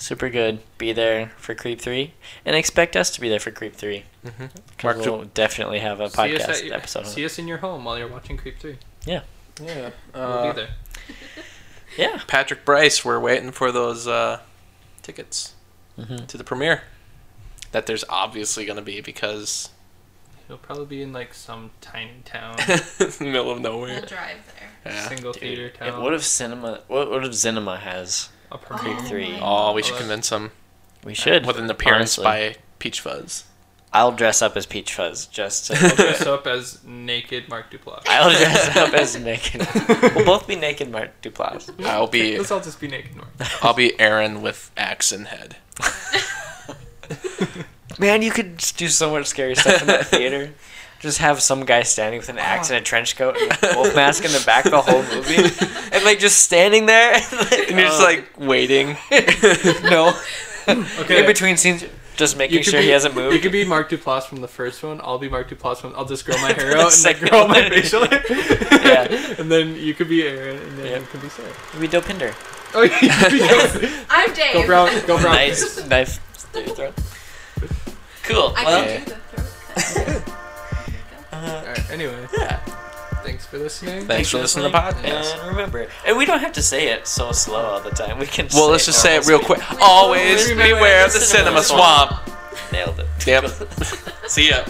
super 0.00 0.28
good. 0.30 0.60
Be 0.78 0.92
there 0.92 1.30
for 1.36 1.54
Creep 1.54 1.80
Three, 1.80 2.14
and 2.44 2.56
expect 2.56 2.96
us 2.96 3.10
to 3.10 3.20
be 3.20 3.28
there 3.28 3.38
for 3.38 3.50
Creep 3.50 3.76
Three. 3.76 4.04
Mhm. 4.26 4.50
Because 4.70 4.82
Mark 4.82 4.96
we'll 4.98 5.24
definitely 5.26 5.78
have 5.80 6.00
a 6.00 6.08
See 6.10 6.34
us, 6.36 6.42
podcast 6.42 6.48
at 6.48 6.64
your- 6.64 6.74
episode. 6.74 6.98
on 7.00 7.06
see 7.06 7.24
us 7.24 7.38
in 7.38 7.46
your 7.46 7.58
home 7.58 7.84
while 7.84 7.98
you're 7.98 8.08
watching 8.08 8.36
Creep 8.36 8.58
3. 8.58 8.78
Yeah. 9.04 9.20
Yeah. 9.62 9.90
We'll 10.14 10.22
Uh, 10.24 10.52
be 10.52 10.60
there. 10.62 10.68
it. 11.98 12.02
Yeah. 12.02 12.20
Patrick 12.26 12.64
Brice, 12.64 13.04
we're 13.04 13.20
waiting 13.20 13.50
for 13.50 13.72
those 13.72 14.06
uh, 14.06 14.40
tickets 15.02 15.54
hmm 15.96 16.16
to 16.26 16.36
the 16.38 16.44
premiere. 16.44 16.82
That 17.72 17.86
there's 17.86 18.04
obviously 18.08 18.64
going 18.64 18.76
to 18.78 18.82
be 18.82 19.00
because 19.00 19.70
He'll 20.46 20.56
probably 20.56 20.86
be 20.86 21.02
in 21.02 21.12
like 21.12 21.34
some 21.34 21.70
tiny 21.82 22.22
town, 22.24 22.52
in 22.60 22.66
the 22.98 23.16
middle 23.20 23.50
of 23.50 23.60
We'll 23.60 23.72
nowhere. 23.72 24.00
drive 24.00 24.38
there. 24.58 24.92
Yeah. 24.94 25.08
single 25.08 25.32
theater 25.34 25.64
Dude, 25.68 25.72
if- 25.72 25.78
town. 25.78 26.02
what 26.02 26.14
if 26.14 26.24
cinema? 26.24 26.80
What, 26.88 27.10
what 27.10 27.24
if 27.24 27.34
Cinema 27.34 27.76
has? 27.76 28.30
a 28.50 28.56
premiere. 28.56 28.96
Oh 28.98 29.02
Three? 29.02 29.38
Oh, 29.42 29.72
we 29.74 29.82
should 29.82 29.94
that's- 29.96 30.00
convince 30.08 30.30
him 30.30 30.52
We 31.04 31.12
should 31.12 31.44
with 31.44 31.58
an 31.58 31.68
appearance 31.68 32.18
honestly. 32.18 32.24
by 32.54 32.56
Peach 32.78 33.00
Fuzz. 33.02 33.44
I'll 33.92 34.12
dress 34.12 34.42
up 34.42 34.56
as 34.56 34.66
Peach 34.66 34.92
Fuzz 34.94 35.26
just 35.26 35.66
to. 35.68 35.74
Dress 35.74 36.26
up 36.26 36.46
as 36.46 36.82
naked 36.84 37.48
Mark 37.48 37.70
Duplass. 37.72 38.02
I'll 38.06 38.30
dress 38.30 38.76
up 38.76 38.92
as 38.94 39.18
naked. 39.18 39.66
We'll 40.14 40.26
both 40.26 40.46
be 40.46 40.56
naked 40.56 40.90
Mark 40.90 41.20
Duplass. 41.22 41.70
I'll 41.86 42.06
be 42.06 42.36
Let's 42.36 42.50
all 42.50 42.60
just 42.60 42.80
be 42.80 42.88
naked 42.88 43.16
Mark. 43.16 43.28
I'll 43.64 43.74
be 43.74 43.98
Aaron 43.98 44.42
with 44.42 44.70
axe 44.76 45.10
and 45.10 45.28
head. 45.28 45.56
Man, 47.98 48.22
you 48.22 48.30
could 48.30 48.58
just 48.58 48.76
do 48.76 48.88
so 48.88 49.10
much 49.10 49.26
scary 49.26 49.56
stuff 49.56 49.80
in 49.80 49.86
that 49.88 50.06
theater. 50.06 50.52
Just 51.00 51.18
have 51.18 51.40
some 51.40 51.64
guy 51.64 51.82
standing 51.82 52.18
with 52.18 52.28
an 52.28 52.38
axe 52.38 52.70
and 52.70 52.78
a 52.78 52.82
trench 52.82 53.16
coat 53.16 53.36
and 53.36 53.52
a 53.62 53.76
wolf 53.76 53.94
mask 53.94 54.24
in 54.24 54.32
the 54.32 54.42
back 54.44 54.64
the 54.64 54.82
whole 54.82 55.02
movie, 55.04 55.36
and 55.92 56.04
like 56.04 56.18
just 56.18 56.40
standing 56.40 56.86
there. 56.86 57.14
And 57.14 57.70
you're 57.70 57.88
just 57.88 58.02
like 58.02 58.28
waiting. 58.36 58.96
no, 59.84 60.12
Okay. 60.68 61.20
in 61.20 61.26
between 61.26 61.56
scenes, 61.56 61.84
just 62.18 62.36
making 62.36 62.58
You 62.58 62.62
sure 62.62 62.80
be, 62.80 62.86
he 62.86 62.90
hasn't 62.92 63.14
moved. 63.14 63.34
You 63.34 63.40
could 63.40 63.52
be 63.52 63.64
Mark 63.64 63.88
Duplass 63.88 64.24
from 64.24 64.42
the 64.42 64.48
first 64.48 64.82
one. 64.82 65.00
I'll 65.02 65.18
be 65.18 65.28
Mark 65.30 65.48
Duplass 65.48 65.78
from. 65.80 65.94
I'll 65.96 66.04
just 66.04 66.26
grow 66.26 66.36
my 66.42 66.52
hair 66.58 66.72
out 66.76 66.92
and 66.92 67.02
like 67.02 67.16
Second 67.16 67.28
grow 67.30 67.48
my 67.48 67.68
facial 67.70 68.04
hair. 68.06 68.22
Yeah. 68.88 69.34
And 69.38 69.50
then 69.50 69.76
you 69.76 69.94
could 69.94 70.08
be 70.08 70.22
Aaron, 70.26 70.56
and 70.58 70.78
then 70.78 70.86
Yep. 70.86 71.00
you 71.00 71.06
could 71.06 71.22
be 71.22 71.28
Sarah. 71.30 71.52
Maybe 71.74 71.88
Dopinder. 71.88 72.34
Oh, 72.74 72.82
you 72.82 72.90
could 72.90 73.32
be 73.32 73.38
Joseph. 73.38 74.06
I'm 74.10 74.32
Dave. 74.34 74.52
Go 74.52 74.66
brown. 74.66 74.90
Go 75.06 75.18
brown. 75.20 75.34
Nice 75.36 75.86
knife 75.88 76.18
through 76.52 76.62
your 76.64 76.74
throat. 76.74 76.94
Cool. 78.24 78.52
I 78.56 78.64
Well, 78.64 78.84
can 78.84 79.04
do 79.04 79.10
the 79.10 79.16
throat 79.16 80.24
cut. 80.24 80.34
uh, 81.32 81.62
Alright, 81.64 81.90
anyway, 81.90 82.26
yeah. 82.36 82.60
Thanks 83.28 83.44
for 83.44 83.58
listening. 83.58 84.06
Thanks 84.06 84.30
for 84.30 84.38
listening 84.38 84.64
to 84.64 84.72
the 84.72 84.78
podcast. 84.78 85.38
And 85.38 85.48
remember, 85.48 85.86
and 86.06 86.16
we 86.16 86.24
don't 86.24 86.40
have 86.40 86.52
to 86.52 86.62
say 86.62 86.88
it 86.88 87.06
so 87.06 87.32
slow 87.32 87.62
all 87.62 87.80
the 87.80 87.90
time. 87.90 88.18
We 88.18 88.26
can. 88.26 88.48
Well, 88.54 88.66
say 88.66 88.72
let's 88.72 88.86
just 88.86 89.02
say 89.02 89.16
it 89.16 89.26
real 89.26 89.38
speed. 89.38 89.46
quick. 89.46 89.82
Always 89.82 90.48
beware 90.48 91.04
of 91.04 91.12
the 91.12 91.20
cinema 91.20 91.62
swamp. 91.62 92.22
Nailed 92.72 92.98
it. 93.00 93.26
Yep. 93.26 93.46
See 94.26 94.48
ya. 94.48 94.64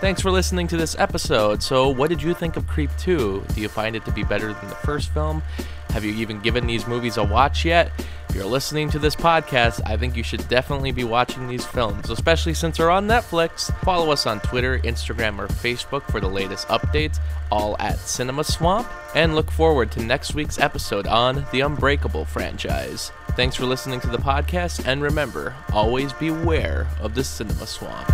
Thanks 0.00 0.20
for 0.20 0.30
listening 0.30 0.66
to 0.68 0.76
this 0.76 0.96
episode. 0.98 1.62
So, 1.62 1.88
what 1.88 2.10
did 2.10 2.22
you 2.22 2.34
think 2.34 2.56
of 2.56 2.66
Creep 2.66 2.90
2? 2.98 3.44
Do 3.54 3.60
you 3.60 3.68
find 3.68 3.96
it 3.96 4.04
to 4.04 4.12
be 4.12 4.22
better 4.22 4.52
than 4.52 4.68
the 4.68 4.74
first 4.76 5.10
film? 5.10 5.42
Have 5.90 6.04
you 6.04 6.12
even 6.12 6.40
given 6.40 6.66
these 6.66 6.86
movies 6.86 7.16
a 7.16 7.24
watch 7.24 7.64
yet? 7.64 7.90
If 8.30 8.36
you're 8.36 8.44
listening 8.44 8.88
to 8.90 9.00
this 9.00 9.16
podcast, 9.16 9.80
I 9.84 9.96
think 9.96 10.14
you 10.14 10.22
should 10.22 10.46
definitely 10.46 10.92
be 10.92 11.02
watching 11.02 11.48
these 11.48 11.66
films, 11.66 12.10
especially 12.10 12.54
since 12.54 12.76
they're 12.76 12.88
on 12.88 13.08
Netflix. 13.08 13.76
Follow 13.80 14.12
us 14.12 14.24
on 14.24 14.38
Twitter, 14.38 14.78
Instagram, 14.78 15.40
or 15.40 15.48
Facebook 15.48 16.04
for 16.12 16.20
the 16.20 16.28
latest 16.28 16.68
updates, 16.68 17.18
all 17.50 17.76
at 17.80 17.98
Cinema 17.98 18.44
Swamp, 18.44 18.88
and 19.16 19.34
look 19.34 19.50
forward 19.50 19.90
to 19.90 20.00
next 20.04 20.32
week's 20.32 20.60
episode 20.60 21.08
on 21.08 21.44
the 21.50 21.62
Unbreakable 21.62 22.24
franchise. 22.24 23.10
Thanks 23.32 23.56
for 23.56 23.66
listening 23.66 23.98
to 23.98 24.08
the 24.08 24.18
podcast, 24.18 24.86
and 24.86 25.02
remember, 25.02 25.56
always 25.72 26.12
beware 26.12 26.86
of 27.00 27.16
the 27.16 27.24
Cinema 27.24 27.66
Swamp. 27.66 28.08